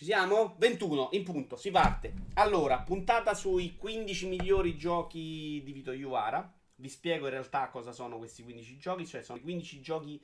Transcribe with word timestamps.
Ci 0.00 0.06
siamo? 0.06 0.54
21 0.56 1.10
in 1.12 1.24
punto, 1.24 1.56
si 1.56 1.70
parte. 1.70 2.14
Allora, 2.36 2.78
puntata 2.78 3.34
sui 3.34 3.76
15 3.76 4.28
migliori 4.28 4.74
giochi 4.78 5.60
di 5.62 5.72
Vito 5.72 5.92
Iuvara. 5.92 6.50
Vi 6.76 6.88
spiego 6.88 7.26
in 7.26 7.32
realtà 7.32 7.68
cosa 7.68 7.92
sono 7.92 8.16
questi 8.16 8.42
15 8.42 8.78
giochi, 8.78 9.06
cioè 9.06 9.20
sono 9.20 9.36
i 9.36 9.42
15 9.42 9.80
giochi 9.82 10.18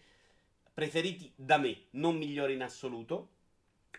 preferiti 0.72 1.30
da 1.36 1.58
me, 1.58 1.88
non 1.90 2.16
migliori 2.16 2.54
in 2.54 2.62
assoluto. 2.62 3.33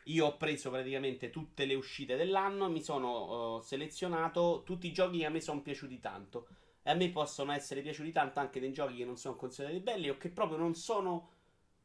Io 0.06 0.26
ho 0.26 0.36
preso 0.38 0.72
praticamente 0.72 1.30
tutte 1.30 1.66
le 1.66 1.76
uscite 1.76 2.16
dell'anno 2.16 2.66
e 2.66 2.70
mi 2.70 2.82
sono 2.82 3.58
uh, 3.58 3.62
selezionato 3.62 4.64
tutti 4.66 4.88
i 4.88 4.92
giochi 4.92 5.20
che 5.20 5.26
a 5.26 5.30
me 5.30 5.42
sono 5.42 5.62
piaciuti 5.62 6.00
tanto. 6.00 6.48
E 6.82 6.90
a 6.90 6.96
me 6.96 7.12
possono 7.12 7.52
essere 7.52 7.84
piaciuti 7.84 8.12
tanto 8.12 8.40
anche 8.40 8.60
dei 8.60 8.74
giochi 8.74 8.96
che 8.96 9.06
non 9.06 9.18
sono 9.18 9.36
considerati 9.36 9.80
belli 9.80 10.10
o 10.10 10.18
che 10.18 10.30
proprio 10.30 10.58
non 10.58 10.74
sono. 10.74 11.34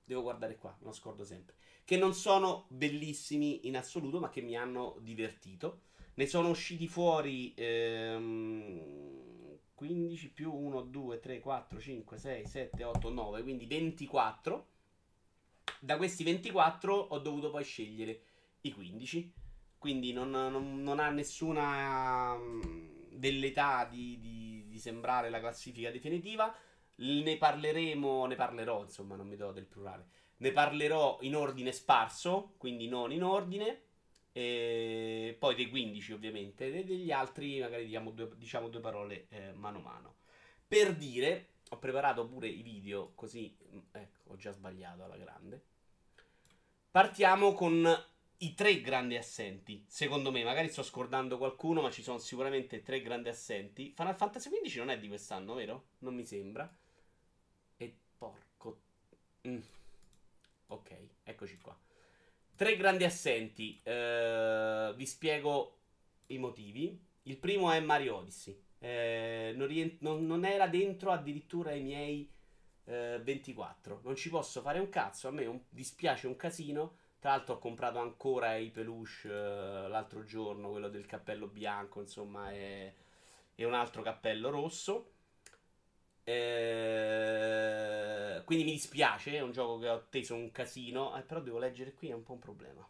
Devo 0.03 0.23
guardare 0.23 0.57
qua, 0.57 0.75
me 0.79 0.87
lo 0.87 0.93
scordo 0.93 1.25
sempre. 1.25 1.57
Che 1.85 1.97
non 1.97 2.15
sono 2.15 2.67
bellissimi 2.69 3.67
in 3.67 3.77
assoluto, 3.77 4.21
ma 4.21 4.31
che 4.31 4.41
mi 4.41 4.57
hanno 4.57 4.97
divertito. 5.01 5.83
Ne 6.15 6.27
sono 6.27 6.49
usciti 6.49 6.87
fuori 6.89 7.53
ehm, 7.57 9.03
15 9.75 10.31
più 10.31 10.55
1, 10.55 10.83
2, 10.83 11.21
3, 11.21 11.41
4, 11.41 11.81
5, 11.81 12.19
6, 12.19 12.47
7, 12.47 12.85
8, 12.85 13.11
9, 13.11 13.43
quindi 13.43 13.67
24. 13.67 14.67
Da 15.81 15.97
questi 15.97 16.23
24 16.23 16.95
ho 16.95 17.19
dovuto 17.19 17.51
poi 17.51 17.65
scegliere 17.65 18.23
i 18.61 18.73
15. 18.73 19.33
Quindi 19.79 20.13
non, 20.13 20.31
non, 20.31 20.83
non 20.83 21.01
ha 21.01 21.11
nessuna 21.11 22.39
velleità 23.15 23.85
di, 23.85 24.19
di, 24.21 24.65
di 24.69 24.79
sembrare 24.79 25.29
la 25.31 25.41
classifica 25.41 25.91
definitiva. 25.91 26.55
Ne 26.97 27.37
parleremo, 27.37 28.27
ne 28.27 28.37
parlerò, 28.37 28.83
insomma, 28.83 29.17
non 29.17 29.27
mi 29.27 29.35
do 29.35 29.51
del 29.51 29.67
plurale. 29.67 30.07
Ne 30.43 30.51
parlerò 30.51 31.19
in 31.21 31.37
ordine 31.37 31.71
sparso, 31.71 32.55
quindi 32.57 32.89
non 32.89 33.13
in 33.13 33.23
ordine. 33.23 33.83
E 34.33 35.37
poi 35.39 35.55
dei 35.55 35.69
15 35.69 36.13
ovviamente, 36.15 36.67
e 36.67 36.85
degli 36.85 37.13
altri 37.13 37.61
magari 37.61 37.85
diciamo 37.85 38.11
due, 38.11 38.31
diciamo 38.37 38.69
due 38.69 38.81
parole 38.81 39.27
eh, 39.29 39.53
mano 39.53 39.79
a 39.79 39.83
mano. 39.83 40.15
Per 40.67 40.97
dire, 40.97 41.51
ho 41.69 41.79
preparato 41.79 42.27
pure 42.27 42.49
i 42.49 42.63
video 42.63 43.13
così, 43.15 43.57
ecco, 43.93 44.33
ho 44.33 44.37
già 44.37 44.51
sbagliato 44.51 45.05
alla 45.05 45.17
grande. 45.17 45.63
Partiamo 46.91 47.53
con 47.53 47.87
i 48.39 48.55
tre 48.55 48.81
grandi 48.81 49.17
assenti. 49.17 49.85
Secondo 49.87 50.33
me, 50.33 50.43
magari 50.43 50.69
sto 50.71 50.83
scordando 50.83 51.39
qualcuno, 51.39 51.83
ma 51.83 51.91
ci 51.93 52.03
sono 52.03 52.19
sicuramente 52.19 52.83
tre 52.83 53.01
grandi 53.01 53.29
assenti. 53.29 53.93
Final 53.95 54.17
Fantasy 54.17 54.51
XV 54.51 54.79
non 54.79 54.91
è 54.91 54.99
di 54.99 55.07
quest'anno, 55.07 55.55
vero? 55.55 55.85
Non 55.99 56.17
mi 56.17 56.25
sembra. 56.25 56.69
E 57.77 57.97
porco. 58.19 58.81
Mm. 59.47 59.61
Ok, 60.73 60.91
eccoci 61.25 61.59
qua. 61.59 61.79
Tre 62.55 62.77
grandi 62.77 63.05
assenti. 63.05 63.83
Uh, 63.85 64.95
vi 64.95 65.05
spiego 65.05 65.81
i 66.29 66.39
motivi. 66.39 66.99
Il 67.25 67.37
primo 67.37 67.71
è 67.71 67.79
Mario 67.81 68.17
Odyssey. 68.17 68.59
Eh, 68.79 69.53
non, 69.55 69.67
rient- 69.67 70.01
non, 70.01 70.25
non, 70.25 70.45
era 70.47 70.67
dentro 70.69 71.13
addirittura 71.13 71.73
i 71.73 71.83
miei 71.83 72.31
24. 72.85 73.97
Eh, 73.97 74.01
non 74.03 74.17
ci 74.17 74.31
posso 74.31 74.63
fare 74.63 74.79
un 74.79 74.89
cazzo. 74.89 75.29
A 75.29 75.31
me 75.31 75.45
un, 75.45 75.61
dispiace 75.69 76.27
un 76.27 76.37
casino. 76.37 76.97
Tra 77.19 77.33
l'altro, 77.33 77.57
ho 77.57 77.59
comprato 77.59 77.99
ancora 77.99 78.57
i 78.57 78.71
peluche 78.71 79.29
uh, 79.29 79.89
l'altro 79.89 80.25
giorno. 80.25 80.71
Quello 80.71 80.89
del 80.89 81.05
cappello 81.05 81.49
bianco, 81.49 82.01
insomma, 82.01 82.51
e, 82.51 82.95
e 83.55 83.65
un 83.67 83.75
altro 83.75 84.01
cappello 84.01 84.49
rosso. 84.49 85.12
Eh, 86.25 88.03
quindi 88.45 88.65
mi 88.65 88.73
dispiace. 88.73 89.37
È 89.37 89.41
un 89.41 89.53
gioco 89.53 89.79
che 89.79 89.89
ho 89.89 89.95
atteso 89.95 90.35
un 90.35 90.51
casino. 90.51 91.17
Eh, 91.17 91.23
però 91.23 91.41
devo 91.41 91.59
leggere 91.59 91.95
qui, 91.95 92.09
è 92.09 92.13
un 92.15 92.23
po' 92.23 92.33
un 92.35 92.39
problema. 92.39 92.87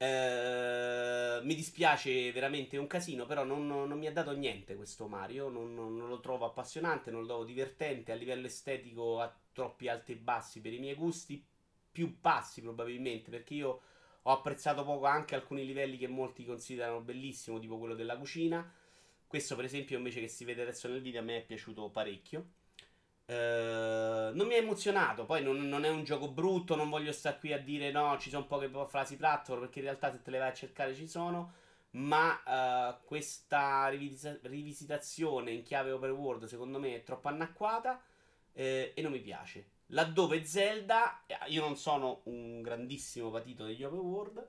Uh, 0.00 1.44
mi 1.44 1.56
dispiace 1.56 2.30
veramente 2.30 2.76
un 2.76 2.86
casino, 2.86 3.26
però 3.26 3.42
non, 3.42 3.66
non, 3.66 3.90
mi 3.98 4.06
ha 4.06 4.12
dato 4.12 4.30
niente 4.32 4.76
questo 4.76 5.08
Mario. 5.08 5.48
Non, 5.48 5.74
non, 5.74 6.08
lo 6.08 6.20
trovo 6.20 6.44
appassionante, 6.46 7.10
non 7.10 7.22
lo 7.22 7.26
trovo 7.26 7.44
divertente. 7.44 8.12
A 8.12 8.14
livello 8.14 8.46
estetico 8.46 9.20
ha 9.20 9.34
troppi 9.52 9.88
alti 9.88 10.12
e 10.12 10.16
bassi 10.16 10.60
per 10.60 10.72
i 10.72 10.78
miei 10.78 10.94
gusti, 10.94 11.44
più 11.90 12.16
bassi 12.20 12.60
probabilmente, 12.62 13.30
perché 13.30 13.54
io 13.54 13.80
ho 14.22 14.32
apprezzato 14.32 14.84
poco 14.84 15.06
anche 15.06 15.34
alcuni 15.34 15.66
livelli 15.66 15.96
che 15.96 16.06
molti 16.06 16.44
considerano 16.44 17.00
bellissimo, 17.00 17.58
tipo 17.58 17.78
quello 17.78 17.94
della 17.94 18.16
cucina. 18.16 18.72
Questo, 19.28 19.56
per 19.56 19.66
esempio, 19.66 19.98
invece 19.98 20.20
che 20.20 20.28
si 20.28 20.46
vede 20.46 20.62
adesso 20.62 20.88
nel 20.88 21.02
video, 21.02 21.20
a 21.20 21.22
me 21.22 21.36
è 21.36 21.44
piaciuto 21.44 21.90
parecchio. 21.90 22.46
Uh, 23.26 24.34
non 24.34 24.46
mi 24.46 24.54
ha 24.54 24.56
emozionato. 24.56 25.26
Poi 25.26 25.42
non, 25.42 25.68
non, 25.68 25.84
è 25.84 25.90
un 25.90 26.02
gioco 26.02 26.28
brutto. 26.30 26.74
Non 26.74 26.88
voglio 26.88 27.12
stare 27.12 27.38
qui 27.38 27.52
a 27.52 27.58
dire 27.60 27.90
no, 27.90 28.16
ci 28.18 28.30
sono 28.30 28.46
poche 28.46 28.70
frasi 28.88 29.16
platform. 29.16 29.60
Perché 29.60 29.80
in 29.80 29.84
realtà, 29.84 30.10
se 30.10 30.22
te 30.22 30.30
le 30.30 30.38
vai 30.38 30.48
a 30.48 30.54
cercare, 30.54 30.94
ci 30.94 31.06
sono. 31.06 31.52
Ma 31.90 32.40
uh, 32.46 33.06
questa 33.06 33.88
rivis- 33.88 34.40
rivisitazione 34.44 35.50
in 35.50 35.62
chiave 35.62 35.90
open 35.90 36.10
world, 36.12 36.44
secondo 36.46 36.78
me, 36.78 36.96
è 36.96 37.02
troppo 37.02 37.28
anacquata. 37.28 38.02
Eh, 38.54 38.92
e 38.96 39.02
non 39.02 39.12
mi 39.12 39.20
piace. 39.20 39.72
Laddove 39.88 40.42
Zelda, 40.44 41.24
eh, 41.26 41.36
io 41.48 41.60
non 41.60 41.76
sono 41.76 42.22
un 42.24 42.62
grandissimo 42.62 43.30
patito 43.30 43.64
degli 43.64 43.84
open 43.84 43.98
world. 43.98 44.48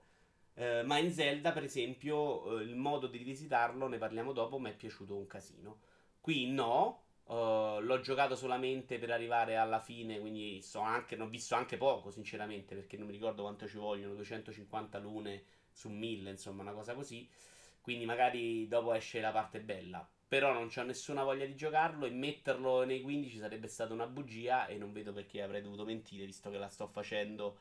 Eh, 0.59 0.83
ma 0.83 0.97
in 0.97 1.09
Zelda, 1.13 1.53
per 1.53 1.63
esempio, 1.63 2.59
eh, 2.59 2.63
il 2.63 2.75
modo 2.75 3.07
di 3.07 3.17
rivisitarlo, 3.17 3.87
ne 3.87 3.97
parliamo 3.97 4.33
dopo, 4.33 4.59
mi 4.59 4.69
è 4.69 4.75
piaciuto 4.75 5.15
un 5.15 5.25
casino. 5.27 5.79
Qui 6.19 6.47
no, 6.51 7.03
Uh, 7.29 7.79
l'ho 7.81 7.99
giocato 7.99 8.35
solamente 8.35 8.97
per 8.97 9.11
arrivare 9.11 9.55
alla 9.55 9.79
fine, 9.79 10.19
quindi 10.19 10.63
so 10.63 10.79
anche, 10.79 11.15
ne 11.15 11.21
ho 11.21 11.27
visto 11.27 11.53
anche 11.53 11.77
poco, 11.77 12.09
sinceramente, 12.09 12.73
perché 12.73 12.97
non 12.97 13.05
mi 13.05 13.11
ricordo 13.13 13.43
quanto 13.43 13.67
ci 13.67 13.77
vogliono, 13.77 14.15
250 14.15 14.97
lune 14.97 15.43
su 15.71 15.89
1000, 15.89 16.31
insomma, 16.31 16.63
una 16.63 16.71
cosa 16.73 16.95
così. 16.95 17.29
Quindi 17.81 18.05
magari 18.05 18.67
dopo 18.67 18.93
esce 18.95 19.19
la 19.21 19.31
parte 19.31 19.59
bella. 19.61 20.07
Però 20.27 20.51
non 20.53 20.69
ho 20.75 20.83
nessuna 20.83 21.23
voglia 21.23 21.45
di 21.45 21.55
giocarlo 21.55 22.05
e 22.07 22.09
metterlo 22.09 22.83
nei 22.83 23.01
15 23.01 23.37
sarebbe 23.37 23.67
stata 23.67 23.93
una 23.93 24.07
bugia 24.07 24.65
e 24.65 24.77
non 24.77 24.91
vedo 24.91 25.13
perché 25.13 25.43
avrei 25.43 25.61
dovuto 25.61 25.85
mentire, 25.85 26.25
visto 26.25 26.49
che 26.49 26.57
la 26.57 26.67
sto 26.69 26.87
facendo 26.87 27.59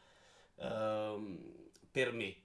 uh, 0.57 1.71
per 1.91 2.13
me. 2.13 2.37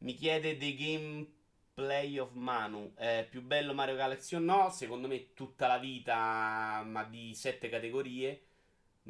Mi 0.00 0.14
chiede 0.14 0.56
dei 0.56 0.74
game 0.76 1.26
Play 1.74 2.18
of 2.18 2.32
Manu 2.32 2.94
è 2.94 3.26
più 3.28 3.42
bello 3.42 3.74
Mario 3.74 3.96
Galaxy 3.96 4.34
o 4.34 4.38
no? 4.38 4.70
Secondo 4.70 5.08
me 5.08 5.34
tutta 5.34 5.66
la 5.66 5.78
vita, 5.78 6.82
ma 6.86 7.04
di 7.04 7.34
sette 7.34 7.68
categorie. 7.68 8.44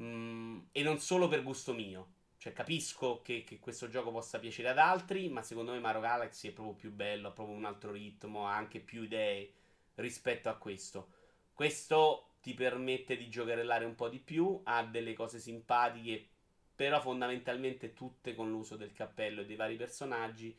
Mm, 0.00 0.58
e 0.72 0.82
non 0.82 0.98
solo 0.98 1.28
per 1.28 1.42
gusto 1.44 1.72
mio. 1.74 2.14
Cioè, 2.38 2.52
capisco 2.52 3.22
che, 3.22 3.44
che, 3.44 3.58
questo 3.60 3.88
gioco 3.88 4.10
possa 4.10 4.38
piacere 4.40 4.70
ad 4.70 4.78
altri, 4.78 5.28
ma 5.28 5.42
secondo 5.42 5.72
me 5.72 5.78
Mario 5.78 6.00
Galaxy 6.00 6.48
è 6.48 6.52
proprio 6.52 6.74
più 6.74 6.90
bello, 6.92 7.28
ha 7.28 7.32
proprio 7.32 7.56
un 7.56 7.66
altro 7.66 7.92
ritmo, 7.92 8.48
ha 8.48 8.56
anche 8.56 8.80
più 8.80 9.02
idee 9.02 9.52
rispetto 9.96 10.48
a 10.48 10.56
questo. 10.56 11.12
Questo 11.52 12.30
ti 12.40 12.54
permette 12.54 13.16
di 13.16 13.28
giocherellare 13.28 13.84
un 13.84 13.94
po' 13.94 14.08
di 14.08 14.18
più, 14.18 14.60
ha 14.64 14.82
delle 14.84 15.12
cose 15.12 15.38
simpatiche, 15.38 16.26
però 16.74 17.00
fondamentalmente 17.00 17.92
tutte 17.92 18.34
con 18.34 18.50
l'uso 18.50 18.76
del 18.76 18.92
cappello 18.92 19.42
e 19.42 19.46
dei 19.46 19.56
vari 19.56 19.76
personaggi 19.76 20.56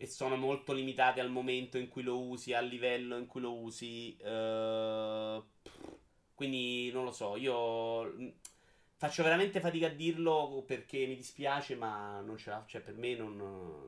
e 0.00 0.06
sono 0.06 0.36
molto 0.36 0.72
limitati 0.72 1.18
al 1.18 1.28
momento 1.28 1.76
in 1.76 1.88
cui 1.88 2.02
lo 2.02 2.20
usi, 2.22 2.54
al 2.54 2.68
livello 2.68 3.18
in 3.18 3.26
cui 3.26 3.40
lo 3.40 3.54
usi. 3.56 4.16
Uh, 4.20 5.44
quindi 6.34 6.88
non 6.92 7.02
lo 7.02 7.10
so, 7.10 7.36
io 7.36 8.04
mm, 8.04 8.28
faccio 8.94 9.24
veramente 9.24 9.58
fatica 9.58 9.88
a 9.88 9.90
dirlo 9.90 10.62
perché 10.64 11.04
mi 11.06 11.16
dispiace, 11.16 11.74
ma 11.74 12.20
non 12.20 12.36
ce 12.38 12.50
la 12.50 12.64
cioè 12.64 12.80
per 12.80 12.94
me 12.94 13.16
non 13.16 13.36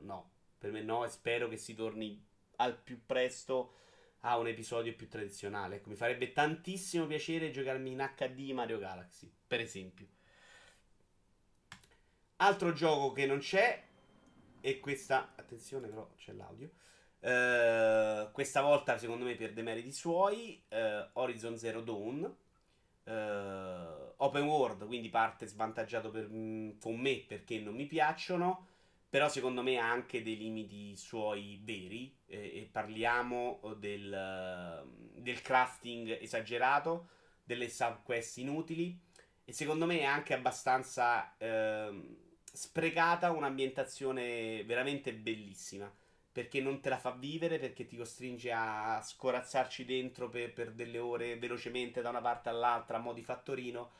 no, 0.01 0.31
per 0.57 0.71
me 0.71 0.81
no 0.81 1.05
e 1.05 1.09
spero 1.09 1.47
che 1.47 1.55
si 1.55 1.73
torni 1.75 2.21
al 2.57 2.77
più 2.77 3.05
presto 3.05 3.75
a 4.21 4.37
un 4.37 4.47
episodio 4.47 4.93
più 4.93 5.07
tradizionale. 5.07 5.77
Ecco, 5.77 5.89
mi 5.89 5.95
farebbe 5.95 6.33
tantissimo 6.33 7.05
piacere 7.07 7.51
giocarmi 7.51 7.91
in 7.91 8.09
HD 8.17 8.51
Mario 8.51 8.79
Galaxy, 8.79 9.31
per 9.47 9.61
esempio. 9.61 10.07
Altro 12.35 12.73
gioco 12.73 13.13
che 13.13 13.25
non 13.25 13.39
c'è 13.39 13.81
e 14.61 14.79
questa, 14.79 15.33
attenzione 15.35 15.87
però 15.87 16.09
c'è 16.15 16.31
l'audio. 16.33 16.69
Uh, 17.19 18.31
questa 18.31 18.61
volta 18.61 18.97
secondo 18.97 19.25
me 19.25 19.35
per 19.35 19.53
demeriti 19.53 19.91
suoi, 19.91 20.63
uh, 20.69 21.09
Horizon 21.13 21.57
Zero 21.57 21.81
Dawn, 21.81 22.21
uh, 22.23 24.13
open 24.17 24.43
world, 24.43 24.85
quindi 24.87 25.09
parte 25.09 25.45
svantaggiato 25.45 26.09
per, 26.09 26.27
mm, 26.31 26.79
con 26.79 26.95
me 26.95 27.23
perché 27.27 27.59
non 27.59 27.75
mi 27.75 27.85
piacciono, 27.85 28.67
però 29.09 29.29
secondo 29.29 29.61
me 29.61 29.77
ha 29.77 29.91
anche 29.91 30.23
dei 30.23 30.37
limiti 30.37 30.95
suoi 30.95 31.59
veri 31.63 32.17
e, 32.25 32.61
e 32.61 32.69
parliamo 32.71 33.75
del, 33.77 34.87
del, 35.15 35.41
crafting 35.41 36.17
esagerato, 36.21 37.09
delle 37.43 37.69
subquest 37.69 38.37
inutili 38.37 38.97
e 39.43 39.51
secondo 39.51 39.85
me 39.85 39.99
è 39.99 40.05
anche 40.05 40.33
abbastanza... 40.33 41.35
Uh, 41.37 42.20
sprecata 42.51 43.31
un'ambientazione 43.31 44.63
veramente 44.65 45.13
bellissima. 45.13 45.91
Perché 46.33 46.61
non 46.61 46.79
te 46.79 46.87
la 46.89 46.97
fa 46.97 47.11
vivere, 47.11 47.59
perché 47.59 47.85
ti 47.85 47.97
costringe 47.97 48.51
a 48.53 49.01
scorazzarci 49.03 49.83
dentro 49.83 50.29
per, 50.29 50.53
per 50.53 50.71
delle 50.71 50.97
ore 50.97 51.37
velocemente 51.37 52.01
da 52.01 52.09
una 52.09 52.21
parte 52.21 52.47
all'altra 52.47 52.97
a 52.97 52.99
mo' 53.01 53.13
di 53.13 53.23
fattorino. 53.23 53.91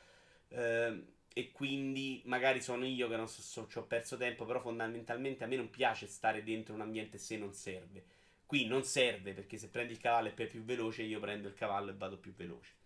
Eh, 0.48 1.04
e 1.34 1.52
quindi 1.52 2.22
magari 2.26 2.62
sono 2.62 2.86
io 2.86 3.08
che 3.08 3.16
non 3.16 3.28
so, 3.28 3.42
so 3.42 3.68
ci 3.68 3.78
ho 3.78 3.84
perso 3.84 4.18
tempo, 4.18 4.46
però 4.46 4.60
fondamentalmente 4.62 5.44
a 5.44 5.48
me 5.48 5.56
non 5.56 5.70
piace 5.70 6.08
stare 6.08 6.44
dentro 6.44 6.74
un 6.74 6.82
ambiente 6.82 7.18
se 7.18 7.38
non 7.38 7.54
serve. 7.54 8.04
Qui 8.46 8.66
non 8.66 8.84
serve 8.84 9.34
perché 9.34 9.58
se 9.58 9.70
prendi 9.70 9.94
il 9.94 10.00
cavallo 10.00 10.28
e 10.30 10.32
poi 10.32 10.46
è 10.46 10.50
più 10.50 10.64
veloce, 10.64 11.04
io 11.04 11.20
prendo 11.20 11.48
il 11.48 11.54
cavallo 11.54 11.92
e 11.92 11.96
vado 11.96 12.18
più 12.18 12.34
veloce. 12.34 12.81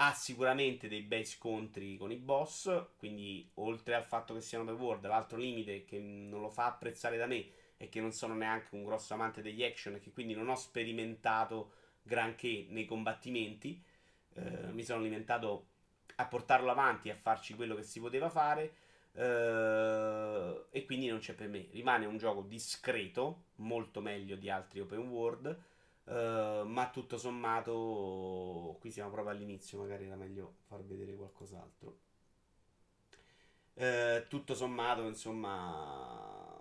Ha 0.00 0.12
sicuramente 0.12 0.86
dei 0.86 1.02
bei 1.02 1.24
scontri 1.24 1.96
con 1.96 2.12
i 2.12 2.16
boss, 2.16 2.70
quindi 2.98 3.50
oltre 3.54 3.94
al 3.94 4.04
fatto 4.04 4.32
che 4.32 4.40
siano 4.40 4.70
world, 4.72 5.04
l'altro 5.06 5.38
limite 5.38 5.84
che 5.84 5.98
non 5.98 6.40
lo 6.40 6.50
fa 6.50 6.66
apprezzare 6.66 7.16
da 7.16 7.26
me 7.26 7.44
è 7.76 7.88
che 7.88 8.00
non 8.00 8.12
sono 8.12 8.34
neanche 8.34 8.74
un 8.76 8.84
grosso 8.84 9.14
amante 9.14 9.42
degli 9.42 9.64
action 9.64 9.94
e 9.94 10.00
che 10.00 10.12
quindi 10.12 10.34
non 10.34 10.48
ho 10.48 10.54
sperimentato 10.54 11.72
granché 12.02 12.66
nei 12.68 12.86
combattimenti. 12.86 13.82
Eh, 14.34 14.72
mi 14.72 14.84
sono 14.84 15.00
alimentato 15.00 15.66
a 16.16 16.26
portarlo 16.26 16.70
avanti, 16.70 17.10
a 17.10 17.16
farci 17.16 17.54
quello 17.54 17.74
che 17.74 17.82
si 17.82 18.00
poteva 18.00 18.28
fare. 18.28 18.74
Uh, 19.18 20.66
e 20.70 20.84
quindi 20.86 21.08
non 21.08 21.18
c'è 21.18 21.34
per 21.34 21.48
me. 21.48 21.66
Rimane 21.72 22.06
un 22.06 22.18
gioco 22.18 22.42
discreto, 22.42 23.46
molto 23.56 24.00
meglio 24.00 24.36
di 24.36 24.48
altri 24.48 24.80
open 24.80 25.08
world. 25.08 25.58
Uh, 26.08 26.64
ma 26.64 26.88
tutto 26.90 27.18
sommato, 27.18 28.78
qui 28.80 28.90
siamo 28.90 29.10
proprio 29.10 29.34
all'inizio, 29.34 29.78
magari 29.78 30.06
era 30.06 30.16
meglio 30.16 30.54
far 30.66 30.82
vedere 30.82 31.14
qualcos'altro. 31.14 31.98
Uh, 33.74 34.26
tutto 34.28 34.54
sommato, 34.54 35.02
insomma, 35.06 36.58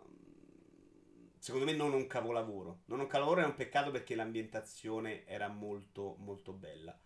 secondo 1.39 1.65
me 1.65 1.73
non 1.73 1.93
un 1.93 2.07
capolavoro. 2.07 2.81
Non 2.85 2.99
un 2.99 3.07
capolavoro 3.07 3.41
è 3.41 3.45
un 3.45 3.55
peccato 3.55 3.89
perché 3.89 4.15
l'ambientazione 4.15 5.25
era 5.25 5.47
molto, 5.47 6.15
molto 6.19 6.51
bella. 6.51 6.99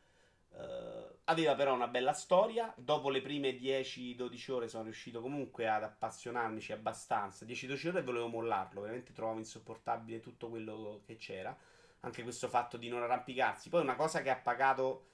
Uh, 0.50 1.16
aveva 1.26 1.54
però 1.54 1.76
una 1.76 1.88
bella 1.88 2.14
storia. 2.14 2.74
Dopo 2.76 3.12
le 3.12 3.22
prime 3.22 3.52
10-12 3.52 4.52
ore 4.52 4.68
sono 4.68 4.86
riuscito 4.86 5.22
comunque 5.22 5.68
ad 5.68 5.84
appassionarmici 5.84 6.72
abbastanza. 6.72 7.46
10-12 7.46 7.90
ore 7.90 8.02
volevo 8.02 8.28
mollarlo, 8.28 8.82
veramente 8.82 9.14
trovavo 9.14 9.38
insopportabile 9.38 10.20
tutto 10.20 10.50
quello 10.50 11.02
che 11.06 11.18
c'era. 11.18 11.56
Anche 12.02 12.24
questo 12.24 12.48
fatto 12.48 12.78
di 12.78 12.90
non 12.90 13.02
arrampicarsi. 13.02 13.70
Poi 13.70 13.82
una 13.82 13.96
cosa 13.96 14.22
che 14.22 14.30
ha 14.30 14.36
pagato, 14.36 15.06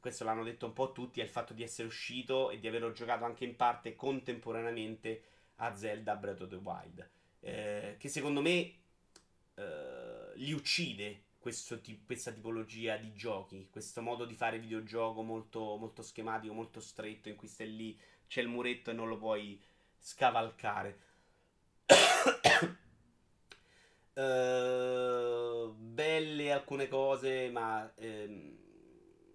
questo 0.00 0.24
l'hanno 0.24 0.44
detto 0.44 0.66
un 0.66 0.72
po' 0.72 0.92
tutti, 0.92 1.20
è 1.20 1.24
il 1.24 1.28
fatto 1.28 1.52
di 1.52 1.62
essere 1.62 1.88
uscito 1.88 2.50
e 2.50 2.58
di 2.58 2.68
averlo 2.68 2.92
giocato 2.92 3.24
anche 3.24 3.44
in 3.44 3.56
parte 3.56 3.96
contemporaneamente 3.96 5.22
a 5.56 5.74
Zelda 5.74 6.14
Breath 6.16 6.42
of 6.42 6.48
the 6.48 6.56
Wild. 6.56 7.10
Eh, 7.40 7.96
che 7.98 8.08
secondo 8.08 8.40
me 8.40 8.74
eh, 9.54 10.32
li 10.34 10.52
uccide 10.52 11.22
t- 11.40 12.04
questa 12.04 12.30
tipologia 12.30 12.96
di 12.96 13.12
giochi, 13.14 13.68
questo 13.70 14.02
modo 14.02 14.24
di 14.24 14.34
fare 14.34 14.58
videogioco 14.58 15.22
molto, 15.22 15.76
molto 15.76 16.02
schematico, 16.02 16.52
molto 16.52 16.80
stretto, 16.80 17.28
in 17.28 17.36
cui 17.36 17.48
stai 17.48 17.74
lì, 17.74 17.98
c'è 18.26 18.40
il 18.40 18.48
muretto 18.48 18.90
e 18.90 18.94
non 18.94 19.08
lo 19.08 19.16
puoi 19.16 19.60
scavalcare. 19.98 21.00
Uh, 24.16 25.72
belle 25.74 26.52
alcune 26.52 26.88
cose, 26.88 27.50
ma 27.50 27.92
ehm, 27.96 28.56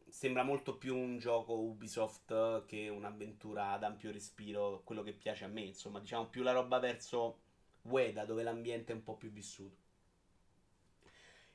sembra 0.07 0.43
molto 0.43 0.77
più 0.77 0.95
un 0.95 1.17
gioco 1.17 1.53
Ubisoft 1.59 2.65
che 2.65 2.89
un'avventura 2.89 3.71
ad 3.71 3.83
ampio 3.83 4.11
respiro, 4.11 4.81
quello 4.83 5.03
che 5.03 5.13
piace 5.13 5.45
a 5.45 5.47
me, 5.47 5.61
insomma, 5.61 5.99
diciamo 5.99 6.27
più 6.27 6.43
la 6.43 6.51
roba 6.51 6.79
verso 6.79 7.39
Ueda, 7.83 8.25
dove 8.25 8.43
l'ambiente 8.43 8.91
è 8.91 8.95
un 8.95 9.03
po' 9.03 9.15
più 9.15 9.31
vissuto. 9.31 9.77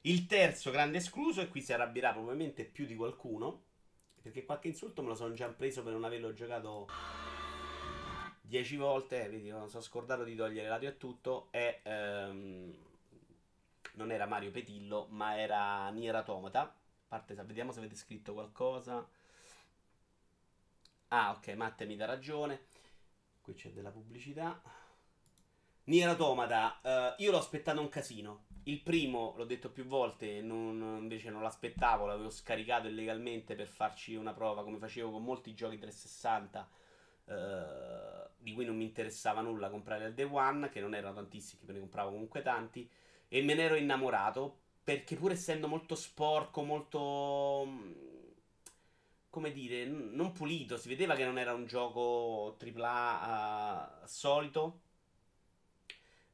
Il 0.02 0.26
terzo 0.26 0.70
grande 0.70 0.98
escluso, 0.98 1.40
e 1.40 1.48
qui 1.48 1.60
si 1.60 1.72
arrabbierà 1.72 2.12
probabilmente 2.12 2.64
più 2.64 2.86
di 2.86 2.94
qualcuno, 2.94 3.64
perché 4.22 4.44
qualche 4.44 4.68
insulto 4.68 5.02
me 5.02 5.08
lo 5.08 5.14
sono 5.14 5.34
già 5.34 5.48
preso 5.48 5.82
per 5.82 5.92
non 5.92 6.04
averlo 6.04 6.32
giocato 6.32 6.86
10 8.40 8.76
volte, 8.76 9.24
eh, 9.24 9.28
vedi, 9.28 9.48
non 9.50 9.68
sono 9.68 9.82
scordato 9.82 10.22
di 10.22 10.36
togliere 10.36 10.68
l'audio 10.68 10.90
e 10.90 10.96
tutto, 10.96 11.48
è... 11.50 11.80
Ehm, 11.82 12.84
non 13.96 14.10
era 14.10 14.26
Mario 14.26 14.50
Petillo, 14.50 15.06
ma 15.10 15.38
era 15.38 15.88
Nier 15.90 16.14
Automata. 16.14 16.74
Parte, 17.08 17.34
vediamo 17.34 17.72
se 17.72 17.78
avete 17.78 17.94
scritto 17.94 18.32
qualcosa. 18.32 19.06
Ah, 21.08 21.30
ok, 21.30 21.48
Matte 21.54 21.86
mi 21.86 21.96
dà 21.96 22.06
ragione. 22.06 22.66
Qui 23.40 23.54
c'è 23.54 23.70
della 23.70 23.90
pubblicità. 23.90 24.60
Nier 25.84 26.08
Automata, 26.08 26.80
uh, 26.82 27.22
io 27.22 27.30
l'ho 27.30 27.38
aspettato 27.38 27.80
un 27.80 27.88
casino. 27.88 28.46
Il 28.64 28.82
primo, 28.82 29.34
l'ho 29.36 29.44
detto 29.44 29.70
più 29.70 29.84
volte, 29.84 30.40
non, 30.42 30.98
invece 31.00 31.30
non 31.30 31.42
l'aspettavo, 31.42 32.06
l'avevo 32.06 32.30
scaricato 32.30 32.88
illegalmente 32.88 33.54
per 33.54 33.68
farci 33.68 34.16
una 34.16 34.34
prova, 34.34 34.64
come 34.64 34.78
facevo 34.78 35.12
con 35.12 35.22
molti 35.22 35.54
giochi 35.54 35.78
360, 35.78 36.68
uh, 37.26 37.32
eh, 37.32 38.30
di 38.38 38.52
cui 38.52 38.64
non 38.64 38.76
mi 38.76 38.84
interessava 38.84 39.42
nulla 39.42 39.70
comprare 39.70 40.06
al 40.06 40.14
Day 40.14 40.28
One, 40.28 40.68
che 40.70 40.80
non 40.80 40.92
erano 40.92 41.14
tantissimi, 41.14 41.64
che 41.64 41.72
ne 41.72 41.78
compravo 41.78 42.10
comunque 42.10 42.42
tanti, 42.42 42.90
e 43.28 43.42
me 43.42 43.54
ne 43.54 43.62
ero 43.62 43.76
innamorato, 43.76 44.60
perché 44.82 45.16
pur 45.16 45.32
essendo 45.32 45.68
molto 45.68 45.94
sporco, 45.94 46.62
molto... 46.62 47.66
come 49.30 49.52
dire, 49.52 49.84
non 49.86 50.32
pulito, 50.32 50.76
si 50.78 50.88
vedeva 50.88 51.14
che 51.14 51.24
non 51.24 51.38
era 51.38 51.52
un 51.52 51.66
gioco 51.66 52.56
AAA 52.58 54.02
uh, 54.02 54.06
solito 54.06 54.80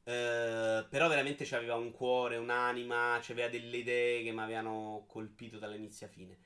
Uh, 0.04 0.82
però 0.88 1.06
veramente 1.06 1.44
c'aveva 1.44 1.76
un 1.76 1.92
cuore, 1.92 2.36
un'anima, 2.36 3.20
c'aveva 3.22 3.48
delle 3.48 3.76
idee 3.76 4.24
che 4.24 4.32
mi 4.32 4.40
avevano 4.40 5.04
colpito 5.06 5.58
dall'inizio 5.58 6.06
a 6.06 6.10
fine. 6.10 6.36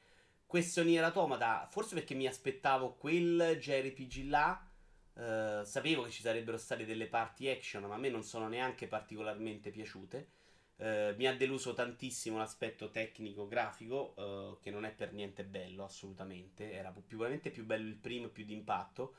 Questo 0.44 0.82
Nier 0.82 1.04
Automata, 1.04 1.66
forse 1.70 1.94
perché 1.94 2.14
mi 2.14 2.26
aspettavo 2.26 2.94
quel 2.96 3.56
JRPG 3.58 4.28
là, 4.28 4.62
uh, 5.14 5.64
sapevo 5.64 6.02
che 6.02 6.10
ci 6.10 6.20
sarebbero 6.20 6.58
state 6.58 6.84
delle 6.84 7.06
parti 7.06 7.48
action, 7.48 7.84
ma 7.84 7.94
a 7.94 7.98
me 7.98 8.10
non 8.10 8.22
sono 8.22 8.46
neanche 8.48 8.86
particolarmente 8.88 9.70
piaciute. 9.70 10.28
Uh, 10.76 11.14
mi 11.16 11.26
ha 11.26 11.34
deluso 11.34 11.72
tantissimo 11.72 12.36
l'aspetto 12.36 12.90
tecnico 12.90 13.46
grafico, 13.46 14.58
che 14.60 14.70
non 14.70 14.84
è 14.84 14.92
per 14.92 15.12
niente 15.12 15.44
bello, 15.44 15.84
assolutamente. 15.84 16.72
Era 16.72 16.90
più, 16.90 17.18
più 17.50 17.64
bello 17.64 17.88
il 17.88 17.96
primo 17.96 18.28
più 18.28 18.44
d'impatto 18.44 19.14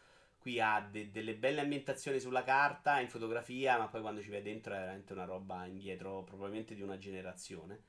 qui 0.48 0.62
ha 0.62 0.80
de- 0.80 1.12
delle 1.12 1.36
belle 1.36 1.60
ambientazioni 1.60 2.22
sulla 2.22 2.44
carta, 2.44 3.02
in 3.02 3.10
fotografia, 3.10 3.78
ma 3.78 3.88
poi 3.90 4.00
quando 4.00 4.22
ci 4.22 4.30
vai 4.30 4.42
dentro 4.42 4.74
è 4.74 4.78
veramente 4.78 5.12
una 5.12 5.26
roba 5.26 5.66
indietro, 5.66 6.24
probabilmente 6.24 6.74
di 6.74 6.82
una 6.82 6.98
generazione. 6.98 7.84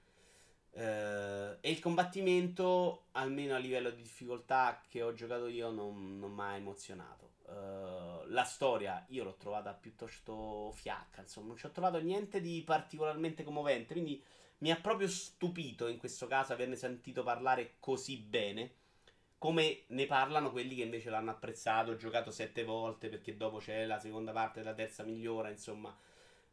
Uh, 0.71 1.57
e 1.61 1.71
il 1.71 1.79
combattimento, 1.79 3.07
almeno 3.13 3.55
a 3.55 3.59
livello 3.59 3.91
di 3.91 4.03
difficoltà 4.03 4.83
che 4.89 5.03
ho 5.03 5.13
giocato 5.13 5.47
io, 5.47 5.71
non, 5.71 6.19
non 6.19 6.33
mi 6.33 6.41
ha 6.41 6.57
emozionato. 6.57 7.31
Uh, 7.49 8.27
la 8.27 8.45
storia 8.45 9.05
io 9.09 9.25
l'ho 9.25 9.37
trovata 9.37 9.73
piuttosto 9.73 10.71
fiacca, 10.75 11.23
insomma, 11.23 11.49
non 11.49 11.57
ci 11.57 11.67
ho 11.67 11.71
trovato 11.71 11.99
niente 11.99 12.41
di 12.41 12.63
particolarmente 12.65 13.43
commovente. 13.45 13.95
Quindi 13.95 14.23
mi 14.59 14.71
ha 14.71 14.77
proprio 14.77 15.09
stupito 15.09 15.87
in 15.89 15.99
questo 15.99 16.27
caso 16.27 16.53
averne 16.53 16.77
sentito 16.77 17.23
parlare 17.23 17.77
così 17.81 18.19
bene 18.19 18.73
come 19.39 19.85
ne 19.89 20.07
parlano 20.07 20.51
quelli 20.51 20.75
che 20.75 20.83
invece 20.83 21.11
l'hanno 21.11 21.31
apprezzato, 21.31 21.97
giocato 21.97 22.31
sette 22.33 22.65
volte 22.65 23.09
perché 23.09 23.37
dopo 23.37 23.59
c'è 23.59 23.87
la 23.87 24.01
seconda 24.01 24.33
parte 24.33 24.61
della 24.61 24.75
terza 24.75 25.05
migliora, 25.05 25.49
insomma. 25.49 25.97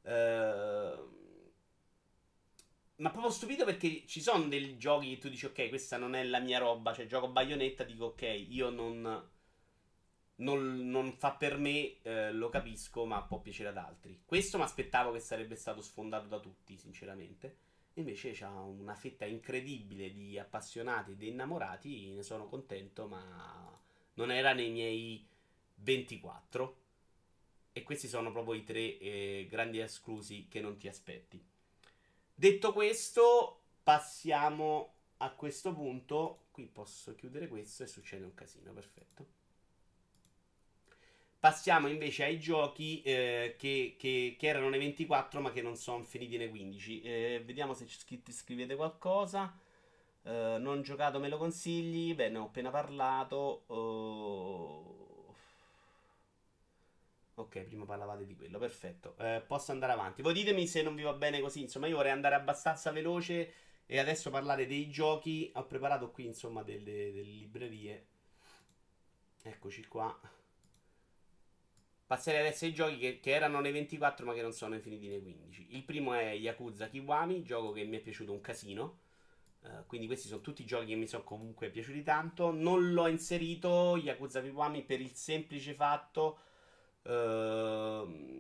Uh, 0.04 1.24
ma 2.98 3.10
proprio 3.10 3.32
stupito 3.32 3.66
perché 3.66 4.06
ci 4.06 4.22
sono 4.22 4.48
dei 4.48 4.78
giochi 4.78 5.10
che 5.10 5.18
tu 5.18 5.30
dici 5.30 5.48
ok, 5.48 5.68
questa 5.68 5.98
non 5.98 6.14
è 6.14 6.24
la 6.24 6.40
mia 6.40 6.60
roba, 6.60 6.94
cioè 6.94 7.08
gioco 7.08 7.28
baionetta, 7.28 7.84
dico 7.84 8.06
ok, 8.06 8.46
io 8.50 8.70
non... 8.70 9.30
Non, 10.38 10.90
non 10.90 11.14
fa 11.14 11.34
per 11.34 11.58
me, 11.58 12.02
eh, 12.02 12.32
lo 12.34 12.50
capisco, 12.50 13.06
ma 13.06 13.24
può 13.24 13.40
piacere 13.40 13.70
ad 13.70 13.78
altri. 13.78 14.22
Questo 14.26 14.58
mi 14.58 14.64
aspettavo 14.64 15.12
che 15.12 15.20
sarebbe 15.20 15.56
stato 15.56 15.82
sfondato 15.82 16.28
da 16.28 16.40
tutti, 16.40 16.78
sinceramente. 16.78 17.58
Invece 17.94 18.32
c'ha 18.34 18.50
una 18.50 18.96
fetta 18.96 19.26
incredibile 19.26 20.12
di 20.12 20.38
appassionati 20.38 21.12
e 21.12 21.16
di 21.16 21.30
innamorati, 21.30 22.12
ne 22.12 22.24
sono 22.24 22.48
contento, 22.48 23.08
ma 23.08 23.80
non 24.16 24.32
era 24.32 24.54
nei 24.54 24.70
miei 24.70 25.26
24. 25.76 26.84
E 27.72 27.84
questi 27.84 28.08
sono 28.08 28.32
proprio 28.32 28.56
i 28.56 28.64
tre 28.64 28.98
eh, 28.98 29.48
grandi 29.50 29.80
esclusi 29.80 30.48
che 30.50 30.60
non 30.60 30.78
ti 30.78 30.88
aspetti. 30.88 31.42
Detto 32.34 32.74
questo, 32.74 33.62
passiamo 33.84 34.94
a 35.18 35.32
questo 35.32 35.74
punto. 35.74 36.48
Qui 36.52 36.66
posso 36.68 37.16
chiudere 37.16 37.48
questo 37.48 37.84
e 37.84 37.88
succede 37.88 38.26
un 38.26 38.34
casino, 38.34 38.74
perfetto. 38.74 39.28
Passiamo 41.46 41.88
invece 41.88 42.24
ai 42.24 42.40
giochi 42.40 43.04
eh, 43.04 43.54
che, 43.56 43.94
che, 44.00 44.36
che, 44.36 44.48
erano 44.48 44.68
nei 44.68 44.80
24 44.80 45.42
ma 45.42 45.52
che 45.52 45.62
non 45.62 45.76
sono 45.76 46.02
finiti 46.02 46.38
nei 46.38 46.50
15. 46.50 47.02
Eh, 47.04 47.44
vediamo 47.46 47.76
se 47.76 47.86
scrivete 47.88 48.76
qualcosa. 48.76 49.56
Eh, 50.24 50.58
non 50.60 50.82
giocato, 50.82 51.20
me 51.20 51.30
lo 51.30 51.38
consigli? 51.38 52.16
Beh, 52.16 52.30
ne 52.30 52.40
ho 52.40 52.46
appena 52.46 52.72
parlato. 52.72 53.66
Oh... 53.68 55.36
Ok, 57.36 57.60
prima 57.60 57.86
parlavate 57.86 58.26
di 58.26 58.36
quello, 58.36 58.58
perfetto. 58.58 59.16
Eh, 59.20 59.44
posso 59.46 59.72
andare 59.72 59.92
avanti. 59.92 60.24
Voi 60.24 60.34
ditemi 60.34 60.66
se 60.66 60.82
non 60.82 60.96
vi 60.96 61.04
va 61.04 61.14
bene 61.14 61.42
così. 61.42 61.62
Insomma, 61.62 61.86
io 61.86 61.98
vorrei 61.98 62.12
andare 62.12 62.34
abbastanza 62.34 62.90
veloce 62.90 63.54
e 63.86 64.00
adesso 64.00 64.32
parlare 64.32 64.66
dei 64.66 64.90
giochi. 64.90 65.52
Ho 65.54 65.68
preparato 65.68 66.10
qui, 66.10 66.26
insomma, 66.26 66.64
delle, 66.64 67.14
delle 67.14 67.22
librerie. 67.22 68.08
Eccoci 69.44 69.86
qua. 69.86 70.35
Passerei 72.06 72.42
adesso 72.42 72.66
ai 72.66 72.74
giochi 72.74 72.98
che, 72.98 73.20
che, 73.20 73.32
erano 73.32 73.60
nei 73.60 73.72
24 73.72 74.26
ma 74.26 74.34
che 74.34 74.42
non 74.42 74.54
sono 74.54 74.80
finiti 74.80 75.08
nei 75.08 75.22
15. 75.22 75.68
Il 75.72 75.84
primo 75.84 76.14
è 76.14 76.32
Yakuza 76.34 76.88
Kiwami, 76.88 77.44
gioco 77.44 77.72
che 77.72 77.84
mi 77.84 77.98
è 77.98 78.00
piaciuto 78.02 78.32
un 78.32 78.42
casino. 78.42 79.00
Uh, 79.62 79.86
quindi 79.88 80.06
questi 80.06 80.28
sono 80.28 80.42
tutti 80.42 80.64
giochi 80.64 80.88
che 80.88 80.96
mi 80.96 81.08
sono 81.08 81.24
comunque 81.24 81.70
piaciuti 81.70 82.04
tanto. 82.04 82.52
Non 82.52 82.94
l'ho 82.94 83.08
inserito 83.08 83.98
Yakuza 83.98 84.42
Kiwami 84.42 84.84
per 84.84 85.02
il 85.02 85.14
semplice 85.16 85.74
fatto 85.74 86.40
uh, 87.04 88.34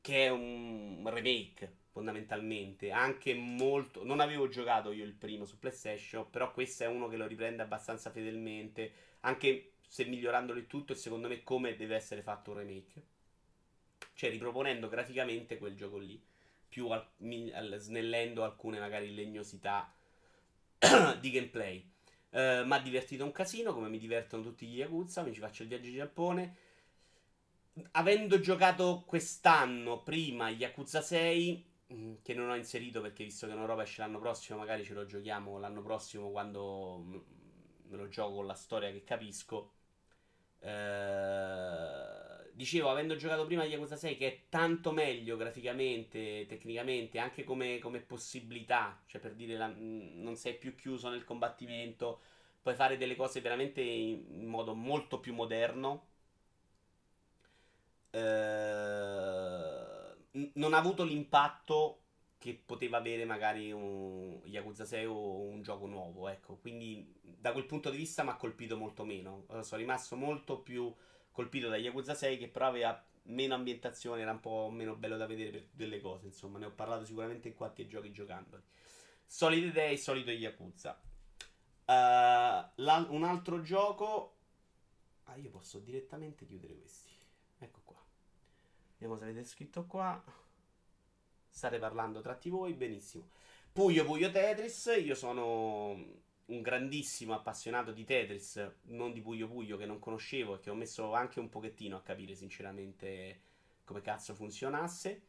che 0.00 0.24
è 0.24 0.30
un 0.30 1.02
remake 1.12 1.84
fondamentalmente. 1.96 2.90
Anche 2.90 3.34
molto. 3.34 4.04
Non 4.04 4.20
avevo 4.20 4.48
giocato 4.48 4.92
io 4.92 5.04
il 5.04 5.14
primo 5.14 5.44
su 5.44 5.58
PlayStation, 5.58 6.28
però 6.30 6.52
questo 6.52 6.84
è 6.84 6.86
uno 6.86 7.08
che 7.08 7.16
lo 7.16 7.26
riprende 7.26 7.62
abbastanza 7.62 8.10
fedelmente. 8.10 8.92
Anche 9.20 9.72
se 9.86 10.04
migliorandolo 10.04 10.58
il 10.58 10.66
tutto, 10.66 10.92
e 10.92 10.96
secondo 10.96 11.28
me 11.28 11.42
come 11.42 11.76
deve 11.76 11.96
essere 11.96 12.22
fatto 12.22 12.50
un 12.50 12.58
remake. 12.58 13.02
Cioè 14.14 14.30
riproponendo 14.30 14.88
graficamente 14.88 15.58
quel 15.58 15.74
gioco 15.74 15.98
lì, 15.98 16.20
più 16.68 16.88
al, 16.88 17.06
al, 17.52 17.76
snellendo 17.78 18.44
alcune 18.44 18.78
magari 18.78 19.14
legnosità 19.14 19.92
di 21.20 21.30
gameplay. 21.30 21.90
Uh, 22.30 22.66
mi 22.66 22.72
ha 22.72 22.80
divertito 22.80 23.24
un 23.24 23.32
casino, 23.32 23.72
come 23.72 23.88
mi 23.88 23.98
divertono 23.98 24.42
tutti 24.42 24.66
gli 24.66 24.76
Yakuza, 24.76 25.22
mi 25.22 25.32
ci 25.32 25.40
faccio 25.40 25.62
il 25.62 25.68
viaggio 25.68 25.88
in 25.88 25.94
Giappone. 25.94 26.56
Avendo 27.92 28.40
giocato 28.40 29.04
quest'anno 29.06 30.02
prima 30.02 30.48
Yakuza 30.50 31.00
6, 31.00 31.64
mm, 31.92 32.14
che 32.22 32.34
non 32.34 32.50
ho 32.50 32.56
inserito 32.56 33.00
perché 33.00 33.24
visto 33.24 33.46
che 33.46 33.52
in 33.52 33.58
Europa 33.58 33.82
esce 33.82 34.00
l'anno 34.02 34.18
prossimo, 34.18 34.58
magari 34.58 34.84
ce 34.84 34.94
lo 34.94 35.06
giochiamo 35.06 35.58
l'anno 35.58 35.82
prossimo 35.82 36.30
quando 36.30 37.24
me 37.88 37.96
lo 37.96 38.08
gioco 38.08 38.36
con 38.36 38.46
la 38.46 38.54
storia 38.54 38.90
che 38.90 39.04
capisco. 39.04 39.72
Eh, 40.66 42.50
dicevo, 42.54 42.90
avendo 42.90 43.14
giocato 43.16 43.46
prima 43.46 43.64
Yakuza 43.64 43.94
6, 43.96 44.16
che 44.16 44.26
è 44.26 44.40
tanto 44.48 44.90
meglio 44.92 45.36
graficamente, 45.36 46.44
tecnicamente, 46.46 47.18
anche 47.20 47.44
come, 47.44 47.78
come 47.78 48.00
possibilità, 48.00 49.00
cioè 49.06 49.20
per 49.20 49.34
dire 49.34 49.56
la, 49.56 49.72
non 49.76 50.34
sei 50.36 50.54
più 50.56 50.74
chiuso 50.74 51.08
nel 51.08 51.22
combattimento, 51.24 52.20
puoi 52.62 52.74
fare 52.74 52.96
delle 52.96 53.14
cose 53.16 53.40
veramente 53.40 53.80
in, 53.80 54.24
in 54.40 54.46
modo 54.46 54.74
molto 54.74 55.20
più 55.20 55.34
moderno. 55.34 56.06
Eh, 58.10 60.16
non 60.54 60.74
ha 60.74 60.78
avuto 60.78 61.04
l'impatto 61.04 62.00
che 62.46 62.62
poteva 62.64 62.98
avere 62.98 63.24
magari 63.24 63.72
un 63.72 64.40
Yakuza 64.44 64.84
6 64.84 65.04
o 65.06 65.42
un 65.42 65.62
gioco 65.62 65.86
nuovo, 65.86 66.28
ecco. 66.28 66.56
Quindi 66.56 67.12
da 67.22 67.52
quel 67.52 67.66
punto 67.66 67.90
di 67.90 67.96
vista 67.96 68.22
mi 68.22 68.30
ha 68.30 68.36
colpito 68.36 68.76
molto 68.76 69.04
meno. 69.04 69.46
Sono 69.62 69.80
rimasto 69.80 70.16
molto 70.16 70.60
più 70.60 70.92
colpito 71.30 71.68
da 71.68 71.76
Yakuza 71.76 72.14
6 72.14 72.38
che 72.38 72.48
però 72.48 72.66
aveva 72.66 73.04
meno 73.24 73.54
ambientazione, 73.54 74.22
era 74.22 74.30
un 74.30 74.40
po' 74.40 74.70
meno 74.70 74.94
bello 74.94 75.16
da 75.16 75.26
vedere 75.26 75.50
per 75.50 75.66
delle 75.72 76.00
cose, 76.00 76.26
insomma, 76.26 76.58
ne 76.58 76.66
ho 76.66 76.70
parlato 76.70 77.04
sicuramente 77.04 77.48
in 77.48 77.54
qualche 77.54 77.86
giochi 77.86 78.12
giocandoli. 78.12 78.62
Solide 79.24 79.66
idee, 79.66 79.96
solito 79.96 80.30
Yakuza. 80.30 81.00
Uh, 81.86 81.92
un 83.12 83.22
altro 83.24 83.60
gioco 83.62 84.36
Ah, 85.28 85.36
io 85.36 85.50
posso 85.50 85.78
direttamente 85.78 86.46
chiudere 86.46 86.76
questi. 86.76 87.10
Ecco 87.58 87.80
qua. 87.84 88.00
Vediamo 88.92 89.16
se 89.16 89.24
avete 89.24 89.44
scritto 89.44 89.84
qua. 89.86 90.22
State 91.56 91.78
parlando 91.78 92.20
tra 92.20 92.36
di 92.38 92.50
voi, 92.50 92.74
benissimo. 92.74 93.30
Puyo 93.72 94.04
Puyo 94.04 94.30
Tetris, 94.30 94.94
io 95.02 95.14
sono 95.14 95.88
un 96.44 96.60
grandissimo 96.60 97.32
appassionato 97.32 97.92
di 97.92 98.04
Tetris, 98.04 98.72
non 98.88 99.14
di 99.14 99.22
Puyo 99.22 99.48
Puyo 99.48 99.78
che 99.78 99.86
non 99.86 99.98
conoscevo 99.98 100.56
e 100.56 100.60
che 100.60 100.68
ho 100.68 100.74
messo 100.74 101.14
anche 101.14 101.40
un 101.40 101.48
pochettino 101.48 101.96
a 101.96 102.02
capire 102.02 102.34
sinceramente 102.34 103.40
come 103.84 104.02
cazzo 104.02 104.34
funzionasse. 104.34 105.22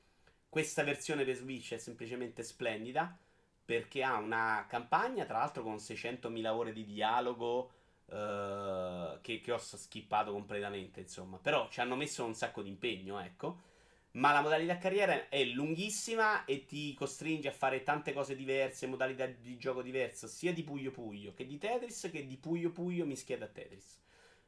Questa 0.49 0.83
versione 0.83 1.23
per 1.23 1.37
Switch 1.37 1.71
è 1.73 1.77
semplicemente 1.77 2.43
splendida 2.43 3.17
perché 3.63 4.03
ha 4.03 4.17
una 4.17 4.65
campagna, 4.67 5.23
tra 5.23 5.37
l'altro 5.37 5.63
con 5.63 5.75
600.000 5.75 6.45
ore 6.47 6.73
di 6.73 6.83
dialogo 6.83 7.71
uh, 8.07 9.21
che, 9.21 9.39
che 9.39 9.51
ho 9.53 9.57
skippato 9.57 10.33
completamente, 10.33 10.99
insomma. 10.99 11.37
Però 11.37 11.69
ci 11.69 11.79
hanno 11.79 11.95
messo 11.95 12.25
un 12.25 12.35
sacco 12.35 12.61
di 12.61 12.67
impegno, 12.67 13.17
ecco. 13.17 13.75
Ma 14.17 14.31
la 14.31 14.41
modalità 14.41 14.79
carriera 14.79 15.29
è 15.29 15.43
lunghissima 15.43 16.45
e 16.45 16.65
ti 16.65 16.95
costringe 16.95 17.49
a 17.49 17.51
fare 17.51 17.83
tante 17.83 18.13
cose 18.13 18.35
diverse, 18.35 18.87
modalità 18.87 19.27
di 19.27 19.57
gioco 19.57 19.83
diverse, 19.83 20.27
sia 20.27 20.51
di 20.51 20.63
Puyo 20.63 20.89
Puyo 20.89 21.33
che 21.35 21.45
di 21.45 21.59
Tetris, 21.59 22.09
che 22.11 22.25
di 22.25 22.35
Puyo 22.37 22.71
Puyo 22.71 23.05
mischiato 23.05 23.43
a 23.43 23.47
Tetris. 23.47 23.99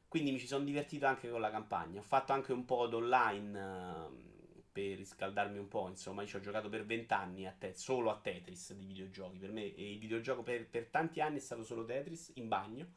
Quindi 0.08 0.32
mi 0.32 0.40
ci 0.40 0.48
sono 0.48 0.64
divertito 0.64 1.06
anche 1.06 1.30
con 1.30 1.40
la 1.40 1.52
campagna. 1.52 2.00
Ho 2.00 2.02
fatto 2.02 2.32
anche 2.32 2.52
un 2.52 2.64
po' 2.64 2.88
d'online 2.88 3.60
uh, 3.60 4.62
per 4.72 4.96
riscaldarmi 4.96 5.58
un 5.58 5.68
po'. 5.68 5.86
Insomma, 5.86 6.26
ci 6.26 6.34
ho 6.34 6.40
giocato 6.40 6.68
per 6.68 6.84
vent'anni 6.84 7.48
te- 7.56 7.74
solo 7.74 8.10
a 8.10 8.18
Tetris 8.18 8.74
di 8.74 8.86
videogiochi. 8.86 9.38
Per 9.38 9.52
me, 9.52 9.72
e 9.72 9.92
il 9.92 10.00
videogioco 10.00 10.42
per, 10.42 10.66
per 10.66 10.86
tanti 10.86 11.20
anni 11.20 11.36
è 11.36 11.40
stato 11.40 11.62
solo 11.62 11.84
Tetris 11.84 12.32
in 12.34 12.48
bagno. 12.48 12.88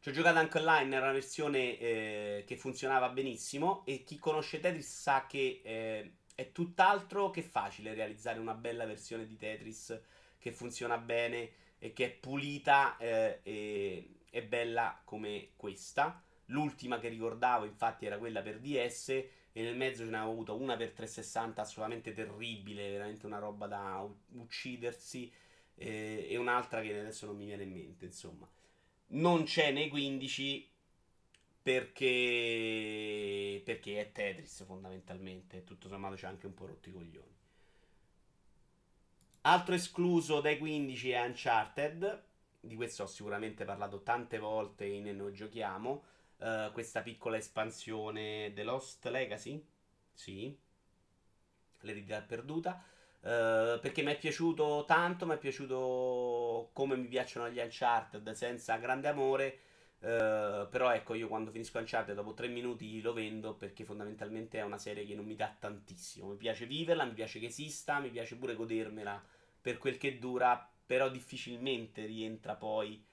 Ci 0.00 0.10
ho 0.10 0.12
giocato 0.12 0.38
anche 0.38 0.58
online, 0.58 0.94
era 0.94 1.06
una 1.06 1.12
versione 1.12 1.76
eh, 1.76 2.44
che 2.46 2.56
funzionava 2.56 3.08
benissimo 3.08 3.84
e 3.84 4.04
chi 4.04 4.16
conosce 4.16 4.60
Tetris 4.60 5.00
sa 5.00 5.26
che 5.26 5.60
eh, 5.64 6.12
è 6.36 6.52
tutt'altro 6.52 7.30
che 7.30 7.42
facile 7.42 7.94
realizzare 7.94 8.38
una 8.38 8.54
bella 8.54 8.86
versione 8.86 9.26
di 9.26 9.36
Tetris 9.36 10.00
che 10.38 10.52
funziona 10.52 10.98
bene 10.98 11.50
e 11.80 11.92
che 11.92 12.04
è 12.04 12.10
pulita 12.10 12.96
eh, 12.96 13.40
e 13.42 14.10
è 14.30 14.40
bella 14.44 15.00
come 15.02 15.50
questa. 15.56 16.22
L'ultima 16.46 17.00
che 17.00 17.08
ricordavo 17.08 17.64
infatti 17.64 18.06
era 18.06 18.18
quella 18.18 18.40
per 18.40 18.60
DS 18.60 19.08
e 19.08 19.30
nel 19.52 19.76
mezzo 19.76 20.04
ce 20.04 20.10
ne 20.10 20.16
avevo 20.16 20.30
avuto 20.30 20.56
una 20.56 20.76
per 20.76 20.92
360 20.92 21.60
assolutamente 21.60 22.12
terribile, 22.12 22.88
veramente 22.88 23.26
una 23.26 23.40
roba 23.40 23.66
da 23.66 24.08
uccidersi 24.34 25.30
eh, 25.74 26.28
e 26.30 26.36
un'altra 26.36 26.82
che 26.82 26.96
adesso 26.96 27.26
non 27.26 27.36
mi 27.36 27.46
viene 27.46 27.64
in 27.64 27.72
mente, 27.72 28.04
insomma 28.04 28.48
non 29.08 29.44
c'è 29.44 29.72
nei 29.72 29.88
15 29.88 30.70
perché, 31.62 33.62
perché 33.64 34.00
è 34.00 34.12
Tetris 34.12 34.64
fondamentalmente. 34.64 35.64
Tutto 35.64 35.88
sommato 35.88 36.14
c'è 36.14 36.26
anche 36.26 36.46
un 36.46 36.54
po' 36.54 36.66
rotti 36.66 36.90
coglioni. 36.90 37.36
Altro 39.42 39.74
escluso 39.74 40.40
dai 40.40 40.58
15 40.58 41.10
è 41.10 41.24
Uncharted. 41.24 42.24
Di 42.60 42.74
questo 42.74 43.04
ho 43.04 43.06
sicuramente 43.06 43.64
parlato 43.64 44.02
tante 44.02 44.38
volte 44.38 44.84
in 44.84 45.04
Noi 45.16 45.32
Giochiamo. 45.32 46.04
Uh, 46.38 46.70
questa 46.72 47.02
piccola 47.02 47.36
espansione 47.36 48.52
The 48.54 48.62
Lost 48.62 49.06
Legacy. 49.06 49.64
Sì. 50.12 50.56
L'eredità 51.80 52.20
perduta. 52.20 52.82
Uh, 53.20 53.80
perché 53.80 54.02
mi 54.02 54.12
è 54.12 54.18
piaciuto 54.18 54.84
tanto, 54.86 55.26
mi 55.26 55.34
è 55.34 55.38
piaciuto 55.38 56.70
come 56.72 56.96
mi 56.96 57.08
piacciono 57.08 57.48
gli 57.50 57.58
Uncharted 57.58 58.30
senza 58.32 58.76
grande 58.76 59.08
amore. 59.08 59.58
Uh, 59.98 60.68
però 60.70 60.92
ecco, 60.92 61.14
io 61.14 61.26
quando 61.26 61.50
finisco 61.50 61.78
Uncharted 61.78 62.14
dopo 62.14 62.32
tre 62.32 62.46
minuti 62.46 63.00
lo 63.00 63.12
vendo 63.12 63.54
perché 63.54 63.84
fondamentalmente 63.84 64.58
è 64.58 64.62
una 64.62 64.78
serie 64.78 65.04
che 65.04 65.14
non 65.14 65.24
mi 65.24 65.34
dà 65.34 65.54
tantissimo. 65.58 66.28
Mi 66.28 66.36
piace 66.36 66.66
viverla, 66.66 67.04
mi 67.04 67.14
piace 67.14 67.40
che 67.40 67.46
esista, 67.46 67.98
mi 67.98 68.10
piace 68.10 68.36
pure 68.36 68.54
godermela 68.54 69.20
per 69.60 69.78
quel 69.78 69.98
che 69.98 70.18
dura, 70.18 70.70
però 70.86 71.10
difficilmente 71.10 72.06
rientra 72.06 72.54
poi 72.54 73.04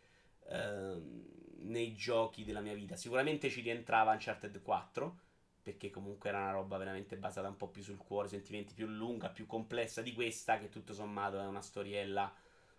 uh, 0.50 1.64
nei 1.64 1.96
giochi 1.96 2.44
della 2.44 2.62
mia 2.62 2.76
vita. 2.76 2.96
Sicuramente 2.96 3.50
ci 3.50 3.62
rientrava 3.62 4.12
Uncharted 4.12 4.62
4 4.62 5.20
perché 5.66 5.90
comunque 5.90 6.30
era 6.30 6.38
una 6.38 6.52
roba 6.52 6.78
veramente 6.78 7.18
basata 7.18 7.48
un 7.48 7.58
po' 7.58 7.70
più 7.70 7.82
sul 7.82 7.98
cuore, 7.98 8.28
sentimenti 8.28 8.76
più 8.76 8.86
lunga, 8.86 9.30
più 9.30 9.48
complessa 9.48 10.04
di 10.04 10.14
questa, 10.14 10.60
che 10.60 10.70
tutto 10.70 10.94
sommato 10.94 11.40
è 11.40 11.46
una 11.48 11.64
storiella 11.64 12.32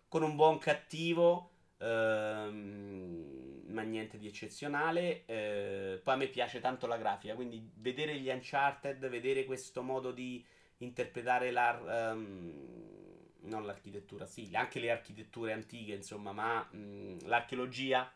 con 0.06 0.22
un 0.22 0.36
buon 0.36 0.58
cattivo, 0.58 1.50
ehm, 1.78 3.64
ma 3.70 3.82
niente 3.82 4.18
di 4.18 4.28
eccezionale. 4.28 5.24
Eh, 5.26 6.00
poi 6.00 6.14
a 6.14 6.16
me 6.16 6.28
piace 6.28 6.60
tanto 6.60 6.86
la 6.86 6.96
grafica, 6.96 7.34
quindi 7.34 7.68
vedere 7.74 8.20
gli 8.20 8.28
Uncharted, 8.28 9.08
vedere 9.08 9.46
questo 9.46 9.82
modo 9.82 10.12
di 10.12 10.46
interpretare 10.78 11.50
la... 11.50 12.12
Um, 12.12 12.84
non 13.40 13.64
l'architettura, 13.64 14.26
sì, 14.26 14.50
anche 14.52 14.80
le 14.80 14.90
architetture 14.90 15.52
antiche, 15.52 15.92
insomma, 15.92 16.32
ma 16.32 16.62
mh, 16.62 17.26
l'archeologia 17.26 18.10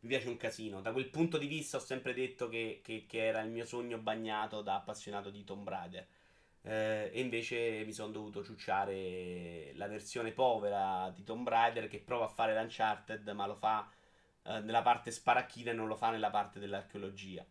mi 0.00 0.08
piace 0.08 0.28
un 0.28 0.36
casino. 0.36 0.80
Da 0.80 0.92
quel 0.92 1.08
punto 1.08 1.38
di 1.38 1.46
vista 1.46 1.76
ho 1.78 1.80
sempre 1.80 2.14
detto 2.14 2.48
che, 2.48 2.80
che, 2.82 3.06
che 3.06 3.26
era 3.26 3.40
il 3.40 3.50
mio 3.50 3.64
sogno 3.64 3.98
bagnato 3.98 4.62
da 4.62 4.76
appassionato 4.76 5.30
di 5.30 5.44
Tomb 5.44 5.68
Raider. 5.68 6.06
Eh, 6.62 7.10
e 7.12 7.20
invece 7.20 7.84
mi 7.84 7.92
sono 7.92 8.12
dovuto 8.12 8.44
ciucciare 8.44 9.72
la 9.74 9.86
versione 9.86 10.32
povera 10.32 11.10
di 11.14 11.24
Tomb 11.24 11.48
Raider 11.48 11.88
che 11.88 11.98
prova 12.00 12.26
a 12.26 12.28
fare 12.28 12.54
l'Uncharted, 12.54 13.28
ma 13.30 13.46
lo 13.46 13.54
fa 13.54 13.90
eh, 14.44 14.60
nella 14.60 14.82
parte 14.82 15.10
sparacchina 15.10 15.70
e 15.70 15.74
non 15.74 15.88
lo 15.88 15.96
fa 15.96 16.10
nella 16.10 16.30
parte 16.30 16.58
dell'archeologia. 16.58 17.44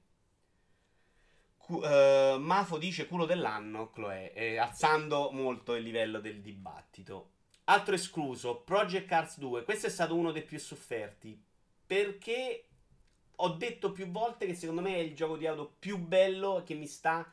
Cu- 1.58 1.84
uh, 1.84 2.40
Mafo 2.40 2.78
dice 2.78 3.08
culo 3.08 3.26
dell'anno, 3.26 3.90
Chloe, 3.90 4.32
eh, 4.34 4.58
alzando 4.58 5.32
molto 5.32 5.76
il 5.76 5.84
livello 5.84 6.20
del 6.22 6.40
dibattito. 6.40 7.32
Altro 7.66 7.94
escluso, 7.94 8.62
Project 8.62 9.06
Cars 9.06 9.38
2. 9.38 9.64
Questo 9.64 9.88
è 9.88 9.90
stato 9.90 10.16
uno 10.16 10.32
dei 10.32 10.44
più 10.44 10.58
sofferti 10.58 11.47
perché 11.88 12.66
ho 13.38 13.50
detto 13.50 13.92
più 13.92 14.08
volte 14.12 14.46
che 14.46 14.54
secondo 14.54 14.82
me 14.82 14.96
è 14.96 15.00
il 15.00 15.16
gioco 15.16 15.38
di 15.38 15.48
auto 15.48 15.76
più 15.80 15.98
bello 15.98 16.64
che 16.66 16.74
mi 16.74 16.86
sta. 16.86 17.32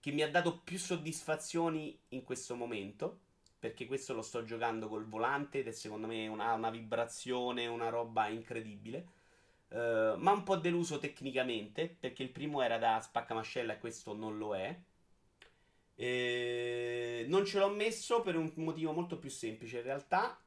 che 0.00 0.12
mi 0.12 0.22
ha 0.22 0.30
dato 0.30 0.60
più 0.60 0.78
soddisfazioni 0.78 1.96
in 2.08 2.24
questo 2.24 2.54
momento. 2.54 3.28
Perché 3.58 3.86
questo 3.86 4.14
lo 4.14 4.22
sto 4.22 4.42
giocando 4.44 4.88
col 4.88 5.06
volante 5.06 5.58
ed 5.58 5.68
è 5.68 5.72
secondo 5.72 6.06
me 6.06 6.26
una, 6.28 6.54
una 6.54 6.70
vibrazione, 6.70 7.66
una 7.66 7.90
roba 7.90 8.28
incredibile. 8.28 9.18
Uh, 9.68 10.16
ma 10.16 10.32
un 10.32 10.42
po' 10.42 10.56
deluso 10.56 10.98
tecnicamente 10.98 11.88
perché 11.88 12.24
il 12.24 12.30
primo 12.30 12.60
era 12.60 12.76
da 12.78 13.00
spaccamascella 13.00 13.74
e 13.74 13.78
questo 13.78 14.14
non 14.14 14.38
lo 14.38 14.56
è. 14.56 14.76
E 15.94 17.26
non 17.28 17.44
ce 17.44 17.58
l'ho 17.58 17.68
messo 17.68 18.22
per 18.22 18.36
un 18.36 18.50
motivo 18.56 18.92
molto 18.92 19.18
più 19.18 19.28
semplice 19.28 19.78
in 19.78 19.82
realtà 19.82 20.40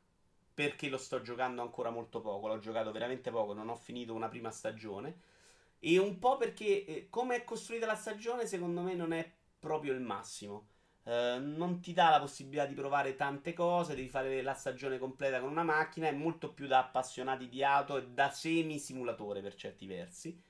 perché 0.54 0.90
lo 0.90 0.98
sto 0.98 1.22
giocando 1.22 1.62
ancora 1.62 1.90
molto 1.90 2.22
poco, 2.22 2.48
l'ho 2.48 2.60
giocato 2.60 2.92
veramente 2.92 3.32
poco, 3.32 3.54
non 3.54 3.70
ho 3.70 3.76
finito 3.76 4.14
una 4.14 4.30
prima 4.30 4.52
stagione. 4.52 5.32
E 5.80 5.98
un 5.98 6.20
po' 6.20 6.38
perché 6.38 6.86
eh, 6.86 7.08
come 7.10 7.36
è 7.36 7.44
costruita 7.44 7.86
la 7.86 7.96
stagione, 7.96 8.46
secondo 8.46 8.82
me 8.82 8.94
non 8.94 9.12
è 9.12 9.30
proprio 9.60 9.94
il 9.94 10.00
massimo. 10.00 10.68
Uh, 11.04 11.38
non 11.38 11.82
ti 11.82 11.92
dà 11.92 12.10
la 12.10 12.20
possibilità 12.22 12.66
di 12.66 12.76
provare 12.76 13.16
tante 13.16 13.52
cose, 13.52 13.94
devi 13.94 14.08
fare 14.08 14.42
la 14.42 14.54
stagione 14.54 14.98
completa 14.98 15.42
con 15.42 15.50
una 15.50 15.64
macchina, 15.64 16.08
è 16.08 16.14
molto 16.14 16.54
più 16.54 16.66
da 16.66 16.80
appassionati 16.80 17.50
di 17.50 17.62
auto 17.62 17.98
e 17.98 18.08
da 18.08 18.30
semi 18.30 18.80
simulatore 18.80 19.42
per 19.42 19.56
certi 19.56 19.86
versi. 19.86 20.42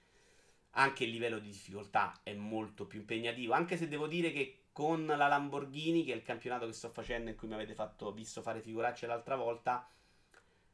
Anche 0.76 1.06
il 1.06 1.10
livello 1.10 1.40
di 1.40 1.50
difficoltà 1.50 2.20
è 2.22 2.34
molto 2.34 2.86
più 2.86 3.00
impegnativo, 3.00 3.54
anche 3.54 3.78
se 3.78 3.88
devo 3.88 4.06
dire 4.06 4.32
che 4.32 4.63
con 4.74 5.06
la 5.06 5.28
Lamborghini, 5.28 6.04
che 6.04 6.12
è 6.12 6.16
il 6.16 6.24
campionato 6.24 6.66
che 6.66 6.74
sto 6.74 6.90
facendo 6.90 7.30
in 7.30 7.38
cui 7.38 7.48
mi 7.48 7.54
avete 7.54 7.76
fatto, 7.76 8.12
visto 8.12 8.42
fare 8.42 8.60
figuracce 8.60 9.08
l'altra 9.08 9.36
volta, 9.36 9.88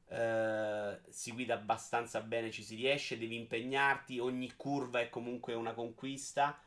eh, 0.07 0.99
si 1.09 1.31
guida 1.33 1.53
abbastanza 1.55 2.21
bene, 2.21 2.49
ci 2.49 2.63
si 2.63 2.75
riesce, 2.75 3.17
devi 3.17 3.35
impegnarti, 3.35 4.17
ogni 4.19 4.55
curva 4.55 5.01
è 5.01 5.09
comunque 5.09 5.53
una 5.53 5.73
conquista 5.73 6.59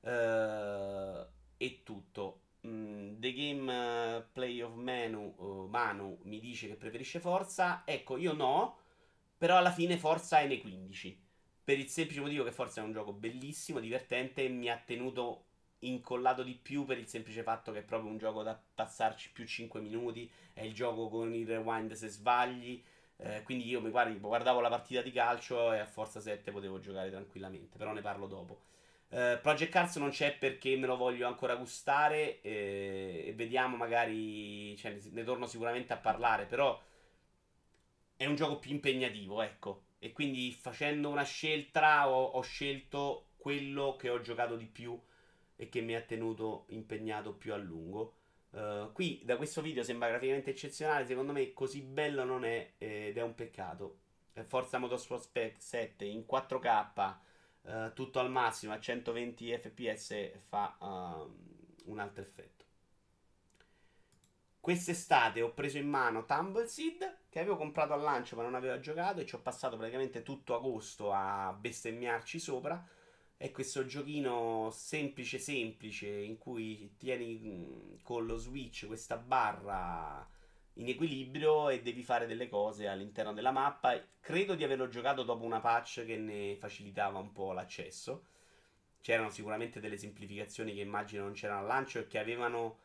eh, 0.00 1.26
e 1.56 1.82
tutto. 1.82 2.42
Mm, 2.66 3.18
The 3.18 3.32
Game 3.32 4.26
Play 4.32 4.60
of 4.60 4.74
Manu, 4.74 5.34
uh, 5.36 5.66
Manu 5.68 6.18
mi 6.24 6.40
dice 6.40 6.68
che 6.68 6.74
preferisce 6.76 7.20
Forza, 7.20 7.82
ecco 7.84 8.16
io 8.16 8.32
no, 8.32 8.78
però 9.36 9.56
alla 9.56 9.70
fine 9.72 9.96
Forza 9.98 10.38
è 10.40 10.46
nei 10.46 10.60
15. 10.60 11.26
Per 11.64 11.78
il 11.78 11.88
semplice 11.88 12.20
motivo 12.20 12.44
che 12.44 12.52
Forza 12.52 12.80
è 12.80 12.84
un 12.84 12.92
gioco 12.92 13.12
bellissimo, 13.12 13.80
divertente 13.80 14.44
e 14.44 14.48
mi 14.48 14.70
ha 14.70 14.78
tenuto 14.84 15.47
incollato 15.80 16.42
di 16.42 16.54
più 16.54 16.84
per 16.84 16.98
il 16.98 17.06
semplice 17.06 17.42
fatto 17.42 17.72
che 17.72 17.80
è 17.80 17.82
proprio 17.82 18.10
un 18.10 18.18
gioco 18.18 18.42
da 18.42 18.60
passarci 18.74 19.32
più 19.32 19.46
5 19.46 19.80
minuti. 19.80 20.30
È 20.52 20.62
il 20.62 20.74
gioco 20.74 21.08
con 21.08 21.34
il 21.34 21.46
rewind 21.46 21.92
se 21.92 22.08
sbagli. 22.08 22.82
Eh, 23.16 23.42
quindi 23.42 23.66
io 23.66 23.80
mi 23.80 23.90
guardi, 23.90 24.18
guardavo 24.18 24.60
la 24.60 24.68
partita 24.68 25.02
di 25.02 25.10
calcio 25.10 25.72
e 25.72 25.78
a 25.80 25.86
Forza 25.86 26.20
7 26.20 26.50
potevo 26.50 26.80
giocare 26.80 27.10
tranquillamente. 27.10 27.78
Però 27.78 27.92
ne 27.92 28.00
parlo 28.00 28.26
dopo. 28.26 28.62
Uh, 29.10 29.40
Project 29.40 29.72
Cars 29.72 29.96
non 29.96 30.10
c'è 30.10 30.36
perché 30.36 30.76
me 30.76 30.86
lo 30.86 30.96
voglio 30.96 31.26
ancora 31.26 31.56
gustare 31.56 32.42
eh, 32.42 33.24
e 33.26 33.32
vediamo 33.34 33.76
magari, 33.76 34.76
cioè, 34.76 34.92
ne, 34.92 35.00
ne 35.12 35.24
torno 35.24 35.46
sicuramente 35.46 35.94
a 35.94 35.96
parlare, 35.96 36.44
però 36.44 36.78
è 38.16 38.26
un 38.26 38.34
gioco 38.34 38.58
più 38.58 38.72
impegnativo, 38.72 39.40
ecco. 39.40 39.84
E 39.98 40.12
quindi 40.12 40.52
facendo 40.52 41.08
una 41.08 41.22
scelta 41.22 42.08
ho, 42.08 42.22
ho 42.22 42.40
scelto 42.42 43.28
quello 43.36 43.96
che 43.96 44.10
ho 44.10 44.20
giocato 44.20 44.56
di 44.56 44.66
più 44.66 45.00
e 45.60 45.68
che 45.68 45.80
mi 45.80 45.96
ha 45.96 46.00
tenuto 46.00 46.66
impegnato 46.68 47.34
più 47.34 47.52
a 47.52 47.56
lungo. 47.56 48.14
Uh, 48.50 48.92
qui 48.92 49.20
da 49.24 49.36
questo 49.36 49.60
video 49.60 49.82
sembra 49.82 50.08
graficamente 50.08 50.50
eccezionale, 50.50 51.04
secondo 51.04 51.32
me 51.32 51.52
così 51.52 51.82
bello 51.82 52.22
non 52.22 52.44
è 52.44 52.74
ed 52.78 53.18
è 53.18 53.22
un 53.22 53.34
peccato. 53.34 53.98
Forza 54.46 54.78
Motorsport 54.78 55.56
7 55.58 56.04
in 56.04 56.24
4K, 56.30 57.16
uh, 57.62 57.92
tutto 57.92 58.20
al 58.20 58.30
massimo 58.30 58.72
a 58.72 58.78
120 58.78 59.58
fps 59.58 60.30
fa 60.46 60.76
uh, 60.78 61.90
un 61.90 61.98
altro 61.98 62.22
effetto. 62.22 62.64
Quest'estate 64.60 65.42
ho 65.42 65.52
preso 65.52 65.78
in 65.78 65.88
mano 65.88 66.24
Tumbleseed 66.24 67.16
che 67.28 67.40
avevo 67.40 67.56
comprato 67.56 67.94
al 67.94 68.02
lancio 68.02 68.36
ma 68.36 68.42
non 68.42 68.54
avevo 68.54 68.78
giocato 68.78 69.20
e 69.20 69.26
ci 69.26 69.34
ho 69.34 69.40
passato 69.40 69.76
praticamente 69.76 70.22
tutto 70.22 70.54
agosto 70.54 71.10
a 71.12 71.52
bestemmiarci 71.58 72.38
sopra. 72.38 72.86
È 73.40 73.52
questo 73.52 73.86
giochino 73.86 74.68
semplice 74.72 75.38
semplice 75.38 76.08
in 76.08 76.38
cui 76.38 76.94
tieni 76.98 77.96
con 78.02 78.26
lo 78.26 78.36
switch 78.36 78.88
questa 78.88 79.16
barra 79.16 80.28
in 80.74 80.88
equilibrio 80.88 81.68
e 81.68 81.80
devi 81.80 82.02
fare 82.02 82.26
delle 82.26 82.48
cose 82.48 82.88
all'interno 82.88 83.32
della 83.32 83.52
mappa. 83.52 83.96
Credo 84.18 84.56
di 84.56 84.64
averlo 84.64 84.88
giocato 84.88 85.22
dopo 85.22 85.44
una 85.44 85.60
patch 85.60 86.04
che 86.04 86.16
ne 86.16 86.56
facilitava 86.56 87.20
un 87.20 87.30
po' 87.30 87.52
l'accesso. 87.52 88.24
C'erano 89.00 89.30
sicuramente 89.30 89.78
delle 89.78 89.98
semplificazioni 89.98 90.74
che 90.74 90.80
immagino 90.80 91.22
non 91.22 91.34
c'erano 91.34 91.60
al 91.60 91.66
lancio 91.66 92.00
e 92.00 92.08
che 92.08 92.18
avevano 92.18 92.78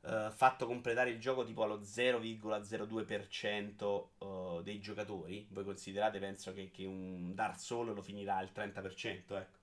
uh, 0.00 0.28
fatto 0.32 0.66
completare 0.66 1.10
il 1.10 1.20
gioco 1.20 1.44
tipo 1.44 1.62
allo 1.62 1.78
0,02% 1.82 4.06
uh, 4.18 4.58
eh, 4.58 4.62
dei 4.64 4.80
giocatori. 4.80 5.46
Voi 5.50 5.62
considerate, 5.62 6.18
penso 6.18 6.52
che, 6.52 6.72
che 6.72 6.84
un 6.84 7.32
Dark 7.32 7.60
Souls 7.60 7.94
lo 7.94 8.02
finirà 8.02 8.38
al 8.38 8.50
30%, 8.52 9.36
ecco 9.36 9.59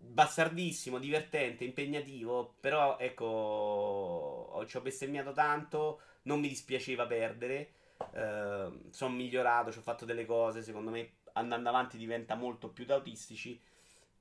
bastardissimo, 0.00 0.98
divertente, 0.98 1.64
impegnativo, 1.64 2.54
però 2.60 2.98
ecco, 2.98 4.64
ci 4.66 4.76
ho 4.76 4.80
bestemmiato 4.80 5.32
tanto, 5.32 6.00
non 6.22 6.40
mi 6.40 6.48
dispiaceva 6.48 7.06
perdere, 7.06 7.72
eh, 8.12 8.70
sono 8.90 9.14
migliorato, 9.14 9.72
ci 9.72 9.78
ho 9.78 9.82
fatto 9.82 10.04
delle 10.04 10.26
cose, 10.26 10.62
secondo 10.62 10.90
me 10.90 11.12
andando 11.34 11.68
avanti 11.68 11.96
diventa 11.98 12.34
molto 12.34 12.68
più 12.70 12.84
da 12.84 12.94
autistici. 12.94 13.60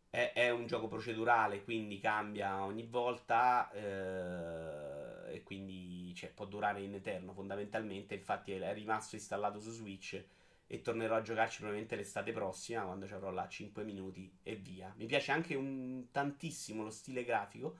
È, 0.09 0.31
è 0.33 0.49
un 0.51 0.67
gioco 0.67 0.87
procedurale, 0.87 1.63
quindi 1.63 1.99
cambia 1.99 2.63
ogni 2.63 2.83
volta 2.83 3.69
eh, 3.71 5.35
e 5.35 5.43
quindi 5.43 6.13
cioè, 6.15 6.29
può 6.31 6.45
durare 6.45 6.81
in 6.81 6.93
eterno 6.93 7.33
fondamentalmente, 7.33 8.15
infatti 8.15 8.53
è 8.53 8.73
rimasto 8.73 9.15
installato 9.15 9.59
su 9.59 9.71
Switch 9.71 10.23
e 10.67 10.81
tornerò 10.81 11.15
a 11.15 11.21
giocarci 11.21 11.57
probabilmente 11.57 11.95
l'estate 11.95 12.33
prossima 12.33 12.83
quando 12.83 13.07
ci 13.07 13.13
avrò 13.13 13.31
là 13.31 13.47
5 13.47 13.83
minuti 13.83 14.31
e 14.43 14.55
via. 14.55 14.93
Mi 14.97 15.05
piace 15.05 15.31
anche 15.31 15.55
un, 15.55 16.07
tantissimo 16.11 16.83
lo 16.83 16.89
stile 16.89 17.23
grafico 17.23 17.79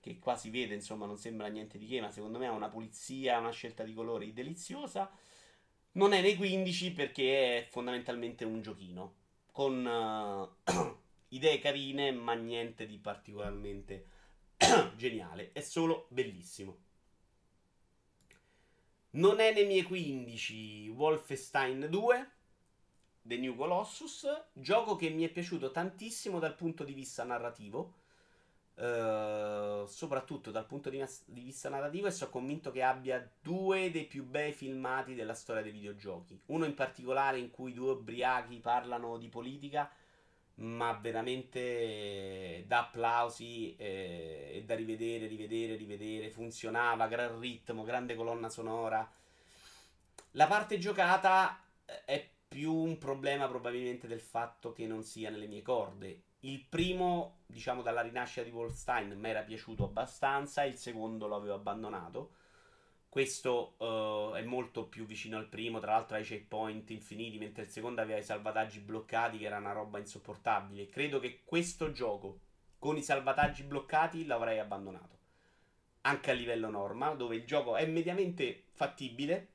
che 0.00 0.18
qua 0.18 0.36
si 0.36 0.50
vede, 0.50 0.74
insomma, 0.74 1.06
non 1.06 1.18
sembra 1.18 1.48
niente 1.48 1.76
di 1.76 1.86
che, 1.86 2.00
ma 2.00 2.10
secondo 2.10 2.38
me 2.38 2.46
ha 2.46 2.52
una 2.52 2.68
pulizia, 2.68 3.38
una 3.38 3.50
scelta 3.50 3.82
di 3.82 3.92
colori 3.92 4.32
deliziosa. 4.32 5.10
Non 5.92 6.12
è 6.12 6.20
nei 6.20 6.36
15 6.36 6.92
perché 6.92 7.58
è 7.58 7.66
fondamentalmente 7.68 8.44
un 8.44 8.62
giochino 8.62 9.14
con 9.50 9.84
uh, 9.84 10.70
idee 11.28 11.58
carine, 11.58 12.12
ma 12.12 12.34
niente 12.34 12.86
di 12.86 12.98
particolarmente 12.98 14.06
geniale, 14.96 15.50
è 15.52 15.60
solo 15.60 16.06
bellissimo. 16.10 16.86
Non 19.10 19.40
è 19.40 19.54
nei 19.54 19.64
miei 19.64 19.84
15 19.84 20.88
Wolfenstein 20.90 21.86
2, 21.88 22.30
The 23.22 23.38
New 23.38 23.56
Colossus, 23.56 24.26
gioco 24.52 24.96
che 24.96 25.08
mi 25.08 25.24
è 25.24 25.30
piaciuto 25.30 25.70
tantissimo 25.70 26.38
dal 26.38 26.54
punto 26.54 26.84
di 26.84 26.92
vista 26.92 27.24
narrativo, 27.24 27.94
uh, 28.74 29.86
soprattutto 29.86 30.50
dal 30.50 30.66
punto 30.66 30.90
di, 30.90 31.02
di, 31.24 31.40
vista 31.40 31.70
narrativo 31.70 32.06
e 32.06 32.10
sono 32.10 32.30
convinto 32.30 32.70
che 32.70 32.82
abbia 32.82 33.26
due 33.40 33.90
dei 33.90 34.04
più 34.04 34.24
bei 34.24 34.52
filmati 34.52 35.14
della 35.14 35.34
storia 35.34 35.62
dei 35.62 35.72
videogiochi. 35.72 36.38
Uno 36.46 36.66
in 36.66 36.74
particolare 36.74 37.38
in 37.38 37.50
cui 37.50 37.72
due 37.72 37.92
ubriachi 37.92 38.58
parlano 38.58 39.16
di 39.16 39.28
politica 39.28 39.90
ma 40.58 40.92
veramente 40.94 42.64
da 42.66 42.80
applausi 42.80 43.76
eh, 43.76 44.50
e 44.54 44.64
da 44.64 44.74
rivedere, 44.74 45.26
rivedere, 45.26 45.76
rivedere. 45.76 46.30
Funzionava, 46.30 47.06
gran 47.06 47.38
ritmo, 47.38 47.84
grande 47.84 48.14
colonna 48.14 48.48
sonora. 48.48 49.08
La 50.32 50.46
parte 50.46 50.78
giocata 50.78 51.62
eh, 51.84 52.04
è 52.04 52.30
più 52.48 52.74
un 52.74 52.98
problema 52.98 53.46
probabilmente 53.46 54.06
del 54.06 54.20
fatto 54.20 54.72
che 54.72 54.86
non 54.86 55.02
sia 55.02 55.30
nelle 55.30 55.46
mie 55.46 55.62
corde. 55.62 56.22
Il 56.40 56.64
primo, 56.64 57.40
diciamo 57.46 57.82
dalla 57.82 58.00
rinascita 58.00 58.42
di 58.42 58.50
Wolfstein, 58.50 59.12
mi 59.18 59.28
era 59.28 59.42
piaciuto 59.42 59.84
abbastanza, 59.84 60.64
il 60.64 60.76
secondo 60.76 61.26
l'avevo 61.26 61.54
abbandonato. 61.54 62.32
Questo 63.10 63.76
uh, 63.78 64.34
è 64.34 64.42
molto 64.42 64.86
più 64.86 65.06
vicino 65.06 65.38
al 65.38 65.48
primo, 65.48 65.80
tra 65.80 65.92
l'altro 65.92 66.16
hai 66.16 66.24
checkpoint 66.24 66.90
infiniti, 66.90 67.38
mentre 67.38 67.62
il 67.62 67.70
secondo 67.70 68.02
aveva 68.02 68.18
i 68.18 68.22
salvataggi 68.22 68.80
bloccati, 68.80 69.38
che 69.38 69.46
era 69.46 69.56
una 69.56 69.72
roba 69.72 69.98
insopportabile. 69.98 70.88
Credo 70.88 71.18
che 71.18 71.40
questo 71.42 71.90
gioco, 71.90 72.40
con 72.78 72.98
i 72.98 73.02
salvataggi 73.02 73.62
bloccati, 73.62 74.26
l'avrei 74.26 74.58
abbandonato. 74.58 75.16
Anche 76.02 76.30
a 76.30 76.34
livello 76.34 76.68
norma, 76.68 77.14
dove 77.14 77.36
il 77.36 77.46
gioco 77.46 77.76
è 77.76 77.86
mediamente 77.86 78.64
fattibile. 78.72 79.48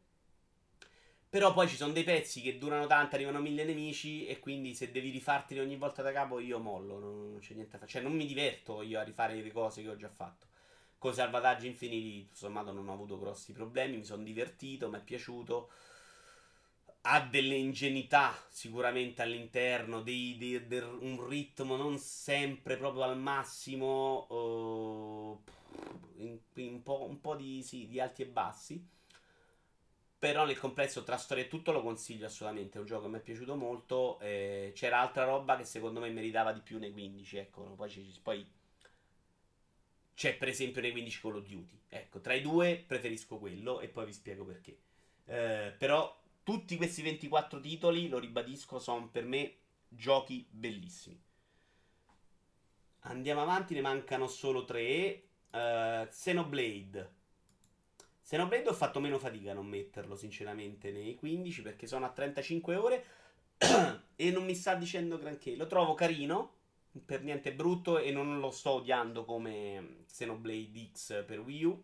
Però 1.30 1.54
poi 1.54 1.68
ci 1.68 1.76
sono 1.76 1.94
dei 1.94 2.04
pezzi 2.04 2.42
che 2.42 2.58
durano 2.58 2.88
tanto, 2.88 3.16
arrivano 3.16 3.40
mille 3.40 3.66
nemici, 3.66 4.26
e 4.26 4.40
quindi 4.40 4.74
se 4.74 4.92
devi 4.92 5.12
rifarteli 5.12 5.60
ogni 5.60 5.78
volta 5.78 6.02
da 6.02 6.12
capo, 6.12 6.40
io 6.40 6.58
mollo, 6.58 6.98
non, 6.98 7.32
non 7.32 7.40
c'è 7.40 7.54
niente 7.54 7.74
da 7.74 7.78
fare. 7.78 7.92
Cioè, 7.92 8.02
non 8.02 8.14
mi 8.14 8.26
diverto 8.26 8.82
io 8.82 9.00
a 9.00 9.04
rifare 9.04 9.36
le 9.36 9.52
cose 9.52 9.84
che 9.84 9.90
ho 9.90 9.96
già 9.96 10.10
fatto 10.10 10.48
con 11.04 11.14
salvataggi 11.14 11.68
infiniti, 11.68 12.30
sommato, 12.32 12.72
non 12.72 12.88
ho 12.88 12.94
avuto 12.94 13.20
grossi 13.20 13.52
problemi. 13.52 13.98
Mi 13.98 14.06
sono 14.06 14.24
divertito, 14.24 14.90
mi 14.90 15.00
è 15.00 15.02
piaciuto. 15.02 15.70
ha 17.02 17.20
delle 17.20 17.56
ingenuità 17.56 18.34
sicuramente 18.48 19.22
all'interno, 19.22 20.02
dei, 20.02 20.38
dei, 20.38 20.66
dei, 20.66 20.80
un 20.82 21.28
ritmo 21.28 21.76
non 21.76 21.98
sempre 21.98 22.78
proprio 22.78 23.04
al 23.04 23.18
massimo, 23.18 24.28
uh, 24.30 25.44
in, 26.20 26.82
po', 26.82 27.04
un 27.04 27.20
po' 27.20 27.36
di, 27.36 27.62
sì, 27.64 27.86
di, 27.88 28.00
alti 28.00 28.22
e 28.22 28.28
bassi. 28.28 28.88
Però 30.18 30.46
nel 30.46 30.58
complesso 30.58 31.04
tra 31.04 31.18
storia 31.18 31.44
e 31.44 31.50
tutto 31.50 31.74
lo 31.74 31.82
consiglio 31.82 32.28
assolutamente, 32.28 32.78
è 32.78 32.80
un 32.80 32.88
gioco 32.88 33.04
che 33.04 33.10
mi 33.10 33.18
è 33.18 33.22
piaciuto 33.22 33.56
molto. 33.58 34.20
Eh, 34.22 34.72
c'era 34.74 35.02
altra 35.02 35.26
roba 35.26 35.58
che 35.58 35.66
secondo 35.66 36.00
me 36.00 36.10
meritava 36.12 36.54
di 36.54 36.62
più 36.62 36.80
nei 36.80 36.94
15, 36.94 37.38
ecco, 37.38 37.64
poi, 37.76 38.20
poi 38.24 38.48
c'è 40.16 40.36
per 40.36 40.48
esempio 40.48 40.82
nei 40.82 40.92
15 40.92 41.22
Call 41.22 41.36
of 41.38 41.48
Duty. 41.48 41.80
Ecco, 41.90 42.20
tra 42.22 42.34
i 42.34 42.42
due 42.42 42.84
preferisco 42.86 43.38
quello 43.38 43.80
e 43.80 43.88
poi 43.88 44.06
vi 44.06 44.14
spiego 44.14 44.46
perché. 44.46 44.78
Eh, 45.26 45.74
però 45.78 46.20
tutti 46.44 46.76
questi 46.76 47.02
24 47.02 47.60
titoli, 47.60 48.08
lo 48.08 48.20
ribadisco, 48.20 48.80
sono 48.80 49.08
per 49.08 49.26
me 49.26 49.56
giochi 49.88 50.46
bellissimi. 50.50 51.20
Andiamo 53.06 53.42
avanti, 53.42 53.74
ne 53.74 53.82
mancano 53.82 54.28
solo 54.28 54.66
tre. 54.66 55.24
Uh, 55.52 56.08
Xenoblade. 56.08 57.12
Xenoblade 58.24 58.70
ho 58.70 58.74
fatto 58.74 59.00
meno 59.00 59.20
fatica 59.20 59.52
a 59.52 59.54
non 59.54 59.68
metterlo, 59.68 60.16
sinceramente, 60.16 60.92
nei 60.92 61.16
15 61.16 61.62
perché 61.62 61.86
sono 61.86 62.06
a 62.06 62.10
35 62.10 62.76
ore 62.76 63.06
e 64.16 64.32
non 64.32 64.46
mi 64.46 64.56
sta 64.56 64.76
dicendo 64.76 65.18
granché. 65.18 65.56
Lo 65.56 65.68
trovo 65.68 65.94
carino, 65.94 66.54
per 67.06 67.24
niente 67.24 67.54
brutto 67.54 67.98
e 68.00 68.12
non 68.12 68.40
lo 68.40 68.52
sto 68.52 68.72
odiando 68.72 69.26
come 69.26 70.04
Xenoblade 70.08 70.90
X 70.92 71.24
per 71.26 71.40
Wii 71.40 71.64
U. 71.64 71.84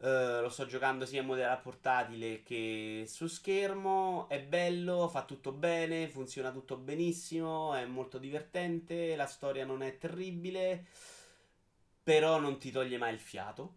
Uh, 0.00 0.42
lo 0.42 0.48
sto 0.48 0.64
giocando 0.64 1.04
sia 1.04 1.22
in 1.22 1.26
modello 1.26 1.58
portatile 1.60 2.42
che 2.44 3.04
su 3.06 3.26
schermo. 3.26 4.28
È 4.28 4.40
bello, 4.40 5.08
fa 5.08 5.24
tutto 5.24 5.50
bene, 5.52 6.08
funziona 6.08 6.52
tutto 6.52 6.76
benissimo, 6.76 7.74
è 7.74 7.84
molto 7.84 8.18
divertente. 8.18 9.16
La 9.16 9.26
storia 9.26 9.64
non 9.64 9.82
è 9.82 9.98
terribile, 9.98 10.86
però 12.02 12.38
non 12.38 12.58
ti 12.58 12.70
toglie 12.70 12.96
mai 12.96 13.12
il 13.14 13.18
fiato. 13.18 13.76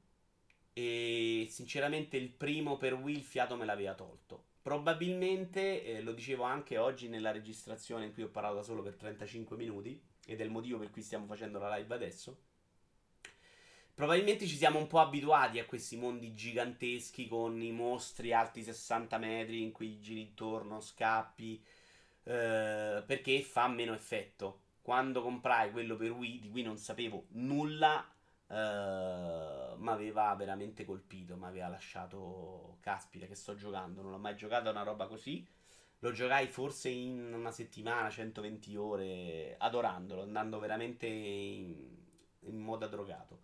E 0.73 1.47
sinceramente, 1.49 2.17
il 2.17 2.29
primo 2.29 2.77
per 2.77 2.93
Wii 2.93 3.15
il 3.15 3.23
fiato 3.23 3.55
me 3.55 3.65
l'aveva 3.65 3.93
tolto. 3.95 4.49
Probabilmente, 4.61 5.83
eh, 5.83 6.01
lo 6.01 6.13
dicevo 6.13 6.43
anche 6.43 6.77
oggi 6.77 7.07
nella 7.07 7.31
registrazione 7.31 8.05
in 8.05 8.13
cui 8.13 8.23
ho 8.23 8.29
parlato 8.29 8.55
da 8.55 8.63
solo 8.63 8.81
per 8.81 8.95
35 8.95 9.57
minuti, 9.57 9.99
ed 10.25 10.39
è 10.39 10.43
il 10.43 10.51
motivo 10.51 10.77
per 10.77 10.91
cui 10.91 11.01
stiamo 11.01 11.25
facendo 11.25 11.59
la 11.59 11.75
live 11.75 11.93
adesso 11.93 12.37
Probabilmente 13.93 14.47
ci 14.47 14.55
siamo 14.55 14.79
un 14.79 14.87
po' 14.87 14.99
abituati 14.99 15.59
a 15.59 15.65
questi 15.65 15.95
mondi 15.95 16.33
giganteschi 16.33 17.27
con 17.27 17.61
i 17.61 17.71
mostri 17.71 18.33
alti 18.33 18.63
60 18.63 19.17
metri 19.19 19.61
in 19.61 19.71
cui 19.71 19.99
giri 19.99 20.21
intorno, 20.21 20.79
scappi, 20.79 21.63
eh, 22.23 23.03
perché 23.05 23.41
fa 23.43 23.67
meno 23.67 23.93
effetto. 23.93 24.61
Quando 24.81 25.21
comprai 25.21 25.69
quello 25.71 25.95
per 25.97 26.09
Wii, 26.11 26.39
di 26.39 26.49
cui 26.49 26.63
non 26.63 26.77
sapevo 26.77 27.25
nulla, 27.33 28.10
eh, 28.51 29.75
mi 29.77 29.89
aveva 29.89 30.33
veramente 30.35 30.83
colpito, 30.85 31.37
mi 31.37 31.45
aveva 31.45 31.69
lasciato, 31.69 32.77
caspita 32.81 33.25
che 33.25 33.35
sto 33.35 33.55
giocando, 33.55 34.01
non 34.01 34.11
l'ho 34.11 34.17
mai 34.17 34.35
giocato 34.35 34.69
una 34.69 34.83
roba 34.83 35.07
così. 35.07 35.47
Lo 35.99 36.11
giocai 36.11 36.47
forse 36.47 36.89
in 36.89 37.33
una 37.33 37.51
settimana, 37.51 38.09
120 38.09 38.75
ore, 38.75 39.55
adorandolo, 39.57 40.23
andando 40.23 40.59
veramente 40.59 41.05
in, 41.07 41.75
in 42.41 42.57
modo 42.57 42.87
drogato. 42.87 43.43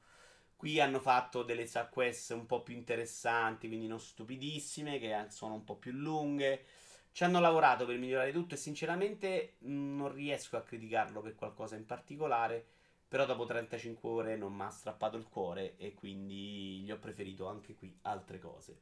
Qui 0.55 0.79
hanno 0.81 0.99
fatto 0.99 1.43
delle 1.43 1.69
quest 1.91 2.31
un 2.31 2.47
po' 2.47 2.63
più 2.63 2.75
interessanti, 2.75 3.67
quindi 3.67 3.87
non 3.87 3.99
stupidissime, 3.99 4.99
che 4.99 5.25
sono 5.29 5.53
un 5.53 5.63
po' 5.63 5.75
più 5.77 5.91
lunghe. 5.91 6.65
Ci 7.11 7.23
hanno 7.23 7.39
lavorato 7.39 7.85
per 7.85 7.97
migliorare 7.97 8.31
tutto 8.31 8.55
e 8.55 8.57
sinceramente 8.57 9.55
non 9.59 10.11
riesco 10.11 10.57
a 10.57 10.63
criticarlo 10.63 11.21
per 11.21 11.35
qualcosa 11.35 11.75
in 11.75 11.85
particolare. 11.85 12.76
Però 13.07 13.25
dopo 13.25 13.45
35 13.45 14.09
ore 14.09 14.35
non 14.35 14.53
mi 14.53 14.63
ha 14.63 14.69
strappato 14.69 15.17
il 15.17 15.27
cuore 15.29 15.77
e 15.77 15.93
quindi 15.93 16.79
gli 16.81 16.91
ho 16.91 16.97
preferito 16.97 17.47
anche 17.47 17.75
qui 17.75 17.97
altre 18.01 18.39
cose. 18.39 18.81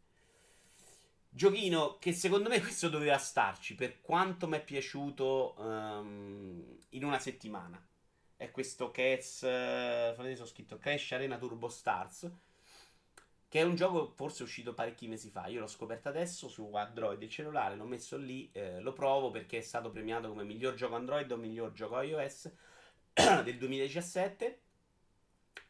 Giochino 1.29 1.97
che 1.99 2.13
secondo 2.13 2.49
me 2.49 2.59
questo 2.61 2.89
doveva 2.89 3.17
starci 3.17 3.75
per 3.75 4.01
quanto 4.01 4.47
mi 4.47 4.57
è 4.57 4.63
piaciuto 4.63 5.55
um, 5.57 6.77
in 6.89 7.03
una 7.03 7.19
settimana 7.19 7.79
è 8.37 8.51
questo 8.51 8.91
Cats, 8.91 9.43
eh, 9.43 10.15
ho 10.17 10.45
scritto 10.45 10.77
Crash 10.77 11.13
Arena 11.13 11.37
Turbo 11.37 11.69
Stars, 11.69 12.29
che 13.47 13.59
è 13.59 13.63
un 13.63 13.75
gioco 13.75 14.11
forse 14.15 14.43
uscito 14.43 14.73
parecchi 14.73 15.07
mesi 15.07 15.29
fa. 15.29 15.47
Io 15.47 15.61
l'ho 15.61 15.67
scoperto 15.67 16.09
adesso 16.09 16.49
su 16.49 16.69
Android 16.73 17.21
e 17.21 17.29
cellulare, 17.29 17.75
l'ho 17.75 17.85
messo 17.85 18.17
lì, 18.17 18.49
eh, 18.51 18.81
lo 18.81 18.93
provo 18.93 19.31
perché 19.31 19.59
è 19.59 19.61
stato 19.61 19.89
premiato 19.89 20.27
come 20.27 20.43
miglior 20.43 20.73
gioco 20.73 20.95
Android 20.95 21.31
o 21.31 21.37
miglior 21.37 21.71
gioco 21.71 21.99
iOS 22.01 22.51
del 23.43 23.57
2017. 23.57 24.59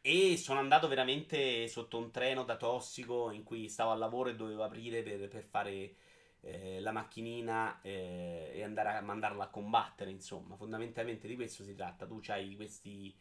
E 0.00 0.36
sono 0.36 0.60
andato 0.60 0.88
veramente 0.88 1.66
sotto 1.68 1.98
un 1.98 2.10
treno 2.10 2.44
da 2.44 2.56
tossico 2.56 3.30
in 3.30 3.42
cui 3.42 3.68
stavo 3.68 3.90
al 3.90 3.98
lavoro 3.98 4.30
e 4.30 4.36
dovevo 4.36 4.64
aprire 4.64 5.02
per, 5.02 5.28
per 5.28 5.42
fare 5.42 5.94
eh, 6.40 6.80
la 6.80 6.92
macchinina 6.92 7.80
eh, 7.82 8.52
e 8.54 8.62
andare 8.62 8.90
a 8.90 9.00
mandarla 9.00 9.44
a 9.44 9.48
combattere, 9.48 10.10
insomma, 10.10 10.56
fondamentalmente 10.56 11.26
di 11.28 11.34
questo 11.34 11.62
si 11.64 11.74
tratta. 11.74 12.06
Tu 12.06 12.20
hai 12.28 12.54
questi 12.56 13.14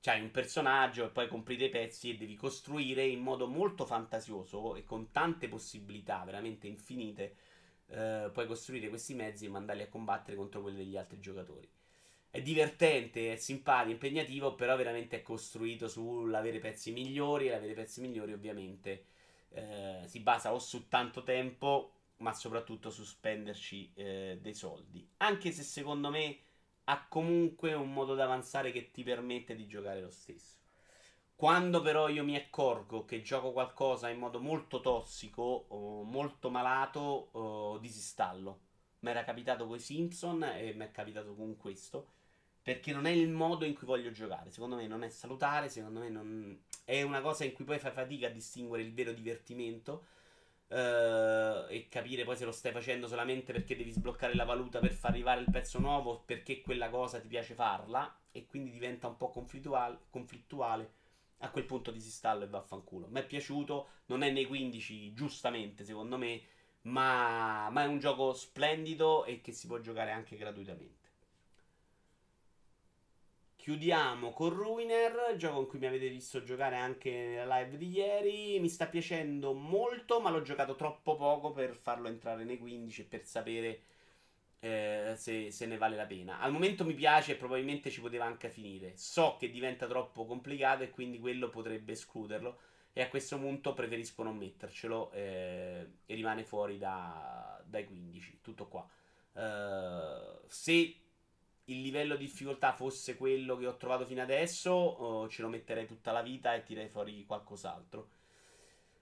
c'hai 0.00 0.20
un 0.20 0.30
personaggio 0.30 1.06
e 1.06 1.08
poi 1.10 1.28
compri 1.28 1.56
dei 1.56 1.70
pezzi 1.70 2.10
e 2.10 2.16
devi 2.16 2.36
costruire 2.36 3.04
in 3.04 3.20
modo 3.20 3.48
molto 3.48 3.84
fantasioso 3.84 4.76
e 4.76 4.84
con 4.84 5.10
tante 5.10 5.48
possibilità 5.48 6.22
veramente 6.24 6.66
infinite. 6.66 7.36
Eh, 7.88 8.30
puoi 8.32 8.46
costruire 8.46 8.88
questi 8.88 9.14
mezzi 9.14 9.46
e 9.46 9.48
mandarli 9.48 9.82
a 9.82 9.88
combattere 9.88 10.36
contro 10.36 10.60
quelli 10.62 10.76
degli 10.78 10.96
altri 10.96 11.20
giocatori. 11.20 11.68
È 12.30 12.42
divertente, 12.42 13.32
è 13.32 13.36
simpatico, 13.36 13.92
impegnativo, 13.92 14.54
però 14.54 14.76
veramente 14.76 15.18
è 15.18 15.22
costruito 15.22 15.88
sull'avere 15.88 16.58
pezzi 16.58 16.92
migliori 16.92 17.48
e 17.48 17.50
l'avere 17.50 17.74
pezzi 17.74 18.00
migliori 18.00 18.32
ovviamente 18.32 19.04
eh, 19.50 20.02
si 20.06 20.20
basa 20.20 20.52
o 20.52 20.58
su 20.58 20.88
tanto 20.88 21.22
tempo 21.22 21.92
ma 22.18 22.32
soprattutto 22.32 22.90
su 22.90 23.04
spenderci 23.04 23.92
eh, 23.94 24.38
dei 24.40 24.54
soldi. 24.54 25.06
Anche 25.18 25.52
se 25.52 25.62
secondo 25.62 26.10
me 26.10 26.38
ha 26.84 27.06
comunque 27.08 27.74
un 27.74 27.92
modo 27.92 28.14
di 28.14 28.20
avanzare 28.20 28.72
che 28.72 28.90
ti 28.90 29.02
permette 29.02 29.54
di 29.54 29.66
giocare 29.66 30.00
lo 30.00 30.10
stesso. 30.10 30.56
Quando 31.36 31.80
però 31.80 32.08
io 32.08 32.24
mi 32.24 32.36
accorgo 32.36 33.04
che 33.04 33.22
gioco 33.22 33.52
qualcosa 33.52 34.08
in 34.08 34.18
modo 34.18 34.40
molto 34.40 34.80
tossico 34.80 35.66
molto 36.04 36.50
malato, 36.50 37.28
o 37.32 37.78
disinstallo. 37.78 38.60
Mi 39.00 39.10
era 39.10 39.22
capitato 39.24 39.66
con 39.66 39.76
i 39.76 39.80
Simpson 39.80 40.42
e 40.42 40.74
mi 40.74 40.84
è 40.84 40.90
capitato 40.90 41.34
con 41.34 41.56
questo. 41.56 42.08
Perché 42.68 42.92
non 42.92 43.06
è 43.06 43.10
il 43.10 43.30
modo 43.30 43.64
in 43.64 43.72
cui 43.72 43.86
voglio 43.86 44.10
giocare. 44.10 44.50
Secondo 44.50 44.76
me 44.76 44.86
non 44.86 45.02
è 45.02 45.08
salutare, 45.08 45.70
secondo 45.70 46.00
me 46.00 46.10
non... 46.10 46.64
è 46.84 47.00
una 47.00 47.22
cosa 47.22 47.44
in 47.44 47.54
cui 47.54 47.64
poi 47.64 47.78
fai 47.78 47.92
fatica 47.92 48.26
a 48.26 48.30
distinguere 48.30 48.82
il 48.82 48.92
vero 48.92 49.12
divertimento 49.12 50.04
Uh, 50.68 51.64
e 51.70 51.86
capire 51.88 52.24
poi 52.24 52.36
se 52.36 52.44
lo 52.44 52.52
stai 52.52 52.72
facendo 52.72 53.08
solamente 53.08 53.54
perché 53.54 53.74
devi 53.74 53.90
sbloccare 53.90 54.34
la 54.34 54.44
valuta 54.44 54.80
per 54.80 54.92
far 54.92 55.12
arrivare 55.12 55.40
il 55.40 55.50
pezzo 55.50 55.78
nuovo 55.78 56.10
o 56.10 56.20
perché 56.26 56.60
quella 56.60 56.90
cosa 56.90 57.20
ti 57.20 57.26
piace 57.26 57.54
farla 57.54 58.20
e 58.30 58.44
quindi 58.44 58.70
diventa 58.70 59.06
un 59.08 59.16
po' 59.16 59.30
conflittuale, 59.30 60.00
conflittuale 60.10 60.92
a 61.38 61.50
quel 61.50 61.64
punto 61.64 61.90
disinstallo 61.90 62.44
e 62.44 62.48
vaffanculo. 62.48 63.06
Mi 63.08 63.20
è 63.20 63.24
piaciuto, 63.24 63.88
non 64.08 64.22
è 64.22 64.30
nei 64.30 64.44
15 64.44 65.14
giustamente 65.14 65.84
secondo 65.84 66.18
me, 66.18 66.42
ma, 66.82 67.70
ma 67.70 67.84
è 67.84 67.86
un 67.86 67.98
gioco 67.98 68.34
splendido 68.34 69.24
e 69.24 69.40
che 69.40 69.52
si 69.52 69.66
può 69.66 69.80
giocare 69.80 70.10
anche 70.10 70.36
gratuitamente. 70.36 70.97
Chiudiamo 73.68 74.32
con 74.32 74.48
Ruiner, 74.48 75.34
gioco 75.36 75.60
in 75.60 75.66
cui 75.66 75.78
mi 75.78 75.84
avete 75.84 76.08
visto 76.08 76.42
giocare 76.42 76.76
anche 76.76 77.10
nella 77.10 77.58
live 77.58 77.76
di 77.76 77.90
ieri. 77.90 78.58
Mi 78.60 78.68
sta 78.70 78.86
piacendo 78.86 79.52
molto, 79.52 80.22
ma 80.22 80.30
l'ho 80.30 80.40
giocato 80.40 80.74
troppo 80.74 81.16
poco 81.16 81.52
per 81.52 81.74
farlo 81.74 82.08
entrare 82.08 82.44
nei 82.44 82.56
15 82.56 83.02
e 83.02 83.04
per 83.04 83.26
sapere 83.26 83.82
eh, 84.60 85.12
se, 85.18 85.50
se, 85.50 85.66
ne 85.66 85.76
vale 85.76 85.96
la 85.96 86.06
pena. 86.06 86.40
Al 86.40 86.50
momento 86.50 86.82
mi 86.82 86.94
piace 86.94 87.32
e 87.32 87.36
probabilmente 87.36 87.90
ci 87.90 88.00
poteva 88.00 88.24
anche 88.24 88.48
finire. 88.48 88.96
So 88.96 89.36
che 89.38 89.50
diventa 89.50 89.86
troppo 89.86 90.24
complicato 90.24 90.84
e 90.84 90.88
quindi 90.88 91.18
quello 91.18 91.50
potrebbe 91.50 91.92
escluderlo. 91.92 92.58
E 92.94 93.02
a 93.02 93.08
questo 93.10 93.38
punto 93.38 93.74
preferisco 93.74 94.22
non 94.22 94.38
mettercelo 94.38 95.10
eh, 95.12 95.86
e 96.06 96.14
rimane 96.14 96.42
fuori 96.42 96.78
da, 96.78 97.62
dai 97.66 97.84
15. 97.84 98.38
Tutto 98.40 98.66
qua. 98.66 98.88
Uh, 99.34 100.40
se 100.46 101.02
il 101.68 101.80
livello 101.82 102.16
di 102.16 102.24
difficoltà 102.24 102.72
fosse 102.72 103.16
quello 103.16 103.56
che 103.56 103.66
ho 103.66 103.76
trovato 103.76 104.04
fino 104.06 104.22
adesso, 104.22 104.70
oh, 104.70 105.28
ce 105.28 105.42
lo 105.42 105.48
metterei 105.48 105.86
tutta 105.86 106.12
la 106.12 106.22
vita 106.22 106.54
e 106.54 106.62
tirerei 106.62 106.90
fuori 106.90 107.24
qualcos'altro. 107.26 108.08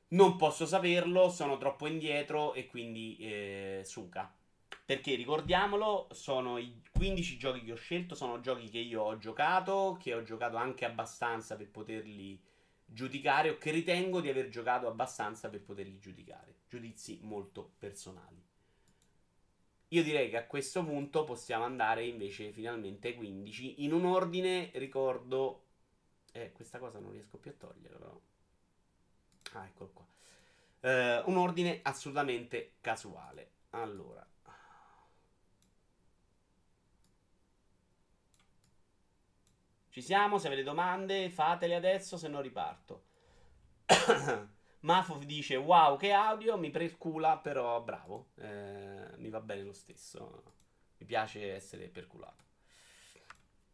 Non 0.09 0.37
posso 0.37 0.66
saperlo, 0.66 1.29
sono 1.31 1.59
troppo 1.59 1.87
indietro 1.87 2.55
e 2.55 2.66
quindi 2.66 3.16
eh, 3.18 3.83
suca. 3.85 4.33
Perché 4.85 5.14
ricordiamolo, 5.16 6.09
sono 6.12 6.59
i 6.59 6.81
15 6.92 7.37
giochi 7.37 7.64
che 7.64 7.72
ho 7.72 7.76
scelto, 7.76 8.14
sono 8.14 8.40
giochi 8.40 8.68
che 8.68 8.79
io 8.79 9.02
ho 9.02 9.18
giocato, 9.18 9.96
che 10.00 10.14
ho 10.14 10.22
giocato 10.22 10.57
anche 10.57 10.85
abbastanza 10.85 11.57
per 11.57 11.68
poterli 11.70 12.40
giudicare 12.85 13.50
o 13.50 13.59
che 13.59 13.72
ritengo 13.72 14.20
di 14.20 14.29
aver 14.29 14.48
giocato 14.48 14.87
abbastanza 14.87 15.48
per 15.48 15.62
poterli 15.62 15.98
giudicare. 15.98 16.55
Giudizi 16.68 17.18
molto 17.22 17.72
personali. 17.79 18.45
Io 19.88 20.03
direi 20.03 20.29
che 20.31 20.37
a 20.37 20.46
questo 20.46 20.85
punto 20.85 21.25
possiamo 21.25 21.64
andare 21.64 22.05
invece 22.05 22.53
finalmente 22.53 23.09
ai 23.09 23.14
15. 23.14 23.85
In 23.85 23.92
un 23.92 24.05
ordine, 24.05 24.70
ricordo... 24.75 25.62
Eh, 26.33 26.53
questa 26.53 26.79
cosa 26.79 26.99
non 26.99 27.12
riesco 27.12 27.38
più 27.38 27.51
a 27.51 27.55
togliere 27.55 27.96
però. 27.96 28.20
Ah, 29.53 29.64
eccolo 29.64 29.90
qua. 29.92 30.07
Eh, 30.81 31.22
un 31.27 31.37
ordine 31.37 31.81
assolutamente 31.83 32.75
casuale. 32.81 33.53
Allora. 33.70 34.27
Ci 39.88 40.03
siamo, 40.03 40.38
se 40.38 40.49
avete 40.49 40.62
domande 40.62 41.31
fatele 41.31 41.75
adesso, 41.75 42.18
se 42.18 42.29
no 42.29 42.40
riparto. 42.42 43.05
Mafo 44.87 45.18
dice 45.25 45.57
wow 45.57 45.96
che 45.96 46.12
audio, 46.12 46.57
mi 46.57 46.70
percula 46.70 47.38
però 47.38 47.83
bravo, 47.83 48.29
eh, 48.37 49.16
mi 49.16 49.29
va 49.31 49.40
bene 49.40 49.64
lo 49.64 49.72
stesso, 49.72 50.44
mi 50.99 51.07
piace 51.07 51.55
essere 51.55 51.88
perculato. 51.88 52.44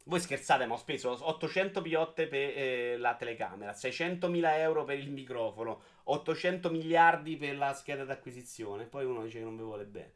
Voi 0.04 0.18
scherzate, 0.20 0.64
ma 0.64 0.72
ho 0.72 0.78
speso 0.78 1.10
800 1.10 1.82
piotte 1.82 2.26
per 2.28 2.56
eh, 2.56 2.96
la 2.96 3.14
telecamera, 3.14 3.72
600.000 3.72 4.58
euro 4.60 4.84
per 4.84 4.98
il 4.98 5.10
microfono, 5.10 5.82
800 6.04 6.70
miliardi 6.70 7.36
per 7.36 7.58
la 7.58 7.74
scheda 7.74 8.04
d'acquisizione. 8.04 8.86
Poi 8.86 9.04
uno 9.04 9.22
dice 9.22 9.38
che 9.38 9.44
non 9.44 9.56
vi 9.56 9.62
vuole 9.64 9.84
bene. 9.84 10.14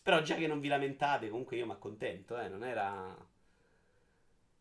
Però 0.00 0.22
già 0.22 0.36
che 0.36 0.46
non 0.46 0.60
vi 0.60 0.68
lamentate, 0.68 1.28
comunque 1.28 1.56
io 1.56 1.66
mi 1.66 1.72
accontento, 1.72 2.38
eh, 2.38 2.48
non 2.48 2.62
era 2.62 3.16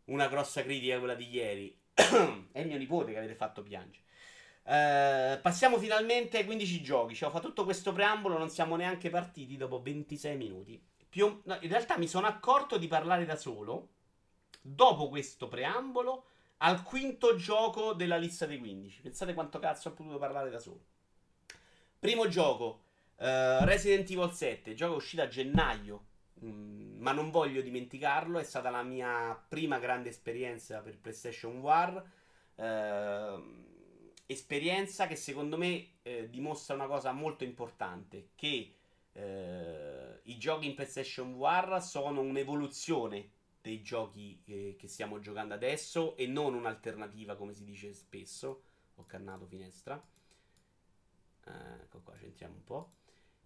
una 0.06 0.28
grossa 0.30 0.63
critica 0.63 0.97
quella 0.97 1.13
di 1.13 1.30
ieri. 1.30 1.80
È 2.52 2.63
mio 2.63 2.78
nipote 2.78 3.12
che 3.12 3.19
avete 3.19 3.36
fatto 3.36 3.62
piangere. 3.62 4.06
Uh, 4.67 5.39
passiamo 5.39 5.77
finalmente 5.77 6.39
ai 6.39 6.45
15 6.45 6.82
giochi. 6.82 7.15
Cioè, 7.15 7.30
ho 7.30 7.32
fatto 7.32 7.47
tutto 7.47 7.63
questo 7.63 7.93
preambolo, 7.93 8.38
non 8.38 8.49
siamo 8.49 8.75
neanche 8.75 9.10
partiti 9.10 9.56
dopo 9.56 9.82
26 9.82 10.36
minuti. 10.36 10.82
Più, 11.08 11.41
no, 11.45 11.58
in 11.62 11.69
realtà 11.69 11.97
mi 11.97 12.08
sono 12.08 12.27
accorto 12.27 12.77
di 12.77 12.88
parlare 12.88 13.23
da 13.23 13.38
solo 13.38 13.91
dopo 14.62 15.08
questo 15.08 15.47
preambolo 15.47 16.25
al 16.58 16.84
quinto 16.84 17.38
gioco 17.38 17.93
della 17.93 18.17
lista 18.17 18.45
dei 18.45 18.58
15. 18.58 19.01
Pensate 19.03 19.34
quanto 19.34 19.58
cazzo 19.58 19.88
ho 19.88 19.93
potuto 19.93 20.17
parlare 20.17 20.49
da 20.49 20.60
solo. 20.60 20.84
Primo 21.97 22.27
gioco, 22.27 22.82
uh, 23.15 23.63
Resident 23.63 24.10
Evil 24.10 24.32
7, 24.32 24.73
gioco 24.73 24.95
uscito 24.95 25.21
a 25.21 25.30
gennaio, 25.30 26.06
mm, 26.43 26.99
ma 26.99 27.13
non 27.13 27.32
voglio 27.32 27.62
dimenticarlo, 27.62 28.38
è 28.38 28.43
stata 28.43 28.69
la 28.69 28.84
mia 28.84 29.34
prima 29.47 29.80
grande 29.80 30.10
esperienza 30.10 30.82
per 30.82 30.99
PlayStation 30.99 31.58
War. 31.60 32.03
Uh, 32.56 33.75
esperienza 34.27 35.07
che 35.07 35.15
secondo 35.15 35.57
me 35.57 35.93
uh, 36.03 36.27
dimostra 36.29 36.75
una 36.75 36.85
cosa 36.85 37.11
molto 37.11 37.43
importante, 37.43 38.29
che 38.35 38.73
i 39.17 40.37
giochi 40.37 40.67
in 40.67 40.75
PlayStation 40.75 41.33
War 41.33 41.81
sono 41.81 42.21
un'evoluzione 42.21 43.31
dei 43.67 43.81
giochi 43.81 44.41
eh, 44.45 44.75
che 44.79 44.87
stiamo 44.87 45.19
giocando 45.19 45.53
adesso 45.53 46.15
e 46.15 46.25
non 46.25 46.53
un'alternativa 46.53 47.35
come 47.35 47.53
si 47.53 47.65
dice 47.65 47.93
spesso. 47.93 48.61
Ho 48.95 49.05
cannato 49.05 49.45
finestra. 49.45 50.01
Eh, 51.45 51.81
ecco 51.81 51.99
qua, 51.99 52.17
centriamo 52.17 52.55
un 52.55 52.63
po'. 52.63 52.91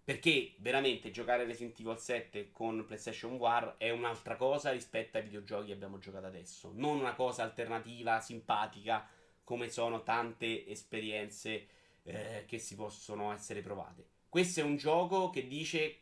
Perché 0.04 0.54
veramente 0.58 1.10
giocare 1.10 1.44
Resident 1.44 1.78
Evil 1.80 1.98
7 1.98 2.50
con 2.50 2.84
PlayStation 2.84 3.34
War 3.34 3.76
è 3.78 3.90
un'altra 3.90 4.36
cosa 4.36 4.70
rispetto 4.70 5.16
ai 5.16 5.24
videogiochi 5.24 5.66
che 5.66 5.72
abbiamo 5.72 5.98
giocato 5.98 6.26
adesso. 6.26 6.72
Non 6.74 6.98
una 6.98 7.14
cosa 7.14 7.42
alternativa, 7.42 8.20
simpatica, 8.20 9.08
come 9.52 9.68
sono 9.68 10.02
tante 10.02 10.66
esperienze 10.66 11.66
eh, 12.04 12.44
che 12.46 12.58
si 12.58 12.74
possono 12.74 13.34
essere 13.34 13.60
provate. 13.60 14.06
Questo 14.30 14.60
è 14.60 14.62
un 14.62 14.78
gioco 14.78 15.28
che 15.28 15.46
dice 15.46 15.98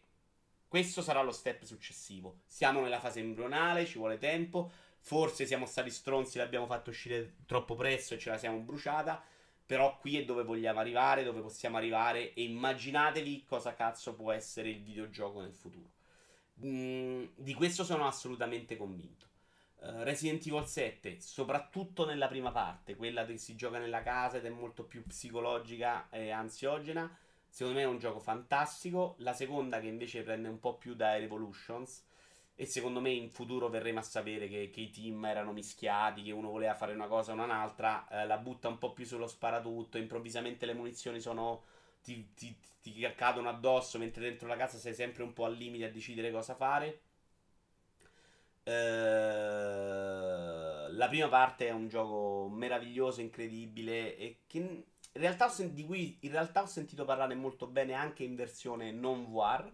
questo 0.69 1.03
sarà 1.03 1.21
lo 1.21 1.33
step 1.33 1.65
successivo. 1.65 2.43
Siamo 2.47 2.81
nella 2.81 3.01
fase 3.01 3.19
embrionale, 3.19 3.87
ci 3.87 3.99
vuole 3.99 4.19
tempo. 4.19 4.71
Forse 5.01 5.47
siamo 5.47 5.67
stati 5.67 5.91
stronzi, 5.91 6.39
l'abbiamo 6.39 6.67
fatto 6.67 6.91
uscire 6.91 7.39
troppo 7.45 7.75
presto 7.75 8.15
e 8.15 8.19
ce 8.21 8.31
la 8.31 8.39
siamo 8.39 8.59
bruciata. 8.59 9.21
Però 9.67 9.99
qui 9.99 10.17
è 10.19 10.25
dove 10.25 10.45
vogliamo 10.45 10.79
arrivare, 10.79 11.25
dove 11.25 11.41
possiamo 11.41 11.77
arrivare. 11.77 12.33
E 12.35 12.45
immaginatevi 12.45 13.47
cosa 13.47 13.75
cazzo 13.75 14.15
può 14.15 14.31
essere 14.31 14.69
il 14.69 14.81
videogioco 14.81 15.41
nel 15.41 15.55
futuro. 15.55 15.91
Mm, 16.65 17.25
di 17.35 17.55
questo 17.55 17.83
sono 17.83 18.07
assolutamente 18.07 18.77
convinto. 18.77 19.27
Uh, 19.83 20.03
Resident 20.03 20.47
Evil 20.47 20.67
7, 20.67 21.21
soprattutto 21.21 22.05
nella 22.05 22.29
prima 22.29 22.51
parte, 22.53 22.97
quella 22.97 23.25
che 23.25 23.39
si 23.39 23.57
gioca 23.57 23.79
nella 23.79 24.03
casa 24.03 24.37
ed 24.37 24.45
è 24.45 24.51
molto 24.51 24.85
più 24.85 25.03
psicologica 25.07 26.09
e 26.11 26.31
ansiogena 26.31 27.11
Secondo 27.51 27.79
me 27.79 27.85
è 27.85 27.89
un 27.89 27.99
gioco 27.99 28.21
fantastico. 28.21 29.17
La 29.19 29.35
seconda 29.35 29.81
che 29.81 29.89
invece 29.89 30.23
prende 30.23 30.49
un 30.49 30.61
po' 30.61 30.77
più 30.77 30.95
da 30.95 31.17
Revolutions. 31.19 32.05
E 32.55 32.67
secondo 32.67 33.01
me 33.01 33.11
in 33.11 33.31
futuro 33.31 33.69
verremo 33.69 33.99
a 33.99 34.03
sapere 34.03 34.47
che, 34.49 34.71
che 34.71 34.81
i 34.83 34.91
team 34.91 35.25
erano 35.25 35.53
mischiati, 35.53 36.23
che 36.23 36.31
uno 36.31 36.51
voleva 36.51 36.75
fare 36.75 36.93
una 36.95 37.07
cosa 37.09 37.33
o 37.33 37.35
un'altra. 37.35 38.07
Eh, 38.09 38.27
la 38.27 38.39
butta 38.39 38.69
un 38.69 38.79
po' 38.79 38.93
più 38.93 39.05
sullo 39.05 39.27
sparatutto. 39.27 39.99
Improvvisamente 39.99 40.65
le 40.67 40.75
munizioni 40.75 41.21
sono. 41.21 41.65
Ti, 42.03 42.33
ti, 42.35 42.57
ti 42.81 43.13
cadono 43.15 43.49
addosso, 43.51 43.99
mentre 43.99 44.23
dentro 44.23 44.49
la 44.49 44.57
casa 44.57 44.79
sei 44.79 44.95
sempre 44.95 45.23
un 45.23 45.33
po' 45.35 45.45
al 45.45 45.55
limite 45.55 45.85
a 45.87 45.91
decidere 45.91 46.31
cosa 46.31 46.55
fare. 46.55 47.01
Uh, 48.71 48.73
la 50.93 51.09
prima 51.09 51.27
parte 51.29 51.67
è 51.67 51.73
un 51.73 51.89
gioco 51.89 52.49
meraviglioso, 52.49 53.21
incredibile 53.21 54.17
e 54.17 54.43
che 54.47 54.59
in 54.59 54.85
realtà 55.13 55.53
di 55.65 55.85
cui 55.85 56.19
in 56.21 56.31
realtà 56.31 56.63
ho 56.63 56.67
sentito 56.67 57.05
parlare 57.05 57.35
molto 57.35 57.67
bene 57.67 57.95
anche 57.95 58.23
in 58.23 58.37
versione 58.37 58.93
non 58.93 59.29
VR. 59.29 59.73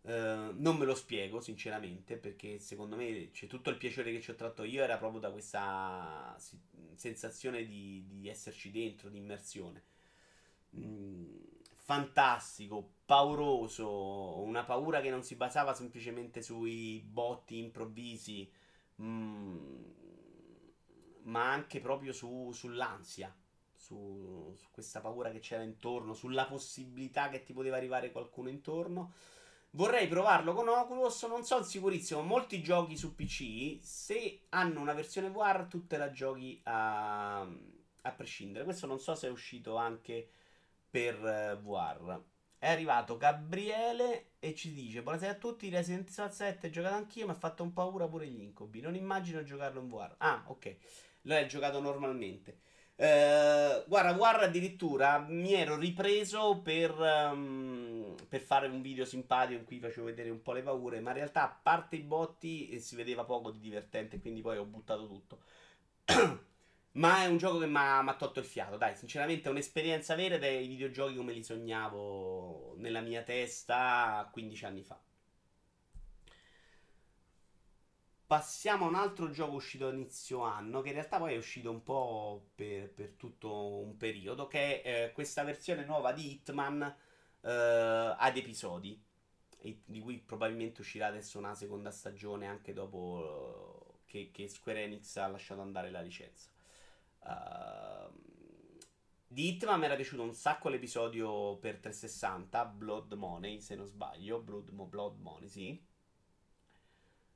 Uh, 0.00 0.52
non 0.56 0.76
me 0.76 0.84
lo 0.84 0.94
spiego 0.94 1.40
sinceramente 1.40 2.18
perché 2.18 2.58
secondo 2.58 2.94
me 2.94 3.30
cioè, 3.32 3.48
tutto 3.48 3.70
il 3.70 3.78
piacere 3.78 4.12
che 4.12 4.20
ci 4.20 4.32
ho 4.32 4.34
tratto 4.34 4.62
io 4.62 4.82
era 4.82 4.98
proprio 4.98 5.18
da 5.18 5.30
questa 5.30 6.34
si- 6.38 6.60
sensazione 6.94 7.64
di, 7.64 8.04
di, 8.06 8.28
esserci 8.28 8.70
dentro, 8.70 9.08
di 9.08 9.16
immersione. 9.18 9.82
Mm, 10.76 11.36
fantastico, 11.74 12.93
pauroso, 13.04 14.38
una 14.40 14.64
paura 14.64 15.00
che 15.00 15.10
non 15.10 15.22
si 15.22 15.36
basava 15.36 15.74
semplicemente 15.74 16.42
sui 16.42 17.00
botti 17.06 17.58
improvvisi, 17.58 18.50
mm, 19.02 19.84
ma 21.24 21.50
anche 21.52 21.80
proprio 21.80 22.12
su, 22.12 22.50
sull'ansia 22.52 23.34
su, 23.84 24.54
su 24.56 24.68
questa 24.70 25.00
paura 25.00 25.30
che 25.30 25.40
c'era 25.40 25.62
intorno, 25.62 26.14
sulla 26.14 26.46
possibilità 26.46 27.28
che 27.28 27.42
ti 27.42 27.52
poteva 27.52 27.76
arrivare 27.76 28.10
qualcuno 28.10 28.48
intorno. 28.48 29.12
Vorrei 29.70 30.06
provarlo 30.06 30.54
con 30.54 30.68
Oculus, 30.68 31.24
non 31.24 31.44
sono 31.44 31.64
sicurissimo. 31.64 32.22
Molti 32.22 32.62
giochi 32.62 32.96
su 32.96 33.14
PC, 33.14 33.78
se 33.82 34.42
hanno 34.50 34.80
una 34.80 34.94
versione 34.94 35.30
VR, 35.30 35.66
tu 35.68 35.86
te 35.86 35.96
la 35.96 36.10
giochi 36.10 36.60
a, 36.64 37.40
a 37.40 38.12
prescindere. 38.12 38.64
Questo 38.64 38.86
non 38.86 39.00
so 39.00 39.14
se 39.14 39.26
è 39.26 39.30
uscito 39.30 39.76
anche 39.76 40.28
per 40.88 41.18
uh, 41.18 41.60
VR. 41.60 42.22
È 42.58 42.68
arrivato 42.68 43.16
Gabriele 43.16 44.32
e 44.38 44.54
ci 44.54 44.72
dice: 44.72 45.02
Buonasera 45.02 45.32
a 45.32 45.36
tutti. 45.36 45.68
Resident 45.68 46.08
Evil 46.08 46.32
7 46.32 46.66
ho 46.66 46.70
giocato 46.70 46.94
anch'io, 46.94 47.26
mi 47.26 47.32
ha 47.32 47.36
fatto 47.36 47.62
un 47.62 47.72
paura 47.72 48.08
pure 48.08 48.26
gli 48.26 48.40
incubi. 48.40 48.80
Non 48.80 48.94
immagino 48.94 49.42
giocarlo 49.42 49.80
in 49.80 49.88
VR. 49.88 50.14
Ah, 50.18 50.44
ok. 50.46 50.76
L'hai 51.22 51.46
giocato 51.48 51.80
normalmente. 51.80 52.58
Eh, 52.96 53.84
guarda, 53.86 54.12
guarda, 54.12 54.44
addirittura 54.44 55.18
mi 55.18 55.52
ero 55.52 55.76
ripreso 55.76 56.60
per, 56.62 56.92
um, 56.92 58.14
per, 58.28 58.40
fare 58.40 58.68
un 58.68 58.80
video 58.80 59.04
simpatico 59.04 59.58
in 59.58 59.64
cui 59.64 59.80
facevo 59.80 60.06
vedere 60.06 60.30
un 60.30 60.42
po' 60.42 60.52
le 60.52 60.62
paure, 60.62 61.00
ma 61.00 61.10
in 61.10 61.16
realtà 61.16 61.42
a 61.42 61.58
parte 61.60 61.96
i 61.96 62.02
botti 62.02 62.68
eh, 62.68 62.78
si 62.78 62.94
vedeva 62.94 63.24
poco 63.24 63.50
di 63.50 63.58
divertente, 63.58 64.20
quindi 64.20 64.42
poi 64.42 64.58
ho 64.58 64.64
buttato 64.64 65.08
tutto. 65.08 65.40
ma 66.94 67.22
è 67.22 67.26
un 67.26 67.38
gioco 67.38 67.58
che 67.58 67.66
mi 67.66 67.76
ha 67.76 68.14
tolto 68.16 68.40
il 68.40 68.46
fiato, 68.46 68.76
dai, 68.76 68.94
sinceramente 68.96 69.48
è 69.48 69.50
un'esperienza 69.50 70.14
vera 70.14 70.36
ed 70.36 70.44
è 70.44 70.48
i 70.48 70.68
videogiochi 70.68 71.16
come 71.16 71.32
li 71.32 71.42
sognavo 71.42 72.74
nella 72.78 73.00
mia 73.00 73.22
testa 73.22 74.28
15 74.32 74.64
anni 74.64 74.82
fa. 74.82 75.00
Passiamo 78.26 78.86
a 78.86 78.88
un 78.88 78.94
altro 78.94 79.30
gioco 79.30 79.54
uscito 79.56 79.90
inizio 79.90 80.40
anno, 80.42 80.80
che 80.80 80.88
in 80.88 80.94
realtà 80.94 81.18
poi 81.18 81.34
è 81.34 81.36
uscito 81.36 81.70
un 81.70 81.82
po' 81.82 82.50
per, 82.54 82.90
per 82.90 83.10
tutto 83.16 83.78
un 83.78 83.96
periodo, 83.96 84.46
che 84.46 84.82
è 84.82 85.04
eh, 85.06 85.12
questa 85.12 85.42
versione 85.44 85.84
nuova 85.84 86.12
di 86.12 86.32
Hitman 86.32 86.82
eh, 87.42 88.14
ad 88.18 88.36
episodi, 88.36 89.00
di 89.84 90.00
cui 90.00 90.18
probabilmente 90.18 90.80
uscirà 90.80 91.06
adesso 91.08 91.38
una 91.38 91.54
seconda 91.54 91.90
stagione 91.90 92.46
anche 92.46 92.72
dopo 92.72 93.96
eh, 94.06 94.10
che, 94.10 94.30
che, 94.32 94.48
Square 94.48 94.84
Enix 94.84 95.16
ha 95.16 95.26
lasciato 95.26 95.60
andare 95.60 95.90
la 95.90 96.00
licenza. 96.00 96.53
Uh, 97.24 98.12
di 99.26 99.48
Hitman 99.48 99.78
mi 99.78 99.86
era 99.86 99.96
piaciuto 99.96 100.22
un 100.22 100.34
sacco 100.34 100.68
l'episodio 100.68 101.56
per 101.58 101.78
360, 101.78 102.64
Blood 102.66 103.12
Money, 103.14 103.60
se 103.60 103.74
non 103.74 103.86
sbaglio, 103.86 104.40
Blood, 104.40 104.70
Blood 104.70 105.18
Money, 105.20 105.48
sì 105.48 105.92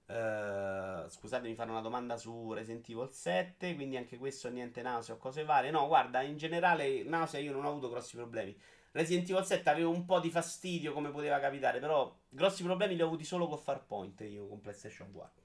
Uh, 0.08 1.06
scusatemi 1.06 1.54
fare 1.54 1.68
una 1.68 1.82
domanda 1.82 2.16
su 2.16 2.54
Resident 2.54 2.88
Evil 2.88 3.10
7. 3.10 3.74
Quindi 3.74 3.96
anche 3.98 4.16
questo 4.16 4.48
niente 4.48 4.80
nausea 4.80 5.14
o 5.14 5.18
cose 5.18 5.44
varie. 5.44 5.70
No, 5.70 5.86
guarda, 5.86 6.22
in 6.22 6.38
generale 6.38 7.02
nausea 7.02 7.40
io 7.40 7.52
non 7.52 7.66
ho 7.66 7.68
avuto 7.68 7.90
grossi 7.90 8.16
problemi. 8.16 8.58
Resident 8.92 9.28
Evil 9.28 9.44
7 9.44 9.68
avevo 9.68 9.90
un 9.90 10.06
po' 10.06 10.18
di 10.18 10.30
fastidio 10.30 10.94
come 10.94 11.10
poteva 11.10 11.38
capitare, 11.38 11.78
però 11.78 12.14
grossi 12.28 12.62
problemi 12.62 12.96
li 12.96 13.02
ho 13.02 13.06
avuti 13.06 13.24
solo 13.24 13.48
con 13.48 13.58
Farpoint 13.58 14.20
io 14.22 14.46
con 14.48 14.60
PlayStation 14.60 15.12
4. 15.12 15.42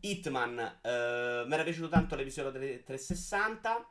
Hitman, 0.00 0.58
eh, 0.82 1.44
mi 1.46 1.52
era 1.52 1.62
piaciuto 1.62 1.88
tanto 1.88 2.16
l'episodio 2.16 2.52
360 2.52 3.90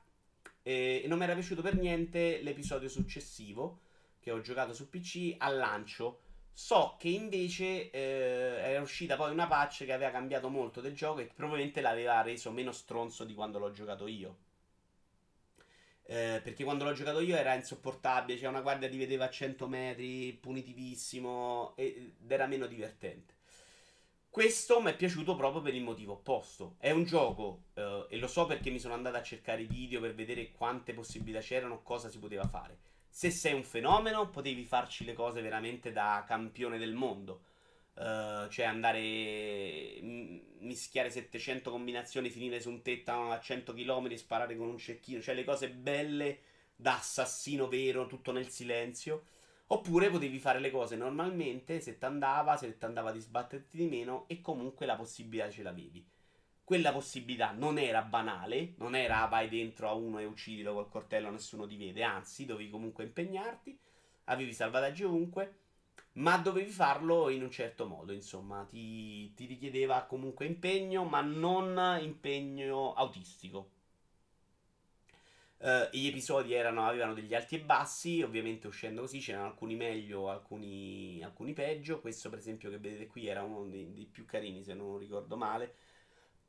e, 0.62 1.06
non 1.08 1.18
mi 1.18 1.24
era 1.26 1.34
piaciuto 1.34 1.62
per 1.62 1.76
niente 1.76 2.42
l'episodio 2.42 2.90
successivo 2.90 3.82
che 4.20 4.32
ho 4.32 4.42
giocato 4.42 4.74
su 4.74 4.90
PC 4.90 5.36
al 5.38 5.58
lancio. 5.58 6.22
So 6.52 6.96
che 6.98 7.10
invece 7.10 7.92
eh, 7.92 8.00
era 8.00 8.82
uscita 8.82 9.18
poi 9.18 9.32
una 9.32 9.46
patch 9.46 9.86
che 9.86 9.94
aveva 9.94 10.10
cambiato 10.10 10.50
molto 10.50 10.82
del 10.82 10.96
gioco 10.96 11.20
e 11.20 11.28
che 11.28 11.34
probabilmente 11.36 11.82
l'aveva 11.82 12.22
reso 12.22 12.50
meno 12.52 12.72
stronzo 12.72 13.24
di 13.26 13.34
quando 13.34 13.60
l'ho 13.60 13.72
giocato 13.72 14.08
io. 14.08 14.38
Eh, 16.08 16.40
perché 16.44 16.64
quando 16.64 16.84
l'ho 16.84 16.94
giocato 16.94 17.20
io 17.20 17.36
era 17.36 17.54
insopportabile, 17.56 18.38
c'era 18.38 18.50
una 18.50 18.62
guardia 18.62 18.90
ti 18.90 18.98
vedeva 18.98 19.26
a 19.26 19.30
100 19.30 19.68
metri, 19.68 20.34
punitivissimo 20.34 21.76
ed 21.76 22.14
era 22.28 22.48
meno 22.48 22.68
divertente. 22.68 23.35
Questo 24.36 24.82
mi 24.82 24.92
è 24.92 24.96
piaciuto 24.98 25.34
proprio 25.38 25.62
per 25.62 25.74
il 25.74 25.82
motivo 25.82 26.12
opposto. 26.12 26.76
È 26.78 26.92
un 26.92 27.06
gioco, 27.06 27.68
eh, 27.74 28.08
e 28.10 28.18
lo 28.18 28.28
so 28.28 28.46
perché 28.46 28.70
mi 28.70 28.80
sono 28.80 28.94
andato 28.94 29.16
a 29.16 29.24
cercare 29.24 29.62
i 29.62 29.66
video 29.66 30.02
per 30.02 30.14
vedere 30.14 30.52
quante 30.52 30.94
possibilità 30.94 31.40
c'erano, 31.40 31.82
cosa 31.84 32.10
si 32.10 32.20
poteva 32.20 32.46
fare. 32.46 32.78
Se 33.08 33.32
sei 33.32 33.54
un 33.54 33.64
fenomeno, 33.64 34.30
potevi 34.30 34.66
farci 34.66 35.06
le 35.06 35.14
cose 35.14 35.40
veramente 35.40 35.94
da 35.94 36.26
campione 36.28 36.78
del 36.78 36.92
mondo. 36.92 37.44
Uh, 37.94 38.50
cioè 38.50 38.66
andare 38.66 40.02
mischiare 40.02 41.10
700 41.10 41.72
combinazioni, 41.72 42.30
finire 42.30 42.60
su 42.60 42.70
un 42.70 42.82
tetto 42.82 43.32
a 43.32 43.40
100 43.40 43.74
km 43.74 44.08
e 44.12 44.18
sparare 44.18 44.58
con 44.58 44.68
un 44.68 44.78
cecchino, 44.78 45.22
cioè 45.22 45.34
le 45.34 45.46
cose 45.46 45.70
belle 45.70 46.40
da 46.76 46.98
assassino 46.98 47.70
vero, 47.70 48.06
tutto 48.06 48.34
nel 48.34 48.50
silenzio. 48.50 49.28
Oppure 49.68 50.10
potevi 50.10 50.40
fare 50.40 50.60
le 50.60 50.72
cose 50.72 50.96
normalmente 50.96 51.80
se 51.82 51.98
ti 51.98 52.06
andava, 52.06 52.56
se 52.56 52.78
ti 52.78 52.86
andava 52.86 53.12
di 53.12 53.20
sbatterti 53.20 53.78
di 53.78 53.88
meno 53.88 54.26
e 54.28 54.42
comunque 54.42 54.86
la 54.86 54.96
possibilità 54.96 55.50
ce 55.50 55.64
l'avevi. 55.64 56.08
Quella 56.64 56.92
possibilità 56.92 57.52
non 57.52 57.78
era 57.78 58.02
banale, 58.02 58.74
non 58.78 58.96
era 58.96 59.26
vai 59.26 59.50
dentro 59.50 59.90
a 59.90 59.94
uno 59.94 60.20
e 60.20 60.26
uccidilo 60.26 60.74
col 60.74 60.90
coltello, 60.90 61.30
nessuno 61.30 61.68
ti 61.68 61.78
vede, 61.78 62.04
anzi 62.04 62.46
dovevi 62.46 62.70
comunque 62.70 63.04
impegnarti, 63.04 63.78
avevi 64.26 64.54
salvataggi 64.54 65.04
ovunque 65.04 65.60
ma 66.14 66.38
dovevi 66.38 66.70
farlo 66.70 67.30
in 67.30 67.44
un 67.44 67.52
certo 67.52 67.88
modo, 67.88 68.14
insomma, 68.14 68.66
ti, 68.70 69.34
ti 69.34 69.46
richiedeva 69.46 70.04
comunque 70.04 70.46
impegno, 70.46 71.04
ma 71.04 71.22
non 71.22 71.98
impegno 72.02 72.94
autistico. 72.94 73.75
Uh, 75.66 75.90
gli 75.92 76.06
episodi 76.06 76.54
erano, 76.54 76.86
avevano 76.88 77.16
degli 77.16 77.34
alti 77.34 77.56
e 77.56 77.60
bassi, 77.60 78.22
ovviamente 78.22 78.68
uscendo 78.68 79.02
così 79.02 79.18
c'erano 79.18 79.48
alcuni 79.48 79.76
meglio, 79.76 80.30
alcuni, 80.30 81.24
alcuni 81.24 81.54
peggio. 81.54 82.02
Questo, 82.02 82.30
per 82.30 82.38
esempio, 82.38 82.70
che 82.70 82.78
vedete 82.78 83.08
qui 83.08 83.26
era 83.26 83.42
uno 83.42 83.66
dei, 83.66 83.92
dei 83.92 84.06
più 84.06 84.26
carini, 84.26 84.64
se 84.64 84.76
non 84.76 85.00
ricordo 85.00 85.36
male. 85.36 85.74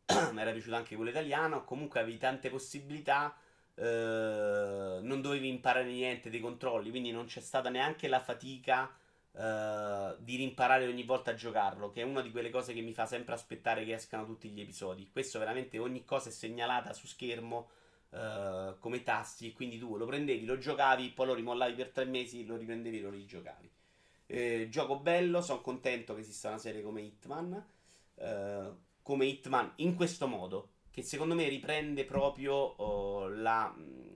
Mi 0.33 0.39
era 0.39 0.53
piaciuto 0.53 0.77
anche 0.77 0.97
quello 0.97 1.09
italiano. 1.09 1.65
Comunque 1.65 2.01
avevi 2.01 2.19
tante 2.19 2.51
possibilità. 2.51 3.35
Uh, 3.75 5.01
non 5.01 5.23
dovevi 5.23 5.49
imparare 5.49 5.87
niente 5.87 6.29
dei 6.29 6.41
controlli, 6.41 6.91
quindi 6.91 7.11
non 7.11 7.25
c'è 7.25 7.41
stata 7.41 7.71
neanche 7.71 8.09
la 8.09 8.21
fatica 8.21 8.95
uh, 9.33 10.15
di 10.19 10.37
rimparare 10.37 10.87
ogni 10.87 11.05
volta 11.05 11.31
a 11.31 11.35
giocarlo, 11.35 11.91
che 11.91 12.03
è 12.03 12.05
una 12.05 12.21
di 12.21 12.31
quelle 12.31 12.51
cose 12.51 12.75
che 12.75 12.83
mi 12.83 12.93
fa 12.93 13.07
sempre 13.07 13.33
aspettare 13.33 13.83
che 13.87 13.95
escano 13.95 14.27
tutti 14.27 14.51
gli 14.51 14.61
episodi. 14.61 15.09
Questo 15.11 15.39
veramente 15.39 15.79
ogni 15.79 16.05
cosa 16.05 16.29
è 16.29 16.33
segnalata 16.33 16.93
su 16.93 17.07
schermo 17.07 17.71
uh, 18.17 18.79
come 18.79 19.03
tasti, 19.03 19.53
quindi 19.53 19.79
tu 19.79 19.97
lo 19.97 20.07
prendevi, 20.07 20.45
lo 20.45 20.59
giocavi, 20.59 21.11
poi 21.11 21.27
lo 21.27 21.35
rimollavi 21.35 21.75
per 21.75 21.91
tre 21.91 22.05
mesi, 22.05 22.47
lo 22.47 22.57
riprendevi 22.57 22.99
e 22.99 23.03
lo 23.03 23.11
rigiocavi. 23.11 23.71
Eh, 24.27 24.69
gioco 24.71 24.99
bello, 24.99 25.41
sono 25.41 25.61
contento 25.61 26.15
che 26.15 26.21
esista 26.21 26.49
una 26.49 26.59
serie 26.59 26.83
come 26.83 27.03
Hitman. 27.03 27.67
Uh, 28.15 28.77
come 29.03 29.27
Hitman 29.27 29.73
in 29.77 29.95
questo 29.95 30.27
modo, 30.27 30.71
che 30.91 31.03
secondo 31.03 31.35
me 31.35 31.47
riprende 31.49 32.05
proprio 32.05 33.29
la 33.29 33.73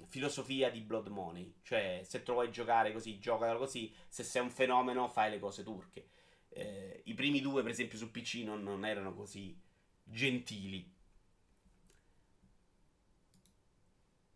filosofia 0.06 0.70
di 0.70 0.80
Blood 0.80 1.08
Money. 1.08 1.54
Cioè, 1.62 2.00
se 2.04 2.22
tu 2.22 2.32
vuoi 2.32 2.50
giocare 2.50 2.92
così, 2.92 3.18
giocalo 3.18 3.58
così. 3.58 3.94
Se 4.08 4.24
sei 4.24 4.42
un 4.42 4.50
fenomeno, 4.50 5.06
fai 5.08 5.30
le 5.30 5.38
cose 5.38 5.62
turche. 5.62 6.08
Eh, 6.48 7.02
I 7.04 7.14
primi 7.14 7.40
due, 7.40 7.62
per 7.62 7.70
esempio, 7.70 7.98
su 7.98 8.10
PC 8.10 8.42
non, 8.44 8.62
non 8.62 8.84
erano 8.84 9.14
così 9.14 9.56
gentili. 10.02 10.92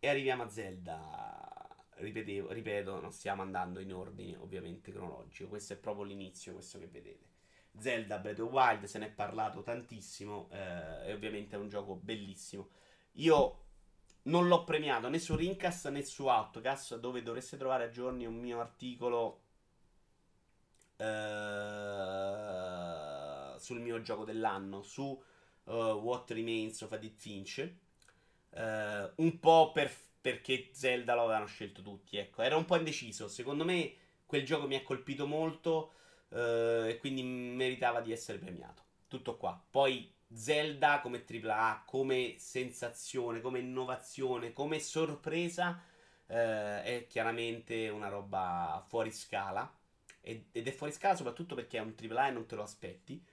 E 0.05 0.07
arriviamo 0.07 0.43
a 0.43 0.49
Zelda. 0.49 1.67
Ripetevo, 1.95 2.51
ripeto, 2.51 3.01
non 3.01 3.11
stiamo 3.11 3.41
andando 3.41 3.79
in 3.79 3.91
ordine 3.91 4.37
ovviamente 4.37 4.91
cronologico. 4.91 5.49
Questo 5.49 5.73
è 5.73 5.77
proprio 5.77 6.05
l'inizio, 6.05 6.53
questo 6.53 6.77
che 6.77 6.85
vedete. 6.85 7.25
Zelda 7.75 8.19
Breath 8.19 8.37
of 8.37 8.51
Wild 8.51 8.83
se 8.83 8.99
ne 8.99 9.07
è 9.07 9.09
parlato 9.09 9.63
tantissimo 9.63 10.47
eh, 10.51 11.07
e 11.07 11.13
ovviamente 11.13 11.55
è 11.55 11.59
un 11.59 11.69
gioco 11.69 11.95
bellissimo. 11.95 12.69
Io 13.13 13.63
non 14.25 14.47
l'ho 14.47 14.63
premiato 14.63 15.09
né 15.09 15.17
su 15.17 15.35
Rincast 15.35 15.89
né 15.89 16.03
su 16.03 16.27
Outcast, 16.27 16.99
dove 16.99 17.23
dovreste 17.23 17.57
trovare 17.57 17.85
a 17.85 17.89
giorni 17.89 18.27
un 18.27 18.35
mio 18.35 18.59
articolo 18.59 19.41
uh, 20.97 21.05
sul 23.57 23.79
mio 23.79 24.03
gioco 24.03 24.23
dell'anno, 24.23 24.83
su 24.83 25.19
uh, 25.63 25.71
What 25.71 26.29
Remains 26.29 26.79
of 26.81 26.91
Edith 26.91 27.17
Finch. 27.19 27.83
Uh, 28.55 29.11
un 29.17 29.39
po' 29.39 29.71
per, 29.73 29.91
perché 30.21 30.69
Zelda 30.71 31.13
lo 31.13 31.23
avevano 31.23 31.45
scelto 31.45 31.81
tutti, 31.81 32.17
ecco. 32.17 32.41
Era 32.41 32.55
un 32.57 32.65
po' 32.65 32.77
indeciso. 32.77 33.27
Secondo 33.27 33.65
me 33.65 33.93
quel 34.25 34.45
gioco 34.45 34.67
mi 34.67 34.75
ha 34.75 34.83
colpito 34.83 35.27
molto 35.27 35.91
e 36.27 36.97
quindi 36.99 37.23
meritava 37.23 38.01
di 38.01 38.11
essere 38.11 38.39
premiato. 38.39 38.83
Tutto 39.07 39.37
qua. 39.37 39.63
Poi 39.69 40.11
Zelda 40.35 40.99
come 41.01 41.23
AAA, 41.25 41.83
come 41.85 42.35
sensazione, 42.37 43.41
come 43.41 43.59
innovazione, 43.59 44.53
come 44.53 44.79
sorpresa, 44.79 45.81
eh, 46.27 46.83
è 46.83 47.05
chiaramente 47.07 47.89
una 47.89 48.09
roba 48.09 48.83
fuori 48.87 49.11
scala. 49.11 49.71
Ed, 50.21 50.45
ed 50.51 50.67
è 50.67 50.71
fuori 50.71 50.91
scala 50.91 51.15
soprattutto 51.15 51.55
perché 51.55 51.77
è 51.77 51.81
un 51.81 51.93
AAA 51.95 52.27
e 52.29 52.31
non 52.31 52.45
te 52.45 52.55
lo 52.55 52.63
aspetti. 52.63 53.23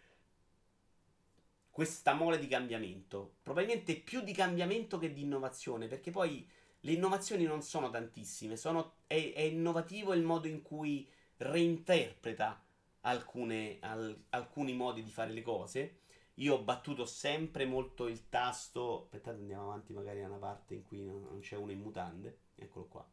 Questa 1.73 2.15
mole 2.15 2.39
di 2.39 2.47
cambiamento, 2.47 3.39
probabilmente 3.43 3.97
più 3.97 4.21
di 4.21 4.33
cambiamento 4.33 4.99
che 4.99 5.13
di 5.13 5.23
innovazione, 5.23 5.89
perché 5.89 6.13
poi 6.13 6.49
le 6.81 6.93
innovazioni 6.93 7.45
non 7.45 7.63
sono 7.63 7.91
tantissime, 7.91 8.57
sono, 8.57 8.99
è, 9.09 9.33
è 9.35 9.41
innovativo 9.41 10.13
il 10.13 10.23
modo 10.23 10.47
in 10.47 10.63
cui 10.63 11.09
reinterpreta 11.39 12.65
alcune, 13.01 13.79
al, 13.81 14.25
alcuni 14.31 14.75
modi 14.75 15.03
di 15.03 15.11
fare 15.11 15.33
le 15.33 15.43
cose 15.43 15.97
io 16.37 16.55
ho 16.55 16.63
battuto 16.63 17.05
sempre 17.05 17.67
molto 17.67 18.07
il 18.07 18.29
tasto. 18.29 19.05
Aspettate, 19.05 19.39
andiamo 19.39 19.65
avanti, 19.65 19.93
magari 19.93 20.23
a 20.23 20.29
una 20.29 20.37
parte 20.37 20.75
in 20.75 20.83
cui 20.83 21.05
non, 21.05 21.39
c'è 21.41 21.57
uno 21.57 21.73
in 21.73 21.81
mutande. 21.81 22.39
Eccolo 22.55 22.87
qua. 22.87 23.07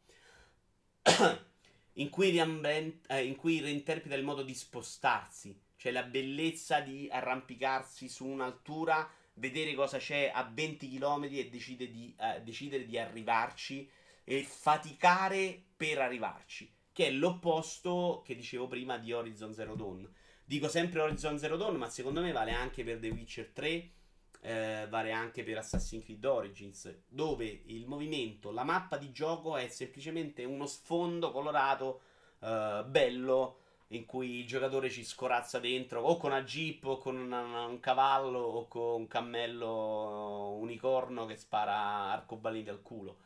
in, 1.94 2.10
cui 2.10 2.38
eh, 2.38 3.24
in 3.24 3.36
cui 3.36 3.60
reinterpreta 3.60 4.16
il 4.16 4.24
modo 4.24 4.44
di 4.44 4.54
spostarsi. 4.54 5.60
Cioè 5.80 5.94
la 5.94 6.04
bellezza 6.04 6.82
di 6.82 7.08
arrampicarsi 7.10 8.10
su 8.10 8.28
un'altura, 8.28 9.10
vedere 9.36 9.74
cosa 9.74 9.98
c'è 9.98 10.30
a 10.34 10.44
20 10.44 10.90
km 10.90 11.28
e 11.32 11.50
decide 11.50 11.90
di, 11.90 12.14
eh, 12.20 12.42
decidere 12.42 12.86
di 12.86 12.98
arrivarci 12.98 13.90
e 14.26 14.44
faticare 14.44 15.64
per 15.76 16.00
arrivarci. 16.00 16.70
Che 16.92 17.08
è 17.08 17.12
l'opposto 17.12 18.22
che 18.26 18.36
dicevo 18.36 18.68
prima 18.68 18.98
di 18.98 19.14
Horizon 19.14 19.54
Zero 19.54 19.76
Dawn 19.76 20.08
Dico 20.50 20.68
sempre 20.68 21.02
Horizon 21.02 21.38
Zero 21.38 21.58
Dawn, 21.58 21.76
ma 21.76 21.92
secondo 21.92 22.22
me 22.22 22.32
vale 22.32 22.54
anche 22.54 22.84
per 22.84 22.98
The 22.98 23.10
Witcher 23.10 23.52
3, 23.54 23.92
eh, 24.42 24.88
vale 24.90 25.12
anche 25.12 25.44
per 25.44 25.60
Assassin's 25.60 26.04
Creed 26.04 26.26
Origins, 26.26 27.02
dove 27.08 27.62
il 27.68 27.86
movimento, 27.86 28.50
la 28.50 28.64
mappa 28.64 28.98
di 28.98 29.12
gioco 29.12 29.58
è 29.58 29.68
semplicemente 29.68 30.46
uno 30.46 30.66
sfondo 30.66 31.30
colorato, 31.30 32.02
eh, 32.40 32.84
bello, 32.88 33.60
in 33.92 34.06
cui 34.06 34.40
il 34.40 34.48
giocatore 34.48 34.90
ci 34.90 35.04
scorazza 35.04 35.60
dentro 35.60 36.02
o 36.02 36.18
con 36.18 36.32
una 36.32 36.44
jeep 36.44 36.86
o 36.86 36.98
con 36.98 37.18
una, 37.18 37.66
un 37.66 37.80
cavallo 37.80 38.40
o 38.40 38.68
con 38.68 39.02
un 39.02 39.08
cammello 39.08 40.58
unicorno 40.60 41.26
che 41.26 41.36
spara 41.36 42.12
arcobaleni 42.12 42.70
al 42.70 42.82
culo. 42.82 43.18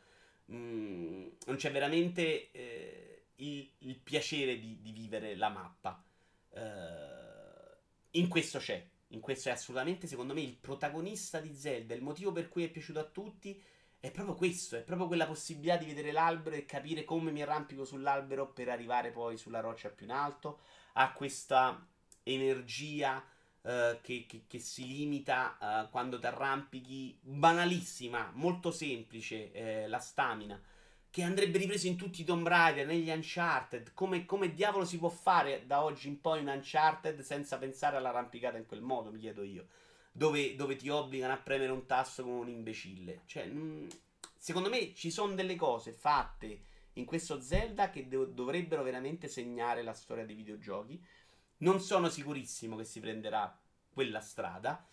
Mm, 0.52 1.26
non 1.46 1.56
c'è 1.56 1.70
veramente 1.70 2.50
eh, 2.52 3.22
il, 3.36 3.68
il, 3.78 3.98
piacere 3.98 4.58
di, 4.58 4.78
di, 4.80 4.92
vivere 4.92 5.36
la 5.36 5.48
mappa. 5.48 6.02
Uh, 6.50 7.76
in 8.12 8.28
questo 8.28 8.58
c'è. 8.58 8.86
In 9.08 9.20
questo 9.20 9.48
è 9.48 9.52
assolutamente, 9.52 10.06
secondo 10.06 10.34
me, 10.34 10.40
il 10.40 10.54
protagonista 10.54 11.40
di 11.40 11.54
Zelda. 11.54 11.94
Il 11.94 12.02
motivo 12.02 12.32
per 12.32 12.48
cui 12.48 12.64
è 12.64 12.68
piaciuto 12.68 12.98
a 12.98 13.04
tutti 13.04 13.62
è 14.04 14.10
proprio 14.10 14.34
questo. 14.34 14.76
È 14.76 14.82
proprio 14.82 15.06
quella 15.06 15.26
possibilità 15.26 15.78
di 15.78 15.86
vedere 15.86 16.12
l'albero 16.12 16.56
e 16.56 16.66
capire 16.66 17.04
come 17.04 17.30
mi 17.30 17.40
arrampico 17.40 17.86
sull'albero 17.86 18.52
per 18.52 18.68
arrivare 18.68 19.10
poi 19.10 19.38
sulla 19.38 19.60
roccia 19.60 19.88
più 19.88 20.04
in 20.04 20.12
alto. 20.12 20.60
Ha 20.92 21.10
questa 21.12 21.86
energia 22.22 23.16
uh, 23.62 23.98
che, 24.02 24.26
che, 24.28 24.44
che, 24.46 24.58
si 24.58 24.86
limita 24.86 25.56
uh, 25.58 25.90
quando 25.90 26.18
ti 26.18 26.26
arrampichi. 26.26 27.18
Banalissima, 27.22 28.30
molto 28.34 28.70
semplice. 28.70 29.50
Eh, 29.52 29.88
la 29.88 30.00
stamina 30.00 30.60
che 31.08 31.22
andrebbe 31.22 31.56
ripreso 31.56 31.86
in 31.86 31.96
tutti 31.96 32.22
i 32.22 32.24
Tomb 32.24 32.46
Raider, 32.46 32.86
negli 32.86 33.08
Uncharted. 33.08 33.94
Come, 33.94 34.26
come, 34.26 34.52
diavolo 34.52 34.84
si 34.84 34.98
può 34.98 35.08
fare 35.08 35.62
da 35.64 35.82
oggi 35.82 36.08
in 36.08 36.20
poi 36.20 36.40
un 36.40 36.48
Uncharted 36.48 37.20
senza 37.20 37.56
pensare 37.56 37.96
all'arrampicata 37.96 38.58
in 38.58 38.66
quel 38.66 38.82
modo, 38.82 39.10
mi 39.12 39.20
chiedo 39.20 39.44
io. 39.44 39.68
Dove, 40.16 40.54
dove 40.54 40.76
ti 40.76 40.88
obbligano 40.88 41.32
a 41.32 41.38
premere 41.38 41.72
un 41.72 41.86
tasto 41.86 42.22
come 42.22 42.38
un 42.38 42.48
imbecille. 42.48 43.22
Cioè, 43.26 43.46
mm, 43.46 43.88
secondo 44.38 44.68
me 44.68 44.94
ci 44.94 45.10
sono 45.10 45.34
delle 45.34 45.56
cose 45.56 45.92
fatte 45.92 46.60
in 46.94 47.04
questo 47.04 47.40
Zelda 47.40 47.90
che 47.90 48.06
do- 48.06 48.26
dovrebbero 48.26 48.84
veramente 48.84 49.26
segnare 49.26 49.82
la 49.82 49.94
storia 49.94 50.24
dei 50.24 50.36
videogiochi. 50.36 51.02
Non 51.58 51.80
sono 51.80 52.08
sicurissimo 52.08 52.76
che 52.76 52.84
si 52.84 53.00
prenderà 53.00 53.60
quella 53.92 54.20
strada. 54.20 54.86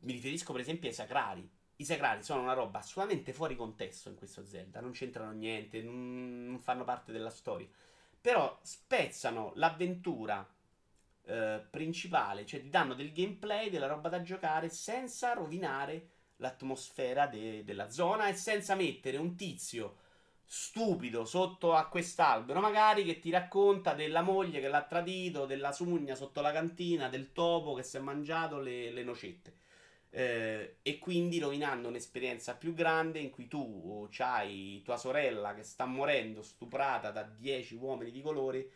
Mi 0.00 0.12
riferisco 0.12 0.52
per 0.52 0.62
esempio 0.62 0.88
ai 0.88 0.94
sacrari 0.94 1.48
i 1.80 1.84
sacrali 1.84 2.22
sono 2.22 2.42
una 2.42 2.52
roba 2.52 2.78
assolutamente 2.80 3.32
fuori 3.32 3.56
contesto 3.56 4.10
in 4.10 4.14
questo 4.14 4.44
Zelda, 4.44 4.80
non 4.80 4.92
c'entrano 4.92 5.32
niente, 5.32 5.82
non, 5.82 6.58
fanno 6.60 6.84
parte 6.84 7.10
della 7.10 7.30
storia. 7.30 7.66
Però 8.20 8.58
spezzano 8.62 9.52
l'avventura 9.54 10.46
eh, 11.24 11.60
principale, 11.70 12.46
cioè 12.46 12.60
ti 12.60 12.70
danno 12.70 12.94
del 12.94 13.12
gameplay, 13.12 13.70
della 13.70 13.86
roba 13.86 14.08
da 14.08 14.22
giocare 14.22 14.68
senza 14.68 15.32
rovinare 15.32 16.08
l'atmosfera 16.36 17.26
de- 17.26 17.64
della 17.64 17.90
zona 17.90 18.28
e 18.28 18.34
senza 18.34 18.74
mettere 18.74 19.16
un 19.16 19.36
tizio 19.36 19.96
stupido 20.44 21.24
sotto 21.24 21.74
a 21.74 21.86
quest'albero, 21.86 22.60
magari 22.60 23.04
che 23.04 23.20
ti 23.20 23.30
racconta 23.30 23.94
della 23.94 24.22
moglie 24.22 24.60
che 24.60 24.68
l'ha 24.68 24.82
tradito, 24.82 25.46
della 25.46 25.70
sugna 25.70 26.16
sotto 26.16 26.40
la 26.40 26.50
cantina, 26.50 27.08
del 27.08 27.32
topo 27.32 27.74
che 27.74 27.84
si 27.84 27.96
è 27.98 28.00
mangiato 28.00 28.58
le, 28.58 28.90
le 28.90 29.04
nocette. 29.04 29.54
Eh, 30.12 30.78
e 30.82 30.98
quindi 30.98 31.38
rovinando 31.38 31.86
un'esperienza 31.86 32.56
più 32.56 32.74
grande 32.74 33.20
in 33.20 33.30
cui 33.30 33.46
tu 33.46 34.08
hai 34.18 34.82
tua 34.84 34.96
sorella 34.96 35.54
che 35.54 35.62
sta 35.62 35.84
morendo 35.84 36.42
stuprata 36.42 37.12
da 37.12 37.22
10 37.22 37.76
uomini 37.76 38.10
di 38.10 38.20
colore 38.20 38.70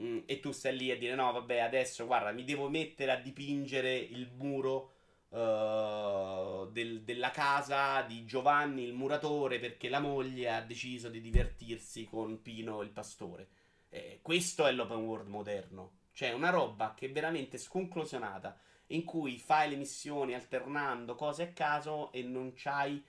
mm, 0.00 0.18
e 0.26 0.40
tu 0.40 0.52
stai 0.52 0.76
lì 0.76 0.90
a 0.90 0.96
dire 0.96 1.14
no 1.14 1.32
vabbè 1.32 1.58
adesso 1.58 2.06
guarda 2.06 2.32
mi 2.32 2.44
devo 2.44 2.68
mettere 2.68 3.12
a 3.12 3.16
dipingere 3.16 3.96
il 3.96 4.30
muro 4.36 4.92
uh, 5.30 6.70
del, 6.70 7.02
della 7.02 7.30
casa 7.30 8.02
di 8.02 8.24
Giovanni 8.24 8.84
il 8.84 8.94
muratore 8.94 9.58
perché 9.58 9.88
la 9.88 10.00
moglie 10.00 10.50
ha 10.50 10.62
deciso 10.62 11.08
di 11.08 11.20
divertirsi 11.20 12.04
con 12.04 12.40
Pino 12.42 12.82
il 12.82 12.90
pastore. 12.90 13.48
Eh, 13.90 14.20
questo 14.22 14.66
è 14.66 14.72
l'open 14.72 14.98
world 14.98 15.28
moderno. 15.28 15.92
Cioè 16.12 16.32
una 16.32 16.50
roba 16.50 16.94
che 16.94 17.06
è 17.06 17.12
veramente 17.12 17.58
sconclusionata 17.58 18.58
in 18.88 19.04
cui 19.04 19.38
fai 19.38 19.70
le 19.70 19.76
missioni 19.76 20.34
alternando 20.34 21.14
cose 21.14 21.42
a 21.42 21.52
caso 21.52 22.10
e 22.12 22.22
non 22.22 22.52
c'hai 22.54 23.02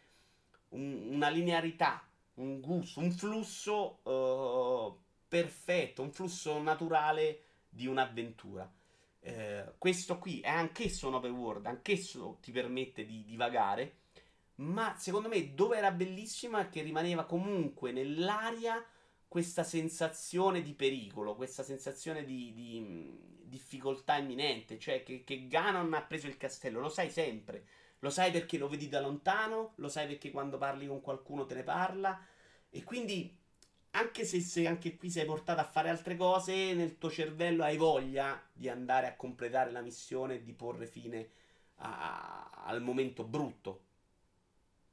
un, 0.69 1.13
una 1.13 1.29
linearità, 1.29 2.05
un 2.35 2.59
gusto, 2.59 2.99
un 2.99 3.11
flusso 3.11 3.99
uh, 4.03 4.99
perfetto, 5.29 6.01
un 6.01 6.11
flusso 6.11 6.61
naturale 6.61 7.43
di 7.69 7.87
un'avventura. 7.87 8.69
Uh, 9.21 9.73
questo 9.77 10.17
qui 10.17 10.39
è 10.39 10.49
anch'esso 10.49 11.07
un 11.07 11.13
open 11.13 11.31
world, 11.31 11.65
anch'esso 11.65 12.39
ti 12.41 12.51
permette 12.51 13.05
di 13.05 13.23
divagare, 13.23 13.97
ma 14.55 14.95
secondo 14.97 15.29
me 15.29 15.53
dove 15.53 15.77
era 15.77 15.91
bellissima 15.91 16.61
è 16.61 16.69
che 16.69 16.81
rimaneva 16.81 17.25
comunque 17.25 17.91
nell'aria 17.91 18.83
questa 19.27 19.63
sensazione 19.63 20.61
di 20.61 20.73
pericolo, 20.73 21.35
questa 21.35 21.63
sensazione 21.63 22.25
di, 22.25 22.51
di 22.53 23.19
difficoltà 23.43 24.17
imminente, 24.17 24.79
cioè 24.79 25.03
che, 25.03 25.23
che 25.23 25.47
Ganon 25.47 25.93
ha 25.93 26.01
preso 26.01 26.27
il 26.27 26.37
castello, 26.37 26.79
lo 26.79 26.89
sai 26.89 27.09
sempre. 27.09 27.65
Lo 27.99 28.09
sai 28.09 28.31
perché 28.31 28.57
lo 28.57 28.69
vedi 28.69 28.87
da 28.87 29.01
lontano, 29.01 29.73
lo 29.75 29.89
sai 29.89 30.07
perché 30.07 30.31
quando 30.31 30.57
parli 30.57 30.87
con 30.87 31.01
qualcuno 31.01 31.45
te 31.45 31.55
ne 31.55 31.63
parla. 31.63 32.17
E 32.69 32.83
quindi, 32.83 33.37
anche 33.91 34.23
se, 34.23 34.39
se, 34.41 34.67
anche 34.67 34.95
qui 34.95 35.09
sei 35.09 35.25
portato 35.25 35.59
a 35.61 35.63
fare 35.63 35.89
altre 35.89 36.15
cose, 36.15 36.73
nel 36.73 36.97
tuo 36.97 37.09
cervello 37.09 37.63
hai 37.63 37.77
voglia 37.77 38.41
di 38.53 38.69
andare 38.69 39.07
a 39.07 39.15
completare 39.15 39.71
la 39.71 39.81
missione 39.81 40.35
e 40.35 40.43
di 40.43 40.53
porre 40.53 40.85
fine 40.85 41.29
a, 41.77 42.49
al 42.65 42.81
momento 42.81 43.23
brutto. 43.23 43.85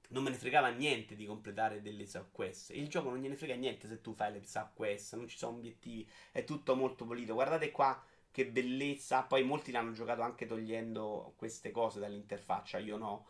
Non 0.09 0.23
me 0.23 0.31
ne 0.31 0.37
fregava 0.37 0.69
niente 0.69 1.17
di 1.17 1.27
completare 1.27 1.83
delle 1.83 2.07
subquest. 2.07 2.71
Il 2.71 2.89
gioco 2.89 3.11
non 3.11 3.19
gliene 3.19 3.37
frega 3.37 3.55
niente 3.55 3.89
se 3.89 4.01
tu 4.01 4.15
fai 4.15 4.33
le 4.33 4.45
subquest, 4.45 5.15
non 5.17 5.29
ci 5.29 5.37
sono 5.37 5.57
obiettivi, 5.57 6.09
è 6.33 6.45
tutto 6.45 6.75
molto 6.77 7.05
pulito. 7.05 7.35
Guardate 7.35 7.71
qua 7.73 8.03
che 8.31 8.47
bellezza. 8.47 9.23
Poi 9.23 9.43
molti 9.45 9.73
l'hanno 9.73 9.93
giocato 9.93 10.23
anche 10.23 10.47
togliendo 10.47 11.35
queste 11.37 11.71
cose 11.71 12.01
dall'interfaccia, 12.01 12.79
io 12.79 12.97
no. 12.97 13.27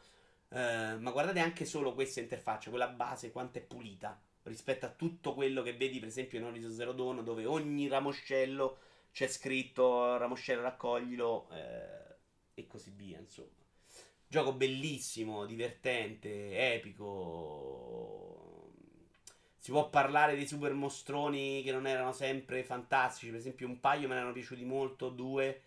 Uh, 0.49 1.01
ma 1.01 1.11
guardate 1.11 1.41
anche 1.41 1.65
solo 1.65 1.95
questa 1.95 2.21
interfaccia, 2.21 2.71
quella 2.71 2.89
base, 2.89 3.33
quanto 3.33 3.59
è 3.59 3.63
pulita 3.63 4.21
rispetto 4.49 4.87
a 4.87 4.91
tutto 4.91 5.35
quello 5.35 5.63
che 5.63 5.75
vedi, 5.75 5.99
per 5.99 6.09
esempio, 6.09 6.39
in 6.39 6.45
Horizon 6.45 6.73
Zero 6.73 6.93
Dawn, 6.93 7.23
dove 7.25 7.45
ogni 7.45 7.89
ramoscello 7.89 8.79
c'è 9.13 9.29
scritto 9.29 10.17
ramoscello 10.17 10.63
raccoglilo 10.63 11.49
eh, 11.53 12.15
e 12.55 12.67
così 12.67 12.93
via, 12.95 13.19
insomma. 13.19 13.49
Gioco 14.29 14.53
bellissimo, 14.53 15.47
divertente, 15.47 16.75
epico, 16.75 18.37
si 19.67 19.71
può 19.71 19.89
parlare 19.89 20.37
dei 20.37 20.47
super 20.47 20.73
mostroni 20.75 21.63
che 21.63 21.73
non 21.73 21.87
erano 21.87 22.13
sempre 22.13 22.63
fantastici. 22.63 23.31
Per 23.31 23.39
esempio, 23.39 23.67
un 23.67 23.81
paio 23.81 24.07
me 24.07 24.15
ne 24.15 24.21
erano 24.21 24.33
piaciuti 24.33 24.65
molto, 24.65 25.09
due 25.09 25.63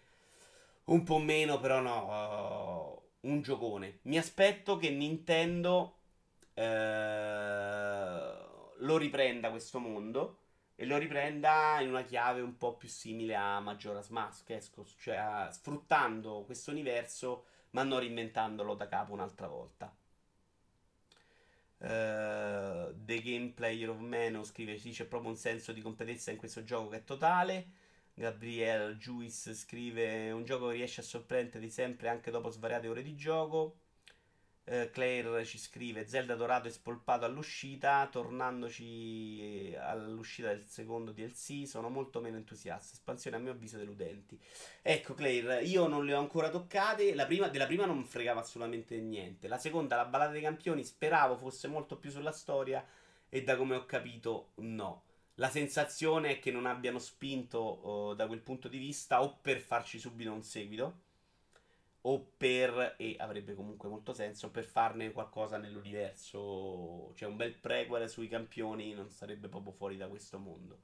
un 0.86 1.04
po' 1.04 1.18
meno, 1.18 1.60
però 1.60 1.82
no. 1.82 3.02
Un 3.22 3.42
giocone. 3.42 4.00
Mi 4.04 4.18
aspetto 4.18 4.78
che 4.78 4.90
Nintendo 4.90 5.98
uh, 6.54 6.62
lo 8.80 8.98
riprenda 8.98 9.50
questo 9.50 9.80
mondo 9.80 10.40
e 10.76 10.86
lo 10.86 10.98
riprenda 10.98 11.80
in 11.82 11.90
una 11.90 12.04
chiave 12.04 12.42
un 12.42 12.58
po' 12.58 12.78
più 12.78 12.88
simile 12.88 13.36
a 13.36 13.60
Majora's 13.60 14.10
Mask, 14.10 14.50
ecco, 14.52 14.86
cioè 14.98 15.48
uh, 15.48 15.52
sfruttando 15.52 16.44
questo 16.46 16.72
universo 16.72 17.46
ma 17.72 17.84
non 17.84 18.00
reinventandolo 18.00 18.76
da 18.76 18.88
capo 18.88 19.14
un'altra 19.14 19.48
volta. 19.48 19.94
Uh, 21.80 22.94
The 23.06 23.22
Game 23.22 23.52
Player 23.56 23.90
of 23.90 24.00
Meno 24.00 24.44
scrive: 24.44 24.78
Sì, 24.78 24.92
c'è 24.92 25.06
proprio 25.06 25.32
un 25.32 25.38
senso 25.38 25.72
di 25.72 25.82
competenza 25.82 26.32
in 26.32 26.38
questo 26.38 26.64
gioco 26.64 26.90
che 26.90 26.98
è 26.98 27.04
totale. 27.04 27.68
Gabriel 28.14 28.98
Juice 28.98 29.54
scrive: 29.54 30.32
Un 30.32 30.44
gioco 30.44 30.68
che 30.68 30.76
riesce 30.76 31.02
a 31.02 31.04
sorprenderti 31.04 31.70
sempre 31.70 32.10
anche 32.10 32.32
dopo 32.32 32.50
svariate 32.50 32.88
ore 32.88 33.02
di 33.02 33.16
gioco. 33.16 33.78
Eh, 34.72 34.92
Claire 34.92 35.44
ci 35.46 35.58
scrive: 35.58 36.06
Zelda 36.06 36.36
dorato 36.36 36.68
e 36.68 36.72
spolpato 36.72 37.26
all'uscita. 37.26 38.08
Tornandoci 38.12 39.76
all'uscita 39.80 40.50
del 40.50 40.68
secondo 40.68 41.12
DLC, 41.12 41.66
sono 41.66 41.90
molto 41.90 42.22
meno 42.22 42.38
entusiasta. 42.38 42.94
Espansione 42.94 43.38
a 43.38 43.40
mio 43.40 43.54
avviso 43.54 43.78
deludenti. 43.78 44.40
Ecco, 44.84 45.16
Claire, 45.16 45.64
io 45.64 45.88
non 45.88 46.06
le 46.06 46.14
ho 46.14 46.20
ancora 46.20 46.50
toccate. 46.50 47.16
La 47.16 47.26
prima, 47.26 47.48
della 47.48 47.66
prima 47.66 47.88
non 47.88 48.06
fregava 48.06 48.42
assolutamente 48.42 48.96
niente. 49.00 49.48
La 49.48 49.58
seconda, 49.58 49.96
la 49.96 50.06
ballata 50.06 50.34
dei 50.34 50.44
campioni, 50.44 50.84
speravo 50.84 51.36
fosse 51.36 51.68
molto 51.68 51.98
più 51.98 52.12
sulla 52.12 52.32
storia. 52.32 52.86
E 53.28 53.42
da 53.42 53.58
come 53.58 53.76
ho 53.76 53.86
capito, 53.88 54.52
no. 54.58 55.06
La 55.36 55.50
sensazione 55.50 56.34
è 56.34 56.40
che 56.40 56.52
non 56.52 56.68
abbiano 56.68 57.00
spinto 57.00 57.58
oh, 57.58 58.14
da 58.14 58.28
quel 58.28 58.42
punto 58.42 58.68
di 58.68 58.78
vista 58.78 59.24
o 59.24 59.40
per 59.42 59.62
farci 59.62 59.98
subito 59.98 60.32
un 60.32 60.44
seguito 60.44 61.08
o 62.02 62.32
per, 62.38 62.96
e 62.98 63.16
avrebbe 63.20 63.54
comunque 63.56 63.90
molto 63.90 64.14
senso, 64.14 64.52
per 64.52 64.64
farne 64.64 65.12
qualcosa 65.12 65.58
nell'universo, 65.58 67.14
cioè 67.16 67.28
un 67.28 67.36
bel 67.36 67.54
prequel 67.56 68.10
sui 68.10 68.28
campioni 68.30 68.94
non 68.94 69.10
sarebbe 69.10 69.50
proprio 69.50 69.74
fuori 69.74 69.98
da 69.98 70.08
questo 70.08 70.40
mondo. 70.40 70.84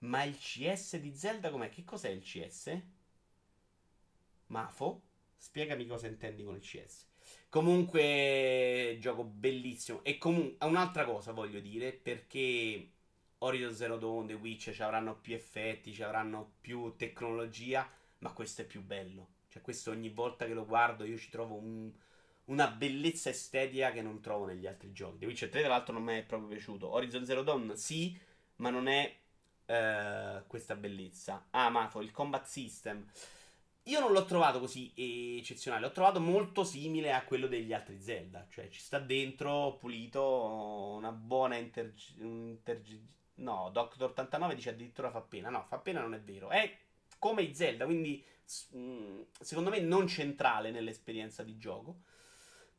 Ma 0.00 0.22
il 0.22 0.38
CS 0.38 0.96
di 0.98 1.12
Zelda 1.14 1.50
com'è? 1.50 1.70
Che 1.70 1.84
cos'è 1.84 2.08
il 2.10 2.22
CS? 2.22 2.80
Mafo? 4.46 5.02
Spiegami 5.36 5.86
cosa 5.86 6.06
intendi 6.06 6.44
con 6.44 6.54
il 6.54 6.60
CS. 6.60 7.06
Comunque, 7.48 8.96
gioco 9.00 9.24
bellissimo. 9.24 10.04
E 10.04 10.18
comunque, 10.18 10.66
un'altra 10.66 11.04
cosa 11.04 11.32
voglio 11.32 11.60
dire, 11.60 11.92
perché 11.92 12.92
Horizon 13.38 13.74
Zero 13.74 13.98
Dawn, 13.98 14.26
The 14.28 14.34
Witch 14.34 14.70
ci 14.70 14.82
avranno 14.82 15.16
più 15.16 15.34
effetti, 15.34 15.92
ci 15.92 16.02
avranno 16.02 16.54
più 16.60 16.94
tecnologia, 16.96 17.88
ma 18.18 18.32
questo 18.32 18.62
è 18.62 18.66
più 18.66 18.82
bello 18.82 19.36
cioè, 19.48 19.62
questo 19.62 19.90
ogni 19.90 20.10
volta 20.10 20.46
che 20.46 20.54
lo 20.54 20.66
guardo 20.66 21.04
io 21.04 21.16
ci 21.16 21.30
trovo 21.30 21.54
un, 21.54 21.90
una 22.46 22.68
bellezza 22.68 23.30
estetica 23.30 23.90
che 23.92 24.02
non 24.02 24.20
trovo 24.20 24.46
negli 24.46 24.66
altri 24.66 24.92
giochi. 24.92 25.18
The 25.18 25.26
Witcher 25.26 25.48
3, 25.48 25.60
tra 25.60 25.70
l'altro, 25.70 25.94
non 25.94 26.02
mi 26.02 26.18
è 26.18 26.22
proprio 26.22 26.48
piaciuto. 26.48 26.88
Horizon 26.88 27.24
Zero 27.24 27.42
Dawn, 27.42 27.76
sì, 27.76 28.18
ma 28.56 28.70
non 28.70 28.88
è 28.88 29.14
uh, 29.66 30.46
questa 30.46 30.76
bellezza. 30.76 31.46
Ah, 31.50 31.70
Mafo, 31.70 32.00
il 32.00 32.10
combat 32.10 32.44
system. 32.46 33.06
Io 33.84 34.00
non 34.00 34.12
l'ho 34.12 34.26
trovato 34.26 34.60
così 34.60 34.92
eccezionale, 35.38 35.86
l'ho 35.86 35.92
trovato 35.92 36.20
molto 36.20 36.62
simile 36.62 37.12
a 37.14 37.24
quello 37.24 37.46
degli 37.46 37.72
altri 37.72 37.98
Zelda. 38.00 38.46
Cioè, 38.50 38.68
ci 38.68 38.80
sta 38.80 38.98
dentro, 38.98 39.76
pulito, 39.76 40.94
una 40.96 41.12
buona 41.12 41.56
inter... 41.56 41.94
inter... 42.18 42.82
No, 43.36 43.70
Doctor 43.72 44.10
89 44.10 44.54
dice 44.54 44.70
addirittura 44.70 45.10
fa 45.10 45.20
pena. 45.22 45.48
No, 45.48 45.64
fa 45.68 45.78
pena 45.78 46.00
non 46.00 46.12
è 46.12 46.20
vero. 46.20 46.50
È 46.50 46.70
come 47.18 47.42
i 47.42 47.54
Zelda, 47.54 47.84
quindi 47.84 48.24
Mm, 48.76 49.22
secondo 49.40 49.68
me 49.70 49.78
non 49.80 50.06
centrale 50.06 50.70
nell'esperienza 50.70 51.42
di 51.42 51.58
gioco. 51.58 52.02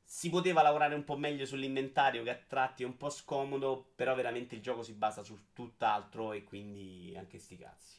si 0.03 0.29
poteva 0.31 0.63
lavorare 0.63 0.95
un 0.95 1.03
po' 1.03 1.17
meglio 1.17 1.45
sull'inventario 1.45 2.23
che 2.23 2.31
a 2.31 2.35
tratti 2.47 2.81
è 2.81 2.85
un 2.85 2.97
po' 2.97 3.11
scomodo, 3.11 3.91
però 3.95 4.15
veramente 4.15 4.55
il 4.55 4.61
gioco 4.61 4.81
si 4.81 4.93
basa 4.93 5.21
su 5.21 5.37
tutt'altro 5.53 6.33
e 6.33 6.43
quindi 6.43 7.13
anche 7.15 7.37
sti 7.37 7.57
cazzi. 7.57 7.97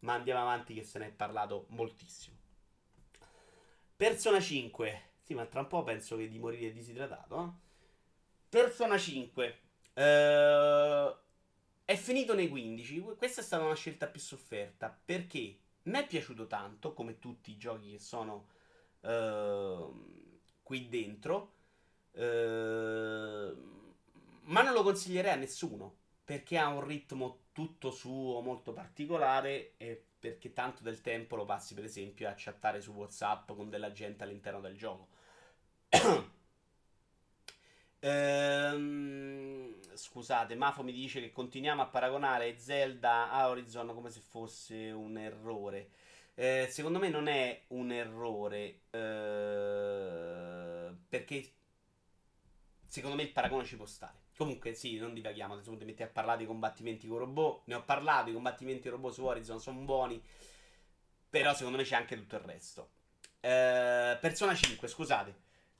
Ma 0.00 0.14
andiamo 0.14 0.40
avanti 0.42 0.74
che 0.74 0.84
se 0.84 1.00
ne 1.00 1.08
è 1.08 1.10
parlato 1.10 1.66
moltissimo. 1.70 2.36
Persona 3.96 4.40
5. 4.40 5.10
Sì, 5.22 5.34
ma 5.34 5.44
tra 5.46 5.60
un 5.60 5.66
po' 5.66 5.82
penso 5.82 6.16
che 6.16 6.28
di 6.28 6.38
morire 6.38 6.72
disidratato. 6.72 7.44
Eh? 7.44 7.50
Persona 8.48 8.96
5. 8.96 9.60
Uh, 9.94 11.16
è 11.92 11.96
finito 11.96 12.34
nei 12.34 12.48
15. 12.48 13.00
Questa 13.16 13.42
è 13.42 13.44
stata 13.44 13.64
una 13.64 13.74
scelta 13.74 14.06
più 14.06 14.20
sofferta 14.20 14.98
perché 15.04 15.58
mi 15.82 15.98
è 15.98 16.06
piaciuto 16.06 16.46
tanto, 16.46 16.94
come 16.94 17.18
tutti 17.18 17.50
i 17.50 17.58
giochi 17.58 17.90
che 17.92 17.98
sono 17.98 18.48
uh, 19.00 20.40
qui 20.62 20.88
dentro. 20.88 21.52
Uh, 22.12 23.80
ma 24.44 24.62
non 24.62 24.72
lo 24.72 24.82
consiglierei 24.82 25.32
a 25.32 25.36
nessuno 25.36 25.96
perché 26.24 26.58
ha 26.58 26.68
un 26.68 26.84
ritmo 26.84 27.40
tutto 27.52 27.90
suo 27.90 28.40
molto 28.40 28.72
particolare 28.72 29.74
e 29.76 30.02
perché 30.18 30.52
tanto 30.52 30.82
del 30.82 31.00
tempo 31.00 31.36
lo 31.36 31.44
passi 31.44 31.74
per 31.74 31.84
esempio 31.84 32.28
a 32.28 32.34
chattare 32.36 32.80
su 32.80 32.92
WhatsApp 32.92 33.52
con 33.52 33.68
della 33.68 33.92
gente 33.92 34.24
all'interno 34.24 34.60
del 34.60 34.76
gioco. 34.76 35.08
ehm, 38.00 39.71
scusate, 40.02 40.56
Mafo 40.56 40.82
mi 40.82 40.92
dice 40.92 41.20
che 41.20 41.30
continuiamo 41.30 41.80
a 41.82 41.86
paragonare 41.86 42.58
Zelda 42.58 43.30
a 43.30 43.48
Horizon 43.48 43.94
come 43.94 44.10
se 44.10 44.20
fosse 44.20 44.90
un 44.90 45.16
errore. 45.16 45.90
Eh, 46.34 46.66
secondo 46.70 46.98
me 46.98 47.08
non 47.08 47.28
è 47.28 47.62
un 47.68 47.92
errore 47.92 48.80
eh, 48.90 49.00
perché 51.08 51.52
secondo 52.86 53.14
me 53.16 53.22
il 53.22 53.30
paragone 53.30 53.64
ci 53.64 53.76
può 53.76 53.86
stare. 53.86 54.20
Comunque, 54.36 54.74
sì, 54.74 54.98
non 54.98 55.14
divaghiamo. 55.14 55.54
Adesso 55.54 55.76
ti 55.76 55.84
metti 55.84 56.02
a 56.02 56.08
parlare 56.08 56.38
di 56.38 56.46
combattimenti 56.46 57.06
con 57.06 57.18
robot. 57.18 57.62
Ne 57.66 57.74
ho 57.74 57.84
parlato. 57.84 58.30
I 58.30 58.32
combattimenti 58.32 58.88
robot 58.88 59.12
su 59.12 59.24
Horizon 59.24 59.60
sono 59.60 59.78
buoni. 59.82 60.20
Però, 61.30 61.54
secondo 61.54 61.78
me, 61.78 61.84
c'è 61.84 61.94
anche 61.94 62.16
tutto 62.16 62.36
il 62.36 62.42
resto. 62.42 62.90
Eh, 63.40 64.18
Persona 64.20 64.54
5, 64.54 64.88
scusate. 64.88 65.34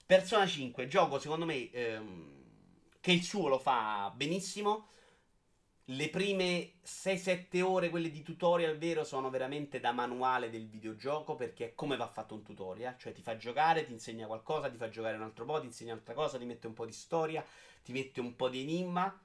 Persona 0.06 0.46
5, 0.46 0.86
gioco 0.88 1.18
secondo 1.18 1.46
me 1.46 1.70
ehm, 1.70 2.41
che 3.02 3.12
il 3.12 3.22
suo 3.22 3.48
lo 3.48 3.58
fa 3.58 4.10
benissimo. 4.16 4.86
Le 5.86 6.08
prime 6.08 6.74
6-7 6.86 7.60
ore, 7.60 7.90
quelle 7.90 8.10
di 8.10 8.22
tutorial 8.22 8.78
vero, 8.78 9.04
sono 9.04 9.28
veramente 9.28 9.80
da 9.80 9.92
manuale 9.92 10.48
del 10.48 10.68
videogioco 10.68 11.34
perché 11.34 11.66
è 11.66 11.74
come 11.74 11.96
va 11.98 12.06
fatto 12.06 12.34
un 12.34 12.42
tutorial. 12.42 12.96
Cioè 12.96 13.12
ti 13.12 13.20
fa 13.20 13.36
giocare, 13.36 13.84
ti 13.84 13.92
insegna 13.92 14.26
qualcosa, 14.26 14.70
ti 14.70 14.78
fa 14.78 14.88
giocare 14.88 15.16
un 15.16 15.22
altro 15.22 15.44
po', 15.44 15.60
ti 15.60 15.66
insegna 15.66 15.92
un'altra 15.92 16.14
cosa, 16.14 16.38
ti 16.38 16.46
mette 16.46 16.66
un 16.66 16.72
po' 16.72 16.86
di 16.86 16.92
storia 16.92 17.44
ti 17.82 17.92
mette 17.92 18.20
un 18.20 18.34
po' 18.36 18.48
di 18.48 18.60
enigma. 18.60 19.20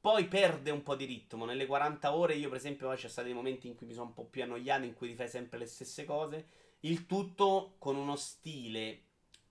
Poi 0.00 0.26
perde 0.26 0.70
un 0.70 0.82
po' 0.82 0.96
di 0.96 1.04
ritmo. 1.04 1.44
Nelle 1.44 1.66
40 1.66 2.14
ore, 2.14 2.34
io, 2.34 2.48
per 2.48 2.58
esempio, 2.58 2.90
c'è 2.90 3.08
stati 3.08 3.28
dei 3.28 3.36
momenti 3.36 3.68
in 3.68 3.76
cui 3.76 3.86
mi 3.86 3.92
sono 3.92 4.06
un 4.06 4.14
po' 4.14 4.24
più 4.24 4.42
annoiato, 4.42 4.84
in 4.84 4.94
cui 4.94 5.08
rifai 5.08 5.28
sempre 5.28 5.58
le 5.58 5.66
stesse 5.66 6.04
cose. 6.04 6.48
Il 6.80 7.06
tutto 7.06 7.74
con 7.78 7.96
uno 7.96 8.16
stile, 8.16 9.02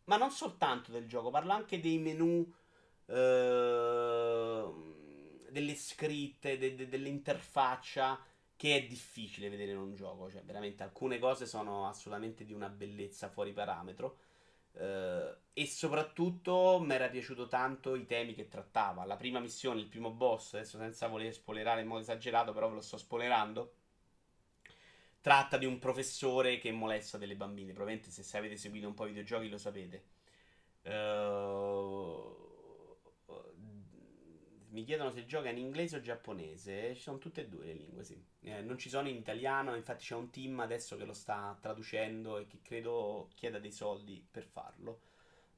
ma 0.06 0.18
non 0.18 0.32
soltanto 0.32 0.92
del 0.92 1.08
gioco, 1.08 1.30
parla 1.30 1.56
anche 1.56 1.80
dei 1.80 1.98
menu, 2.00 2.52
eh, 3.12 4.72
delle 5.52 5.76
scritte, 5.76 6.58
de- 6.58 6.76
de- 6.76 6.88
dell'interfaccia, 6.88 8.20
che 8.56 8.76
è 8.76 8.86
difficile 8.86 9.50
vedere 9.50 9.72
in 9.72 9.78
un 9.78 9.96
gioco. 9.96 10.30
Cioè, 10.30 10.44
veramente 10.44 10.84
alcune 10.84 11.20
cose 11.20 11.46
sono 11.46 11.88
assolutamente 11.88 12.46
di 12.46 12.54
una 12.54 12.70
bellezza 12.70 13.30
fuori 13.30 13.52
parametro. 13.52 14.18
Uh, 14.74 15.36
e 15.52 15.66
soprattutto 15.66 16.80
mi 16.80 16.94
era 16.94 17.10
piaciuto 17.10 17.48
tanto 17.48 17.96
i 17.96 18.06
temi 18.06 18.34
che 18.34 18.48
trattava. 18.48 19.04
La 19.04 19.18
prima 19.18 19.40
missione, 19.40 19.82
il 19.82 19.88
primo 19.88 20.12
boss, 20.12 20.54
adesso 20.54 20.78
senza 20.78 21.08
voler 21.08 21.34
spoilerare 21.34 21.82
in 21.82 21.88
modo 21.88 22.02
esagerato, 22.02 22.54
però 22.54 22.70
ve 22.70 22.76
lo 22.76 22.82
sto 22.82 22.98
spoilerando. 22.98 23.74
Tratta 25.20 25.58
di 25.58 25.66
un 25.66 25.78
professore 25.78 26.58
che 26.58 26.72
molesta 26.72 27.18
delle 27.18 27.36
bambine. 27.36 27.74
Probabilmente 27.74 28.12
se 28.12 28.38
avete 28.38 28.56
seguito 28.56 28.88
un 28.88 28.94
po' 28.94 29.06
i 29.06 29.10
videogiochi 29.10 29.50
lo 29.50 29.58
sapete. 29.58 30.04
Uh, 30.84 32.51
mi 34.72 34.84
chiedono 34.84 35.12
se 35.12 35.26
gioca 35.26 35.50
in 35.50 35.58
inglese 35.58 35.98
o 35.98 36.02
giapponese. 36.02 36.96
Ci 36.96 37.02
sono 37.02 37.18
tutte 37.18 37.42
e 37.42 37.48
due 37.48 37.66
le 37.66 37.74
lingue, 37.74 38.04
sì. 38.04 38.22
Eh, 38.42 38.62
non 38.62 38.78
ci 38.78 38.90
sono 38.90 39.08
in 39.08 39.16
italiano, 39.16 39.76
infatti 39.76 40.04
c'è 40.04 40.16
un 40.16 40.30
team 40.30 40.60
adesso 40.60 40.98
che 40.98 41.06
lo 41.06 41.14
sta 41.14 41.58
traducendo 41.62 42.38
e 42.38 42.48
che 42.48 42.60
credo 42.62 43.30
chieda 43.36 43.60
dei 43.60 43.72
soldi 43.72 44.26
per 44.30 44.46
farlo. 44.46 45.02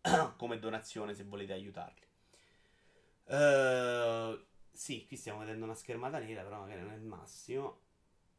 come 0.37 0.59
donazione 0.59 1.13
se 1.13 1.23
volete 1.23 1.53
aiutarli. 1.53 2.01
Uh, 3.25 4.37
sì, 4.71 5.05
qui 5.07 5.15
stiamo 5.15 5.39
vedendo 5.39 5.65
una 5.65 5.75
schermata 5.75 6.19
nera, 6.19 6.43
però 6.43 6.59
magari 6.59 6.81
non 6.81 6.91
è 6.91 6.95
il 6.95 7.03
massimo. 7.03 7.79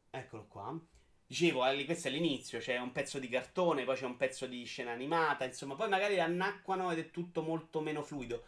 Eccolo 0.09 0.45
qua. 0.47 0.79
Dicevo, 1.27 1.61
questo 1.85 2.07
è 2.07 2.11
l'inizio, 2.11 2.59
c'è 2.59 2.77
un 2.77 2.91
pezzo 2.91 3.17
di 3.17 3.27
cartone, 3.27 3.83
poi 3.83 3.95
c'è 3.95 4.05
un 4.05 4.15
pezzo 4.15 4.45
di 4.45 4.63
scena 4.65 4.91
animata, 4.91 5.43
insomma, 5.43 5.73
poi 5.73 5.89
magari 5.89 6.19
annacquano 6.19 6.91
ed 6.91 6.99
è 6.99 7.09
tutto 7.09 7.41
molto 7.41 7.81
meno 7.81 8.03
fluido. 8.03 8.43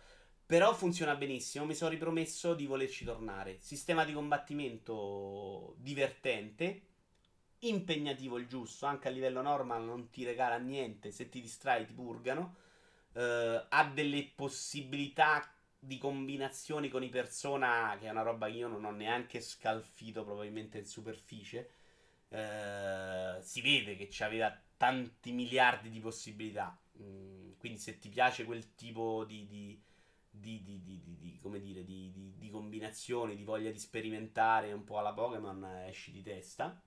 Però 0.48 0.74
funziona 0.74 1.16
benissimo, 1.16 1.66
mi 1.66 1.76
sono 1.76 1.90
ripromesso 1.90 2.54
di 2.54 2.66
volerci 2.66 3.04
tornare. 3.04 3.58
Sistema 3.60 4.06
di 4.06 4.14
combattimento 4.14 5.76
divertente, 5.80 6.84
impegnativo 7.60 8.38
il 8.38 8.48
giusto, 8.48 8.86
anche 8.86 9.10
a 9.10 9.12
livello 9.12 9.42
normal 9.42 9.84
non 9.84 10.10
ti 10.10 10.24
regala 10.24 10.58
niente, 10.58 11.12
se 11.12 11.28
ti 11.28 11.42
distrai 11.42 11.86
ti 11.86 11.94
purgano. 11.94 12.56
Uh, 13.12 13.62
ha 13.68 13.92
delle 13.94 14.24
possibilità 14.24 15.54
di 15.78 15.98
combinazioni 15.98 16.88
con 16.88 17.04
i 17.04 17.10
persona, 17.10 17.98
che 18.00 18.08
è 18.08 18.10
una 18.10 18.22
roba 18.22 18.48
che 18.48 18.54
io 18.54 18.70
non 18.70 18.86
ho 18.86 18.92
neanche 18.92 19.42
scalfito 19.42 20.24
probabilmente 20.24 20.78
in 20.78 20.86
superficie. 20.86 21.72
Uh, 22.30 23.42
si 23.42 23.60
vede 23.60 23.98
che 23.98 24.24
aveva 24.24 24.58
tanti 24.78 25.34
miliardi 25.34 25.90
di 25.90 26.00
possibilità. 26.00 26.80
Mm, 27.02 27.52
quindi 27.58 27.80
se 27.80 28.00
ti 28.00 28.08
piace 28.08 28.46
quel 28.46 28.76
tipo 28.76 29.26
di, 29.26 29.46
di 29.46 29.82
di, 30.40 30.62
di, 30.64 30.82
di, 30.84 31.02
di 31.04 31.38
come 31.42 31.60
dire, 31.60 31.84
di, 31.84 32.12
combinazioni, 32.50 33.36
di 33.36 33.44
voglia 33.44 33.72
di 33.72 33.80
sperimentare 33.80 34.74
un 34.74 34.84
po' 34.84 34.98
alla 34.98 35.14
Pokémon, 35.14 35.64
esci 35.88 36.12
di 36.12 36.24
testa. 36.24 36.82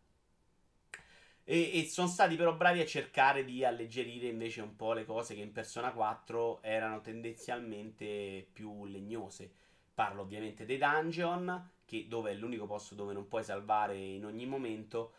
E, 1.44 1.78
e, 1.78 1.86
sono 1.86 2.08
stati 2.08 2.36
però 2.36 2.54
bravi 2.54 2.80
a 2.80 2.86
cercare 2.86 3.44
di 3.44 3.64
alleggerire 3.64 4.28
invece 4.28 4.60
un 4.60 4.76
po' 4.76 4.92
le 4.92 5.04
cose 5.04 5.34
che 5.34 5.40
in 5.40 5.52
Persona 5.52 5.92
4 5.92 6.62
erano 6.62 7.00
tendenzialmente 7.00 8.46
più 8.52 8.84
legnose. 8.86 9.50
Parlo 9.94 10.22
ovviamente 10.22 10.64
dei 10.64 10.78
dungeon, 10.78 11.70
che, 11.84 12.06
dove 12.08 12.32
è 12.32 12.34
l'unico 12.34 12.66
posto 12.66 12.94
dove 12.94 13.12
non 13.12 13.28
puoi 13.28 13.44
salvare 13.44 13.96
in 13.96 14.24
ogni 14.24 14.46
momento, 14.46 15.12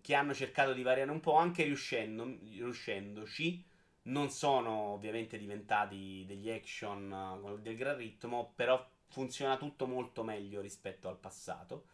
che 0.00 0.14
hanno 0.14 0.34
cercato 0.34 0.72
di 0.72 0.82
variare 0.82 1.10
un 1.10 1.20
po', 1.20 1.36
anche 1.36 1.64
riuscendo, 1.64 2.38
riuscendoci 2.50 3.64
non 4.04 4.30
sono 4.30 4.70
ovviamente 4.92 5.38
diventati 5.38 6.24
degli 6.26 6.50
action 6.50 7.10
uh, 7.10 7.58
del 7.60 7.76
gran 7.76 7.96
ritmo, 7.96 8.52
però 8.54 8.84
funziona 9.08 9.56
tutto 9.56 9.86
molto 9.86 10.24
meglio 10.24 10.60
rispetto 10.60 11.08
al 11.08 11.18
passato. 11.18 11.86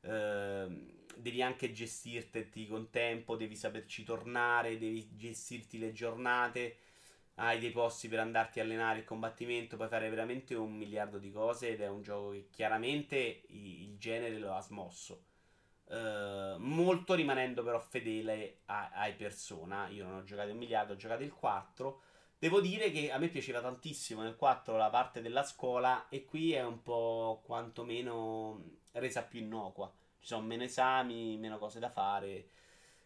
Uh, 0.00 0.94
devi 1.16 1.42
anche 1.42 1.72
gestirti 1.72 2.66
con 2.66 2.90
tempo, 2.90 3.36
devi 3.36 3.56
saperci 3.56 4.04
tornare, 4.04 4.78
devi 4.78 5.08
gestirti 5.16 5.78
le 5.78 5.92
giornate. 5.92 6.78
Hai 7.38 7.58
dei 7.58 7.70
posti 7.70 8.08
per 8.08 8.20
andarti 8.20 8.60
a 8.60 8.62
allenare 8.62 9.00
il 9.00 9.04
combattimento, 9.04 9.76
puoi 9.76 9.88
fare 9.88 10.08
veramente 10.08 10.54
un 10.54 10.72
miliardo 10.72 11.18
di 11.18 11.30
cose 11.30 11.68
ed 11.68 11.82
è 11.82 11.88
un 11.88 12.00
gioco 12.00 12.30
che 12.30 12.48
chiaramente 12.50 13.42
il 13.48 13.98
genere 13.98 14.38
lo 14.38 14.54
ha 14.54 14.60
smosso. 14.62 15.24
Uh, 15.88 16.56
molto 16.58 17.14
rimanendo 17.14 17.62
però 17.62 17.78
fedele 17.78 18.60
a, 18.66 18.90
ai 18.92 19.14
persona. 19.14 19.88
Io 19.88 20.04
non 20.04 20.16
ho 20.16 20.24
giocato 20.24 20.48
il 20.48 20.56
miliardo, 20.56 20.94
ho 20.94 20.96
giocato 20.96 21.22
il 21.22 21.32
4. 21.32 22.00
Devo 22.38 22.60
dire 22.60 22.90
che 22.90 23.10
a 23.10 23.18
me 23.18 23.28
piaceva 23.28 23.60
tantissimo 23.60 24.22
nel 24.22 24.36
4 24.36 24.76
la 24.76 24.90
parte 24.90 25.22
della 25.22 25.42
scuola 25.44 26.08
e 26.08 26.24
qui 26.24 26.52
è 26.52 26.62
un 26.62 26.82
po' 26.82 27.42
quantomeno 27.44 28.62
resa 28.92 29.22
più 29.22 29.40
innocua. 29.40 29.90
Ci 30.18 30.26
sono 30.26 30.44
meno 30.46 30.64
esami, 30.64 31.36
meno 31.38 31.58
cose 31.58 31.78
da 31.78 31.90
fare. 31.90 32.48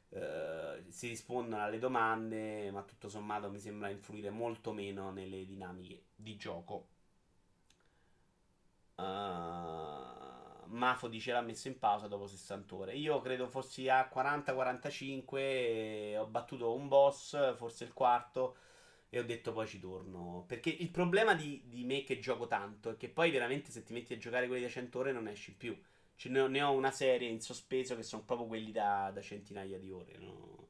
Uh, 0.08 0.90
si 0.90 1.08
rispondono 1.08 1.62
alle 1.62 1.78
domande, 1.78 2.70
ma 2.72 2.82
tutto 2.82 3.08
sommato 3.08 3.50
mi 3.50 3.58
sembra 3.60 3.90
influire 3.90 4.30
molto 4.30 4.72
meno 4.72 5.10
nelle 5.12 5.44
dinamiche 5.46 6.04
di 6.16 6.36
gioco. 6.36 6.88
Uh, 8.96 10.39
Mafo 10.70 11.08
dice 11.08 11.32
l'ha 11.32 11.40
messo 11.40 11.68
in 11.68 11.78
pausa 11.78 12.06
dopo 12.06 12.26
60 12.26 12.74
ore. 12.74 12.94
Io 12.94 13.20
credo 13.20 13.48
fossi 13.48 13.88
a 13.88 14.08
40-45, 14.12 16.18
ho 16.18 16.26
battuto 16.26 16.74
un 16.74 16.88
boss, 16.88 17.56
forse 17.56 17.84
il 17.84 17.92
quarto, 17.92 18.56
e 19.08 19.18
ho 19.18 19.24
detto 19.24 19.52
poi 19.52 19.66
ci 19.66 19.80
torno. 19.80 20.44
Perché 20.46 20.70
il 20.70 20.90
problema 20.90 21.34
di, 21.34 21.62
di 21.66 21.84
me 21.84 22.04
che 22.04 22.18
gioco 22.20 22.46
tanto 22.46 22.90
è 22.90 22.96
che 22.96 23.08
poi 23.08 23.30
veramente 23.30 23.70
se 23.70 23.82
ti 23.82 23.92
metti 23.92 24.14
a 24.14 24.18
giocare 24.18 24.46
quelli 24.46 24.62
da 24.62 24.68
100 24.68 24.98
ore 24.98 25.12
non 25.12 25.28
esci 25.28 25.54
più. 25.54 25.76
Cioè, 26.16 26.30
ne, 26.30 26.62
ho, 26.62 26.72
una 26.72 26.90
serie 26.90 27.28
in 27.28 27.40
sospeso 27.40 27.96
che 27.96 28.02
sono 28.02 28.22
proprio 28.24 28.46
quelli 28.46 28.72
da, 28.72 29.10
da 29.12 29.20
centinaia 29.20 29.78
di 29.78 29.90
ore. 29.90 30.16
No? 30.18 30.68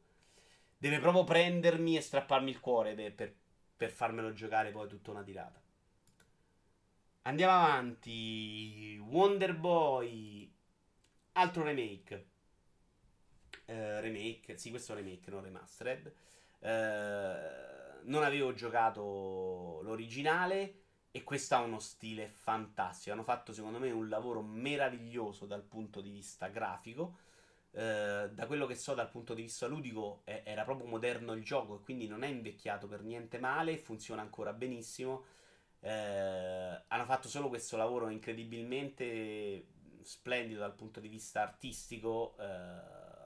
Deve 0.79 0.99
proprio 1.01 1.25
prendermi 1.25 1.97
e 1.97 2.01
strapparmi 2.01 2.51
il 2.51 2.61
cuore 2.61 2.95
per, 2.95 3.15
per, 3.15 3.35
per 3.77 3.91
farmelo 3.91 4.33
giocare 4.33 4.71
poi 4.71 4.89
tutta 4.89 5.11
una 5.11 5.23
tirata. 5.23 5.60
Andiamo 7.23 7.53
avanti. 7.53 8.99
Wonder 8.99 9.55
Boy. 9.55 10.51
Altro 11.33 11.63
remake. 11.65 12.29
Uh, 13.67 14.01
remake, 14.01 14.57
sì, 14.57 14.71
questo 14.71 14.93
è 14.93 14.97
un 14.97 15.03
remake, 15.03 15.31
non 15.31 15.43
remastered. 15.43 16.13
Uh, 16.61 18.09
non 18.11 18.23
avevo 18.23 18.53
giocato 18.55 19.81
l'originale 19.83 20.79
e 21.11 21.23
questo 21.23 21.55
ha 21.55 21.61
uno 21.61 21.79
stile 21.79 22.29
fantastico. 22.29 23.13
Hanno 23.13 23.23
fatto, 23.23 23.53
secondo 23.53 23.79
me, 23.79 23.91
un 23.91 24.09
lavoro 24.09 24.41
meraviglioso 24.41 25.45
dal 25.45 25.63
punto 25.63 26.01
di 26.01 26.11
vista 26.11 26.49
grafico. 26.49 27.19
Uh, 27.73 28.29
da 28.31 28.47
quello 28.47 28.67
che 28.67 28.75
so 28.75 28.95
dal 28.95 29.11
punto 29.11 29.35
di 29.35 29.43
vista 29.43 29.67
ludico, 29.67 30.23
è, 30.25 30.43
era 30.45 30.65
proprio 30.65 30.87
moderno 30.89 31.35
il 31.35 31.45
gioco 31.45 31.77
e 31.77 31.81
quindi 31.83 32.09
non 32.09 32.25
è 32.25 32.29
invecchiato 32.29 32.89
per 32.89 33.03
niente 33.03 33.39
male. 33.39 33.77
Funziona 33.77 34.23
ancora 34.23 34.55
benissimo. 34.55 35.25
Hanno 35.83 37.05
fatto 37.05 37.29
solo 37.29 37.49
questo 37.49 37.77
lavoro 37.77 38.09
incredibilmente 38.11 39.67
splendido 40.03 40.61
dal 40.61 40.75
punto 40.75 41.01
di 41.01 41.09
vista 41.09 41.43
artistico 41.43 42.37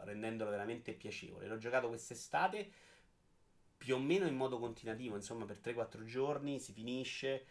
rendendolo 0.05 0.51
veramente 0.51 0.93
piacevole. 0.93 1.47
L'ho 1.47 1.59
giocato 1.59 1.89
quest'estate 1.89 2.71
più 3.77 3.97
o 3.97 3.99
meno 3.99 4.27
in 4.27 4.37
modo 4.37 4.59
continuativo, 4.59 5.17
insomma 5.17 5.45
per 5.45 5.59
3-4 5.63 6.05
giorni 6.05 6.59
si 6.61 6.73
finisce. 6.73 7.47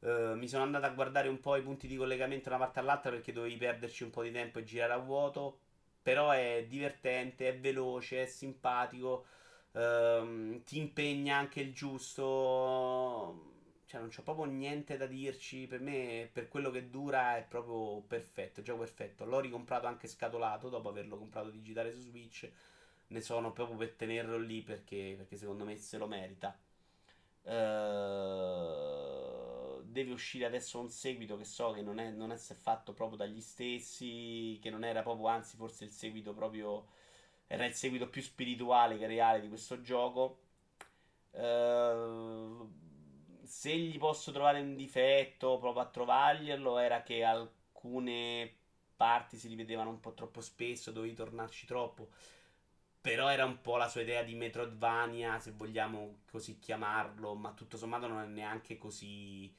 Uh, 0.00 0.34
mi 0.34 0.46
sono 0.46 0.62
andato 0.62 0.86
a 0.86 0.90
guardare 0.90 1.28
un 1.28 1.40
po' 1.40 1.56
i 1.56 1.62
punti 1.62 1.88
di 1.88 1.96
collegamento 1.96 2.48
da 2.48 2.56
una 2.56 2.64
parte 2.64 2.80
all'altra 2.80 3.10
perché 3.10 3.32
dovevi 3.32 3.56
perderci 3.56 4.04
un 4.04 4.10
po' 4.10 4.22
di 4.22 4.30
tempo 4.30 4.58
e 4.58 4.64
girare 4.64 4.92
a 4.92 4.98
vuoto. 4.98 5.60
Però 6.02 6.30
è 6.30 6.64
divertente, 6.68 7.48
è 7.48 7.58
veloce, 7.58 8.22
è 8.22 8.26
simpatico, 8.26 9.26
uh, 9.72 10.62
ti 10.64 10.78
impegna 10.78 11.36
anche 11.36 11.60
il 11.60 11.72
giusto. 11.72 13.56
Cioè, 13.88 14.00
non 14.00 14.10
c'ho 14.10 14.22
proprio 14.22 14.44
niente 14.44 14.98
da 14.98 15.06
dirci. 15.06 15.66
Per 15.66 15.80
me, 15.80 16.28
per 16.30 16.48
quello 16.48 16.70
che 16.70 16.90
dura, 16.90 17.38
è 17.38 17.44
proprio 17.44 18.02
perfetto. 18.02 18.60
Gioco 18.60 18.80
perfetto. 18.80 19.24
L'ho 19.24 19.40
ricomprato 19.40 19.86
anche 19.86 20.06
scatolato 20.08 20.68
dopo 20.68 20.90
averlo 20.90 21.16
comprato 21.16 21.48
digitale 21.50 21.92
su 21.92 22.00
Switch. 22.00 22.50
Ne 23.08 23.20
sono 23.22 23.52
proprio 23.52 23.78
per 23.78 23.92
tenerlo 23.92 24.36
lì 24.38 24.60
perché, 24.62 25.14
perché 25.16 25.36
secondo 25.36 25.64
me 25.64 25.76
se 25.78 25.96
lo 25.96 26.06
merita. 26.06 26.54
Uh, 27.44 27.50
deve 29.84 30.12
uscire 30.12 30.44
adesso 30.44 30.78
un 30.78 30.90
seguito 30.90 31.38
che 31.38 31.44
so 31.44 31.70
che 31.72 31.80
non 31.80 31.98
è, 31.98 32.10
non 32.10 32.30
è 32.30 32.36
fatto 32.36 32.92
proprio 32.92 33.16
dagli 33.16 33.40
stessi. 33.40 34.58
Che 34.60 34.68
non 34.70 34.84
era 34.84 35.00
proprio, 35.02 35.28
anzi, 35.28 35.56
forse 35.56 35.84
il 35.84 35.90
seguito 35.92 36.34
proprio. 36.34 36.88
Era 37.46 37.64
il 37.64 37.72
seguito 37.72 38.08
più 38.10 38.20
spirituale 38.20 38.98
che 38.98 39.06
reale 39.06 39.40
di 39.40 39.48
questo 39.48 39.80
gioco. 39.80 40.40
Uh, 41.30 42.68
se 43.48 43.74
gli 43.76 43.98
posso 43.98 44.30
trovare 44.30 44.60
un 44.60 44.76
difetto, 44.76 45.58
provo 45.58 45.80
a 45.80 45.86
trovarglielo, 45.86 46.78
era 46.78 47.02
che 47.02 47.24
alcune 47.24 48.52
parti 48.96 49.36
si 49.38 49.48
rivedevano 49.48 49.90
un 49.90 50.00
po' 50.00 50.12
troppo 50.12 50.40
spesso, 50.40 50.92
dovevi 50.92 51.14
tornarci 51.14 51.66
troppo. 51.66 52.10
Però 53.00 53.28
era 53.28 53.44
un 53.44 53.60
po' 53.62 53.76
la 53.76 53.88
sua 53.88 54.02
idea 54.02 54.22
di 54.22 54.34
Metroidvania, 54.34 55.38
se 55.40 55.52
vogliamo 55.52 56.20
così 56.30 56.58
chiamarlo, 56.58 57.34
ma 57.34 57.52
tutto 57.52 57.76
sommato 57.76 58.06
non 58.06 58.22
è 58.22 58.26
neanche 58.26 58.76
così... 58.76 59.54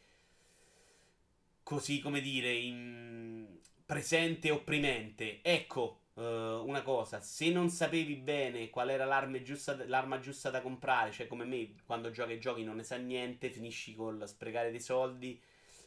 così, 1.63 1.99
come 2.01 2.21
dire, 2.21 2.51
in... 2.51 3.59
presente 3.85 4.49
e 4.49 4.51
opprimente. 4.51 5.41
Ecco, 5.41 6.01
uh, 6.20 6.67
una 6.67 6.82
cosa, 6.82 7.22
se 7.22 7.49
non 7.49 7.70
sapevi 7.70 8.15
bene 8.15 8.70
qual 8.70 8.89
era 8.89 9.05
l'arma 9.05 9.41
giusta, 9.41 9.78
l'arma 9.88 10.20
giusta 10.20 10.49
da 10.49 10.61
comprare, 10.61 11.11
cioè 11.11 11.28
come 11.28 11.45
me, 11.45 11.76
quando 11.86 12.11
giochi 12.11 12.34
ai 12.34 12.39
giochi 12.39 12.63
non 12.63 12.76
ne 12.76 12.84
sa 12.84 12.97
niente, 12.97 13.49
finisci 13.49 13.95
col 13.95 14.28
sprecare 14.28 14.70
dei 14.70 14.82
soldi 14.82 15.41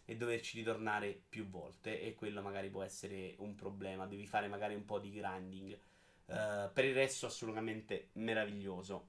e 0.04 0.16
doverci 0.16 0.58
ritornare 0.58 1.20
più 1.28 1.48
volte 1.48 2.00
e 2.00 2.14
quello 2.14 2.40
magari 2.40 2.70
può 2.70 2.82
essere 2.82 3.34
un 3.38 3.54
problema, 3.54 4.06
devi 4.06 4.26
fare 4.26 4.48
magari 4.48 4.74
un 4.74 4.84
po' 4.84 4.98
di 4.98 5.12
grinding. 5.12 5.78
Uh, 6.24 6.72
per 6.72 6.86
il 6.86 6.94
resto 6.94 7.26
assolutamente 7.26 8.08
meraviglioso. 8.12 9.08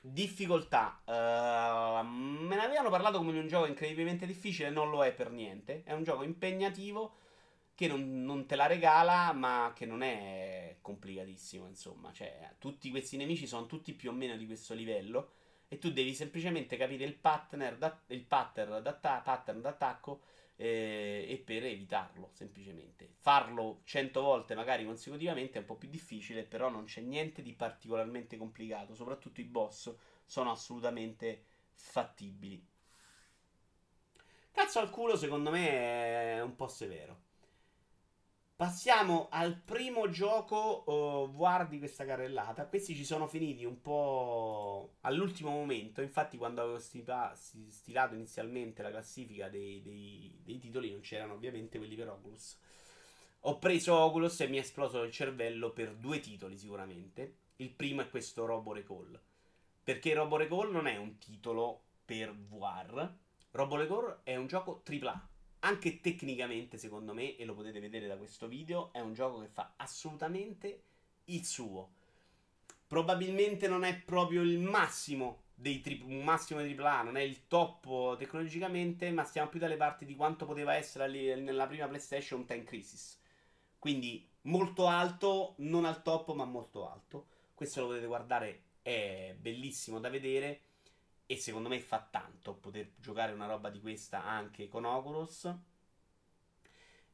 Difficoltà. 0.00 1.02
Uh, 1.04 2.06
me 2.06 2.54
ne 2.54 2.64
avevano 2.64 2.88
parlato 2.88 3.18
come 3.18 3.32
di 3.32 3.38
un 3.38 3.46
gioco 3.46 3.66
incredibilmente 3.66 4.24
difficile, 4.24 4.70
non 4.70 4.88
lo 4.88 5.04
è 5.04 5.12
per 5.12 5.30
niente. 5.30 5.82
È 5.84 5.92
un 5.92 6.02
gioco 6.02 6.22
impegnativo 6.22 7.16
che 7.76 7.88
non, 7.88 8.24
non, 8.24 8.46
te 8.46 8.56
la 8.56 8.66
regala, 8.66 9.32
ma 9.34 9.72
che 9.76 9.84
non 9.84 10.02
è 10.02 10.78
complicatissimo, 10.80 11.66
insomma. 11.68 12.10
Cioè, 12.10 12.54
tutti 12.58 12.88
questi 12.90 13.18
nemici 13.18 13.46
sono 13.46 13.66
tutti 13.66 13.92
più 13.92 14.10
o 14.10 14.12
meno 14.14 14.34
di 14.36 14.46
questo 14.46 14.72
livello. 14.72 15.32
E 15.68 15.78
tu 15.78 15.92
devi 15.92 16.14
semplicemente 16.14 16.76
capire 16.78 17.04
il 17.04 17.18
da, 17.20 18.00
il 18.06 18.24
pattern, 18.24 18.82
d'atta- 18.82 19.20
pattern 19.20 19.60
d'attacco 19.60 20.22
eh, 20.56 21.26
e 21.28 21.36
per 21.36 21.64
evitarlo, 21.66 22.30
semplicemente. 22.32 23.10
Farlo 23.18 23.82
100 23.84 24.22
volte, 24.22 24.54
magari 24.54 24.86
consecutivamente, 24.86 25.58
è 25.58 25.60
un 25.60 25.66
po' 25.66 25.76
più 25.76 25.90
difficile, 25.90 26.44
però 26.44 26.70
non 26.70 26.84
c'è 26.84 27.02
niente 27.02 27.42
di 27.42 27.52
particolarmente 27.52 28.38
complicato. 28.38 28.94
Soprattutto 28.94 29.42
i 29.42 29.44
boss 29.44 29.94
sono 30.24 30.50
assolutamente 30.50 31.44
fattibili. 31.74 32.64
Cazzo 34.50 34.78
al 34.78 34.88
culo, 34.88 35.16
secondo 35.16 35.50
me, 35.50 35.68
è 36.36 36.42
un 36.42 36.56
po' 36.56 36.68
severo. 36.68 37.25
Passiamo 38.56 39.28
al 39.30 39.60
primo 39.60 40.08
gioco 40.08 40.84
uh, 40.86 41.30
VR 41.30 41.68
di 41.68 41.78
questa 41.78 42.06
carrellata. 42.06 42.66
Questi 42.66 42.94
ci 42.94 43.04
sono 43.04 43.26
finiti 43.26 43.66
un 43.66 43.82
po' 43.82 44.94
all'ultimo 45.02 45.50
momento. 45.50 46.00
Infatti, 46.00 46.38
quando 46.38 46.62
avevo 46.62 46.78
stilato 46.78 48.14
inizialmente 48.14 48.80
la 48.80 48.88
classifica 48.88 49.50
dei, 49.50 49.82
dei, 49.82 50.40
dei, 50.42 50.58
titoli, 50.58 50.90
non 50.90 51.00
c'erano 51.00 51.34
ovviamente 51.34 51.76
quelli 51.76 51.96
per 51.96 52.08
Oculus. 52.08 52.58
Ho 53.40 53.58
preso 53.58 53.94
Oculus 53.94 54.40
e 54.40 54.48
mi 54.48 54.56
è 54.56 54.60
esploso 54.60 55.02
il 55.02 55.12
cervello 55.12 55.72
per 55.72 55.94
due 55.94 56.20
titoli, 56.20 56.56
sicuramente. 56.56 57.40
Il 57.56 57.72
primo 57.72 58.00
è 58.00 58.08
questo 58.08 58.46
Robo 58.46 58.72
Recall. 58.72 59.20
Perché 59.84 60.14
Robo 60.14 60.38
Recall 60.38 60.70
non 60.70 60.86
è 60.86 60.96
un 60.96 61.18
titolo 61.18 61.82
per 62.06 62.34
VR. 62.34 63.06
Robo 63.50 63.76
Recall 63.76 64.20
è 64.22 64.34
un 64.34 64.46
gioco 64.46 64.82
AAA 64.82 65.28
anche 65.66 66.00
tecnicamente, 66.00 66.78
secondo 66.78 67.12
me, 67.12 67.36
e 67.36 67.44
lo 67.44 67.54
potete 67.54 67.80
vedere 67.80 68.06
da 68.06 68.16
questo 68.16 68.46
video, 68.46 68.92
è 68.92 69.00
un 69.00 69.14
gioco 69.14 69.40
che 69.40 69.48
fa 69.48 69.74
assolutamente 69.76 70.82
il 71.24 71.44
suo. 71.44 71.90
Probabilmente 72.86 73.66
non 73.66 73.82
è 73.82 73.98
proprio 73.98 74.42
il 74.42 74.60
massimo 74.60 75.42
dei 75.58 75.80
tri- 75.80 76.02
un 76.06 76.22
massimo 76.22 76.62
di 76.62 76.74
AAA, 76.78 77.02
non 77.02 77.16
è 77.16 77.22
il 77.22 77.48
top 77.48 78.16
tecnologicamente, 78.16 79.10
ma 79.10 79.24
stiamo 79.24 79.48
più 79.48 79.58
dalle 79.58 79.76
parti 79.76 80.04
di 80.04 80.14
quanto 80.14 80.46
poteva 80.46 80.74
essere 80.74 81.34
nella 81.34 81.66
prima 81.66 81.88
PlayStation 81.88 82.44
Time 82.46 82.62
Crisis. 82.62 83.20
Quindi 83.78 84.28
molto 84.42 84.86
alto, 84.86 85.54
non 85.58 85.84
al 85.84 86.02
top, 86.02 86.32
ma 86.34 86.44
molto 86.44 86.88
alto. 86.88 87.26
Questo 87.54 87.80
lo 87.80 87.86
potete 87.88 88.06
guardare, 88.06 88.62
è 88.82 89.34
bellissimo 89.38 89.98
da 89.98 90.10
vedere. 90.10 90.60
E 91.26 91.36
secondo 91.36 91.68
me 91.68 91.80
fa 91.80 92.06
tanto 92.08 92.54
poter 92.54 92.92
giocare 92.96 93.32
una 93.32 93.46
roba 93.46 93.68
di 93.68 93.80
questa 93.80 94.24
anche 94.24 94.68
con 94.68 94.84
Oculus. 94.84 95.52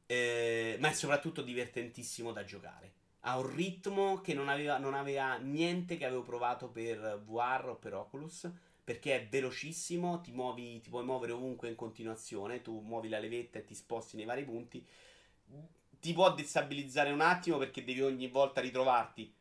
Eh, 0.07 0.77
ma 0.81 0.91
è 0.91 0.93
soprattutto 0.93 1.41
divertentissimo 1.43 2.33
da 2.33 2.45
giocare. 2.45 2.93
Ha 3.21 3.39
un 3.39 3.55
ritmo 3.55 4.21
che 4.21 4.35
non 4.35 4.49
aveva, 4.49 4.77
non 4.79 4.95
aveva 4.95 5.37
niente 5.39 5.97
che 5.97 6.05
avevo 6.05 6.23
provato 6.23 6.69
per 6.69 7.23
VR 7.25 7.69
o 7.71 7.77
per 7.77 7.95
Oculus. 7.95 8.51
Perché 8.85 9.15
è 9.17 9.29
velocissimo, 9.29 10.21
ti, 10.21 10.33
muovi, 10.33 10.81
ti 10.81 10.91
puoi 10.91 11.05
muovere 11.05 11.33
ovunque 11.33 11.69
in 11.69 11.77
continuazione. 11.77 12.61
Tu 12.63 12.81
muovi 12.81 13.09
la 13.09 13.19
levetta 13.21 13.59
e 13.61 13.65
ti 13.65 13.75
sposti 13.75 14.17
nei 14.17 14.27
vari 14.27 14.45
punti. 14.45 14.85
Ti 16.01 16.13
può 16.13 16.35
destabilizzare 16.35 17.13
un 17.13 17.21
attimo 17.21 17.59
perché 17.59 17.85
devi 17.85 18.03
ogni 18.03 18.29
volta 18.29 18.61
ritrovarti. 18.61 19.33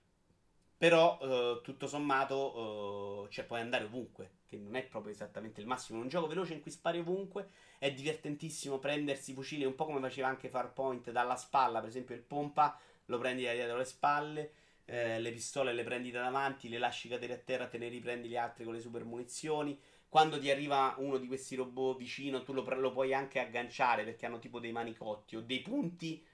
Però 0.82 1.20
eh, 1.22 1.62
tutto 1.62 1.86
sommato 1.86 3.28
eh, 3.28 3.32
cioè, 3.32 3.46
puoi 3.46 3.60
andare 3.60 3.84
ovunque 3.84 4.38
che 4.48 4.58
non 4.58 4.76
è 4.76 4.84
proprio 4.84 5.14
esattamente 5.14 5.62
il 5.62 5.68
massimo. 5.68 6.00
È 6.00 6.02
un 6.02 6.08
gioco 6.08 6.26
veloce 6.26 6.56
in 6.56 6.62
cui 6.62 6.72
spari 6.72 6.98
ovunque. 6.98 7.50
È 7.78 7.94
divertentissimo 7.94 8.80
prendersi 8.80 9.32
fucili, 9.36 9.64
un 9.64 9.76
po' 9.76 9.86
come 9.86 10.00
faceva 10.00 10.28
anche 10.30 10.50
Farpoint 10.50 11.12
dalla 11.12 11.36
spalla. 11.36 11.82
Per 11.82 11.90
esempio, 11.90 12.16
il 12.16 12.24
pompa 12.24 12.80
lo 13.06 13.20
prendi 13.20 13.44
da 13.44 13.52
dietro 13.54 13.78
le 13.78 13.86
spalle. 13.86 14.54
Eh, 14.86 15.20
le 15.20 15.32
pistole 15.32 15.72
le 15.72 15.84
prendi 15.84 16.10
da 16.10 16.24
davanti, 16.24 16.68
le 16.68 16.80
lasci 16.80 17.08
cadere 17.08 17.34
a 17.34 17.38
terra, 17.38 17.68
te 17.68 17.78
ne 17.78 17.88
riprendi 17.88 18.28
le 18.28 18.40
altre 18.40 18.64
con 18.64 18.74
le 18.74 18.80
super 18.80 19.06
munizioni. 19.06 19.80
Quando 20.10 20.40
ti 20.40 20.50
arriva 20.50 20.96
uno 20.98 21.18
di 21.18 21.28
questi 21.28 21.56
robot 21.56 21.96
vicino, 21.96 22.42
tu 22.42 22.54
lo, 22.54 22.64
lo 22.64 22.92
puoi 22.92 23.14
anche 23.14 23.38
agganciare 23.40 24.04
perché 24.04 24.26
hanno 24.26 24.40
tipo 24.40 24.60
dei 24.60 24.72
manicotti 24.72 25.36
o 25.36 25.42
dei 25.42 25.62
punti 25.62 26.26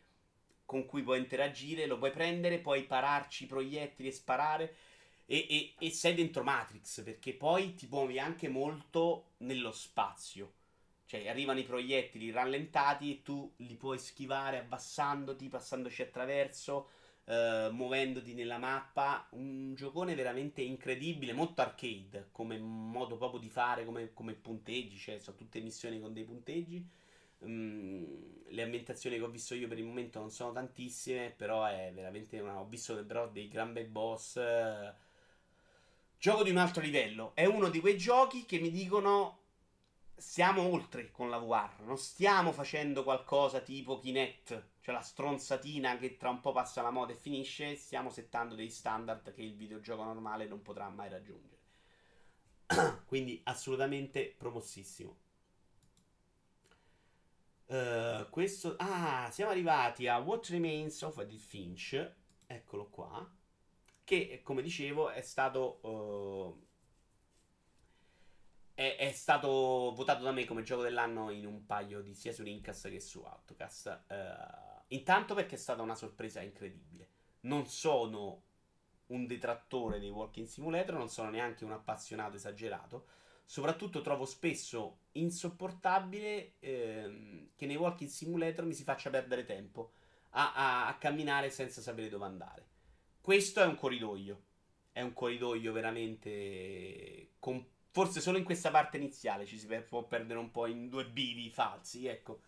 con 0.67 0.85
cui 0.85 1.01
puoi 1.01 1.17
interagire. 1.17 1.87
Lo 1.87 1.97
puoi 1.97 2.11
prendere, 2.11 2.59
puoi 2.59 2.83
pararci 2.83 3.45
i 3.45 3.47
proiettili 3.47 4.09
e 4.09 4.11
sparare 4.11 4.75
e, 5.25 5.45
e, 5.49 5.73
e, 5.79 5.89
sei 5.89 6.13
dentro 6.13 6.43
Matrix 6.43 7.03
perché 7.03 7.33
poi 7.33 7.73
ti 7.73 7.87
muovi 7.89 8.19
anche 8.19 8.47
molto 8.47 9.31
nello 9.37 9.71
spazio. 9.71 10.53
Cioè 11.05 11.27
arrivano 11.27 11.59
i 11.59 11.63
proiettili 11.63 12.31
rallentati 12.31 13.11
e 13.11 13.21
tu 13.23 13.51
li 13.57 13.75
puoi 13.75 13.97
schivare 13.97 14.59
abbassandoti, 14.59 15.47
passandoci 15.47 16.03
attraverso. 16.03 16.89
Uh, 17.27 17.73
muovendoti 17.73 18.33
nella 18.33 18.57
mappa. 18.57 19.27
Un 19.31 19.73
giocone 19.75 20.15
veramente 20.15 20.61
incredibile, 20.61 21.33
molto 21.33 21.61
arcade 21.61 22.29
come 22.31 22.57
modo 22.57 23.17
proprio 23.17 23.41
di 23.41 23.49
fare, 23.49 23.83
come, 23.83 24.13
come 24.13 24.33
punteggi, 24.33 24.97
cioè 24.97 25.19
sono 25.19 25.35
tutte 25.35 25.59
missioni 25.59 25.99
con 25.99 26.13
dei 26.13 26.23
punteggi. 26.23 26.89
Le 27.39 28.63
ambientazioni 28.63 29.17
che 29.17 29.23
ho 29.23 29.29
visto 29.29 29.55
io 29.55 29.67
per 29.67 29.77
il 29.77 29.85
momento 29.85 30.19
non 30.19 30.31
sono 30.31 30.51
tantissime, 30.51 31.33
però 31.35 31.65
è 31.65 31.91
veramente 31.93 32.39
una... 32.39 32.59
ho 32.59 32.65
visto 32.65 33.05
però 33.05 33.29
dei 33.29 33.47
gran 33.47 33.73
bei 33.73 33.85
boss. 33.85 34.39
Gioco 36.17 36.43
di 36.43 36.49
un 36.49 36.57
altro 36.57 36.81
livello. 36.81 37.31
È 37.35 37.45
uno 37.45 37.69
di 37.69 37.79
quei 37.79 37.97
giochi 37.97 38.45
che 38.45 38.59
mi 38.59 38.71
dicono 38.71 39.45
siamo 40.17 40.63
oltre 40.63 41.11
con 41.11 41.29
la 41.29 41.37
VR, 41.37 41.81
non 41.81 41.97
stiamo 41.97 42.51
facendo 42.51 43.03
qualcosa 43.03 43.59
tipo 43.59 43.99
Kinect, 43.99 44.69
cioè 44.81 44.95
la 44.95 45.01
stronzatina 45.01 45.97
che 45.97 46.17
tra 46.17 46.29
un 46.29 46.39
po' 46.39 46.51
passa 46.51 46.81
la 46.81 46.89
moda 46.89 47.13
e 47.13 47.15
finisce, 47.15 47.75
stiamo 47.75 48.09
settando 48.09 48.55
dei 48.55 48.71
standard 48.71 49.31
che 49.33 49.43
il 49.43 49.55
videogioco 49.55 50.03
normale 50.03 50.47
non 50.47 50.63
potrà 50.63 50.89
mai 50.89 51.09
raggiungere. 51.09 51.61
Quindi 53.05 53.39
assolutamente 53.43 54.33
promossissimo. 54.35 55.26
Uh, 57.67 58.29
questo 58.29 58.75
ah, 58.77 59.29
siamo 59.29 59.51
arrivati 59.51 60.07
a 60.07 60.19
What 60.19 60.47
Remains 60.47 61.01
of 61.01 61.17
Edith 61.17 61.41
Finch. 61.41 62.13
Eccolo 62.45 62.87
qua. 62.87 63.29
Che 64.03 64.41
come 64.41 64.61
dicevo 64.61 65.09
è 65.09 65.19
stato 65.19 65.79
uh, 65.85 66.65
è, 68.73 68.95
è, 68.97 69.11
stato 69.11 69.91
votato 69.95 70.23
da 70.23 70.31
me 70.31 70.45
come 70.45 70.61
gioco 70.61 70.83
dell'anno 70.83 71.29
in 71.29 71.45
un 71.45 71.65
paio 71.65 72.01
di 72.01 72.13
sia 72.13 72.31
su 72.31 72.43
Rincast 72.43 72.89
che 72.89 73.01
su 73.01 73.21
Autocast. 73.21 74.03
Uh, 74.07 74.83
intanto 74.89 75.33
perché 75.33 75.55
è 75.55 75.57
stata 75.57 75.81
una 75.81 75.95
sorpresa 75.95 76.41
incredibile. 76.41 77.09
Non 77.41 77.67
sono 77.67 78.43
un 79.07 79.25
detrattore 79.25 79.99
dei 79.99 80.09
walking 80.09 80.47
simulator, 80.47 80.95
non 80.95 81.09
sono 81.09 81.29
neanche 81.29 81.65
un 81.65 81.71
appassionato 81.71 82.37
esagerato. 82.37 83.07
Soprattutto 83.49 84.01
trovo 84.01 84.25
spesso 84.25 85.05
insopportabile 85.13 86.55
ehm, 86.59 87.51
che 87.55 87.65
nei 87.65 87.77
walking 87.77 88.09
simulator 88.09 88.65
mi 88.65 88.73
si 88.73 88.83
faccia 88.83 89.09
perdere 89.09 89.45
tempo 89.45 89.93
a, 90.31 90.53
a, 90.53 90.87
a 90.87 90.97
camminare 90.97 91.49
senza 91.49 91.81
sapere 91.81 92.09
dove 92.09 92.25
andare. 92.25 92.67
Questo 93.21 93.61
è 93.61 93.65
un 93.65 93.75
corridoio. 93.75 94.43
È 94.91 95.01
un 95.01 95.13
corridoio 95.13 95.71
veramente 95.71 97.35
completo 97.39 97.75
Forse 97.97 98.21
solo 98.21 98.37
in 98.37 98.43
questa 98.43 98.69
parte 98.69 98.97
iniziale 98.97 99.47
ci 99.47 99.57
si 99.57 99.65
può 99.65 100.03
perdere 100.03 100.37
un 100.37 100.51
po' 100.51 100.67
in 100.67 100.87
due 100.87 101.07
bivi 101.07 101.49
falsi, 101.49 102.05
ecco. 102.05 102.41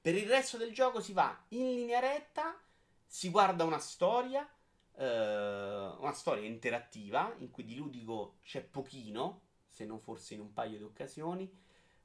Per 0.00 0.14
il 0.14 0.26
resto 0.26 0.56
del 0.56 0.72
gioco 0.72 1.02
si 1.02 1.12
va 1.12 1.44
in 1.48 1.74
linea 1.74 2.00
retta, 2.00 2.58
si 3.04 3.28
guarda 3.28 3.64
una 3.64 3.78
storia, 3.78 4.50
eh, 4.96 5.04
una 5.04 6.14
storia 6.14 6.46
interattiva, 6.46 7.34
in 7.40 7.50
cui 7.50 7.66
di 7.66 7.74
ludico 7.74 8.38
c'è 8.44 8.62
pochino, 8.62 9.42
se 9.74 9.84
non 9.84 9.98
forse 9.98 10.34
in 10.34 10.40
un 10.40 10.52
paio 10.52 10.78
di 10.78 10.84
occasioni, 10.84 11.50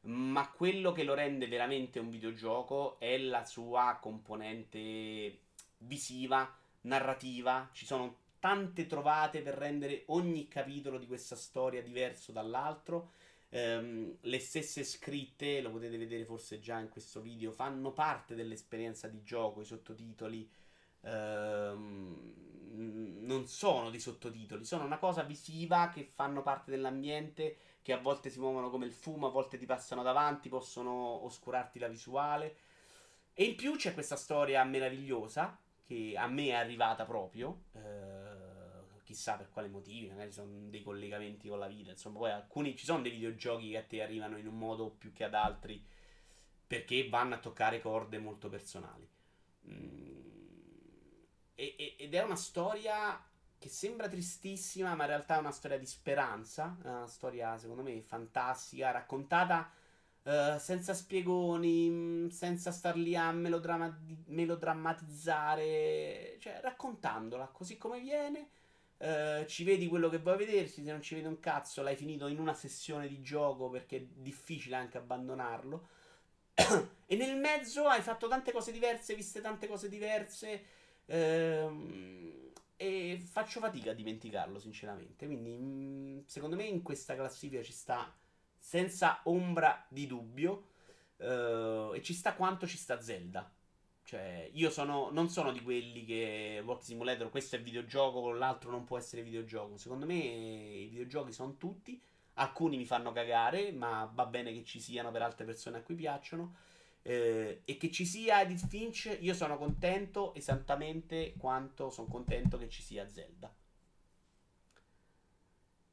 ma 0.01 0.49
quello 0.49 0.91
che 0.91 1.03
lo 1.03 1.13
rende 1.13 1.47
veramente 1.47 1.99
un 1.99 2.09
videogioco 2.09 2.99
è 2.99 3.15
la 3.19 3.45
sua 3.45 3.99
componente 4.01 5.41
visiva, 5.77 6.51
narrativa, 6.81 7.69
ci 7.71 7.85
sono 7.85 8.27
tante 8.39 8.87
trovate 8.87 9.41
per 9.41 9.53
rendere 9.53 10.03
ogni 10.07 10.47
capitolo 10.47 10.97
di 10.97 11.05
questa 11.05 11.35
storia 11.35 11.83
diverso 11.83 12.31
dall'altro. 12.31 13.11
Um, 13.49 14.15
le 14.21 14.39
stesse 14.39 14.83
scritte, 14.83 15.61
lo 15.61 15.69
potete 15.71 15.97
vedere 15.97 16.25
forse 16.25 16.59
già 16.59 16.79
in 16.79 16.89
questo 16.89 17.21
video, 17.21 17.51
fanno 17.51 17.91
parte 17.91 18.33
dell'esperienza 18.33 19.07
di 19.07 19.21
gioco. 19.23 19.61
I 19.61 19.65
sottotitoli 19.65 20.49
um, 21.01 22.33
non 22.71 23.47
sono 23.47 23.89
dei 23.89 23.99
sottotitoli, 23.99 24.65
sono 24.65 24.85
una 24.85 24.97
cosa 24.97 25.23
visiva 25.23 25.89
che 25.89 26.03
fanno 26.03 26.41
parte 26.41 26.71
dell'ambiente. 26.71 27.57
Che 27.81 27.93
a 27.93 27.97
volte 27.99 28.29
si 28.29 28.39
muovono 28.39 28.69
come 28.69 28.85
il 28.85 28.91
fumo, 28.91 29.27
a 29.27 29.31
volte 29.31 29.57
ti 29.57 29.65
passano 29.65 30.03
davanti, 30.03 30.49
possono 30.49 31.23
oscurarti 31.23 31.79
la 31.79 31.87
visuale. 31.87 32.57
E 33.33 33.45
in 33.45 33.55
più 33.55 33.75
c'è 33.77 33.93
questa 33.93 34.17
storia 34.17 34.63
meravigliosa 34.63 35.57
che 35.83 36.13
a 36.15 36.27
me 36.27 36.47
è 36.47 36.53
arrivata 36.53 37.05
proprio. 37.05 37.63
Uh, 37.71 39.01
chissà 39.03 39.37
per 39.37 39.49
quale 39.49 39.69
motivi, 39.69 40.07
magari 40.07 40.31
sono 40.31 40.69
dei 40.69 40.83
collegamenti 40.83 41.47
con 41.47 41.57
la 41.57 41.67
vita, 41.67 41.89
insomma, 41.89 42.19
poi 42.19 42.31
alcuni 42.31 42.75
ci 42.75 42.85
sono 42.85 43.01
dei 43.01 43.11
videogiochi 43.11 43.71
che 43.71 43.77
a 43.77 43.83
te 43.83 44.03
arrivano 44.03 44.37
in 44.37 44.45
un 44.45 44.55
modo 44.55 44.91
più 44.91 45.11
che 45.13 45.23
ad 45.23 45.33
altri 45.33 45.83
perché 46.67 47.09
vanno 47.09 47.33
a 47.33 47.39
toccare 47.39 47.81
corde 47.81 48.19
molto 48.19 48.49
personali. 48.49 49.09
Mm. 49.67 50.18
E, 51.59 51.95
ed 51.97 52.13
è 52.13 52.23
una 52.23 52.37
storia 52.37 53.21
che 53.57 53.67
sembra 53.67 54.07
tristissima, 54.07 54.95
ma 54.95 55.03
in 55.03 55.09
realtà 55.09 55.35
è 55.35 55.39
una 55.39 55.51
storia 55.51 55.77
di 55.77 55.85
speranza, 55.85 56.77
è 56.81 56.87
una 56.87 57.07
storia 57.07 57.57
secondo 57.57 57.83
me 57.83 58.01
fantastica, 58.01 58.91
raccontata 58.91 59.69
uh, 60.23 60.57
senza 60.57 60.93
spiegoni, 60.93 61.89
mm, 61.89 62.27
senza 62.29 62.71
star 62.71 62.95
lì 62.95 63.13
a 63.15 63.31
melodramma- 63.31 63.99
melodrammatizzare, 64.27 66.37
cioè 66.39 66.59
raccontandola 66.61 67.47
così 67.47 67.77
come 67.77 67.99
viene 67.99 68.49
Uh, 68.99 69.45
ci 69.45 69.63
vedi 69.63 69.87
quello 69.87 70.09
che 70.09 70.17
vuoi 70.17 70.35
vedersi, 70.35 70.83
se 70.83 70.91
non 70.91 71.01
ci 71.01 71.15
vedi 71.15 71.25
un 71.25 71.39
cazzo 71.39 71.81
l'hai 71.81 71.95
finito 71.95 72.27
in 72.27 72.37
una 72.37 72.53
sessione 72.53 73.07
di 73.07 73.21
gioco 73.21 73.69
perché 73.69 73.95
è 73.95 74.01
difficile 74.01 74.75
anche 74.75 74.97
abbandonarlo. 74.97 75.87
e 77.05 77.15
nel 77.15 77.37
mezzo 77.37 77.87
hai 77.87 78.01
fatto 78.01 78.27
tante 78.27 78.51
cose 78.51 78.73
diverse, 78.73 79.15
viste 79.15 79.39
tante 79.39 79.67
cose 79.67 79.87
diverse. 79.87 80.65
Uh, 81.09 82.51
e 82.75 83.19
faccio 83.19 83.59
fatica 83.59 83.91
a 83.91 83.93
dimenticarlo, 83.93 84.59
sinceramente. 84.59 85.25
Quindi, 85.25 85.57
mm, 85.57 86.19
secondo 86.25 86.55
me, 86.55 86.63
in 86.63 86.81
questa 86.81 87.15
classifica 87.15 87.63
ci 87.63 87.73
sta 87.73 88.15
senza 88.57 89.21
ombra 89.23 89.85
di 89.89 90.05
dubbio. 90.05 90.67
Uh, 91.17 91.93
e 91.93 92.01
ci 92.01 92.13
sta 92.13 92.33
quanto 92.35 92.67
ci 92.67 92.77
sta 92.77 93.01
Zelda. 93.01 93.51
Cioè, 94.03 94.49
io 94.53 94.69
sono, 94.69 95.09
non 95.11 95.29
sono 95.29 95.51
di 95.51 95.61
quelli 95.61 96.03
che 96.05 96.61
Walk 96.65 96.83
Simulator, 96.83 97.29
questo 97.29 97.57
è 97.57 97.61
videogioco, 97.61 98.31
l'altro 98.31 98.71
non 98.71 98.83
può 98.83 98.97
essere 98.97 99.21
videogioco. 99.21 99.77
Secondo 99.77 100.05
me 100.05 100.15
i 100.15 100.87
videogiochi 100.87 101.31
sono 101.31 101.57
tutti. 101.57 102.01
Alcuni 102.35 102.77
mi 102.77 102.85
fanno 102.85 103.11
cagare, 103.11 103.71
ma 103.71 104.09
va 104.11 104.25
bene 104.25 104.53
che 104.53 104.63
ci 104.63 104.79
siano 104.79 105.11
per 105.11 105.21
altre 105.21 105.45
persone 105.45 105.77
a 105.77 105.81
cui 105.81 105.95
piacciono. 105.95 106.55
Eh, 107.01 107.61
e 107.65 107.77
che 107.77 107.91
ci 107.91 108.05
sia 108.05 108.41
Edith 108.41 108.67
Finch, 108.67 109.17
io 109.21 109.33
sono 109.33 109.57
contento 109.57 110.33
esattamente 110.35 111.33
quanto 111.37 111.89
sono 111.89 112.07
contento 112.07 112.57
che 112.57 112.69
ci 112.69 112.81
sia 112.81 113.07
Zelda. 113.07 113.53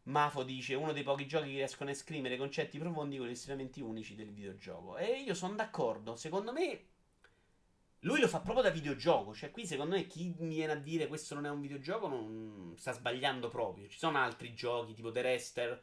Mafo 0.05 0.45
dice 0.45 0.75
uno 0.75 0.93
dei 0.93 1.03
pochi 1.03 1.27
giochi 1.27 1.47
che 1.47 1.57
riescono 1.57 1.91
a 1.91 1.93
esprimere 1.93 2.37
concetti 2.37 2.79
profondi 2.79 3.19
con 3.19 3.27
gli 3.27 3.35
strumenti 3.35 3.81
unici 3.81 4.15
del 4.15 4.31
videogioco. 4.31 4.97
E 4.97 5.21
io 5.21 5.35
sono 5.35 5.55
d'accordo. 5.55 6.15
Secondo 6.15 6.53
me 6.53 6.85
lui 8.01 8.21
lo 8.21 8.29
fa 8.29 8.41
proprio 8.41 8.63
da 8.63 8.71
videogioco. 8.71 9.35
Cioè, 9.35 9.51
qui 9.51 9.67
secondo 9.67 9.97
me 9.97 10.07
chi 10.07 10.33
viene 10.39 10.73
a 10.73 10.77
dire 10.77 11.09
questo 11.09 11.35
non 11.35 11.47
è 11.47 11.51
un 11.51 11.61
videogioco 11.61 12.07
non 12.07 12.75
sta 12.77 12.93
sbagliando 12.93 13.49
proprio. 13.49 13.89
Ci 13.89 13.99
sono 13.99 14.19
altri 14.19 14.55
giochi, 14.55 14.95
tipo 14.95 15.11
The 15.11 15.23
Rester, 15.23 15.83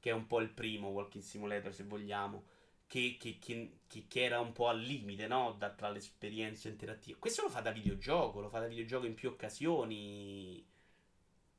che 0.00 0.10
è 0.10 0.14
un 0.14 0.26
po' 0.26 0.40
il 0.40 0.48
primo 0.48 0.88
Walking 0.88 1.22
Simulator, 1.22 1.74
se 1.74 1.84
vogliamo. 1.84 2.44
Che, 2.92 3.16
che, 3.18 3.38
che, 3.38 3.78
che 4.06 4.22
era 4.22 4.38
un 4.38 4.52
po' 4.52 4.68
al 4.68 4.78
limite, 4.78 5.26
no? 5.26 5.54
Da, 5.56 5.70
tra 5.70 5.88
le 5.88 5.96
esperienze 5.96 6.68
interattive. 6.68 7.18
Questo 7.18 7.40
lo 7.40 7.48
fa 7.48 7.62
da 7.62 7.70
videogioco, 7.70 8.40
lo 8.40 8.50
fa 8.50 8.58
da 8.58 8.66
videogioco 8.66 9.06
in 9.06 9.14
più 9.14 9.30
occasioni. 9.30 10.62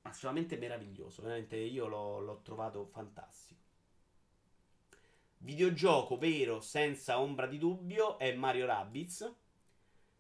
Assolutamente 0.04 0.58
meraviglioso. 0.58 1.24
Veramente 1.24 1.56
io 1.58 1.88
l'ho, 1.88 2.20
l'ho 2.20 2.42
trovato 2.44 2.86
fantastico. 2.86 3.62
Videogioco 5.40 6.20
vero, 6.20 6.62
senza 6.62 7.20
ombra 7.20 7.48
di 7.48 7.58
dubbio, 7.58 8.20
è 8.20 8.32
Mario 8.36 8.68
Rabbids 8.68 9.36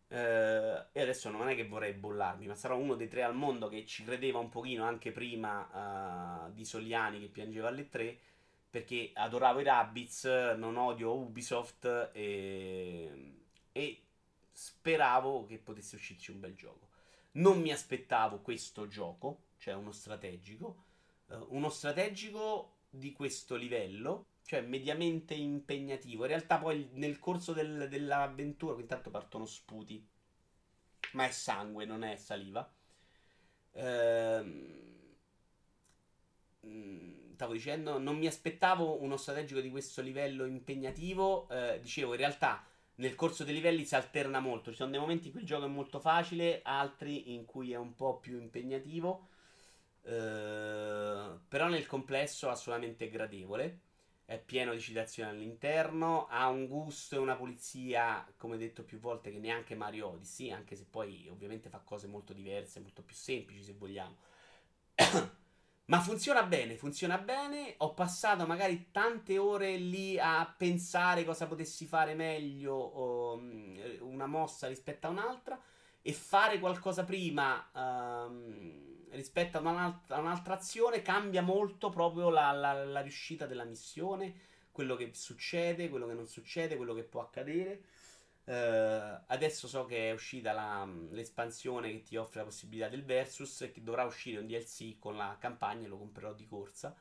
eh, 0.07 0.86
e 0.91 0.99
adesso 0.99 1.30
non 1.30 1.47
è 1.47 1.55
che 1.55 1.68
vorrei 1.68 1.93
bollarmi, 1.93 2.47
ma 2.47 2.55
sarò 2.55 2.76
uno 2.76 2.95
dei 2.95 3.07
tre 3.07 3.22
al 3.22 3.36
mondo 3.36 3.70
che 3.70 3.86
ci 3.86 4.03
credeva 4.03 4.39
un 4.39 4.49
pochino 4.49 4.84
anche 4.84 5.11
prima 5.11 6.47
uh, 6.47 6.53
di 6.53 6.66
Soliani 6.66 7.20
che 7.20 7.28
piangeva 7.28 7.68
alle 7.68 7.88
tre. 7.88 8.20
Perché 8.74 9.12
adoravo 9.14 9.60
i 9.60 9.64
Rabbids, 9.64 10.26
non 10.58 10.78
odio 10.78 11.16
Ubisoft 11.16 12.10
e, 12.12 13.34
e 13.72 14.02
speravo 14.52 15.46
che 15.46 15.60
potesse 15.60 15.96
uscirci 15.96 16.32
un 16.32 16.40
bel 16.40 16.56
gioco. 16.56 16.88
Non 17.34 17.62
mi 17.62 17.72
aspettavo 17.72 18.40
questo 18.40 18.88
gioco, 18.88 19.44
cioè 19.60 19.76
uno 19.76 19.92
strategico. 19.92 20.86
Uh, 21.28 21.46
uno 21.50 21.70
strategico 21.70 22.78
di 22.90 23.12
questo 23.12 23.56
livello, 23.56 24.26
cioè 24.44 24.62
mediamente 24.62 25.36
impegnativo. 25.36 26.24
In 26.24 26.30
realtà 26.30 26.58
poi 26.58 26.90
nel 26.94 27.20
corso 27.20 27.54
del, 27.54 27.88
dell'avventura, 27.88 28.82
intanto 28.82 29.12
partono 29.12 29.46
sputi, 29.46 30.04
ma 31.12 31.26
è 31.26 31.32
sangue, 31.32 31.86
non 31.86 32.04
è 32.04 32.16
saliva. 32.16 32.68
Ehm, 33.74 34.80
mm, 36.66 37.23
stavo 37.44 37.54
dicendo, 37.54 37.98
non 37.98 38.18
mi 38.18 38.26
aspettavo 38.26 39.02
uno 39.02 39.18
strategico 39.18 39.60
di 39.60 39.70
questo 39.70 40.02
livello 40.02 40.46
impegnativo. 40.46 41.50
Eh, 41.50 41.80
dicevo, 41.82 42.14
in 42.14 42.20
realtà 42.20 42.66
nel 42.96 43.16
corso 43.16 43.44
dei 43.44 43.54
livelli 43.54 43.84
si 43.84 43.96
alterna 43.96 44.39
molto. 44.39 44.72
Ci 44.72 44.78
sono 44.78 44.91
dei 44.91 45.00
momenti 45.00 45.28
in 45.28 45.34
cui 45.34 45.41
il 45.41 45.48
gioco 45.48 45.66
è 45.66 45.70
molto 45.70 46.00
facile, 46.00 46.62
altri 46.64 47.34
in 47.34 47.44
cui 47.44 47.74
è 47.74 47.76
un 47.76 47.96
po' 47.96 48.18
più 48.20 48.39
impegnativo. 48.39 49.28
Eh, 50.04 51.39
però 51.48 51.68
nel 51.68 51.86
complesso 51.86 52.50
assolutamente 52.50 53.10
gradevole. 53.10 53.80
È 54.26 54.39
pieno 54.39 54.72
di 54.72 54.80
citazioni 54.80 55.30
all'interno. 55.30 56.28
Ha 56.28 56.48
un 56.48 56.68
gusto 56.68 57.16
e 57.16 57.20
una 57.20 57.36
pulizia, 57.36 58.26
come 58.38 58.56
detto 58.58 58.84
più 58.84 59.00
volte, 59.00 59.32
che 59.32 59.39
neanche 59.39 59.76
Mario 59.76 60.12
Odyssey. 60.12 60.52
Anche 60.52 60.78
se 60.78 60.86
poi 60.89 61.28
ovviamente 61.30 61.68
fa 61.68 61.80
cose 61.80 62.08
molto 62.08 62.32
diverse, 62.32 62.80
molto 62.80 63.02
più 63.04 63.16
semplici 63.16 63.64
se 63.64 63.74
vogliamo. 63.74 64.16
Ma 65.86 66.00
funziona 66.00 66.44
bene, 66.44 66.78
funziona 66.78 67.18
bene. 67.18 67.76
Ho 67.80 67.94
passato 67.94 68.46
magari 68.46 68.90
tante 68.92 69.38
ore 69.38 69.76
lì 69.76 70.18
a 70.18 70.46
pensare 70.58 71.26
cosa 71.26 71.46
potessi 71.46 71.86
fare 71.86 72.14
meglio, 72.16 73.34
um, 73.34 73.78
una 74.00 74.26
mossa 74.26 74.68
rispetto 74.68 75.08
a 75.08 75.10
un'altra, 75.10 75.60
e 76.02 76.14
fare 76.14 76.60
qualcosa 76.60 77.04
prima 77.04 77.70
um, 77.74 79.08
rispetto 79.12 79.58
a 79.58 79.62
un'altra, 79.62 80.20
un'altra, 80.20 80.54
azione 80.56 81.02
cambia 81.02 81.42
molto 81.42 81.90
proprio 81.90 82.30
la, 82.30 82.52
la, 82.52 82.86
la 82.86 83.02
riuscita 83.02 83.46
della 83.46 83.66
missione, 83.66 84.34
quello 84.72 84.96
che 84.96 85.12
succede, 85.14 85.90
quello 85.90 86.08
che 86.08 86.14
non 86.14 86.28
succede, 86.28 86.78
quello 86.78 86.94
che 86.94 87.04
può 87.04 87.22
accadere. 87.22 87.84
Uh, 88.46 89.24
adesso 89.28 89.70
so 89.70 89.86
che 89.86 90.10
è 90.10 90.12
uscita 90.12 90.52
la, 90.52 90.86
l'espansione 91.12 91.89
che 91.91 92.02
ti 92.04 92.18
offre 92.18 92.39
la 92.39 92.46
possibilità 92.46 92.89
del 92.89 93.06
versus 93.06 93.62
e 93.62 93.72
che 93.72 93.82
dovrà 93.82 94.04
uscire 94.04 94.39
un 94.41 94.48
DLC 94.48 95.00
con 95.00 95.16
la 95.16 95.38
campagna 95.39 95.86
e 95.86 95.88
lo 95.89 95.98
comprerò 95.98 96.34
di 96.34 96.46
corsa. 96.46 96.94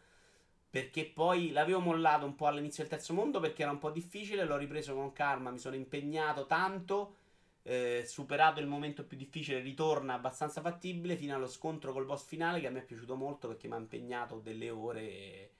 Perché 0.71 1.05
poi 1.07 1.51
l'avevo 1.51 1.81
mollato 1.81 2.25
un 2.25 2.35
po' 2.35 2.47
all'inizio 2.47 2.83
del 2.85 2.93
terzo 2.93 3.13
mondo 3.13 3.41
perché 3.41 3.63
era 3.63 3.73
un 3.73 3.79
po' 3.79 3.91
difficile, 3.91 4.45
l'ho 4.45 4.57
ripreso 4.57 4.95
con 4.95 5.13
calma, 5.13 5.51
mi 5.51 5.59
sono 5.59 5.75
impegnato 5.75 6.47
tanto, 6.47 7.17
eh, 7.63 8.05
superato 8.07 8.61
il 8.61 8.67
momento 8.67 9.05
più 9.05 9.17
difficile, 9.17 9.61
ritorna 9.61 10.15
abbastanza 10.15 10.61
fattibile 10.61 11.17
fino 11.17 11.35
allo 11.35 11.47
scontro 11.49 11.93
col 11.93 12.07
boss 12.07 12.25
finale 12.25 12.61
che 12.61 12.69
a 12.69 12.71
me 12.71 12.81
è 12.81 12.85
piaciuto 12.85 13.17
molto 13.17 13.49
perché 13.49 13.69
mi 13.69 13.75
ha 13.75 13.79
impegnato 13.79 14.39
delle 14.39 14.71
ore 14.71 15.51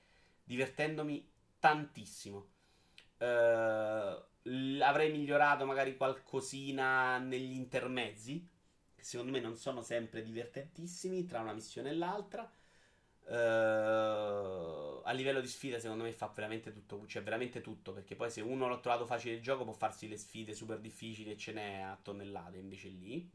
divertendomi 0.45 1.29
tantissimo. 1.59 2.47
Uh, 3.23 4.81
avrei 4.81 5.13
migliorato 5.13 5.65
magari 5.65 5.97
qualcosina 5.97 7.19
negli 7.19 7.55
intermezzi, 7.55 8.45
che 8.97 9.05
secondo 9.05 9.31
me 9.31 9.39
non 9.39 9.57
sono 9.57 9.81
sempre 9.81 10.23
divertentissimi 10.23 11.25
tra 11.25 11.41
una 11.41 11.53
missione 11.53 11.91
e 11.91 11.95
l'altra. 11.95 12.51
Uh, 13.25 15.01
a 15.05 15.13
livello 15.13 15.41
di 15.41 15.47
sfida, 15.47 15.79
secondo 15.79 16.03
me 16.03 16.13
fa 16.13 16.33
veramente 16.35 16.73
tutto. 16.73 17.07
Cioè, 17.07 17.23
veramente 17.23 17.61
tutto. 17.61 17.93
Perché 17.93 18.17
poi, 18.17 18.31
se 18.31 18.41
uno 18.41 18.69
l'ha 18.69 18.79
trovato 18.79 19.07
facile 19.07 19.35
il 19.35 19.41
gioco, 19.41 19.63
può 19.65 19.73
farsi 19.73 20.09
le 20.09 20.17
sfide 20.17 20.55
super 20.55 20.81
difficili 20.81 21.31
e 21.31 21.37
ce 21.37 21.53
n'è 21.53 21.81
a 21.81 21.97
tonnellate. 22.03 22.59
Invece 22.59 22.89
lì. 22.89 23.31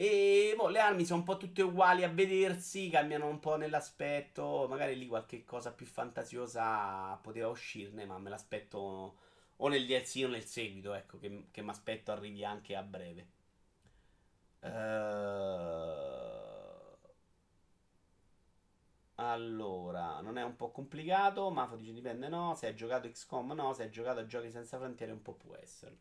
E 0.00 0.54
boh, 0.56 0.68
le 0.68 0.78
armi 0.78 1.04
sono 1.04 1.18
un 1.20 1.24
po' 1.24 1.36
tutte 1.36 1.60
uguali 1.62 2.04
a 2.04 2.08
vedersi, 2.08 2.88
cambiano 2.88 3.26
un 3.26 3.40
po' 3.40 3.56
nell'aspetto. 3.56 4.66
Magari 4.68 4.96
lì 4.96 5.08
qualche 5.08 5.44
cosa 5.44 5.72
più 5.72 5.86
fantasiosa 5.86 7.16
poteva 7.16 7.48
uscirne, 7.48 8.04
ma 8.06 8.16
me 8.18 8.30
l'aspetto 8.30 9.16
o 9.56 9.68
nel 9.68 9.86
DLC 9.86 10.22
o 10.24 10.28
nel 10.28 10.44
seguito, 10.44 10.94
ecco, 10.94 11.18
che, 11.18 11.46
che 11.50 11.62
mi 11.62 11.70
aspetto 11.70 12.12
arrivi 12.12 12.44
anche 12.44 12.76
a 12.76 12.82
breve. 12.82 13.26
Uh... 14.60 16.28
Allora, 19.20 20.20
non 20.20 20.38
è 20.38 20.42
un 20.44 20.54
po' 20.54 20.70
complicato, 20.70 21.50
Mafo 21.50 21.74
dice 21.76 21.92
dipende 21.92 22.28
no, 22.28 22.54
se 22.54 22.68
hai 22.68 22.74
giocato 22.76 23.10
XCOM 23.10 23.52
no, 23.52 23.72
se 23.72 23.82
hai 23.82 23.90
giocato 23.90 24.20
a 24.20 24.26
giochi 24.26 24.50
senza 24.50 24.78
frontiere 24.78 25.10
un 25.12 25.22
po' 25.22 25.34
può 25.34 25.56
esserlo. 25.56 25.98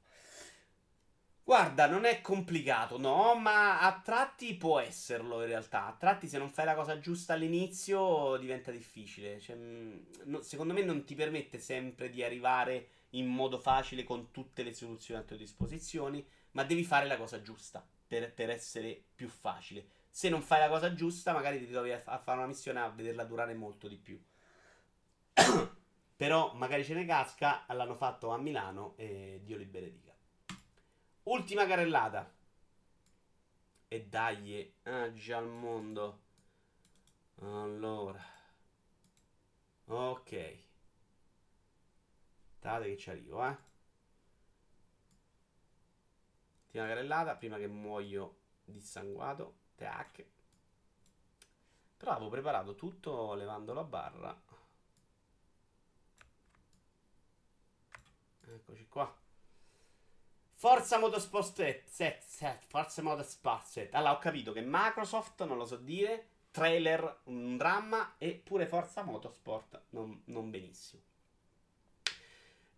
Guarda, 1.47 1.87
non 1.87 2.03
è 2.03 2.19
complicato, 2.19 2.97
no, 2.97 3.33
ma 3.35 3.79
a 3.79 4.01
tratti 4.01 4.53
può 4.55 4.81
esserlo 4.81 5.39
in 5.39 5.47
realtà. 5.47 5.85
A 5.85 5.93
tratti 5.93 6.27
se 6.27 6.37
non 6.37 6.49
fai 6.49 6.65
la 6.65 6.75
cosa 6.75 6.99
giusta 6.99 7.31
all'inizio 7.31 8.35
diventa 8.35 8.69
difficile. 8.69 9.39
Cioè, 9.39 9.55
no, 10.25 10.41
secondo 10.41 10.73
me 10.73 10.83
non 10.83 11.05
ti 11.05 11.15
permette 11.15 11.57
sempre 11.59 12.09
di 12.09 12.21
arrivare 12.21 12.89
in 13.11 13.27
modo 13.27 13.59
facile 13.59 14.03
con 14.03 14.31
tutte 14.31 14.61
le 14.61 14.73
soluzioni 14.73 15.21
a 15.21 15.23
tua 15.23 15.37
disposizione, 15.37 16.25
ma 16.51 16.65
devi 16.65 16.83
fare 16.83 17.07
la 17.07 17.15
cosa 17.15 17.41
giusta 17.41 17.81
per, 18.05 18.33
per, 18.33 18.49
essere 18.49 19.01
più 19.15 19.29
facile. 19.29 19.87
Se 20.09 20.27
non 20.27 20.41
fai 20.41 20.59
la 20.59 20.67
cosa 20.67 20.93
giusta, 20.93 21.31
magari 21.31 21.59
ti 21.59 21.71
trovi 21.71 21.93
a, 21.93 22.01
a 22.03 22.17
fare 22.17 22.39
una 22.39 22.47
missione 22.47 22.81
a 22.81 22.89
vederla 22.89 23.23
durare 23.23 23.53
molto 23.53 23.87
di 23.87 23.95
più. 23.95 24.21
Però 26.17 26.53
magari 26.55 26.83
ce 26.83 26.93
ne 26.93 27.05
casca, 27.05 27.63
l'hanno 27.69 27.95
fatto 27.95 28.31
a 28.31 28.37
Milano 28.37 28.95
e 28.97 29.39
Dio 29.45 29.55
li 29.55 29.63
benedica. 29.63 30.06
Ultima 31.27 31.65
carrellata. 31.67 32.33
E 33.89 34.05
dai, 34.05 34.73
aggi 34.83 35.33
al 35.33 35.45
mondo. 35.45 36.21
Allora. 37.39 38.23
Ok. 39.87 40.63
Aspettate 42.45 42.85
che 42.85 42.97
ci 42.97 43.09
arrivo, 43.09 43.45
eh. 43.45 43.57
Ultima 46.63 46.87
carrellata, 46.87 47.35
prima 47.35 47.57
che 47.57 47.67
muoio 47.67 48.37
dissanguato. 48.63 49.55
Tac. 49.75 50.25
Però 51.97 52.11
avevo 52.11 52.29
preparato 52.29 52.75
tutto 52.75 53.33
levando 53.33 53.73
la 53.73 53.83
barra. 53.83 54.41
Eccoci 58.45 58.87
qua. 58.87 59.25
Forza 60.59 60.97
Motorsport 60.97 61.53
7, 61.53 61.83
set, 62.25 62.63
Forza 62.65 63.03
Motorsport 63.03 63.63
7. 63.67 63.95
Allora, 63.95 64.13
ho 64.13 64.17
capito 64.17 64.53
che 64.53 64.63
Microsoft, 64.65 65.45
non 65.45 65.55
lo 65.55 65.65
so 65.65 65.75
dire, 65.75 66.29
trailer, 66.49 67.19
un 67.25 67.57
dramma 67.57 68.15
e 68.17 68.31
pure 68.43 68.65
Forza 68.65 69.03
Motorsport 69.03 69.83
non, 69.89 70.19
non 70.25 70.49
benissimo. 70.49 71.03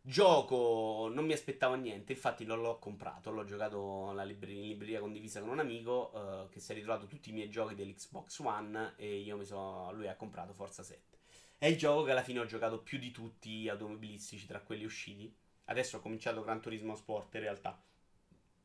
Gioco, 0.02 1.10
non 1.10 1.24
mi 1.24 1.32
aspettavo 1.32 1.76
niente, 1.76 2.12
infatti 2.12 2.44
non 2.44 2.60
l'ho 2.60 2.80
comprato, 2.80 3.32
l'ho 3.32 3.46
giocato 3.46 4.12
libreria, 4.24 4.62
in 4.62 4.68
libreria 4.68 5.00
condivisa 5.00 5.40
con 5.40 5.48
un 5.48 5.60
amico 5.60 6.12
uh, 6.14 6.50
che 6.50 6.60
si 6.60 6.74
è 6.74 6.76
ritrovato 6.76 7.08
tutti 7.08 7.30
i 7.30 7.34
miei 7.34 7.50
giochi 7.50 7.76
dell'Xbox 7.76 8.40
One 8.40 8.96
e 8.98 9.34
sono, 9.44 9.94
lui 9.94 10.10
ha 10.10 10.18
comprato 10.18 10.52
Forza 10.52 10.84
7. 10.84 11.18
È 11.58 11.66
il 11.66 11.78
gioco 11.78 12.04
che 12.04 12.12
alla 12.12 12.24
fine 12.24 12.40
ho 12.40 12.46
giocato 12.46 12.82
più 12.82 12.98
di 12.98 13.12
tutti 13.12 13.70
automobilistici 13.70 14.46
tra 14.48 14.60
quelli 14.60 14.84
usciti. 14.84 15.34
Adesso 15.70 15.98
ho 15.98 16.02
cominciato 16.02 16.44
Gran 16.44 16.62
Turismo 16.62 16.96
Sport 16.96 17.36
in 17.36 17.42
realtà, 17.42 17.82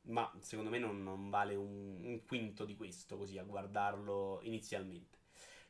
ma 0.03 0.31
secondo 0.41 0.71
me 0.71 0.79
non, 0.79 1.03
non 1.03 1.31
vale 1.31 1.55
un, 1.55 2.01
un 2.03 2.25
quinto 2.27 2.65
di 2.65 2.77
questo 2.77 3.17
così 3.17 3.39
a 3.39 3.45
guardarlo 3.45 4.41
inizialmente. 4.43 5.19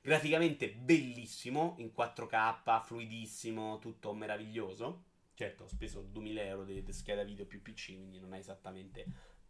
Graficamente 0.01 0.71
bellissimo, 0.71 1.77
in 1.79 1.93
4K, 1.97 2.83
fluidissimo, 2.83 3.79
tutto 3.79 4.13
meraviglioso 4.13 5.13
Certo, 5.37 5.65
ho 5.65 5.69
speso 5.69 6.01
2000 6.01 6.43
euro 6.43 6.65
di, 6.65 6.85
scheda 6.93 7.25
video 7.25 7.45
più 7.45 7.61
PC, 7.61 7.87
quindi 7.97 8.21
non 8.21 8.35
è 8.35 8.39
esattamente 8.39 9.05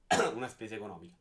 una 0.32 0.48
spesa 0.48 0.74
economica. 0.74 1.14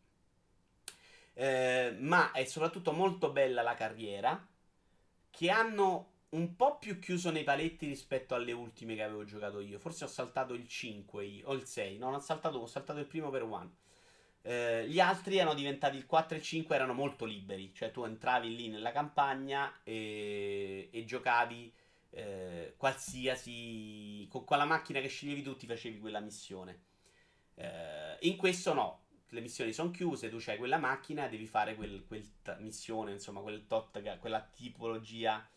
Eh, 1.34 1.98
ma 2.00 2.32
è 2.32 2.46
soprattutto 2.46 2.94
molto 2.94 3.32
bella 3.32 3.62
la 3.62 3.74
carriera, 3.74 4.48
che 5.30 5.50
hanno 5.50 6.13
un 6.34 6.56
po' 6.56 6.78
più 6.78 7.00
chiuso 7.00 7.32
nei 7.32 7.44
paletti 7.44 7.88
rispetto 7.88 8.36
alle 8.36 8.52
ultime 8.52 8.96
che 8.96 9.04
avevo 9.04 9.24
giocato 9.24 9.60
io. 9.60 9.80
Forse 9.80 10.04
ho 10.04 10.08
saltato 10.08 10.54
il 10.54 10.68
5 10.68 11.26
io, 11.26 11.48
o 11.48 11.54
il 11.54 11.66
6. 11.66 11.98
No, 11.98 12.06
non 12.08 12.16
ho 12.16 12.20
saltato, 12.20 12.58
ho 12.58 12.68
saltato 12.68 13.00
il 13.00 13.06
primo 13.06 13.30
per 13.30 13.44
One. 13.44 13.72
Eh, 14.42 14.88
gli 14.90 15.00
altri 15.00 15.38
erano 15.38 15.54
diventati 15.54 15.96
il 15.96 16.06
4 16.06 16.36
e 16.36 16.40
il 16.40 16.44
5 16.44 16.76
erano 16.76 16.94
molto 16.94 17.24
liberi, 17.26 17.74
cioè 17.74 17.92
tu 17.92 18.04
entravi 18.04 18.54
lì 18.56 18.68
nella 18.68 18.92
campagna 18.92 19.80
e, 19.84 20.90
e 20.92 21.06
giocavi 21.06 21.74
eh, 22.10 22.74
qualsiasi 22.76 24.28
con 24.30 24.44
quella 24.44 24.66
macchina 24.66 25.00
che 25.00 25.08
sceglievi 25.08 25.44
tu 25.44 25.56
ti 25.56 25.66
facevi 25.66 26.00
quella 26.00 26.20
missione. 26.20 26.82
Eh, 27.56 28.18
in 28.22 28.36
questo 28.36 28.74
no, 28.74 29.04
le 29.30 29.40
missioni 29.40 29.72
sono 29.72 29.92
chiuse, 29.92 30.30
tu 30.30 30.42
hai 30.48 30.58
quella 30.58 30.78
macchina, 30.78 31.28
devi 31.28 31.46
fare 31.46 31.76
quel, 31.76 32.04
quel 32.06 32.42
t- 32.42 32.58
missione, 32.60 33.12
insomma, 33.14 33.40
quel 33.40 33.66
tot, 33.66 34.20
quella 34.20 34.42
tipologia 34.42 35.48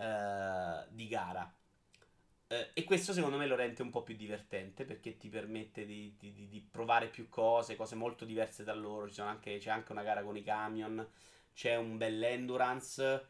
eh, 0.00 0.86
di 0.90 1.06
gara. 1.08 1.52
Eh, 2.46 2.70
e 2.74 2.84
questo 2.84 3.12
secondo 3.12 3.36
me 3.36 3.46
lo 3.46 3.54
rende 3.54 3.82
un 3.82 3.90
po' 3.90 4.02
più 4.02 4.16
divertente 4.16 4.84
perché 4.84 5.16
ti 5.16 5.28
permette 5.28 5.84
di, 5.84 6.16
di, 6.18 6.48
di 6.48 6.60
provare 6.68 7.08
più 7.08 7.28
cose, 7.28 7.76
cose 7.76 7.94
molto 7.94 8.24
diverse 8.24 8.64
da 8.64 8.74
loro. 8.74 9.08
Anche, 9.18 9.58
c'è 9.58 9.70
anche 9.70 9.92
una 9.92 10.02
gara 10.02 10.22
con 10.22 10.36
i 10.36 10.42
camion, 10.42 11.06
c'è 11.54 11.76
un 11.76 11.96
bel 11.96 12.22
endurance. 12.22 13.26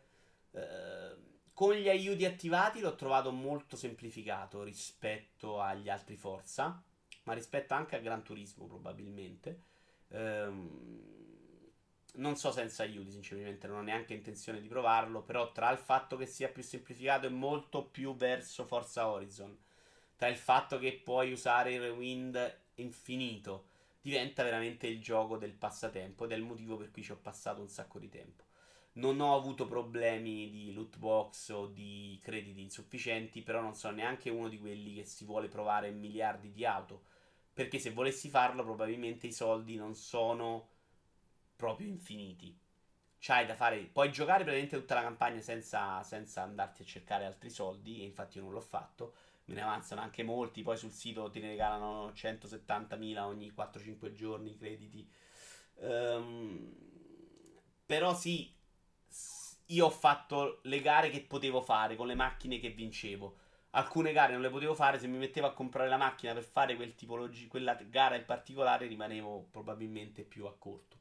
Eh, 0.53 1.29
con 1.53 1.75
gli 1.75 1.89
aiuti 1.91 2.25
attivati 2.25 2.81
l'ho 2.81 2.95
trovato 2.95 3.33
molto 3.33 3.77
semplificato 3.77 4.63
rispetto 4.63 5.61
agli 5.61 5.91
altri 5.91 6.17
Forza, 6.17 6.83
ma 7.25 7.35
rispetto 7.35 7.75
anche 7.75 7.97
a 7.97 8.01
Gran 8.01 8.23
Turismo 8.23 8.67
probabilmente. 8.67 9.65
Ehm, 10.09 11.20
non 12.15 12.37
so 12.37 12.51
senza 12.51 12.83
aiuti, 12.83 13.11
sinceramente, 13.11 13.67
non 13.67 13.79
ho 13.79 13.83
neanche 13.83 14.15
intenzione 14.15 14.61
di 14.61 14.69
provarlo, 14.69 15.23
però 15.23 15.53
tra 15.53 15.71
il 15.71 15.79
fatto 15.79 16.17
che 16.17 16.27
sia 16.27 16.49
più 16.49 16.63
semplificato 16.63 17.27
e 17.27 17.31
molto 17.31 17.85
più 17.85 18.15
verso 18.17 18.65
Forza 18.65 19.09
Horizon, 19.09 19.57
tra 20.17 20.29
il 20.29 20.37
fatto 20.37 20.79
che 20.79 21.01
puoi 21.03 21.33
usare 21.33 21.73
il 21.73 21.81
rewind 21.81 22.59
infinito, 22.77 23.69
diventa 24.01 24.43
veramente 24.43 24.87
il 24.87 25.01
gioco 25.01 25.37
del 25.37 25.53
passatempo 25.53 26.25
ed 26.25 26.33
è 26.33 26.35
il 26.35 26.43
motivo 26.43 26.77
per 26.77 26.91
cui 26.91 27.03
ci 27.03 27.13
ho 27.13 27.19
passato 27.21 27.61
un 27.61 27.69
sacco 27.69 27.99
di 27.99 28.09
tempo. 28.09 28.45
Non 28.93 29.21
ho 29.21 29.37
avuto 29.37 29.67
problemi 29.67 30.51
di 30.51 30.73
loot 30.73 30.99
box 30.99 31.51
o 31.51 31.67
di 31.67 32.19
crediti 32.23 32.61
insufficienti, 32.61 33.43
però 33.43 33.61
non 33.61 33.75
sono 33.75 33.97
neanche 33.97 34.31
uno 34.31 34.49
di 34.49 34.59
quelli 34.59 34.95
che 34.95 35.05
si 35.05 35.25
vuole 35.25 35.49
provare 35.49 35.91
miliardi 35.91 36.51
di 36.51 36.65
auto. 36.65 37.03
Perché 37.53 37.79
se 37.79 37.93
volessi 37.93 38.29
farlo, 38.29 38.63
probabilmente 38.65 39.27
i 39.27 39.33
soldi 39.33 39.77
non 39.77 39.95
sono 39.95 40.70
proprio 41.61 41.89
infiniti. 41.89 42.59
C'hai 43.19 43.47
da 43.47 43.55
fare. 43.55 43.79
Puoi 43.93 44.11
giocare 44.11 44.45
praticamente 44.45 44.79
tutta 44.79 44.95
la 44.95 45.03
campagna 45.03 45.41
senza, 45.41 46.03
senza 46.03 46.43
andarti 46.43 46.83
a 46.83 46.85
cercare 46.87 47.27
altri 47.27 47.51
soldi. 47.51 48.01
E 48.01 48.05
infatti 48.05 48.39
io 48.39 48.45
non 48.45 48.53
l'ho 48.53 48.61
fatto. 48.61 49.15
Me 49.47 49.55
ne 49.55 49.63
avanzano 49.63 50.01
anche 50.01 50.23
molti. 50.23 50.63
Poi 50.63 50.77
sul 50.77 50.91
sito 50.93 51.31
ti 51.31 51.41
ne 51.41 51.49
regalano 51.49 52.13
170.000 52.15 53.27
ogni 53.27 53.53
4-5 53.53 54.13
giorni 54.15 54.57
crediti. 54.57 55.09
Um, 55.75 56.73
però 57.87 58.15
sì, 58.15 58.53
io 59.67 59.87
ho 59.87 59.91
fatto 59.91 60.61
le 60.65 60.81
gare 60.81 61.11
che 61.11 61.23
potevo 61.23 61.61
fare 61.61 61.97
con 61.97 62.07
le 62.07 62.15
macchine 62.15 62.59
che 62.59 62.71
vincevo. 62.71 63.37
Alcune 63.71 64.13
gare 64.13 64.33
non 64.33 64.43
le 64.43 64.51
potevo 64.51 64.75
fare, 64.75 64.99
se 64.99 65.07
mi 65.07 65.19
mettevo 65.19 65.47
a 65.47 65.53
comprare 65.53 65.89
la 65.89 65.97
macchina 65.97 66.33
per 66.33 66.43
fare 66.43 66.75
quel 66.77 66.95
tipologi- 66.95 67.47
quella 67.47 67.75
gara 67.75 68.17
in 68.17 68.25
particolare 68.25 68.87
rimanevo 68.87 69.49
probabilmente 69.51 70.23
più 70.25 70.47
a 70.47 70.57
corto. 70.57 71.00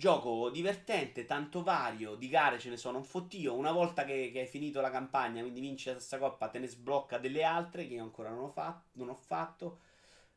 Gioco 0.00 0.48
divertente, 0.48 1.26
tanto 1.26 1.62
vario, 1.62 2.14
di 2.14 2.30
gare 2.30 2.58
ce 2.58 2.70
ne 2.70 2.78
sono 2.78 2.96
un 2.96 3.04
fottio. 3.04 3.54
Una 3.54 3.70
volta 3.70 4.06
che, 4.06 4.30
che 4.32 4.40
hai 4.40 4.46
finito 4.46 4.80
la 4.80 4.90
campagna, 4.90 5.42
quindi 5.42 5.60
vinci 5.60 5.88
la 5.88 5.98
stessa 5.98 6.16
coppa, 6.16 6.48
te 6.48 6.58
ne 6.58 6.68
sblocca 6.68 7.18
delle 7.18 7.44
altre 7.44 7.86
che 7.86 7.94
io 7.94 8.02
ancora 8.02 8.30
non 8.30 8.44
ho, 8.44 8.48
fatto. 8.48 8.88
Non 8.92 9.10
ho 9.10 9.14
fatto 9.14 9.80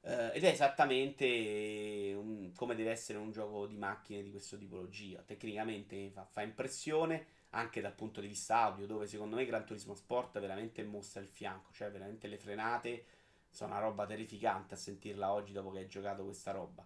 Uh, 0.06 0.32
ed 0.34 0.44
è 0.44 0.50
esattamente 0.50 2.14
un, 2.14 2.52
come 2.54 2.76
deve 2.76 2.92
essere 2.92 3.18
un 3.20 3.32
gioco 3.32 3.66
di 3.66 3.78
macchine 3.78 4.22
di 4.22 4.32
questa 4.32 4.58
tipologia. 4.58 5.22
Tecnicamente 5.26 6.10
fa, 6.10 6.26
fa, 6.26 6.42
impressione 6.42 7.26
anche 7.52 7.80
dal 7.80 7.94
punto 7.94 8.20
di 8.20 8.28
vista 8.28 8.64
audio, 8.64 8.86
dove 8.86 9.08
secondo 9.08 9.38
me 9.38 9.46
Gran 9.46 9.66
Turismo 9.66 9.96
Sport 9.96 10.42
veramente 10.42 10.84
mostra 10.84 11.22
il 11.22 11.30
fianco, 11.30 11.72
cioè 11.72 11.90
veramente 11.90 12.28
le 12.28 12.38
frenate 12.38 13.06
sono 13.50 13.72
una 13.72 13.80
roba 13.80 14.06
terrificante 14.06 14.74
a 14.74 14.78
sentirla 14.78 15.32
oggi 15.32 15.54
dopo 15.54 15.72
che 15.72 15.80
hai 15.80 15.88
giocato 15.88 16.26
questa 16.26 16.52
roba. 16.52 16.86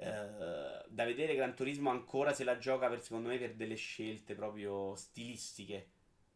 Uh, 0.00 0.86
da 0.88 1.04
vedere 1.04 1.34
Gran 1.34 1.54
Turismo 1.54 1.90
ancora 1.90 2.32
se 2.32 2.42
la 2.42 2.56
gioca 2.56 2.88
per 2.88 3.02
secondo 3.02 3.28
me 3.28 3.36
per 3.36 3.54
delle 3.54 3.74
scelte 3.74 4.34
proprio 4.34 4.94
stilistiche 4.96 5.88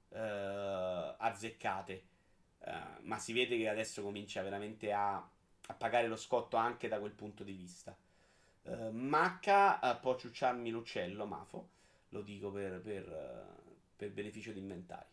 uh, 0.09 0.17
azzeccate. 0.19 2.03
ma 3.03 3.19
si 3.19 3.33
vede 3.33 3.57
che 3.57 3.69
adesso 3.69 4.03
comincia 4.03 4.43
veramente 4.43 4.93
a 4.93 5.27
a 5.67 5.75
pagare 5.75 6.09
lo 6.09 6.17
scotto 6.17 6.57
anche 6.57 6.89
da 6.89 6.99
quel 6.99 7.13
punto 7.13 7.43
di 7.45 7.53
vista. 7.53 7.97
Uh, 8.63 8.91
Macca 8.91 9.79
uh, 9.81 10.01
può 10.01 10.17
ciucciarmi 10.17 10.71
l'uccello, 10.71 11.27
Mafo, 11.27 11.69
lo 12.11 12.23
dico 12.23 12.51
per, 12.51 12.81
per, 12.81 13.09
uh, 13.09 13.73
per 13.97 14.11
beneficio 14.11 14.53
di 14.53 14.61
inventario. 14.61 15.13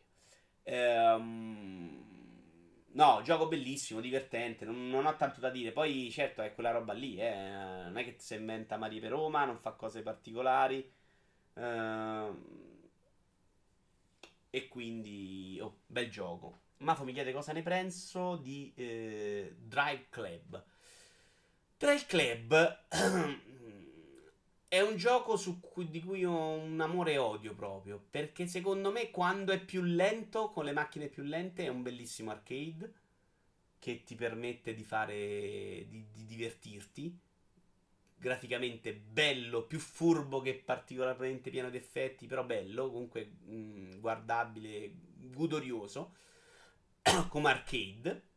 Um, 0.64 2.31
no, 2.94 3.22
gioco 3.24 3.48
bellissimo, 3.48 4.02
divertente, 4.02 4.66
non, 4.66 4.90
non, 4.90 5.06
ho 5.06 5.16
tanto 5.16 5.40
da 5.40 5.50
dire. 5.50 5.72
Poi 5.72 6.10
certo 6.12 6.42
è 6.42 6.54
quella 6.54 6.72
roba 6.72 6.94
lì, 6.94 7.18
eh. 7.18 7.34
non 7.34 7.98
è 7.98 8.04
che 8.04 8.16
si 8.18 8.36
inventa 8.36 8.78
Marie 8.78 9.00
per 9.00 9.12
Roma, 9.12 9.46
non 9.46 9.58
fa 9.60 9.72
cose 9.72 10.02
particolari. 10.02 10.92
Uh, 11.54 12.60
e 14.50 14.68
quindi, 14.68 15.60
oh, 15.62 15.80
bel 15.88 16.10
gioco. 16.10 16.60
Mafo 16.78 17.04
mi 17.04 17.14
chiede 17.14 17.32
cosa 17.32 17.54
ne 17.54 17.62
penso 17.62 18.38
di 18.38 18.74
eh, 18.76 19.56
Drive 19.58 20.08
Club. 20.10 20.64
Drive 21.78 22.06
Club 22.08 22.86
è 24.72 24.80
un 24.80 24.96
gioco 24.96 25.38
cui, 25.60 25.90
di 25.90 26.02
cui 26.02 26.24
ho 26.24 26.54
un 26.54 26.80
amore 26.80 27.12
e 27.12 27.18
odio 27.18 27.54
proprio. 27.54 28.02
Perché 28.10 28.48
secondo 28.48 28.90
me, 28.90 29.12
quando 29.12 29.52
è 29.52 29.60
più 29.60 29.82
lento, 29.82 30.50
con 30.52 30.64
le 30.64 30.72
macchine 30.72 31.10
più 31.10 31.24
lente, 31.24 31.66
è 31.66 31.68
un 31.68 31.82
bellissimo 31.82 32.32
arcade 32.32 32.94
che 33.80 34.04
ti 34.06 34.16
permette 34.16 34.74
di 34.74 34.86
fare. 34.86 35.88
di, 35.90 36.08
di 36.14 36.26
divertirti. 36.26 37.20
Graficamente 38.16 38.94
bello, 38.94 39.66
più 39.66 39.78
furbo 39.78 40.40
che 40.40 40.54
particolarmente 40.56 41.50
pieno 41.50 41.70
di 41.70 41.76
effetti, 41.76 42.26
però 42.26 42.46
bello, 42.46 42.90
comunque 42.90 43.30
mh, 43.44 43.54
mm, 43.54 44.00
guardabile, 44.00 44.94
godorioso. 45.34 46.16
come 47.28 47.50
arcade. 47.50 48.30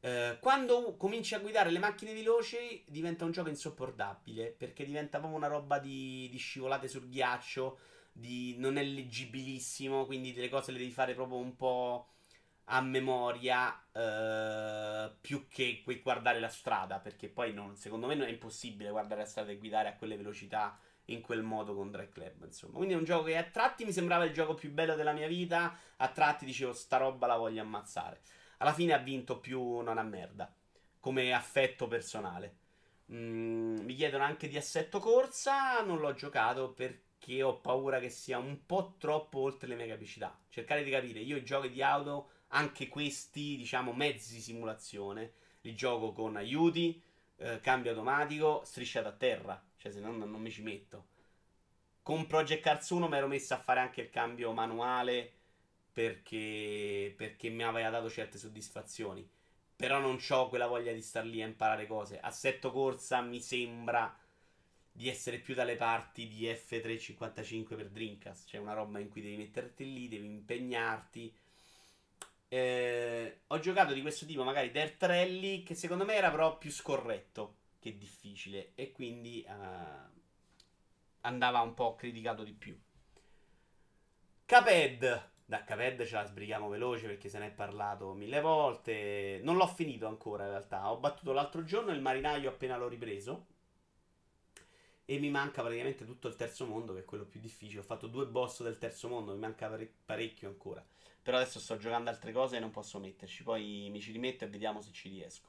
Eh, 0.00 0.38
quando 0.40 0.96
cominci 0.96 1.34
a 1.34 1.40
guidare 1.40 1.70
le 1.70 1.80
macchine 1.80 2.14
veloci 2.14 2.84
diventa 2.86 3.24
un 3.24 3.32
gioco 3.32 3.48
insopportabile 3.48 4.52
perché 4.52 4.84
diventa 4.84 5.18
proprio 5.18 5.38
una 5.38 5.48
roba 5.48 5.78
di, 5.80 6.28
di 6.30 6.38
scivolate 6.38 6.86
sul 6.86 7.08
ghiaccio, 7.08 7.78
di, 8.12 8.56
non 8.58 8.76
è 8.76 8.82
leggibilissimo, 8.84 10.06
quindi 10.06 10.32
delle 10.32 10.48
cose 10.48 10.72
le 10.72 10.78
devi 10.78 10.90
fare 10.90 11.14
proprio 11.14 11.38
un 11.38 11.56
po' 11.56 12.12
a 12.70 12.80
memoria 12.80 13.82
eh, 13.92 15.10
più 15.20 15.48
che 15.48 15.82
guardare 16.02 16.38
la 16.38 16.48
strada 16.48 16.98
perché 16.98 17.28
poi 17.28 17.52
non, 17.52 17.76
secondo 17.76 18.06
me 18.06 18.14
non 18.14 18.26
è 18.26 18.30
impossibile 18.30 18.90
guardare 18.90 19.22
la 19.22 19.26
strada 19.26 19.50
e 19.50 19.56
guidare 19.58 19.88
a 19.88 19.96
quelle 19.96 20.16
velocità 20.16 20.78
in 21.06 21.22
quel 21.22 21.42
modo 21.42 21.74
con 21.74 21.90
Drag 21.90 22.10
Club, 22.10 22.44
insomma. 22.44 22.76
Quindi 22.76 22.94
è 22.94 22.96
un 22.96 23.04
gioco 23.04 23.24
che 23.24 23.36
a 23.36 23.44
tratti 23.44 23.84
mi 23.84 23.92
sembrava 23.92 24.24
il 24.24 24.32
gioco 24.32 24.54
più 24.54 24.70
bello 24.70 24.94
della 24.94 25.12
mia 25.12 25.26
vita, 25.26 25.76
a 25.96 26.08
tratti 26.08 26.44
dicevo 26.44 26.72
sta 26.72 26.98
roba 26.98 27.26
la 27.26 27.36
voglio 27.36 27.62
ammazzare. 27.62 28.20
Alla 28.58 28.72
fine 28.72 28.92
ha 28.92 28.98
vinto 28.98 29.38
più 29.38 29.80
non 29.80 29.98
a 29.98 30.02
merda, 30.02 30.52
come 31.00 31.32
affetto 31.32 31.88
personale. 31.88 32.56
Mm, 33.12 33.78
mi 33.80 33.94
chiedono 33.94 34.24
anche 34.24 34.48
di 34.48 34.56
assetto 34.56 34.98
corsa, 34.98 35.82
non 35.82 35.98
l'ho 35.98 36.14
giocato 36.14 36.72
perché 36.72 37.42
ho 37.42 37.58
paura 37.58 37.98
che 37.98 38.10
sia 38.10 38.38
un 38.38 38.66
po' 38.66 38.94
troppo 38.98 39.40
oltre 39.40 39.68
le 39.68 39.74
mie 39.74 39.88
capacità. 39.88 40.38
Cercare 40.48 40.84
di 40.84 40.90
capire, 40.90 41.20
io 41.20 41.36
i 41.36 41.44
giochi 41.44 41.70
di 41.70 41.82
auto, 41.82 42.30
anche 42.48 42.88
questi, 42.88 43.56
diciamo, 43.56 43.92
mezzi 43.92 44.40
simulazione, 44.40 45.32
li 45.62 45.74
gioco 45.74 46.12
con 46.12 46.36
aiuti, 46.36 47.02
eh, 47.36 47.60
cambio 47.60 47.90
automatico, 47.90 48.62
strisciato 48.64 49.08
a 49.08 49.12
terra 49.12 49.62
cioè, 49.78 49.92
se 49.92 50.00
no, 50.00 50.10
non, 50.10 50.30
non 50.30 50.40
mi 50.40 50.50
ci 50.50 50.62
metto. 50.62 51.06
Con 52.02 52.26
Project 52.26 52.62
Cars 52.62 52.90
1 52.90 53.08
mi 53.08 53.16
ero 53.16 53.26
messo 53.26 53.54
a 53.54 53.58
fare 53.58 53.80
anche 53.80 54.02
il 54.02 54.10
cambio 54.10 54.52
manuale 54.52 55.32
perché, 55.98 57.12
perché 57.16 57.48
mi 57.48 57.64
aveva 57.64 57.90
dato 57.90 58.08
certe 58.08 58.38
soddisfazioni. 58.38 59.28
Però 59.74 59.98
non 59.98 60.20
ho 60.28 60.48
quella 60.48 60.68
voglia 60.68 60.92
di 60.92 61.02
star 61.02 61.24
lì 61.24 61.42
a 61.42 61.46
imparare 61.46 61.88
cose. 61.88 62.20
Assetto 62.20 62.70
corsa 62.70 63.20
mi 63.20 63.40
sembra 63.40 64.16
di 64.92 65.08
essere 65.08 65.38
più 65.38 65.54
dalle 65.54 65.74
parti 65.74 66.28
di 66.28 66.44
F355 66.44 67.74
per 67.74 67.88
Dreamcast. 67.88 68.48
Cioè 68.48 68.60
una 68.60 68.74
roba 68.74 69.00
in 69.00 69.08
cui 69.08 69.22
devi 69.22 69.38
metterti 69.38 69.92
lì, 69.92 70.06
devi 70.06 70.26
impegnarti. 70.26 71.36
Eh, 72.46 73.40
ho 73.48 73.58
giocato 73.58 73.92
di 73.92 74.00
questo 74.00 74.24
tipo, 74.24 74.44
magari 74.44 74.70
Dirt 74.70 75.02
Rally, 75.02 75.64
che 75.64 75.74
secondo 75.74 76.04
me 76.04 76.14
era 76.14 76.30
però 76.30 76.58
più 76.58 76.70
scorretto 76.70 77.56
che 77.80 77.98
difficile 77.98 78.70
e 78.76 78.92
quindi 78.92 79.44
uh, 79.48 80.10
andava 81.22 81.60
un 81.60 81.74
po' 81.74 81.96
criticato 81.96 82.44
di 82.44 82.52
più. 82.52 82.80
Caped. 84.46 85.36
Da 85.48 85.64
Caped 85.64 86.04
ce 86.04 86.14
la 86.14 86.24
sbrighiamo 86.26 86.68
veloce 86.68 87.08
perché 87.08 87.28
se 87.28 87.38
ne 87.40 87.46
è 87.46 87.50
parlato 87.50 88.12
mille 88.12 88.40
volte. 88.40 89.40
Non 89.42 89.56
l'ho 89.56 89.66
finito 89.66 90.06
ancora 90.06 90.44
in 90.44 90.50
realtà. 90.50 90.92
Ho 90.92 90.98
battuto 90.98 91.32
l'altro 91.32 91.64
giorno 91.64 91.90
il 91.90 92.00
marinaio 92.00 92.50
appena 92.50 92.76
l'ho 92.76 92.86
ripreso. 92.86 93.46
E 95.04 95.18
mi 95.18 95.30
manca 95.30 95.62
praticamente 95.62 96.04
tutto 96.04 96.28
il 96.28 96.36
terzo 96.36 96.66
mondo, 96.66 96.92
che 96.92 97.00
è 97.00 97.04
quello 97.04 97.24
più 97.24 97.40
difficile. 97.40 97.80
Ho 97.80 97.84
fatto 97.84 98.06
due 98.08 98.26
boss 98.26 98.62
del 98.62 98.76
terzo 98.78 99.08
mondo, 99.08 99.32
mi 99.32 99.38
manca 99.38 99.66
pare- 99.68 99.90
parecchio 100.04 100.48
ancora. 100.48 100.84
Però 101.22 101.38
adesso 101.38 101.58
sto 101.60 101.78
giocando 101.78 102.10
altre 102.10 102.30
cose 102.32 102.56
e 102.56 102.60
non 102.60 102.70
posso 102.70 102.98
metterci. 102.98 103.42
Poi 103.42 103.88
mi 103.90 104.00
ci 104.00 104.12
rimetto 104.12 104.44
e 104.44 104.48
vediamo 104.48 104.82
se 104.82 104.92
ci 104.92 105.08
riesco. 105.08 105.48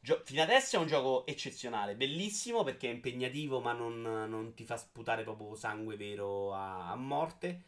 Gio- 0.00 0.20
fino 0.24 0.42
adesso 0.42 0.76
è 0.76 0.78
un 0.78 0.86
gioco 0.86 1.24
eccezionale, 1.26 1.94
bellissimo 1.96 2.64
perché 2.64 2.88
è 2.88 2.92
impegnativo 2.92 3.60
ma 3.60 3.72
non, 3.72 4.02
non 4.02 4.52
ti 4.54 4.64
fa 4.64 4.76
sputare 4.76 5.22
proprio 5.22 5.54
sangue 5.54 5.96
vero 5.96 6.52
a, 6.54 6.90
a 6.90 6.96
morte. 6.96 7.62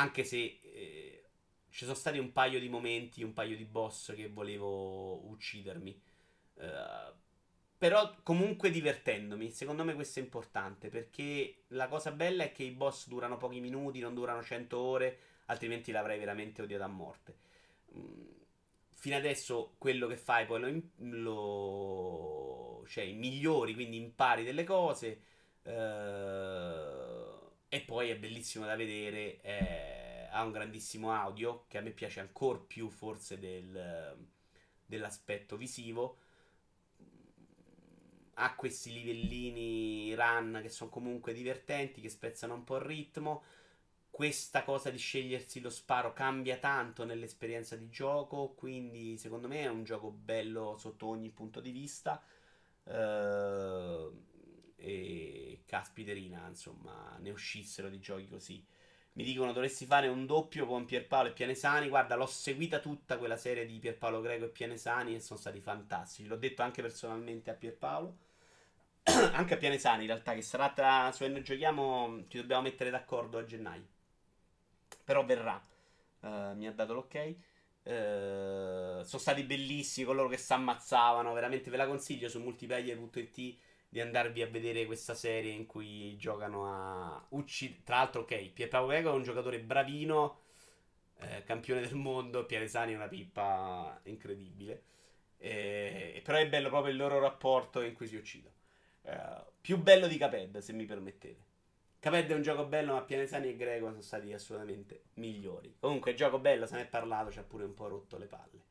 Anche 0.00 0.24
se 0.24 0.60
eh, 0.62 1.24
ci 1.70 1.84
sono 1.84 1.96
stati 1.96 2.18
un 2.18 2.32
paio 2.32 2.58
di 2.58 2.68
momenti, 2.68 3.22
un 3.22 3.32
paio 3.32 3.56
di 3.56 3.64
boss 3.64 4.14
che 4.14 4.28
volevo 4.28 5.28
uccidermi. 5.28 6.02
Uh, 6.54 7.14
però 7.78 8.14
comunque 8.22 8.70
divertendomi. 8.70 9.50
Secondo 9.50 9.84
me 9.84 9.94
questo 9.94 10.20
è 10.20 10.22
importante 10.22 10.88
perché 10.88 11.64
la 11.68 11.88
cosa 11.88 12.12
bella 12.12 12.44
è 12.44 12.52
che 12.52 12.62
i 12.64 12.70
boss 12.72 13.08
durano 13.08 13.36
pochi 13.36 13.60
minuti, 13.60 14.00
non 14.00 14.14
durano 14.14 14.42
100 14.42 14.78
ore, 14.78 15.18
altrimenti 15.46 15.92
l'avrei 15.92 16.18
veramente 16.18 16.62
odiato 16.62 16.84
a 16.84 16.88
morte. 16.88 17.36
Mm 17.96 18.30
fino 19.00 19.16
adesso 19.16 19.76
quello 19.78 20.06
che 20.06 20.18
fai 20.18 20.44
poi 20.44 20.60
lo, 20.60 20.82
lo 22.82 22.84
cioè 22.86 23.10
migliori, 23.12 23.72
quindi 23.72 23.96
impari 23.96 24.44
delle 24.44 24.62
cose 24.64 25.22
eh, 25.62 25.70
e 27.72 27.80
poi 27.82 28.10
è 28.10 28.18
bellissimo 28.18 28.66
da 28.66 28.74
vedere, 28.74 29.40
eh, 29.42 30.26
ha 30.30 30.42
un 30.42 30.50
grandissimo 30.50 31.12
audio 31.14 31.66
che 31.68 31.78
a 31.78 31.80
me 31.80 31.92
piace 31.92 32.18
ancora 32.18 32.58
più 32.58 32.90
forse 32.90 33.38
del, 33.38 34.16
dell'aspetto 34.84 35.56
visivo. 35.56 36.18
Ha 38.34 38.54
questi 38.56 38.92
livellini 38.92 40.12
run 40.16 40.58
che 40.62 40.68
sono 40.68 40.90
comunque 40.90 41.32
divertenti, 41.32 42.00
che 42.00 42.08
spezzano 42.08 42.54
un 42.54 42.64
po' 42.64 42.76
il 42.76 42.82
ritmo. 42.82 43.44
Questa 44.10 44.64
cosa 44.64 44.90
di 44.90 44.98
scegliersi 44.98 45.60
lo 45.60 45.70
sparo 45.70 46.12
cambia 46.12 46.56
tanto 46.56 47.04
nell'esperienza 47.04 47.76
di 47.76 47.88
gioco, 47.88 48.54
quindi 48.56 49.16
secondo 49.16 49.46
me 49.46 49.60
è 49.60 49.68
un 49.68 49.84
gioco 49.84 50.10
bello 50.10 50.76
sotto 50.76 51.06
ogni 51.06 51.30
punto 51.30 51.60
di 51.60 51.70
vista. 51.70 52.20
Uh, 52.82 54.28
e 54.80 55.62
caspiterina, 55.66 56.46
insomma, 56.48 57.16
ne 57.20 57.30
uscissero 57.30 57.88
di 57.88 58.00
giochi 58.00 58.28
così. 58.28 58.64
Mi 59.12 59.24
dicono 59.24 59.52
dovresti 59.52 59.86
fare 59.86 60.08
un 60.08 60.24
doppio 60.24 60.66
con 60.66 60.84
Pierpaolo 60.84 61.28
e 61.28 61.32
Pianesani. 61.32 61.88
Guarda, 61.88 62.14
l'ho 62.14 62.26
seguita 62.26 62.78
tutta 62.78 63.18
quella 63.18 63.36
serie 63.36 63.66
di 63.66 63.78
Pierpaolo 63.78 64.20
Greco 64.20 64.44
e 64.44 64.48
Pianesani 64.48 65.14
e 65.14 65.20
sono 65.20 65.38
stati 65.38 65.60
fantastici. 65.60 66.28
L'ho 66.28 66.36
detto 66.36 66.62
anche 66.62 66.80
personalmente 66.80 67.50
a 67.50 67.54
Pierpaolo. 67.54 68.16
anche 69.32 69.54
a 69.54 69.56
Pianesani, 69.56 70.02
in 70.02 70.08
realtà, 70.08 70.34
che 70.34 70.42
sarà 70.42 70.70
tra. 70.70 71.10
Su 71.12 71.26
N 71.26 71.42
giochiamo. 71.42 72.24
Ci 72.28 72.38
dobbiamo 72.38 72.62
mettere 72.62 72.90
d'accordo 72.90 73.38
a 73.38 73.44
gennaio. 73.44 73.86
Però 75.04 75.24
verrà. 75.24 75.60
Uh, 76.20 76.54
mi 76.54 76.66
ha 76.68 76.72
dato 76.72 76.94
l'ok. 76.94 77.34
Uh, 77.82 79.02
sono 79.02 79.20
stati 79.20 79.42
bellissimi 79.42 80.06
coloro 80.06 80.28
che 80.28 80.38
si 80.38 80.52
ammazzavano. 80.52 81.32
Veramente 81.32 81.68
ve 81.68 81.76
la 81.76 81.86
consiglio 81.86 82.28
su 82.28 82.40
multiplayer.it 82.40 83.58
di 83.92 84.00
andarvi 84.00 84.40
a 84.40 84.46
vedere 84.46 84.86
questa 84.86 85.14
serie 85.14 85.50
in 85.52 85.66
cui 85.66 86.16
giocano 86.16 86.66
a 86.66 87.26
uccidere. 87.30 87.82
Tra 87.82 87.96
l'altro, 87.96 88.20
ok, 88.22 88.50
Pierpaolo 88.50 88.86
Greco 88.86 89.10
è 89.10 89.14
un 89.14 89.24
giocatore 89.24 89.58
bravino, 89.58 90.38
eh, 91.18 91.42
campione 91.42 91.80
del 91.80 91.96
mondo, 91.96 92.46
Pieresani 92.46 92.92
è 92.92 92.96
una 92.96 93.08
pippa 93.08 94.00
incredibile. 94.04 94.84
Eh, 95.38 96.20
però 96.24 96.38
è 96.38 96.48
bello 96.48 96.68
proprio 96.68 96.92
il 96.92 96.98
loro 96.98 97.18
rapporto 97.18 97.82
in 97.82 97.94
cui 97.94 98.06
si 98.06 98.14
uccidono. 98.14 98.54
Eh, 99.02 99.44
più 99.60 99.76
bello 99.76 100.06
di 100.06 100.16
Caped, 100.16 100.58
se 100.58 100.72
mi 100.72 100.84
permettete. 100.84 101.48
Caped 101.98 102.30
è 102.30 102.34
un 102.34 102.42
gioco 102.42 102.66
bello, 102.66 102.92
ma 102.92 103.02
Pianesani 103.02 103.48
e 103.48 103.56
Greco 103.56 103.88
sono 103.88 104.00
stati 104.02 104.32
assolutamente 104.32 105.06
migliori. 105.14 105.74
Comunque, 105.80 106.14
gioco 106.14 106.38
bello, 106.38 106.64
se 106.64 106.76
ne 106.76 106.82
è 106.82 106.86
parlato, 106.86 107.32
ci 107.32 107.40
ha 107.40 107.42
pure 107.42 107.64
un 107.64 107.74
po' 107.74 107.88
rotto 107.88 108.16
le 108.18 108.26
palle. 108.26 108.62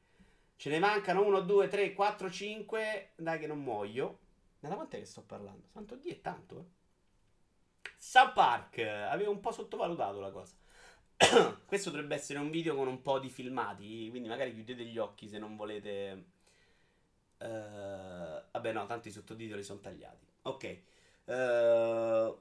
Ce 0.55 0.69
ne 0.69 0.79
mancano 0.79 1.25
1, 1.25 1.41
2, 1.41 1.67
3, 1.67 1.93
4, 1.93 2.31
5. 2.31 3.11
Dai, 3.17 3.37
che 3.37 3.47
non 3.47 3.59
muoio. 3.59 4.19
Da 4.59 4.75
quant'è 4.75 4.99
che 4.99 5.05
sto 5.05 5.21
parlando? 5.21 5.67
Santo 5.71 5.95
Dio, 5.95 6.11
è 6.11 6.21
tanto, 6.21 6.59
eh? 6.59 6.77
South 7.97 8.33
Park, 8.33 8.79
avevo 8.79 9.31
un 9.31 9.39
po' 9.39 9.51
sottovalutato 9.51 10.19
la 10.19 10.31
cosa. 10.31 10.55
Questo 11.65 11.89
dovrebbe 11.89 12.15
essere 12.15 12.39
un 12.39 12.49
video 12.49 12.75
con 12.75 12.87
un 12.87 13.01
po' 13.01 13.19
di 13.19 13.29
filmati, 13.29 14.09
quindi 14.09 14.27
magari 14.27 14.53
chiudete 14.53 14.83
gli 14.83 14.97
occhi 14.97 15.27
se 15.27 15.37
non 15.37 15.55
volete... 15.55 16.25
Uh, 17.39 18.43
vabbè 18.51 18.73
no, 18.73 18.85
tanto 18.85 19.07
i 19.07 19.11
sottotitoli 19.11 19.63
sono 19.63 19.79
tagliati. 19.79 20.25
Ok. 20.43 20.81
Uh, 21.25 22.37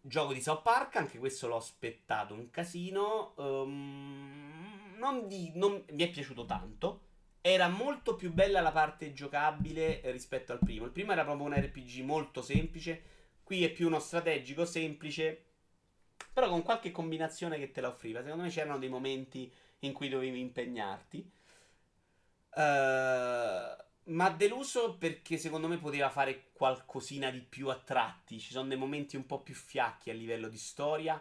gioco 0.00 0.32
di 0.32 0.40
South 0.40 0.62
Park, 0.62 0.96
anche 0.96 1.18
questo 1.18 1.46
l'ho 1.46 1.56
aspettato 1.56 2.34
un 2.34 2.50
casino. 2.50 3.34
Um, 3.36 4.94
non 4.98 5.28
di, 5.28 5.52
non, 5.54 5.84
mi 5.90 6.02
è 6.02 6.10
piaciuto 6.10 6.44
tanto 6.44 7.10
era 7.44 7.68
molto 7.68 8.14
più 8.14 8.32
bella 8.32 8.60
la 8.60 8.70
parte 8.70 9.12
giocabile 9.12 10.00
rispetto 10.12 10.52
al 10.52 10.60
primo. 10.60 10.84
Il 10.84 10.92
primo 10.92 11.10
era 11.10 11.24
proprio 11.24 11.46
un 11.46 11.54
RPG 11.54 12.02
molto 12.02 12.40
semplice, 12.40 13.02
qui 13.42 13.64
è 13.64 13.70
più 13.70 13.88
uno 13.88 13.98
strategico 13.98 14.64
semplice, 14.64 15.44
però 16.32 16.48
con 16.48 16.62
qualche 16.62 16.92
combinazione 16.92 17.58
che 17.58 17.72
te 17.72 17.80
la 17.80 17.88
offriva. 17.88 18.22
Secondo 18.22 18.44
me 18.44 18.48
c'erano 18.48 18.78
dei 18.78 18.88
momenti 18.88 19.52
in 19.80 19.92
cui 19.92 20.08
dovevi 20.08 20.38
impegnarti. 20.38 21.30
Uh, 22.54 23.82
ma 24.04 24.30
deluso 24.30 24.96
perché 24.96 25.36
secondo 25.36 25.66
me 25.66 25.78
poteva 25.78 26.10
fare 26.10 26.50
qualcosina 26.52 27.28
di 27.30 27.40
più 27.40 27.68
a 27.70 27.76
tratti. 27.76 28.38
Ci 28.38 28.52
sono 28.52 28.68
dei 28.68 28.78
momenti 28.78 29.16
un 29.16 29.26
po' 29.26 29.42
più 29.42 29.54
fiacchi 29.54 30.10
a 30.10 30.14
livello 30.14 30.48
di 30.48 30.58
storia, 30.58 31.20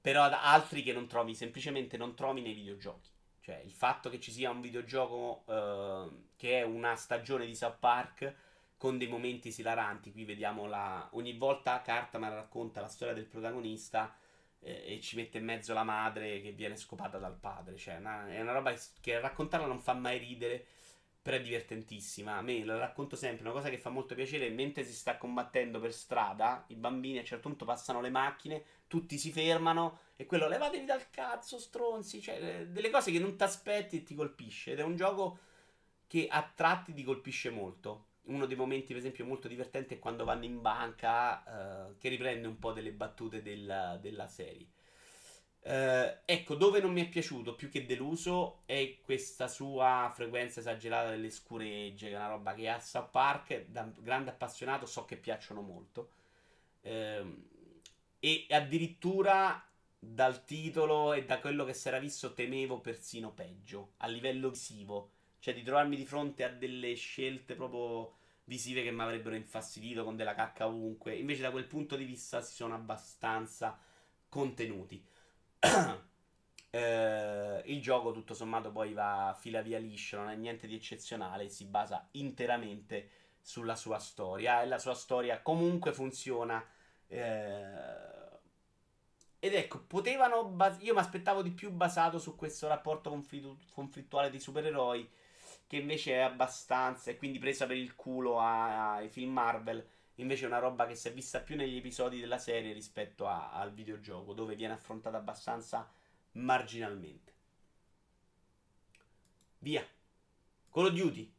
però 0.00 0.22
altri 0.22 0.82
che 0.82 0.94
non 0.94 1.06
trovi, 1.06 1.34
semplicemente 1.34 1.98
non 1.98 2.14
trovi 2.14 2.40
nei 2.40 2.54
videogiochi. 2.54 3.16
Cioè, 3.48 3.62
il 3.64 3.72
fatto 3.72 4.10
che 4.10 4.20
ci 4.20 4.30
sia 4.30 4.50
un 4.50 4.60
videogioco 4.60 5.44
uh, 5.50 6.26
che 6.36 6.58
è 6.58 6.62
una 6.64 6.96
stagione 6.96 7.46
di 7.46 7.54
South 7.54 7.78
Park 7.78 8.34
con 8.76 8.98
dei 8.98 9.08
momenti 9.08 9.48
esilaranti. 9.48 10.12
Qui 10.12 10.26
vediamo 10.26 10.66
la. 10.66 11.08
Ogni 11.12 11.32
volta 11.32 11.80
Cartman 11.80 12.34
racconta 12.34 12.82
la 12.82 12.88
storia 12.88 13.14
del 13.14 13.24
protagonista 13.24 14.14
eh, 14.60 14.96
e 14.96 15.00
ci 15.00 15.16
mette 15.16 15.38
in 15.38 15.46
mezzo 15.46 15.72
la 15.72 15.82
madre 15.82 16.42
che 16.42 16.52
viene 16.52 16.76
scopata 16.76 17.16
dal 17.16 17.38
padre. 17.38 17.78
Cioè, 17.78 17.96
una, 17.96 18.28
è 18.28 18.38
una 18.38 18.52
roba 18.52 18.74
che 19.00 19.18
raccontarla 19.18 19.66
non 19.66 19.80
fa 19.80 19.94
mai 19.94 20.18
ridere 20.18 20.66
però 21.22 21.36
è 21.36 21.40
divertentissima. 21.42 22.36
A 22.36 22.42
me 22.42 22.62
lo 22.64 22.78
racconto 22.78 23.16
sempre. 23.16 23.44
Una 23.44 23.54
cosa 23.54 23.70
che 23.70 23.78
fa 23.78 23.88
molto 23.88 24.14
piacere 24.14 24.50
mentre 24.50 24.84
si 24.84 24.92
sta 24.92 25.16
combattendo 25.16 25.80
per 25.80 25.94
strada, 25.94 26.64
i 26.68 26.74
bambini 26.74 27.16
a 27.16 27.20
un 27.20 27.26
certo 27.26 27.48
punto 27.48 27.64
passano 27.64 28.02
le 28.02 28.10
macchine, 28.10 28.62
tutti 28.88 29.18
si 29.18 29.30
fermano 29.30 30.00
e 30.16 30.26
quello 30.26 30.48
levatevi 30.48 30.84
dal 30.84 31.10
cazzo, 31.10 31.60
stronzi. 31.60 32.20
Cioè, 32.20 32.42
eh, 32.42 32.66
delle 32.66 32.90
cose 32.90 33.12
che 33.12 33.20
non 33.20 33.36
ti 33.36 33.44
aspetti 33.44 33.98
e 33.98 34.02
ti 34.02 34.16
colpisce. 34.16 34.72
Ed 34.72 34.80
è 34.80 34.82
un 34.82 34.96
gioco 34.96 35.38
che 36.08 36.26
a 36.28 36.50
tratti 36.52 36.92
ti 36.92 37.04
colpisce 37.04 37.50
molto. 37.50 38.06
Uno 38.22 38.46
dei 38.46 38.56
momenti, 38.56 38.88
per 38.88 38.96
esempio, 38.96 39.24
molto 39.24 39.46
divertenti 39.46 39.94
è 39.94 39.98
quando 39.98 40.24
vanno 40.24 40.44
in 40.44 40.60
banca, 40.60 41.88
uh, 41.90 41.96
che 41.98 42.08
riprende 42.08 42.48
un 42.48 42.58
po' 42.58 42.72
delle 42.72 42.92
battute 42.92 43.42
della, 43.42 43.96
della 43.96 44.26
serie. 44.26 44.66
Uh, 45.60 46.18
ecco, 46.24 46.54
dove 46.54 46.80
non 46.80 46.92
mi 46.92 47.02
è 47.04 47.08
piaciuto 47.08 47.54
più 47.54 47.68
che 47.68 47.84
deluso 47.84 48.62
è 48.64 48.98
questa 49.02 49.48
sua 49.48 50.10
frequenza 50.14 50.60
esagerata 50.60 51.10
delle 51.10 51.30
scuregge, 51.30 52.08
che 52.08 52.14
è 52.14 52.18
una 52.18 52.28
roba 52.28 52.54
che 52.54 52.68
a 52.68 52.80
South 52.80 53.10
Park, 53.10 53.66
da 53.66 53.90
grande 53.98 54.30
appassionato, 54.30 54.84
so 54.86 55.04
che 55.04 55.16
piacciono 55.16 55.60
molto. 55.60 56.10
Uh, 56.82 57.46
e 58.20 58.46
addirittura 58.50 59.62
dal 59.98 60.44
titolo 60.44 61.12
e 61.12 61.24
da 61.24 61.40
quello 61.40 61.64
che 61.64 61.74
si 61.74 61.88
era 61.88 61.98
visto 61.98 62.32
temevo 62.32 62.80
persino 62.80 63.32
peggio, 63.32 63.94
a 63.98 64.06
livello 64.06 64.50
visivo. 64.50 65.12
Cioè 65.40 65.54
di 65.54 65.62
trovarmi 65.62 65.96
di 65.96 66.04
fronte 66.04 66.44
a 66.44 66.48
delle 66.48 66.94
scelte 66.94 67.54
proprio 67.54 68.16
visive 68.44 68.82
che 68.82 68.90
mi 68.90 69.02
avrebbero 69.02 69.36
infastidito 69.36 70.04
con 70.04 70.16
della 70.16 70.34
cacca 70.34 70.66
ovunque. 70.66 71.14
Invece 71.14 71.42
da 71.42 71.50
quel 71.50 71.66
punto 71.66 71.96
di 71.96 72.04
vista 72.04 72.40
si 72.40 72.54
sono 72.54 72.74
abbastanza 72.74 73.78
contenuti. 74.28 75.04
eh, 76.70 77.62
il 77.66 77.80
gioco 77.80 78.12
tutto 78.12 78.34
sommato 78.34 78.72
poi 78.72 78.92
va 78.92 79.36
fila 79.38 79.62
via 79.62 79.78
liscio, 79.78 80.16
non 80.16 80.30
è 80.30 80.36
niente 80.36 80.66
di 80.66 80.74
eccezionale, 80.74 81.48
si 81.48 81.66
basa 81.66 82.08
interamente 82.12 83.10
sulla 83.40 83.76
sua 83.76 83.98
storia 83.98 84.62
e 84.62 84.66
la 84.66 84.78
sua 84.78 84.94
storia 84.94 85.40
comunque 85.40 85.92
funziona. 85.92 86.64
Eh, 87.08 88.36
ed 89.40 89.54
ecco, 89.54 89.80
potevano. 89.86 90.44
Bas- 90.44 90.82
io 90.82 90.94
mi 90.94 91.00
aspettavo 91.00 91.42
di 91.42 91.50
più 91.50 91.70
basato 91.70 92.18
su 92.18 92.36
questo 92.36 92.68
rapporto 92.68 93.10
conflittu- 93.10 93.70
conflittuale 93.72 94.30
di 94.30 94.40
supereroi, 94.40 95.08
che 95.66 95.76
invece 95.76 96.14
è 96.14 96.18
abbastanza. 96.20 97.10
E 97.10 97.16
quindi 97.16 97.38
presa 97.38 97.66
per 97.66 97.76
il 97.76 97.94
culo 97.94 98.40
ai 98.40 99.08
film 99.08 99.32
Marvel 99.32 99.86
Invece 100.18 100.44
è 100.44 100.46
una 100.48 100.58
roba 100.58 100.86
che 100.86 100.96
si 100.96 101.08
è 101.08 101.12
vista 101.12 101.40
più 101.40 101.54
negli 101.54 101.76
episodi 101.76 102.18
della 102.18 102.38
serie 102.38 102.72
rispetto 102.72 103.28
a, 103.28 103.52
al 103.52 103.72
videogioco, 103.72 104.32
dove 104.32 104.56
viene 104.56 104.74
affrontata 104.74 105.16
abbastanza 105.16 105.88
marginalmente. 106.32 107.32
Via. 109.60 109.86
Call 110.70 110.86
of 110.86 110.92
Duty. 110.92 111.32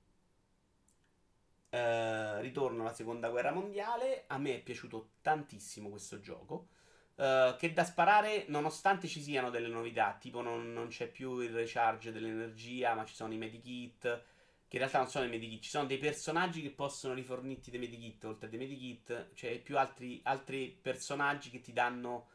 Uh, 1.72 2.40
ritorno 2.40 2.82
alla 2.82 2.94
seconda 2.94 3.30
guerra 3.30 3.52
mondiale. 3.52 4.24
A 4.28 4.38
me 4.38 4.56
è 4.56 4.62
piaciuto 4.62 5.12
tantissimo 5.22 5.90
questo 5.90 6.20
gioco. 6.20 6.68
Uh, 7.16 7.56
che 7.58 7.74
da 7.74 7.84
sparare, 7.84 8.46
nonostante 8.48 9.08
ci 9.08 9.22
siano 9.22 9.50
delle 9.50 9.68
novità, 9.68 10.18
tipo 10.20 10.42
non, 10.42 10.72
non 10.74 10.88
c'è 10.88 11.08
più 11.08 11.40
il 11.40 11.52
recharge 11.52 12.12
dell'energia, 12.12 12.94
ma 12.94 13.06
ci 13.06 13.14
sono 13.14 13.34
i 13.34 13.38
medikit 13.38 14.24
che 14.70 14.76
in 14.76 14.84
realtà 14.84 15.00
non 15.00 15.08
sono 15.08 15.28
dei 15.28 15.34
medikit, 15.34 15.64
ci 15.64 15.70
sono 15.72 15.88
dei 15.88 15.98
personaggi 15.98 16.62
che 16.62 16.70
possono 16.70 17.16
rifornirti 17.16 17.72
dei 17.72 17.80
medikit, 17.80 18.24
oltre 18.26 18.46
a 18.46 18.50
dei 18.52 18.60
medikit, 18.60 19.32
cioè 19.34 19.60
più 19.60 19.80
altri, 19.80 20.22
altri 20.26 20.78
personaggi 20.80 21.50
che 21.50 21.60
ti 21.60 21.74
danno 21.74 22.28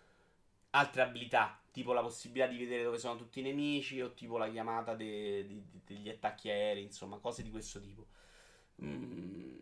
altre 0.71 1.03
abilità, 1.03 1.63
tipo 1.71 1.93
la 1.93 2.01
possibilità 2.03 2.49
di 2.49 2.59
vedere 2.59 2.83
dove 2.83 2.99
sono 2.99 3.17
tutti 3.17 3.39
i 3.39 3.43
nemici, 3.43 4.01
o 4.01 4.15
tipo 4.15 4.37
la 4.37 4.51
chiamata 4.51 4.97
de, 4.97 5.47
de, 5.47 5.63
de, 5.71 5.81
degli 5.85 6.09
attacchi 6.09 6.51
aerei, 6.51 6.83
insomma, 6.83 7.19
cose 7.19 7.45
di 7.45 7.53
questo 7.53 7.81
tipo. 7.81 8.09
Mm. 8.83 9.55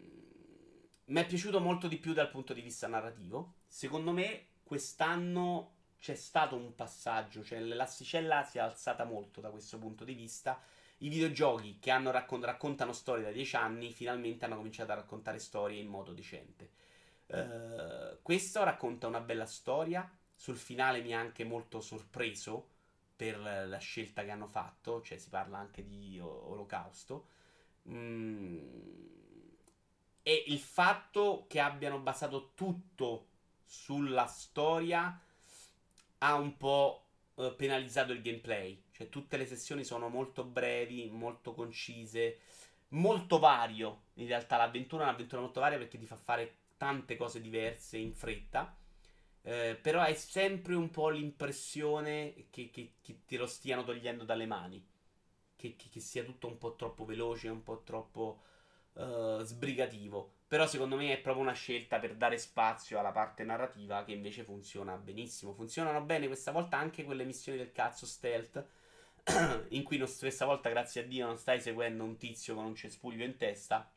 Mi 1.04 1.20
è 1.20 1.26
piaciuto 1.26 1.60
molto 1.60 1.88
di 1.88 1.98
più 1.98 2.12
dal 2.12 2.30
punto 2.30 2.52
di 2.54 2.60
vista 2.60 2.86
narrativo. 2.86 3.54
Secondo 3.66 4.12
me, 4.12 4.46
quest'anno 4.62 5.74
c'è 5.98 6.14
stato 6.14 6.56
un 6.56 6.74
passaggio, 6.74 7.44
cioè 7.44 7.60
l'asticella 7.60 8.44
si 8.44 8.58
è 8.58 8.60
alzata 8.60 9.04
molto 9.04 9.40
da 9.40 9.50
questo 9.50 9.78
punto 9.78 10.04
di 10.04 10.14
vista 10.14 10.60
i 11.02 11.08
videogiochi 11.08 11.78
che 11.80 11.90
raccont- 11.90 12.44
raccontano 12.44 12.92
storie 12.92 13.24
da 13.24 13.32
10 13.32 13.56
anni 13.56 13.92
finalmente 13.92 14.44
hanno 14.44 14.56
cominciato 14.56 14.92
a 14.92 14.96
raccontare 14.96 15.38
storie 15.38 15.80
in 15.80 15.88
modo 15.88 16.12
decente. 16.12 16.70
Uh, 17.26 18.18
questo 18.22 18.62
racconta 18.62 19.06
una 19.06 19.20
bella 19.20 19.46
storia. 19.46 20.08
Sul 20.34 20.56
finale 20.56 21.02
mi 21.02 21.14
ha 21.14 21.18
anche 21.18 21.44
molto 21.44 21.80
sorpreso. 21.80 22.68
per 23.14 23.38
la 23.38 23.78
scelta 23.78 24.24
che 24.24 24.30
hanno 24.30 24.48
fatto, 24.48 25.00
cioè 25.02 25.16
si 25.16 25.28
parla 25.28 25.58
anche 25.58 25.84
di 25.84 26.18
olocausto. 26.20 27.28
Mm. 27.88 28.58
E 30.22 30.44
il 30.46 30.58
fatto 30.58 31.46
che 31.48 31.58
abbiano 31.60 31.98
basato 31.98 32.52
tutto 32.54 33.26
sulla 33.64 34.26
storia 34.26 35.20
ha 36.18 36.34
un 36.34 36.56
po' 36.56 37.06
eh, 37.36 37.52
penalizzato 37.56 38.12
il 38.12 38.22
gameplay. 38.22 38.82
Cioè, 38.92 39.08
tutte 39.08 39.36
le 39.36 39.46
sessioni 39.46 39.84
sono 39.84 40.08
molto 40.08 40.44
brevi, 40.44 41.08
molto 41.10 41.54
concise, 41.54 42.38
molto 42.88 43.38
vario. 43.38 44.04
In 44.14 44.26
realtà, 44.26 44.56
l'avventura 44.56 45.04
è 45.04 45.06
un'avventura 45.06 45.40
molto 45.40 45.60
varia 45.60 45.78
perché 45.78 45.98
ti 45.98 46.06
fa 46.06 46.16
fare 46.16 46.56
tante 46.76 47.16
cose 47.16 47.40
diverse 47.40 47.98
in 47.98 48.14
fretta. 48.14 48.76
Eh, 49.44 49.76
però 49.80 50.00
hai 50.00 50.14
sempre 50.14 50.74
un 50.74 50.90
po' 50.90 51.08
l'impressione 51.08 52.46
che, 52.50 52.70
che, 52.70 52.92
che, 53.02 53.20
te 53.26 53.36
lo 53.36 53.46
stiano 53.46 53.82
togliendo 53.84 54.24
dalle 54.24 54.46
mani. 54.46 54.84
Che, 55.62 55.76
che, 55.76 56.00
sia 56.00 56.24
tutto 56.24 56.48
un 56.48 56.58
po' 56.58 56.74
troppo 56.74 57.04
veloce, 57.04 57.48
un 57.48 57.62
po' 57.62 57.82
troppo 57.84 58.42
uh, 58.94 59.42
sbrigativo. 59.42 60.32
Però 60.48 60.66
secondo 60.66 60.96
me 60.96 61.12
è 61.12 61.20
proprio 61.20 61.44
una 61.44 61.52
scelta 61.52 62.00
per 62.00 62.16
dare 62.16 62.36
spazio 62.36 62.98
alla 62.98 63.12
parte 63.12 63.44
narrativa 63.44 64.02
che 64.02 64.10
invece 64.10 64.42
funziona 64.42 64.96
benissimo. 64.96 65.52
Funzionano 65.52 66.00
bene 66.02 66.26
questa 66.26 66.50
volta 66.50 66.78
anche 66.78 67.04
quelle 67.04 67.22
missioni 67.22 67.58
del 67.58 67.70
cazzo 67.70 68.06
stealth. 68.06 68.66
in 69.68 69.84
cui 69.84 69.98
non, 69.98 70.12
questa 70.18 70.46
volta, 70.46 70.68
grazie 70.68 71.02
a 71.02 71.06
Dio, 71.06 71.26
non 71.26 71.38
stai 71.38 71.60
seguendo 71.60 72.02
un 72.02 72.16
tizio 72.16 72.56
con 72.56 72.64
un 72.64 72.74
cespuglio 72.74 73.24
in 73.24 73.36
testa. 73.36 73.88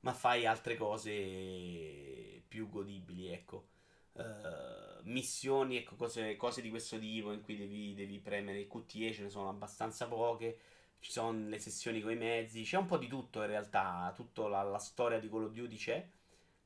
Ma 0.00 0.12
fai 0.12 0.46
altre 0.46 0.76
cose 0.76 2.42
più 2.48 2.68
godibili, 2.68 3.28
ecco. 3.28 3.68
Uh, 4.14 4.89
missioni, 5.04 5.76
ecco, 5.76 5.96
cose, 5.96 6.36
cose, 6.36 6.62
di 6.62 6.70
questo 6.70 6.98
tipo 6.98 7.32
in 7.32 7.42
cui 7.42 7.56
devi, 7.56 7.94
devi 7.94 8.18
premere 8.18 8.60
il 8.60 8.68
QTE, 8.68 9.12
ce 9.12 9.22
ne 9.22 9.30
sono 9.30 9.48
abbastanza 9.48 10.06
poche. 10.06 10.58
Ci 11.00 11.12
sono 11.12 11.48
le 11.48 11.58
sessioni 11.58 12.02
con 12.02 12.12
i 12.12 12.16
mezzi, 12.16 12.62
c'è 12.62 12.76
un 12.76 12.84
po' 12.86 12.98
di 12.98 13.08
tutto 13.08 13.40
in 13.40 13.46
realtà. 13.46 14.12
Tutta 14.14 14.48
la, 14.48 14.62
la, 14.62 14.78
storia 14.78 15.18
di 15.18 15.30
Call 15.30 15.44
of 15.44 15.52
Duty 15.52 15.76
c'è. 15.76 16.06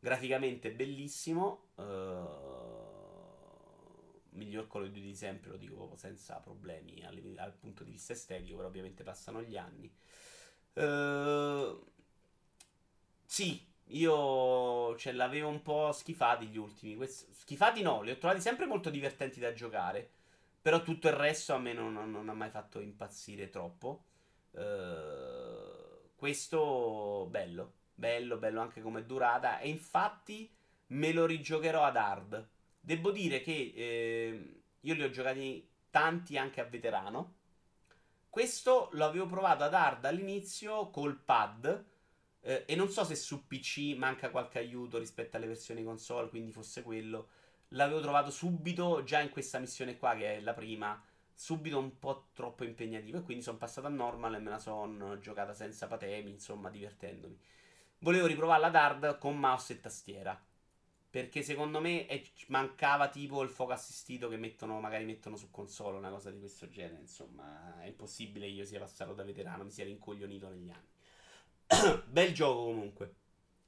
Graficamente 0.01 0.73
bellissimo. 0.73 1.69
Uh, 1.77 2.94
miglior 4.31 4.66
Call 4.66 4.82
of 4.85 4.89
Duty 4.89 5.06
di 5.06 5.15
sempre, 5.15 5.51
lo 5.51 5.56
dico 5.56 5.77
proprio 5.77 5.97
senza 5.97 6.36
problemi 6.36 7.05
al, 7.05 7.35
al, 7.36 7.52
punto 7.55 7.85
di 7.85 7.93
vista 7.93 8.12
estetico, 8.12 8.56
però 8.56 8.69
ovviamente 8.69 9.05
passano 9.05 9.40
gli 9.40 9.56
anni. 9.56 9.89
Uh, 10.74 11.81
sì, 13.24 13.65
io 13.89 14.97
ce 14.97 15.12
l'avevo 15.12 15.48
un 15.48 15.62
po' 15.62 15.93
schifati 15.93 16.47
gli 16.47 16.56
ultimi. 16.56 17.06
Schifati 17.06 17.82
no, 17.82 18.02
li 18.02 18.11
ho 18.11 18.19
trovati 18.19 18.40
sempre 18.40 18.66
molto 18.66 18.90
divertenti 18.90 19.40
da 19.40 19.52
giocare. 19.52 20.11
Però 20.62 20.82
tutto 20.82 21.09
il 21.09 21.15
resto 21.15 21.52
a 21.52 21.59
me 21.59 21.74
non, 21.74 21.93
non, 21.93 22.11
non 22.11 22.28
ha 22.28 22.32
mai 22.32 22.51
fatto 22.51 22.81
impazzire 22.81 23.51
troppo. 23.51 24.05
Uh, 24.52 26.09
questo 26.16 27.27
bello, 27.28 27.73
bello, 27.94 28.39
bello 28.39 28.61
anche 28.61 28.81
come 28.81 29.05
durata. 29.05 29.59
E 29.59 29.69
infatti 29.69 30.51
me 30.89 31.12
lo 31.12 31.27
rigiocherò 31.27 31.85
ad 31.85 31.97
hard. 31.97 32.48
Devo 32.81 33.11
dire 33.11 33.43
che 33.43 33.73
eh, 33.74 34.62
io 34.81 34.94
li 34.94 35.02
ho 35.02 35.11
giocati 35.11 35.69
tanti 35.90 36.39
anche 36.39 36.61
a 36.61 36.65
veterano. 36.65 37.35
Questo 38.31 38.89
lo 38.93 39.05
avevo 39.05 39.27
provato 39.27 39.65
ad 39.65 39.74
hard 39.74 40.05
all'inizio 40.06 40.89
col 40.90 41.16
pad 41.16 41.93
eh, 42.47 42.65
e 42.66 42.77
non 42.77 42.91
so 42.91 43.05
se 43.05 43.15
su 43.15 43.47
PC 43.47 43.97
manca 43.97 44.31
qualche 44.31 44.59
aiuto 44.59 44.99
rispetto 44.99 45.37
alle 45.37 45.47
versioni 45.47 45.83
console, 45.83 46.29
quindi 46.29 46.53
fosse 46.53 46.83
quello. 46.83 47.29
L'avevo 47.69 48.01
trovato 48.01 48.31
subito, 48.31 49.03
già 49.03 49.21
in 49.21 49.31
questa 49.31 49.59
missione 49.59 49.97
qua, 49.97 50.15
che 50.15 50.37
è 50.37 50.41
la 50.41 50.53
prima, 50.53 51.03
subito 51.33 51.79
un 51.79 51.99
po' 51.99 52.29
troppo 52.35 52.65
impegnativo. 52.65 53.19
E 53.19 53.23
quindi 53.23 53.43
sono 53.43 53.57
passato 53.57 53.87
a 53.87 53.91
normal 53.91 54.35
e 54.35 54.39
me 54.41 54.51
la 54.51 54.59
sono 54.59 55.19
giocata 55.19 55.55
senza 55.55 55.87
patemi, 55.87 56.31
insomma, 56.31 56.69
divertendomi. 56.69 57.39
Volevo 58.01 58.27
riprovarla 58.27 58.66
ad 58.66 58.75
hard 58.75 59.19
con 59.19 59.39
mouse 59.39 59.73
e 59.75 59.81
tastiera. 59.81 60.39
Perché 61.11 61.43
secondo 61.43 61.81
me 61.81 62.07
è, 62.07 62.23
mancava 62.49 63.09
tipo 63.09 63.43
il 63.43 63.49
fuoco 63.49 63.73
assistito 63.73 64.29
che 64.29 64.37
mettono, 64.37 64.81
magari 64.81 65.05
mettono 65.05 65.37
su 65.37 65.51
console, 65.51 65.97
una 65.97 66.11
cosa 66.11 66.31
di 66.31 66.39
questo 66.41 66.69
genere. 66.69 67.01
Insomma, 67.01 67.81
è 67.81 67.87
impossibile 67.87 68.47
che 68.47 68.53
io 68.53 68.65
sia 68.66 68.81
passato 68.81 69.15
da 69.15 69.23
veterano, 69.25 69.65
mi 69.65 69.71
sia 69.71 69.85
rincoglionito 69.85 70.49
negli 70.49 70.71
anni. 70.71 70.94
Bel 72.07 72.32
gioco 72.32 72.65
comunque. 72.65 73.15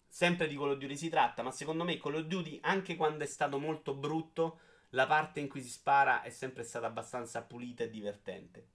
Sempre 0.08 0.48
di 0.48 0.56
Call 0.56 0.70
of 0.70 0.78
Duty 0.78 0.96
si 0.96 1.08
tratta, 1.08 1.42
ma 1.42 1.50
secondo 1.50 1.84
me 1.84 1.98
Call 1.98 2.14
of 2.14 2.22
Duty, 2.22 2.60
anche 2.62 2.96
quando 2.96 3.24
è 3.24 3.26
stato 3.26 3.58
molto 3.58 3.94
brutto, 3.94 4.60
la 4.90 5.06
parte 5.06 5.40
in 5.40 5.48
cui 5.48 5.62
si 5.62 5.68
spara 5.68 6.22
è 6.22 6.30
sempre 6.30 6.62
stata 6.62 6.86
abbastanza 6.86 7.42
pulita 7.42 7.84
e 7.84 7.90
divertente. 7.90 8.68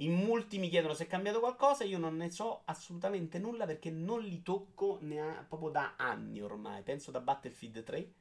In 0.00 0.14
molti 0.14 0.58
mi 0.58 0.70
chiedono 0.70 0.94
se 0.94 1.04
è 1.04 1.06
cambiato 1.06 1.40
qualcosa, 1.40 1.84
io 1.84 1.98
non 1.98 2.16
ne 2.16 2.30
so 2.30 2.62
assolutamente 2.64 3.38
nulla 3.38 3.66
perché 3.66 3.90
non 3.90 4.22
li 4.22 4.42
tocco 4.42 4.98
ne 5.02 5.44
proprio 5.46 5.68
da 5.68 5.94
anni 5.96 6.40
ormai. 6.40 6.82
Penso 6.82 7.10
da 7.10 7.20
Battlefield 7.20 7.82
3. 7.82 8.12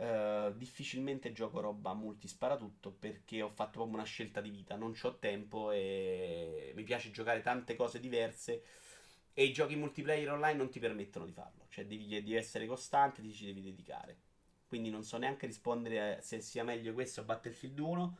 Eh, 0.00 0.52
difficilmente 0.56 1.32
gioco 1.32 1.58
roba 1.58 1.92
multisparatutto 1.92 2.92
perché 2.92 3.42
ho 3.42 3.48
fatto 3.48 3.78
proprio 3.78 3.96
una 3.96 4.04
scelta 4.04 4.40
di 4.40 4.50
vita. 4.50 4.76
Non 4.76 4.94
ho 5.02 5.18
tempo 5.18 5.72
e 5.72 6.72
mi 6.76 6.84
piace 6.84 7.10
giocare 7.10 7.42
tante 7.42 7.74
cose 7.74 7.98
diverse. 7.98 8.62
E 9.34 9.44
i 9.44 9.52
giochi 9.52 9.74
multiplayer 9.76 10.30
online 10.30 10.56
non 10.56 10.70
ti 10.70 10.78
permettono 10.78 11.24
di 11.24 11.32
farlo. 11.32 11.66
Cioè, 11.68 11.86
devi, 11.86 12.06
devi 12.06 12.34
essere 12.34 12.66
costante, 12.66 13.22
ti 13.22 13.32
ci 13.32 13.46
devi 13.46 13.60
dedicare. 13.60 14.16
Quindi 14.68 14.90
non 14.90 15.02
so 15.02 15.16
neanche 15.18 15.46
rispondere 15.46 16.20
se 16.22 16.40
sia 16.40 16.62
meglio 16.62 16.92
questo 16.92 17.22
o 17.22 17.24
Battlefield 17.24 17.78
1. 17.78 18.18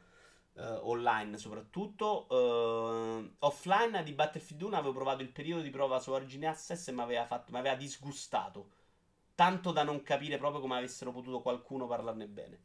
Uh, 0.55 0.61
eh, 0.61 0.67
online 0.83 1.37
soprattutto. 1.39 2.27
Uh, 2.29 3.35
offline 3.41 4.03
di 4.03 4.13
Battlefield 4.13 4.63
1 4.63 4.77
avevo 4.77 4.95
provato 4.95 5.23
il 5.23 5.31
periodo 5.31 5.63
di 5.63 5.71
prova 5.71 6.01
su 6.01 6.11
Origin 6.11 6.47
Access 6.47 6.89
e 6.89 6.93
mi 6.93 7.03
aveva 7.03 7.75
disgustato 7.77 8.71
tanto 9.39 9.71
da 9.71 9.85
non 9.85 10.03
capire 10.03 10.37
proprio 10.37 10.61
come 10.61 10.77
avessero 10.77 11.13
potuto 11.13 11.41
qualcuno 11.41 11.87
parlarne 11.87 12.27
bene. 12.27 12.63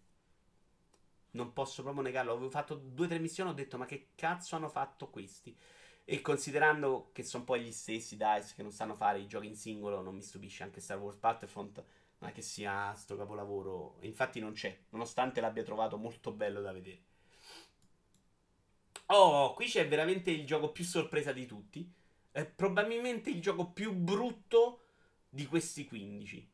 Non 1.34 1.54
posso 1.54 1.84
proprio 1.84 2.02
negarlo. 2.02 2.32
Avevo 2.32 2.50
fatto 2.50 2.74
due 2.74 3.06
o 3.06 3.10
tre 3.10 3.20
missioni 3.20 3.52
ho 3.52 3.54
detto 3.54 3.78
ma 3.78 3.86
che 3.86 4.08
cazzo 4.16 4.56
hanno 4.56 4.70
fatto 4.70 5.12
questi? 5.12 5.56
E 6.04 6.22
considerando 6.22 7.12
che 7.14 7.22
sono 7.22 7.44
poi 7.44 7.62
gli 7.62 7.72
stessi 7.72 8.18
DICE 8.18 8.56
che 8.56 8.64
non 8.64 8.72
sanno 8.72 8.96
fare 8.96 9.20
i 9.20 9.28
giochi 9.28 9.46
in 9.46 9.56
singolo, 9.56 10.02
non 10.02 10.16
mi 10.16 10.24
stupisce 10.24 10.64
anche 10.64 10.82
Star 10.82 10.98
Wars 10.98 11.18
Battlefront. 11.18 11.84
È 12.18 12.32
che 12.32 12.42
sia 12.42 12.92
sto 12.96 13.16
capolavoro. 13.16 13.98
Infatti 14.00 14.40
non 14.40 14.54
c'è, 14.54 14.76
nonostante 14.90 15.42
l'abbia 15.42 15.62
trovato 15.62 15.98
molto 15.98 16.32
bello 16.32 16.60
da 16.60 16.72
vedere. 16.72 17.04
Oh, 19.08 19.54
qui 19.54 19.68
c'è 19.68 19.88
veramente 19.88 20.32
il 20.32 20.44
gioco 20.44 20.72
più 20.72 20.84
sorpresa 20.84 21.34
di 21.34 21.46
tutti. 21.46 21.88
È 22.32 22.44
probabilmente 22.46 23.30
il 23.30 23.42
gioco 23.42 23.70
più 23.70 23.94
brutto 23.94 24.80
di 25.30 25.46
questi 25.46 25.86
15 25.86 26.53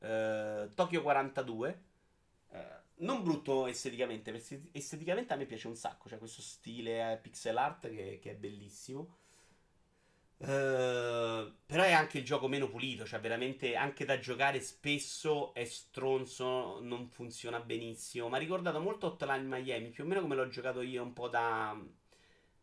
eh, 0.00 0.70
Tokyo 0.74 1.02
42. 1.02 1.82
Eh, 2.50 2.78
non 2.96 3.22
brutto 3.22 3.66
esteticamente, 3.66 4.30
perché 4.32 4.62
esteticamente 4.72 5.32
a 5.32 5.36
me 5.36 5.46
piace 5.46 5.68
un 5.68 5.76
sacco. 5.76 6.08
C'è 6.08 6.18
questo 6.18 6.42
stile 6.42 7.12
eh, 7.12 7.16
pixel 7.18 7.56
art 7.56 7.88
che, 7.88 8.18
che 8.20 8.30
è 8.32 8.34
bellissimo. 8.34 9.18
Uh, 10.40 11.52
però 11.66 11.82
è 11.82 11.92
anche 11.92 12.16
il 12.16 12.24
gioco 12.24 12.48
meno 12.48 12.66
pulito, 12.66 13.04
cioè 13.04 13.20
veramente 13.20 13.76
anche 13.76 14.06
da 14.06 14.18
giocare 14.18 14.62
spesso 14.62 15.52
è 15.52 15.66
stronzo, 15.66 16.80
non 16.80 17.08
funziona 17.08 17.60
benissimo. 17.60 18.28
Ma 18.28 18.36
ha 18.36 18.40
ricordato 18.40 18.80
molto 18.80 19.08
Hotline 19.08 19.42
Miami, 19.42 19.90
più 19.90 20.04
o 20.04 20.06
meno 20.06 20.22
come 20.22 20.34
l'ho 20.36 20.48
giocato 20.48 20.80
io 20.80 21.02
un 21.02 21.12
po' 21.12 21.28
da, 21.28 21.78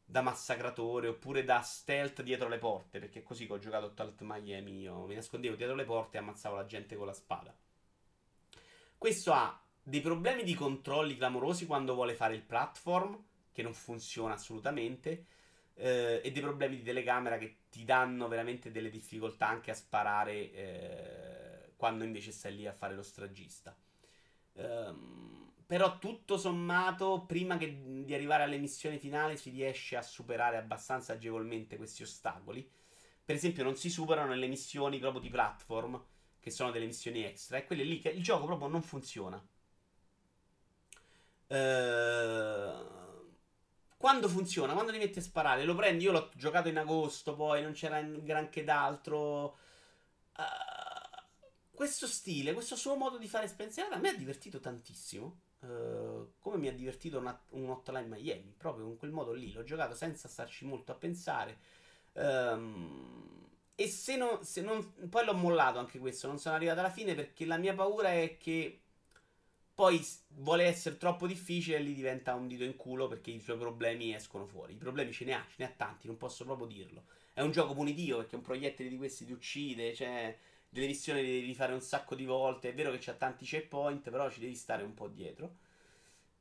da 0.10 0.22
massacratore 0.22 1.10
oppure 1.10 1.44
da 1.44 1.60
stealth 1.62 2.22
dietro 2.22 2.48
le 2.48 2.58
porte. 2.58 3.00
Perché 3.00 3.22
così 3.22 3.46
che 3.46 3.54
ho 3.54 3.60
giocato 3.60 3.92
Alt 4.02 4.22
Miami. 4.22 4.80
Io 4.80 5.06
mi 5.06 5.16
nascondevo 5.16 5.56
dietro 5.56 5.76
le 5.76 5.84
porte 5.84 6.18
e 6.18 6.20
ammazzavo 6.22 6.56
la 6.56 6.66
gente 6.66 6.96
con 6.96 7.06
la 7.06 7.14
spada. 7.14 7.56
Questo 8.98 9.34
ha 9.34 9.62
dei 9.84 10.02
problemi 10.02 10.44
di 10.44 10.56
controlli 10.56 11.18
clamorosi 11.18 11.66
quando 11.66 11.94
vuole 11.94 12.16
fare 12.16 12.36
il 12.36 12.42
platform, 12.42 13.22
che 13.52 13.62
non 13.62 13.74
funziona 13.74 14.34
assolutamente. 14.34 15.26
Eh, 15.74 16.22
e 16.24 16.32
dei 16.32 16.42
problemi 16.42 16.78
di 16.78 16.84
telecamera 16.84 17.38
che 17.38 17.58
ti 17.70 17.84
danno 17.84 18.28
veramente 18.28 18.72
delle 18.72 18.90
difficoltà 18.90 19.48
anche 19.48 19.70
a 19.70 19.76
sparare 19.76 20.52
eh, 20.52 21.74
quando 21.76 22.04
invece 22.04 22.32
stai 22.32 22.56
lì 22.56 22.66
a 22.66 22.74
fare 22.74 22.96
lo 22.96 23.04
stragista. 23.04 23.78
Um, 24.54 25.47
però 25.68 25.99
tutto 25.99 26.38
sommato, 26.38 27.26
prima 27.27 27.57
che, 27.57 28.03
di 28.06 28.14
arrivare 28.14 28.44
alle 28.44 28.57
missioni 28.57 28.98
finali, 28.99 29.35
si 29.35 29.49
riesce 29.49 29.98
a 29.98 30.02
superare 30.02 30.56
abbastanza 30.56 31.11
agevolmente 31.14 31.76
questi 31.76 32.03
ostacoli. 32.03 32.68
Per 33.23 33.35
esempio, 33.35 33.65
non 33.65 33.76
si 33.76 33.89
superano 33.89 34.34
le 34.34 34.48
missioni 34.48 34.98
proprio 34.98 35.19
di 35.19 35.30
platform, 35.30 36.02
che 36.39 36.52
sono 36.52 36.72
delle 36.72 36.85
missioni 36.85 37.26
extra, 37.26 37.57
e 37.57 37.65
quelle 37.65 37.84
lì 37.84 37.99
che 37.99 38.07
il 38.07 38.23
gioco 38.23 38.45
proprio 38.45 38.69
non 38.69 38.81
funziona. 38.81 39.45
Uh, 41.48 43.35
quando 43.98 44.30
funziona, 44.30 44.72
quando 44.72 44.94
ti 44.94 44.98
metti 44.99 45.19
a 45.19 45.22
sparare, 45.22 45.65
lo 45.65 45.76
prendi. 45.76 46.06
Io 46.06 46.14
l'ho 46.14 46.31
giocato 46.35 46.69
in 46.69 46.77
agosto, 46.77 47.35
poi 47.35 47.61
non 47.61 47.73
c'era 47.73 48.02
granché 48.02 48.64
d'altro. 48.64 49.57
Uh, 50.38 51.18
questo 51.72 52.07
stile, 52.07 52.53
questo 52.53 52.77
suo 52.77 52.95
modo 52.95 53.18
di 53.18 53.27
fare 53.27 53.49
spensierata 53.49 53.95
a 53.95 53.99
me 53.99 54.10
ha 54.10 54.15
divertito 54.15 54.61
tantissimo. 54.61 55.41
Uh, 55.60 56.34
come 56.40 56.58
mi 56.58 56.68
ha 56.68 56.74
divertito 56.74 57.18
una, 57.18 57.40
un 57.50 57.70
Hotline 57.70 58.06
Miami, 58.08 58.54
proprio 58.56 58.86
in 58.86 58.98
quel 58.98 59.12
modo 59.12 59.34
lì. 59.34 59.52
L'ho 59.54 59.64
giocato 59.64 59.96
senza 59.96 60.28
starci 60.28 60.66
molto 60.66 60.92
a 60.92 60.96
pensare. 60.96 61.58
Um, 62.14 63.48
e 63.76 63.88
se 63.88 64.18
non, 64.18 64.44
se 64.44 64.62
non. 64.62 64.94
Poi 65.10 65.26
l'ho 65.26 65.34
mollato 65.34 65.80
anche 65.80 66.00
questo. 66.00 66.28
Non 66.28 66.40
sono 66.40 66.56
arrivato 66.56 66.80
alla 66.80 66.90
fine 66.90 67.16
perché 67.16 67.46
la 67.46 67.58
mia 67.58 67.74
paura 67.74 68.12
è 68.12 68.38
che. 68.38 68.82
Poi 69.78 70.04
vuole 70.30 70.64
essere 70.64 70.98
troppo 70.98 71.28
difficile 71.28 71.78
e 71.78 71.82
lì 71.82 71.94
diventa 71.94 72.34
un 72.34 72.48
dito 72.48 72.64
in 72.64 72.76
culo 72.76 73.08
perché 73.08 73.30
i 73.30 73.40
suoi 73.40 73.58
problemi 73.58 74.12
escono 74.12 74.48
fuori. 74.48 74.74
I 74.74 74.78
problemi 74.78 75.12
ce 75.12 75.24
ne 75.24 75.34
ha, 75.34 75.46
ce 75.48 75.56
ne 75.58 75.66
ha 75.66 75.74
tanti, 75.76 76.08
non 76.08 76.18
posso 76.18 76.46
proprio 76.46 76.66
dirlo. 76.66 77.04
È 77.32 77.42
un 77.42 77.52
gioco 77.52 77.76
punitivo 77.76 78.18
perché 78.18 78.36
un 78.36 78.42
proiettile 78.42 78.90
di 78.90 78.98
questi 78.98 79.24
ti 79.26 79.32
uccide. 79.34 79.94
Cioè, 79.94 80.36
delle 80.69 80.88
missioni 80.88 81.22
le 81.22 81.27
devi 81.27 81.53
fare 81.53 81.73
un 81.73 81.81
sacco 81.81 82.15
di 82.15 82.26
volte. 82.26 82.69
È 82.69 82.73
vero 82.73 82.91
che 82.91 82.99
c'ha 82.99 83.14
tanti 83.14 83.45
checkpoint, 83.45 84.10
però 84.10 84.30
ci 84.30 84.39
devi 84.39 84.56
stare 84.56 84.84
un 84.84 84.94
po' 84.94 85.07
dietro. 85.07 85.57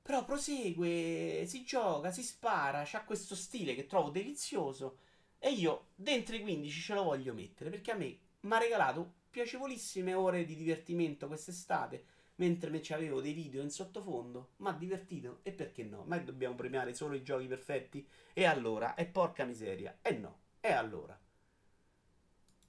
Però 0.02 0.24
prosegue, 0.24 1.44
si 1.46 1.64
gioca, 1.64 2.10
si 2.10 2.22
spara, 2.22 2.84
c'ha 2.84 3.04
questo 3.04 3.34
stile 3.34 3.74
che 3.74 3.86
trovo 3.86 4.10
delizioso. 4.10 4.98
E 5.38 5.50
io 5.50 5.88
dentro 5.94 6.36
i 6.36 6.42
15 6.42 6.80
ce 6.80 6.94
lo 6.94 7.02
voglio 7.04 7.34
mettere 7.34 7.70
perché 7.70 7.90
a 7.90 7.96
me 7.96 8.18
mi 8.40 8.52
ha 8.52 8.58
regalato 8.58 9.14
piacevolissime 9.30 10.14
ore 10.14 10.44
di 10.44 10.54
divertimento 10.54 11.26
quest'estate. 11.26 12.04
Mentre 12.36 12.70
me 12.70 12.82
avevo 12.90 13.20
dei 13.20 13.32
video 13.32 13.62
in 13.62 13.70
sottofondo, 13.70 14.52
mi 14.58 14.68
ha 14.68 14.72
divertito 14.72 15.40
e 15.42 15.52
perché 15.52 15.84
no? 15.84 16.04
Ma 16.06 16.18
dobbiamo 16.18 16.54
premiare 16.54 16.94
solo 16.94 17.14
i 17.14 17.22
giochi 17.22 17.46
perfetti? 17.46 18.06
E 18.34 18.44
allora? 18.44 18.94
E 18.94 19.06
porca 19.06 19.44
miseria! 19.44 19.98
E 20.02 20.12
no, 20.12 20.40
e 20.60 20.70
allora? 20.70 21.18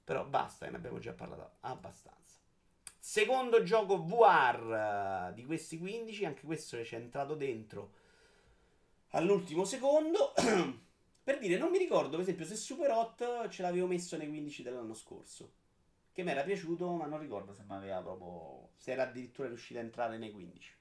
Però 0.08 0.24
basta, 0.24 0.66
ne 0.70 0.76
abbiamo 0.76 0.98
già 0.98 1.12
parlato 1.12 1.56
abbastanza. 1.60 2.38
Secondo 2.98 3.62
gioco 3.62 4.02
VR 4.06 5.34
di 5.34 5.44
questi 5.44 5.76
15, 5.76 6.24
anche 6.24 6.46
questo 6.46 6.82
ci 6.82 6.94
è 6.94 6.98
entrato 6.98 7.34
dentro 7.34 7.92
all'ultimo 9.08 9.66
secondo. 9.66 10.32
Per 11.22 11.38
dire, 11.38 11.58
non 11.58 11.70
mi 11.70 11.76
ricordo, 11.76 12.12
per 12.12 12.20
esempio, 12.20 12.46
se 12.46 12.56
Super 12.56 12.90
Hot 12.90 13.48
ce 13.50 13.60
l'avevo 13.60 13.86
messo 13.86 14.16
nei 14.16 14.28
15 14.28 14.62
dell'anno 14.62 14.94
scorso. 14.94 15.52
Che 16.10 16.22
mi 16.22 16.30
era 16.30 16.42
piaciuto, 16.42 16.90
ma 16.92 17.04
non 17.04 17.18
ricordo 17.18 17.52
se 17.52 17.64
mi 17.68 17.74
aveva 17.74 18.00
proprio. 18.00 18.70
se 18.78 18.92
era 18.92 19.02
addirittura 19.02 19.48
riuscito 19.48 19.78
a 19.78 19.82
entrare 19.82 20.16
nei 20.16 20.30
15. 20.30 20.74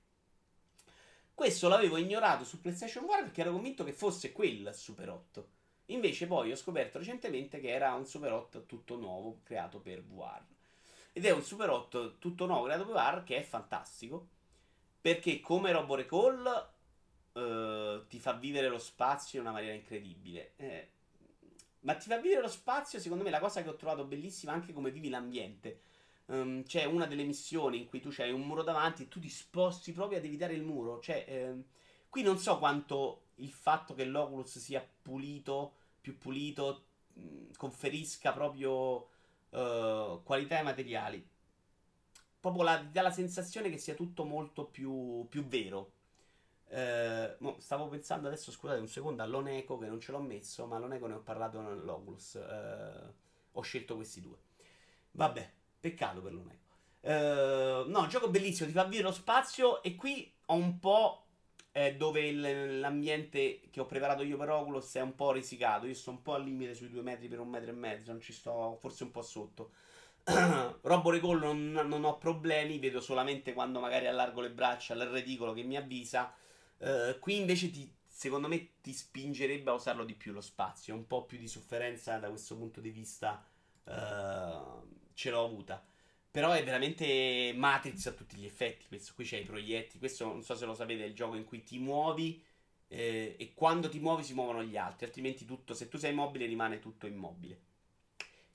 Questo 1.34 1.68
l'avevo 1.68 1.98
ignorato 1.98 2.46
su 2.46 2.62
PlayStation 2.62 3.04
4 3.04 3.26
perché 3.26 3.42
ero 3.42 3.52
convinto 3.52 3.84
che 3.84 3.92
fosse 3.92 4.32
quel 4.32 4.74
Super 4.74 5.10
8. 5.10 5.57
Invece 5.88 6.28
poi 6.28 6.52
ho 6.52 6.56
scoperto 6.56 6.98
recentemente 6.98 7.60
che 7.60 7.70
era 7.70 7.94
un 7.94 8.06
Super 8.06 8.34
8 8.34 8.66
tutto 8.66 8.98
nuovo 8.98 9.40
creato 9.44 9.80
per 9.80 10.04
VR. 10.04 10.44
Ed 11.14 11.26
è 11.26 11.32
un 11.32 11.42
Super 11.42 11.70
8 11.70 12.18
tutto 12.18 12.46
nuovo 12.46 12.66
creato 12.66 12.86
per 12.86 12.94
VR 12.94 13.24
che 13.24 13.38
è 13.38 13.42
fantastico. 13.42 14.28
Perché 15.00 15.40
come 15.40 15.72
Robo 15.72 15.96
Recall 15.96 16.70
uh, 17.34 18.06
ti 18.08 18.20
fa 18.20 18.34
vivere 18.34 18.68
lo 18.68 18.80
spazio 18.80 19.40
in 19.40 19.46
una 19.46 19.54
maniera 19.54 19.74
incredibile. 19.74 20.54
Eh, 20.58 20.90
ma 21.82 21.96
ti 21.96 22.10
fa 22.10 22.18
vivere 22.18 22.42
lo 22.42 22.50
spazio, 22.50 23.00
secondo 23.00 23.24
me, 23.24 23.30
la 23.30 23.40
cosa 23.40 23.64
che 23.64 23.70
ho 23.70 23.76
trovato 23.76 24.04
bellissima 24.04 24.52
anche 24.52 24.74
come 24.74 24.92
vivi 24.92 25.08
l'ambiente. 25.08 25.80
Um, 26.26 26.64
c'è 26.64 26.84
una 26.84 27.06
delle 27.06 27.24
missioni 27.24 27.78
in 27.78 27.88
cui 27.88 28.02
tu 28.02 28.14
hai 28.18 28.34
un 28.34 28.42
muro 28.42 28.62
davanti 28.62 29.04
e 29.04 29.08
tu 29.08 29.22
ti 29.22 29.30
sposti 29.30 29.94
proprio 29.94 30.18
ad 30.18 30.26
evitare 30.26 30.54
il 30.54 30.64
muro. 30.64 31.00
Cioè, 31.00 31.24
ehm, 31.26 31.64
qui 32.18 32.26
non 32.26 32.40
so 32.40 32.58
quanto 32.58 33.26
il 33.36 33.52
fatto 33.52 33.94
che 33.94 34.04
l'Oculus 34.04 34.58
sia 34.58 34.84
pulito, 35.04 35.76
più 36.02 36.18
pulito, 36.18 36.86
mh, 37.14 37.52
conferisca 37.56 38.34
proprio 38.34 39.10
uh, 39.50 40.24
qualità 40.24 40.58
ai 40.58 40.64
materiali. 40.64 41.30
Proprio 42.40 42.64
la, 42.64 42.78
dà 42.78 43.04
la 43.04 43.12
sensazione 43.12 43.70
che 43.70 43.78
sia 43.78 43.94
tutto 43.94 44.26
molto 44.26 44.66
più, 44.66 45.28
più 45.30 45.46
vero. 45.46 45.92
Eh, 46.70 47.38
stavo 47.60 47.88
pensando 47.88 48.30
adesso, 48.30 48.52
scusate 48.52 48.80
un 48.80 48.88
secondo, 48.88 49.22
all'Oneco 49.22 49.78
che 49.78 49.86
non 49.86 50.00
ce 50.00 50.12
l'ho 50.12 50.22
messo, 50.22 50.66
ma 50.66 50.78
all'Oneco 50.78 51.06
ne 51.06 51.14
ho 51.14 51.22
parlato 51.22 51.62
nell'Oculus. 51.62 52.34
Eh, 52.34 53.14
ho 53.52 53.62
scelto 53.62 53.96
questi 53.96 54.22
due. 54.22 54.38
Vabbè, 55.12 55.52
peccato 55.80 56.20
per 56.24 56.34
l'Oneco. 56.34 56.66
Eh, 57.02 57.84
no, 57.86 58.08
gioco 58.08 58.28
bellissimo, 58.32 58.68
ti 58.68 58.74
fa 58.74 58.86
vivere 58.86 59.10
lo 59.10 59.14
spazio 59.14 59.84
e 59.84 59.94
qui 59.94 60.34
ho 60.46 60.56
un 60.56 60.80
po' 60.80 61.27
eh, 61.78 61.96
dove 61.96 62.26
il, 62.26 62.80
l'ambiente 62.80 63.62
che 63.70 63.80
ho 63.80 63.86
preparato 63.86 64.24
io 64.24 64.36
per 64.36 64.50
Oculus 64.50 64.96
è 64.96 65.02
un 65.02 65.14
po' 65.14 65.32
risicato. 65.32 65.86
Io 65.86 65.94
sto 65.94 66.10
un 66.10 66.24
po' 66.24 66.34
al 66.34 66.44
limite 66.44 66.74
sui 66.74 66.90
due 66.90 67.04
metri 67.04 67.28
per 67.28 67.40
un 67.40 67.50
metro 67.50 67.70
e 67.70 67.74
mezzo, 67.76 68.12
non 68.12 68.20
ci 68.20 68.34
sto 68.34 68.78
forse 68.80 69.04
un 69.04 69.12
po' 69.12 69.22
sotto. 69.22 69.72
Robo 70.82 71.12
Recall 71.12 71.38
non, 71.38 71.72
non 71.72 72.04
ho 72.04 72.18
problemi, 72.18 72.80
vedo 72.80 73.00
solamente 73.00 73.54
quando 73.54 73.80
magari 73.80 74.08
allargo 74.08 74.42
le 74.42 74.50
braccia 74.50 74.94
al 74.94 75.02
reticolo 75.02 75.54
che 75.54 75.62
mi 75.62 75.78
avvisa. 75.78 76.34
Uh, 76.80 77.20
qui 77.20 77.38
invece 77.38 77.70
ti, 77.70 77.92
secondo 78.08 78.48
me 78.48 78.70
ti 78.82 78.92
spingerebbe 78.92 79.70
a 79.70 79.74
usarlo 79.74 80.04
di 80.04 80.16
più 80.16 80.34
lo 80.34 80.42
spazio. 80.42 80.96
Un 80.96 81.06
po' 81.06 81.26
più 81.26 81.38
di 81.38 81.48
sofferenza 81.48 82.18
da 82.18 82.30
questo 82.30 82.58
punto 82.58 82.82
di 82.82 82.90
vista 82.90 83.46
uh, 83.84 84.82
ce 85.14 85.30
l'ho 85.30 85.44
avuta. 85.44 85.86
Però 86.38 86.52
è 86.52 86.64
veramente 86.64 87.52
Matrix 87.56 88.06
a 88.06 88.12
tutti 88.12 88.38
gli 88.38 88.46
effetti. 88.46 88.86
Questo 88.86 89.14
qui 89.16 89.26
c'è 89.26 89.38
i 89.38 89.44
proiettili. 89.44 89.98
Questo 89.98 90.26
non 90.26 90.44
so 90.44 90.54
se 90.54 90.68
lo 90.68 90.76
sapete, 90.76 91.04
è 91.04 91.08
il 91.08 91.16
gioco 91.16 91.36
in 91.36 91.46
cui 91.46 91.64
ti 91.64 91.80
muovi. 91.80 92.40
Eh, 92.88 93.36
e 93.40 93.54
quando 93.56 93.90
ti 93.90 93.98
muovi 93.98 94.24
si 94.24 94.36
muovono 94.36 94.62
gli 94.62 94.78
altri. 94.78 95.08
Altrimenti 95.08 95.46
tutto, 95.46 95.74
se 95.74 95.90
tu 95.90 95.98
sei 95.98 96.12
immobile, 96.12 96.46
rimane 96.46 96.78
tutto 96.78 97.08
immobile. 97.08 97.60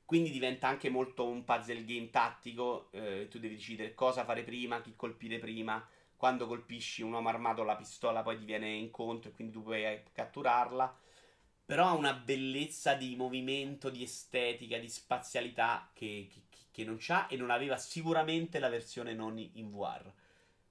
Quindi 0.05 0.31
diventa 0.31 0.69
anche 0.69 0.91
molto 0.91 1.27
un 1.27 1.43
puzzle 1.43 1.85
game 1.85 2.09
tattico. 2.09 2.87
Eh, 2.93 3.27
tu 3.29 3.41
devi 3.41 3.57
decidere 3.57 3.95
cosa 3.95 4.25
fare 4.25 4.45
prima, 4.45 4.81
chi 4.81 4.95
colpire 4.95 5.41
prima 5.41 5.85
quando 6.17 6.47
colpisci 6.47 7.03
un 7.03 7.15
uomo 7.15 7.31
armato 7.31 7.65
la 7.65 7.75
pistola 7.75 8.23
poi 8.23 8.39
ti 8.39 8.45
viene 8.45 8.71
incontro 8.71 9.29
e 9.29 9.33
quindi 9.33 9.55
tu 9.55 9.65
puoi 9.65 9.85
eh, 9.85 10.05
catturarla. 10.13 10.97
Però 11.65 11.87
ha 11.87 11.95
una 11.95 12.13
bellezza 12.13 12.95
di 12.95 13.17
movimento, 13.17 13.91
di 13.91 14.05
estetica, 14.05 14.79
di 14.79 14.89
spazialità 14.89 15.91
che, 15.93 16.29
che, 16.31 16.43
che 16.73 16.85
non 16.85 16.97
c'ha 16.99 17.29
e 17.29 17.37
non 17.37 17.51
aveva 17.51 17.77
sicuramente 17.77 18.59
la 18.59 18.71
versione 18.71 19.15
non 19.15 19.39
in 19.39 19.71
VR. 19.71 20.11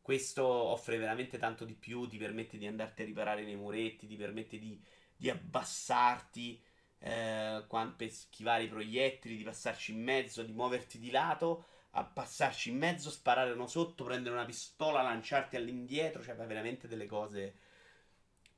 Questo 0.01 0.43
offre 0.43 0.97
veramente 0.97 1.37
tanto 1.37 1.63
di 1.63 1.75
più, 1.75 2.07
ti 2.07 2.17
permette 2.17 2.57
di 2.57 2.67
andarti 2.67 3.03
a 3.03 3.05
riparare 3.05 3.43
nei 3.43 3.55
muretti, 3.55 4.07
ti 4.07 4.17
permette 4.17 4.57
di, 4.57 4.81
di 5.15 5.29
abbassarti 5.29 6.61
eh, 6.97 7.65
per 7.95 8.09
schivare 8.09 8.63
i 8.63 8.67
proiettili, 8.67 9.37
di 9.37 9.43
passarci 9.43 9.91
in 9.91 10.01
mezzo, 10.01 10.43
di 10.43 10.51
muoverti 10.51 10.99
di 10.99 11.11
lato 11.11 11.65
a 11.91 12.03
passarci 12.03 12.71
in 12.71 12.77
mezzo, 12.77 13.11
sparare 13.11 13.51
uno 13.51 13.67
sotto, 13.67 14.03
prendere 14.03 14.33
una 14.33 14.45
pistola, 14.45 15.03
lanciarti 15.03 15.55
all'indietro, 15.55 16.23
cioè 16.23 16.35
veramente 16.35 16.87
delle 16.87 17.05
cose 17.05 17.55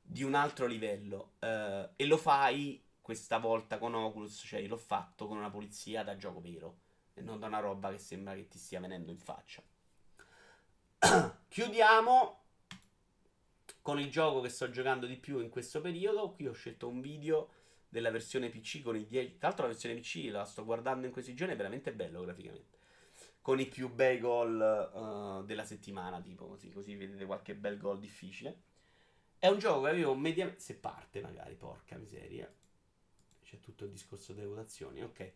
di 0.01 0.23
un 0.23 0.35
altro 0.35 0.65
livello. 0.65 1.33
Uh, 1.39 1.89
e 1.95 2.05
lo 2.05 2.17
fai 2.17 2.81
questa 3.01 3.39
volta 3.39 3.79
con 3.79 3.95
Oculus, 3.95 4.43
cioè 4.45 4.65
l'ho 4.65 4.77
fatto 4.77 5.27
con 5.27 5.37
una 5.37 5.49
polizia 5.49 6.03
da 6.03 6.15
gioco 6.15 6.39
vero 6.39 6.82
e 7.14 7.22
non 7.22 7.40
da 7.40 7.48
una 7.48 7.60
roba 7.60 7.91
che 7.91 7.99
sembra 7.99 8.34
che 8.35 8.48
ti 8.48 8.57
stia 8.57 8.80
venendo 8.80 9.11
in 9.11 9.19
faccia. 9.19 9.61
Chiudiamo 11.48 12.41
con 13.81 13.99
il 13.99 14.10
gioco 14.10 14.41
che 14.41 14.49
sto 14.49 14.69
giocando 14.69 15.06
di 15.06 15.18
più 15.18 15.40
in 15.40 15.49
questo 15.49 15.81
periodo. 15.81 16.31
Qui 16.31 16.48
ho 16.48 16.53
scelto 16.53 16.88
un 16.88 17.02
video 17.02 17.49
della 17.90 18.11
versione 18.11 18.49
PC 18.49 18.81
con 18.81 18.95
i 18.95 19.06
10. 19.06 19.38
Tra 19.38 19.48
l'altro, 19.48 19.68
la 19.68 19.72
versione 19.72 19.95
PC 19.95 20.30
la 20.31 20.45
sto 20.45 20.64
guardando 20.65 21.06
in 21.06 21.11
questi 21.11 21.34
giorni, 21.35 21.53
è 21.53 21.57
veramente 21.57 21.94
bello 21.94 22.22
graficamente 22.22 22.81
con 23.44 23.60
i 23.60 23.68
più 23.68 23.94
bei 23.94 24.19
gol 24.19 24.56
uh, 24.94 25.45
della 25.45 25.65
settimana, 25.65 26.22
tipo 26.22 26.48
così, 26.48 26.72
così 26.72 26.95
vedete 26.95 27.26
qualche 27.26 27.56
bel 27.56 27.77
gol 27.77 27.99
difficile. 27.99 28.61
È 29.38 29.48
un 29.48 29.60
gioco 29.60 29.81
che 29.81 29.90
avevo 29.90 30.15
mediamente... 30.15 30.61
Se 30.61 30.76
parte 30.76 31.19
magari, 31.19 31.53
porca 31.56 31.98
miseria. 31.98 32.49
C'è 33.41 33.60
tutto 33.60 33.84
il 33.84 33.91
discorso 33.91 34.31
delle 34.31 34.48
votazioni, 34.48 35.03
ok. 35.03 35.34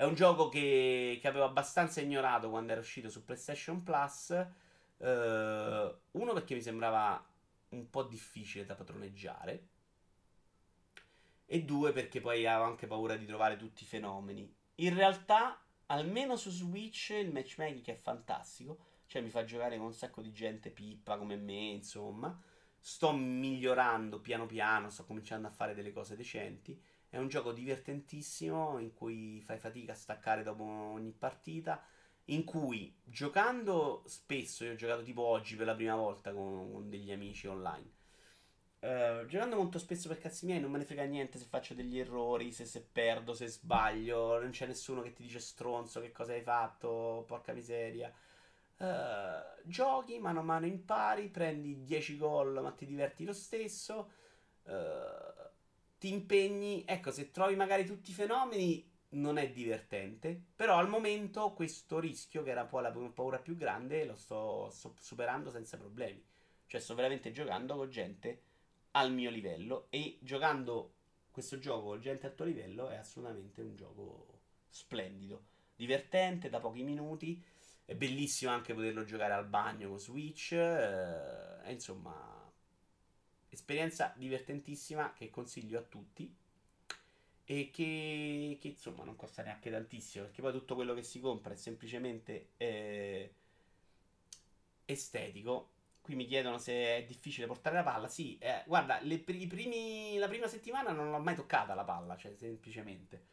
È 0.00 0.04
un 0.04 0.14
gioco 0.14 0.48
che, 0.48 1.18
che 1.20 1.28
avevo 1.28 1.44
abbastanza 1.44 2.00
ignorato 2.00 2.48
quando 2.48 2.72
era 2.72 2.80
uscito 2.80 3.10
su 3.10 3.22
PlayStation 3.22 3.82
Plus. 3.82 4.30
Uh, 4.96 5.94
uno 6.12 6.32
perché 6.32 6.54
mi 6.54 6.62
sembrava 6.62 7.22
un 7.68 7.90
po' 7.90 8.04
difficile 8.04 8.64
da 8.64 8.74
padroneggiare. 8.74 9.66
E 11.44 11.64
due 11.64 11.92
perché 11.92 12.18
poi 12.22 12.46
avevo 12.46 12.64
anche 12.64 12.86
paura 12.86 13.14
di 13.16 13.26
trovare 13.26 13.58
tutti 13.58 13.82
i 13.82 13.86
fenomeni. 13.86 14.50
In 14.76 14.94
realtà 14.94 15.62
almeno 15.88 16.36
su 16.36 16.48
Switch 16.48 17.10
il 17.10 17.30
matchmaking 17.30 17.84
è 17.84 17.94
fantastico. 17.94 18.78
Cioè 19.04 19.20
mi 19.20 19.28
fa 19.28 19.44
giocare 19.44 19.76
con 19.76 19.84
un 19.84 19.92
sacco 19.92 20.22
di 20.22 20.32
gente 20.32 20.70
pippa 20.70 21.18
come 21.18 21.36
me, 21.36 21.72
insomma. 21.72 22.40
Sto 22.78 23.12
migliorando 23.12 24.18
piano 24.18 24.46
piano, 24.46 24.88
sto 24.88 25.04
cominciando 25.04 25.46
a 25.46 25.50
fare 25.50 25.74
delle 25.74 25.92
cose 25.92 26.16
decenti. 26.16 26.82
È 27.10 27.18
un 27.18 27.28
gioco 27.28 27.52
divertentissimo 27.52 28.78
in 28.78 28.94
cui 28.94 29.42
fai 29.42 29.58
fatica 29.58 29.92
a 29.92 29.96
staccare 29.96 30.42
dopo 30.42 30.64
ogni 30.64 31.12
partita. 31.12 31.82
In 32.26 32.44
cui 32.44 32.96
giocando 33.04 34.04
spesso, 34.06 34.64
io 34.64 34.72
ho 34.72 34.76
giocato 34.76 35.02
tipo 35.02 35.22
oggi 35.22 35.56
per 35.56 35.66
la 35.66 35.74
prima 35.74 35.96
volta 35.96 36.32
con, 36.32 36.72
con 36.72 36.88
degli 36.88 37.12
amici 37.12 37.46
online 37.48 37.98
Uh, 38.80 39.26
giocando 39.26 39.56
molto 39.56 39.78
spesso 39.78 40.08
per 40.08 40.18
cazzi 40.18 40.46
miei 40.46 40.58
non 40.58 40.70
me 40.70 40.78
ne 40.78 40.86
frega 40.86 41.04
niente 41.04 41.38
se 41.38 41.44
faccio 41.44 41.74
degli 41.74 41.98
errori, 41.98 42.50
se, 42.50 42.64
se, 42.64 42.80
perdo, 42.80 43.34
se 43.34 43.46
sbaglio, 43.46 44.40
non 44.40 44.50
c'è 44.50 44.66
nessuno 44.66 45.02
che 45.02 45.12
ti 45.12 45.22
dice 45.22 45.38
stronzo 45.38 46.00
che 46.00 46.12
cosa 46.12 46.32
hai 46.32 46.40
fatto, 46.40 47.24
porca 47.26 47.52
miseria. 47.52 48.10
Uh, 48.78 49.68
giochi, 49.68 50.18
mano 50.18 50.40
a 50.40 50.42
mano 50.42 50.64
impari, 50.64 51.28
prendi 51.28 51.82
10 51.84 52.16
gol, 52.16 52.58
ma 52.62 52.72
ti 52.72 52.86
diverti 52.86 53.24
lo 53.26 53.34
stesso. 53.34 54.12
Uh, 54.62 55.39
ti 56.00 56.10
impegni. 56.10 56.82
Ecco, 56.86 57.12
se 57.12 57.30
trovi 57.30 57.54
magari 57.54 57.84
tutti 57.84 58.10
i 58.10 58.14
fenomeni, 58.14 58.84
non 59.10 59.36
è 59.36 59.50
divertente. 59.50 60.40
Però 60.56 60.76
al 60.78 60.88
momento 60.88 61.52
questo 61.52 62.00
rischio, 62.00 62.42
che 62.42 62.50
era 62.50 62.64
poi 62.64 62.82
la 62.82 62.90
paura 62.90 63.38
più 63.38 63.54
grande, 63.54 64.06
lo 64.06 64.16
sto, 64.16 64.70
sto 64.72 64.94
superando 64.98 65.50
senza 65.50 65.76
problemi. 65.76 66.24
Cioè, 66.66 66.80
sto 66.80 66.94
veramente 66.94 67.32
giocando 67.32 67.76
con 67.76 67.90
gente 67.90 68.42
al 68.92 69.12
mio 69.12 69.30
livello. 69.30 69.88
E 69.90 70.18
giocando 70.22 70.94
questo 71.30 71.58
gioco 71.58 71.88
con 71.88 72.00
gente 72.00 72.26
al 72.26 72.34
tuo 72.34 72.46
livello 72.46 72.88
è 72.88 72.96
assolutamente 72.96 73.60
un 73.60 73.76
gioco 73.76 74.38
splendido, 74.70 75.44
divertente, 75.76 76.48
da 76.48 76.60
pochi 76.60 76.82
minuti. 76.82 77.44
È 77.84 77.94
bellissimo 77.94 78.52
anche 78.52 78.72
poterlo 78.72 79.04
giocare 79.04 79.34
al 79.34 79.46
bagno 79.46 79.90
con 79.90 79.98
Switch. 79.98 80.52
Eh, 80.52 81.70
insomma, 81.72 82.39
esperienza 83.50 84.14
divertentissima 84.16 85.12
che 85.12 85.30
consiglio 85.30 85.78
a 85.78 85.82
tutti 85.82 86.34
e 87.44 87.70
che, 87.72 88.58
che, 88.60 88.68
insomma 88.68 89.04
non 89.04 89.16
costa 89.16 89.42
neanche 89.42 89.70
tantissimo 89.70 90.24
perché 90.24 90.40
poi 90.40 90.52
tutto 90.52 90.74
quello 90.74 90.94
che 90.94 91.02
si 91.02 91.20
compra 91.20 91.52
è 91.52 91.56
semplicemente 91.56 92.50
eh, 92.56 93.34
estetico. 94.84 95.70
Qui 96.00 96.14
mi 96.14 96.26
chiedono 96.26 96.58
se 96.58 96.72
è 96.72 97.04
difficile 97.06 97.46
portare 97.46 97.76
la 97.76 97.82
palla. 97.82 98.08
Sì 98.08 98.38
eh, 98.38 98.62
guarda 98.66 99.00
le, 99.02 99.18
primi, 99.18 100.16
la 100.16 100.28
prima 100.28 100.46
settimana 100.46 100.92
non 100.92 101.10
l'ho 101.10 101.18
mai 101.18 101.34
toccata 101.34 101.74
la 101.74 101.84
palla 101.84 102.16
cioè 102.16 102.34
semplicemente. 102.36 103.28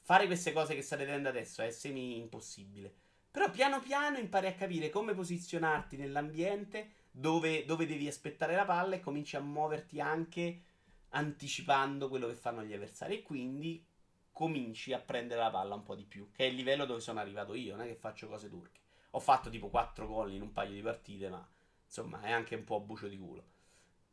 Fare 0.00 0.26
queste 0.26 0.52
cose 0.52 0.74
che 0.74 0.82
state 0.82 1.04
vedendo 1.04 1.30
adesso 1.30 1.62
è 1.62 1.70
semi 1.70 2.18
impossibile 2.18 3.02
però 3.34 3.50
piano 3.50 3.80
piano 3.80 4.18
impari 4.18 4.46
a 4.46 4.54
capire 4.54 4.90
come 4.90 5.12
posizionarti 5.12 5.96
nell'ambiente 5.96 6.92
dove, 7.16 7.64
dove 7.64 7.86
devi 7.86 8.08
aspettare 8.08 8.56
la 8.56 8.64
palla 8.64 8.96
e 8.96 9.00
cominci 9.00 9.36
a 9.36 9.40
muoverti 9.40 10.00
anche 10.00 10.62
anticipando 11.10 12.08
quello 12.08 12.26
che 12.26 12.34
fanno 12.34 12.64
gli 12.64 12.72
avversari 12.72 13.18
e 13.18 13.22
quindi 13.22 13.86
cominci 14.32 14.92
a 14.92 14.98
prendere 14.98 15.40
la 15.40 15.50
palla 15.50 15.76
un 15.76 15.84
po' 15.84 15.94
di 15.94 16.02
più, 16.02 16.32
che 16.32 16.44
è 16.44 16.48
il 16.48 16.56
livello 16.56 16.86
dove 16.86 16.98
sono 16.98 17.20
arrivato 17.20 17.54
io, 17.54 17.76
non 17.76 17.84
è 17.84 17.88
che 17.88 17.94
faccio 17.94 18.26
cose 18.26 18.48
turche. 18.48 18.80
Ho 19.10 19.20
fatto 19.20 19.48
tipo 19.48 19.68
4 19.68 20.08
gol 20.08 20.32
in 20.32 20.42
un 20.42 20.50
paio 20.50 20.72
di 20.72 20.82
partite, 20.82 21.28
ma 21.28 21.48
insomma 21.84 22.20
è 22.22 22.32
anche 22.32 22.56
un 22.56 22.64
po' 22.64 22.80
bucio 22.80 23.06
di 23.06 23.16
culo. 23.16 23.44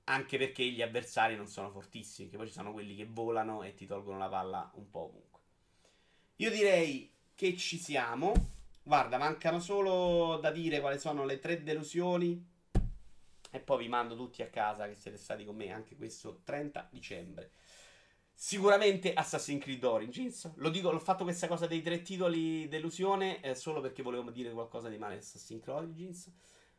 Anche 0.03 0.38
perché 0.38 0.64
gli 0.65 0.84
avversari 0.84 1.36
non 1.36 1.48
sono 1.48 1.72
fortissimi, 1.72 2.30
che 2.30 2.38
poi 2.38 2.45
ci 2.45 2.53
sono 2.53 2.72
quelli 2.72 2.95
che 2.95 3.07
volano 3.10 3.64
e 3.64 3.73
ti 3.73 3.88
tolgono 3.88 4.19
la 4.19 4.30
palla 4.30 4.69
un 4.76 4.91
po' 4.91 5.06
ovunque. 5.06 5.40
Io 6.36 6.52
direi 6.52 7.11
che 7.34 7.57
ci 7.57 7.80
siamo. 7.80 8.32
Guarda, 8.84 9.18
mancano 9.18 9.60
solo 9.60 10.38
da 10.38 10.52
dire 10.52 10.80
quali 10.82 10.99
sono 10.99 11.26
le 11.26 11.40
tre 11.40 11.64
delusioni 11.64 12.49
e 13.52 13.60
poi 13.60 13.84
vi 13.84 13.90
mando 13.90 14.15
tutti 14.15 14.41
a 14.41 14.49
casa 14.49 14.88
che 14.88 14.95
siete 14.95 15.18
stati 15.18 15.45
con 15.45 15.56
me 15.56 15.72
anche 15.72 15.95
questo 15.95 16.41
30 16.44 16.88
dicembre. 16.91 17.52
Sicuramente 18.34 19.14
Assassin's 19.14 19.61
Creed 19.61 19.84
Origins. 19.84 20.52
Lo 20.56 20.69
dico, 20.69 20.91
l'ho 20.91 20.99
fatto 20.99 21.23
questa 21.23 21.48
cosa 21.48 21.68
dei 21.68 21.82
tre 21.82 22.02
titoli 22.02 22.68
delusione 22.68 23.40
eh, 23.41 23.53
solo 23.53 23.82
perché 23.82 24.02
volevo 24.02 24.32
dire 24.32 24.52
qualcosa 24.52 24.90
di 24.90 24.98
male 24.98 25.18
Assassin's 25.18 25.61
Creed 25.61 25.78
Origins. 25.78 26.32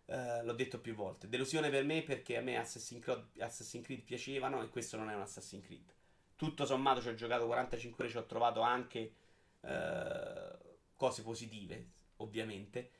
Eh, 0.07 0.43
l'ho 0.43 0.55
detto 0.55 0.81
più 0.81 0.95
volte. 0.95 1.29
Delusione 1.29 1.71
per 1.71 1.85
me 1.85 2.03
perché 2.03 2.39
a 2.39 2.41
me 2.41 2.57
Assassin's 2.57 3.03
Creed, 3.03 3.27
Assassin's 3.39 3.85
Creed 3.85 4.03
piacevano 4.03 4.63
e 4.63 4.71
questo 4.71 4.97
non 4.97 5.11
è 5.11 5.15
un 5.15 5.21
Assassin's 5.21 5.65
Creed. 5.65 5.95
Tutto 6.35 6.65
sommato 6.65 7.01
ci 7.01 7.09
ho 7.09 7.15
giocato 7.15 7.47
45 7.47 8.03
ore, 8.03 8.13
ci 8.13 8.19
ho 8.19 8.27
trovato 8.27 8.61
anche 8.63 9.13
eh, 9.61 10.59
cose 10.97 11.23
positive, 11.23 11.91
ovviamente. 12.17 12.91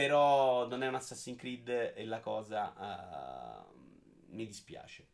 Però 0.00 0.66
non 0.66 0.82
è 0.82 0.86
un 0.86 0.94
Assassin's 0.94 1.36
Creed 1.36 1.68
e 1.68 2.06
la 2.06 2.20
cosa 2.20 3.66
uh, 3.68 4.34
mi 4.34 4.46
dispiace. 4.46 5.06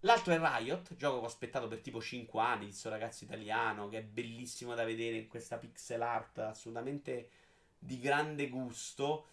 L'altro 0.00 0.34
è 0.34 0.40
Riot, 0.40 0.96
gioco 0.96 1.20
che 1.20 1.24
ho 1.26 1.28
aspettato 1.28 1.68
per 1.68 1.78
tipo 1.78 2.00
5 2.00 2.40
anni, 2.42 2.64
questo 2.64 2.88
ragazzo 2.88 3.22
italiano 3.22 3.88
che 3.88 3.98
è 3.98 4.02
bellissimo 4.02 4.74
da 4.74 4.82
vedere 4.82 5.18
in 5.18 5.28
questa 5.28 5.58
pixel 5.58 6.02
art 6.02 6.38
assolutamente 6.38 7.30
di 7.78 8.00
grande 8.00 8.48
gusto, 8.48 9.26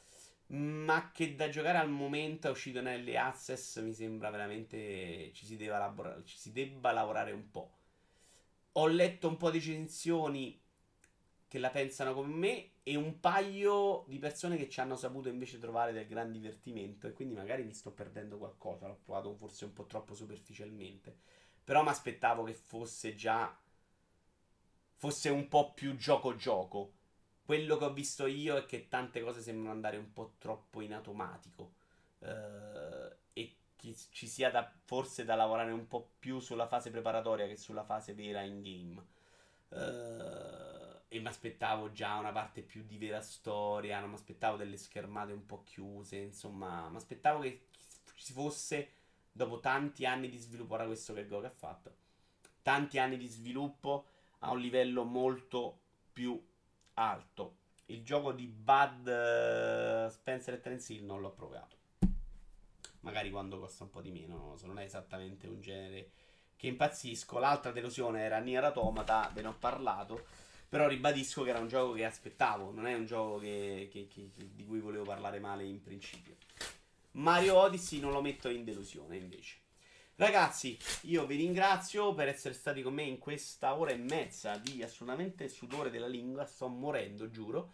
ma 0.50 1.10
che 1.12 1.34
da 1.34 1.50
giocare 1.50 1.80
al 1.80 1.90
momento 1.90 2.48
è 2.48 2.52
uscito 2.52 2.80
nelle 2.80 3.18
Access 3.18 3.82
mi 3.82 3.94
sembra 3.94 4.30
veramente 4.30 5.32
ci 5.34 5.48
si, 5.48 5.58
debba 5.58 6.22
ci 6.24 6.38
si 6.38 6.52
debba 6.52 6.92
lavorare 6.92 7.32
un 7.32 7.50
po'. 7.50 7.72
Ho 8.74 8.86
letto 8.86 9.28
un 9.28 9.38
po' 9.38 9.50
di 9.50 9.58
recensioni 9.58 10.62
che 11.48 11.58
la 11.58 11.72
pensano 11.72 12.14
come 12.14 12.32
me 12.32 12.70
e 12.88 12.96
un 12.96 13.20
paio 13.20 14.06
di 14.08 14.18
persone 14.18 14.56
che 14.56 14.70
ci 14.70 14.80
hanno 14.80 14.96
saputo 14.96 15.28
invece 15.28 15.60
trovare 15.60 15.92
del 15.92 16.08
gran 16.08 16.32
divertimento 16.32 17.06
e 17.06 17.12
quindi 17.12 17.36
magari 17.36 17.66
mi 17.66 17.74
sto 17.74 17.92
perdendo 17.92 18.38
qualcosa, 18.38 18.88
l'ho 18.88 19.02
provato 19.04 19.36
forse 19.36 19.66
un 19.66 19.74
po' 19.74 19.88
troppo 19.88 20.16
superficialmente. 20.16 21.14
Però 21.66 21.84
mi 21.84 21.90
aspettavo 21.90 22.44
che 22.44 22.54
fosse 22.54 23.14
già 23.14 23.54
fosse 24.96 25.28
un 25.28 25.50
po' 25.50 25.74
più 25.74 25.98
gioco 25.98 26.38
gioco. 26.38 26.94
Quello 27.44 27.76
che 27.76 27.84
ho 27.84 27.92
visto 27.92 28.26
io 28.26 28.56
è 28.56 28.66
che 28.66 28.88
tante 28.88 29.22
cose 29.22 29.42
sembrano 29.42 29.72
andare 29.72 29.98
un 29.98 30.14
po' 30.14 30.36
troppo 30.38 30.80
in 30.80 30.94
automatico. 30.94 31.74
Uh, 32.20 33.14
e 33.34 33.56
che 33.76 33.94
ci 34.12 34.28
sia 34.28 34.50
da, 34.50 34.72
forse 34.86 35.26
da 35.26 35.36
lavorare 35.36 35.74
un 35.74 35.90
po' 35.90 36.12
più 36.20 36.40
sulla 36.40 36.68
fase 36.68 36.90
preparatoria 36.90 37.48
che 37.48 37.58
sulla 37.58 37.84
fase 37.84 38.14
vera 38.14 38.44
in 38.44 38.62
game. 38.62 39.06
Uh, 39.72 40.47
e 41.10 41.20
mi 41.20 41.28
aspettavo 41.28 41.92
già 41.92 42.16
una 42.18 42.32
parte 42.32 42.62
più 42.62 42.84
di 42.86 42.98
vera 42.98 43.22
storia, 43.22 44.00
non 44.00 44.10
mi 44.10 44.16
aspettavo 44.16 44.58
delle 44.58 44.78
schermate 44.78 45.32
un 45.32 45.46
po' 45.46 45.64
chiuse, 45.64 46.18
insomma, 46.18 46.90
mi 46.90 46.98
aspettavo 46.98 47.42
che 47.42 47.68
ci 48.16 48.34
fosse, 48.34 48.92
dopo 49.32 49.60
tanti 49.60 50.06
anni 50.06 50.30
di 50.30 50.38
sviluppo, 50.38 50.74
ora 50.74 50.86
questo 50.86 51.14
che 51.14 51.28
Gog 51.28 51.46
ha 51.46 51.50
fatto, 51.50 51.96
tanti 52.62 53.00
anni 53.00 53.18
di 53.18 53.28
sviluppo 53.28 54.06
a 54.40 54.52
un 54.52 54.60
livello 54.60 55.04
molto 55.04 55.80
più 56.12 56.40
alto. 56.96 57.56
Il 57.86 58.04
gioco 58.04 58.34
di 58.34 58.48
Bud 58.48 59.08
uh, 59.08 60.10
Spencer 60.10 60.56
e 60.56 60.60
Terence 60.60 60.92
Hill 60.92 61.06
non 61.06 61.22
l'ho 61.22 61.32
provato. 61.32 61.76
Magari 63.02 63.32
quando 63.32 63.60
costa 63.60 63.86
un 63.86 63.90
po' 63.90 64.02
di 64.02 64.12
meno, 64.12 64.36
non 64.36 64.58
so, 64.58 64.68
non 64.68 64.80
è 64.80 64.84
esattamente 64.84 65.48
un 65.48 65.62
genere 65.62 66.12
che 66.58 66.68
impazzisco. 66.68 67.40
L'altra 67.40 67.72
delusione 67.72 68.24
era 68.24 68.40
Nier 68.40 68.66
Automata, 68.66 69.32
ve 69.34 69.42
ne 69.42 69.48
ho 69.48 69.56
parlato 69.58 70.26
però 70.70 70.88
ribadisco 70.88 71.44
che 71.44 71.50
era 71.50 71.60
un 71.60 71.68
gioco 71.68 71.94
che 71.94 72.06
aspettavo, 72.06 72.72
non 72.72 72.88
è 72.88 72.94
un 72.94 73.06
gioco 73.06 73.40
che, 73.40 73.90
che, 73.92 74.08
che, 74.08 74.30
di 74.36 74.66
cui 74.66 74.80
volevo 74.80 75.04
parlare 75.04 75.40
male 75.40 75.64
in 75.64 75.82
principio. 75.82 76.36
Mario 77.12 77.56
Odyssey 77.56 78.00
non 78.00 78.12
lo 78.12 78.22
metto 78.22 78.50
in 78.50 78.64
delusione 78.64 79.18
invece. 79.18 79.66
Ragazzi, 80.16 80.78
io 81.04 81.26
vi 81.28 81.36
ringrazio 81.36 82.14
per 82.14 82.28
essere 82.28 82.54
stati 82.54 82.82
con 82.82 82.94
me 82.94 83.04
in 83.04 83.20
questa 83.20 83.76
ora 83.76 83.92
e 83.92 83.98
mezza 83.98 84.58
di 84.58 84.82
assolutamente 84.82 85.48
sudore 85.48 85.92
della 85.92 86.08
lingua. 86.08 86.46
Sto 86.46 86.68
morendo, 86.68 87.30
giuro. 87.30 87.74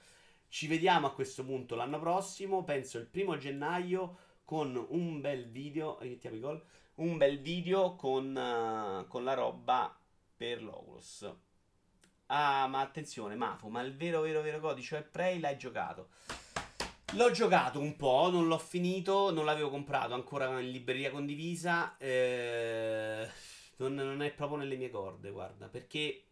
Ci 0.49 0.67
vediamo 0.67 1.07
a 1.07 1.13
questo 1.13 1.45
punto 1.45 1.75
l'anno 1.75 1.99
prossimo, 1.99 2.63
penso 2.63 2.97
il 2.97 3.05
primo 3.05 3.37
gennaio, 3.37 4.17
con 4.43 4.75
un 4.89 5.21
bel 5.21 5.49
video. 5.49 5.99
Un 6.95 7.17
bel 7.17 7.39
video 7.39 7.95
con, 7.95 8.35
uh, 8.35 9.07
con 9.07 9.23
la 9.23 9.33
roba 9.33 9.97
per 10.35 10.61
l'Oculus. 10.61 11.33
Ah, 12.35 12.65
ma 12.65 12.79
attenzione, 12.79 13.35
Mafu, 13.35 13.67
ma 13.67 13.81
il 13.81 13.95
vero, 13.95 14.21
vero, 14.21 14.41
vero 14.41 14.59
codice 14.59 14.97
è 14.97 15.03
Prey 15.03 15.39
l'hai 15.39 15.55
giocato. 15.55 16.09
L'ho 17.13 17.29
giocato 17.29 17.79
un 17.79 17.95
po', 17.95 18.31
non 18.31 18.47
l'ho 18.47 18.57
finito, 18.57 19.31
non 19.31 19.45
l'avevo 19.45 19.69
comprato 19.69 20.15
ancora 20.15 20.59
in 20.59 20.71
libreria 20.71 21.11
condivisa. 21.11 21.95
Eh, 21.99 23.29
non, 23.75 23.93
non, 23.93 24.23
è 24.23 24.31
proprio 24.31 24.57
nelle 24.57 24.77
mie 24.77 24.89
corde, 24.89 25.29
guarda, 25.29 25.67
perché 25.67 26.23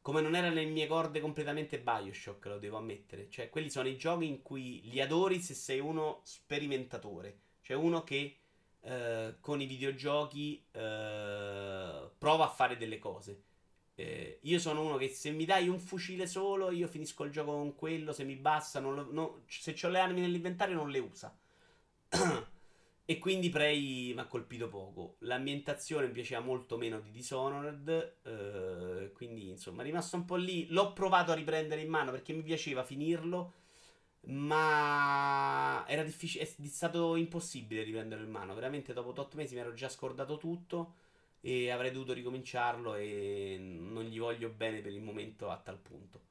come 0.00 0.20
non 0.20 0.36
era 0.36 0.48
nelle 0.48 0.66
mie 0.66 0.86
corde 0.86 1.18
completamente 1.18 1.80
Bioshock, 1.80 2.46
lo 2.46 2.58
devo 2.58 2.76
ammettere. 2.76 3.28
Cioè, 3.28 3.50
quelli 3.50 3.70
sono 3.70 3.88
i 3.88 3.96
giochi 3.96 4.28
in 4.28 4.40
cui 4.40 4.82
li 4.84 5.00
adori 5.00 5.40
se 5.40 5.54
sei 5.54 5.80
uno 5.80 6.20
sperimentatore, 6.22 7.38
cioè 7.62 7.76
uno 7.76 8.04
che 8.04 8.36
eh, 8.82 9.34
con 9.40 9.60
i 9.60 9.66
videogiochi 9.66 10.64
eh, 10.70 12.10
prova 12.16 12.44
a 12.44 12.48
fare 12.48 12.76
delle 12.76 13.00
cose. 13.00 13.42
Eh, 13.94 14.38
io 14.42 14.58
sono 14.58 14.84
uno 14.84 14.96
che 14.96 15.08
se 15.08 15.30
mi 15.30 15.44
dai 15.44 15.68
un 15.68 15.78
fucile 15.78 16.26
solo, 16.26 16.70
io 16.70 16.88
finisco 16.88 17.24
il 17.24 17.30
gioco 17.30 17.52
con 17.52 17.74
quello. 17.74 18.12
Se 18.12 18.24
mi 18.24 18.36
basta, 18.36 18.80
lo, 18.80 19.08
no, 19.10 19.42
se 19.46 19.76
ho 19.82 19.88
le 19.88 19.98
armi 20.00 20.20
nell'inventario, 20.20 20.74
non 20.74 20.90
le 20.90 20.98
usa. 20.98 21.36
e 23.04 23.18
quindi 23.18 23.48
Prey 23.50 24.14
mi 24.14 24.20
ha 24.20 24.26
colpito 24.26 24.68
poco. 24.68 25.16
L'ambientazione 25.20 26.06
mi 26.06 26.12
piaceva 26.12 26.40
molto 26.40 26.76
meno 26.78 27.00
di 27.00 27.10
Dishonored. 27.10 28.16
Eh, 28.22 29.12
quindi, 29.12 29.48
insomma, 29.48 29.82
rimasto 29.82 30.16
un 30.16 30.24
po' 30.24 30.36
lì. 30.36 30.66
L'ho 30.68 30.92
provato 30.92 31.32
a 31.32 31.34
riprendere 31.34 31.82
in 31.82 31.88
mano 31.90 32.10
perché 32.10 32.32
mi 32.32 32.42
piaceva 32.42 32.84
finirlo. 32.84 33.52
Ma 34.26 35.84
era 35.88 36.02
difficile. 36.02 36.44
È 36.44 36.66
stato 36.66 37.16
impossibile 37.16 37.82
riprenderlo 37.82 38.24
in 38.24 38.30
mano. 38.30 38.54
Veramente, 38.54 38.92
dopo 38.92 39.10
8 39.10 39.36
mesi 39.36 39.54
mi 39.54 39.60
ero 39.60 39.74
già 39.74 39.88
scordato 39.88 40.36
tutto 40.38 40.94
e 41.44 41.70
avrei 41.70 41.90
dovuto 41.90 42.12
ricominciarlo 42.12 42.94
e 42.94 43.56
non 43.58 44.04
gli 44.04 44.18
voglio 44.18 44.48
bene 44.48 44.80
per 44.80 44.92
il 44.92 45.02
momento 45.02 45.50
a 45.50 45.56
tal 45.58 45.76
punto. 45.76 46.30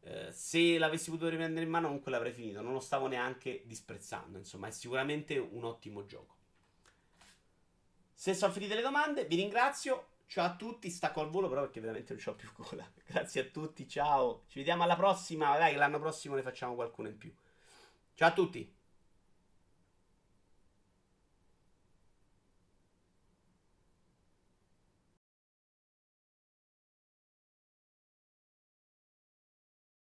Eh, 0.00 0.32
se 0.32 0.78
l'avessi 0.78 1.10
potuto 1.10 1.28
riprendere 1.28 1.64
in 1.64 1.70
mano, 1.70 1.86
comunque 1.86 2.10
l'avrei 2.10 2.32
finito. 2.32 2.60
Non 2.60 2.72
lo 2.72 2.80
stavo 2.80 3.06
neanche 3.06 3.62
disprezzando. 3.66 4.36
Insomma, 4.36 4.66
è 4.66 4.70
sicuramente 4.72 5.38
un 5.38 5.64
ottimo 5.64 6.04
gioco. 6.06 6.36
Se 8.12 8.34
sono 8.34 8.52
finite 8.52 8.74
le 8.74 8.82
domande, 8.82 9.26
vi 9.26 9.36
ringrazio. 9.36 10.08
Ciao 10.26 10.46
a 10.46 10.56
tutti. 10.56 10.90
Stacco 10.90 11.20
al 11.20 11.30
volo, 11.30 11.48
però, 11.48 11.60
perché 11.60 11.80
veramente 11.80 12.14
non 12.14 12.22
ho 12.26 12.34
più 12.34 12.50
cola. 12.52 12.90
Grazie 13.06 13.42
a 13.42 13.44
tutti. 13.44 13.86
Ciao. 13.86 14.42
Ci 14.48 14.58
vediamo 14.58 14.82
alla 14.82 14.96
prossima. 14.96 15.56
Dai, 15.56 15.76
l'anno 15.76 16.00
prossimo 16.00 16.34
ne 16.34 16.42
facciamo 16.42 16.74
qualcuno 16.74 17.08
in 17.08 17.16
più. 17.16 17.32
Ciao 18.14 18.28
a 18.28 18.32
tutti. 18.32 18.77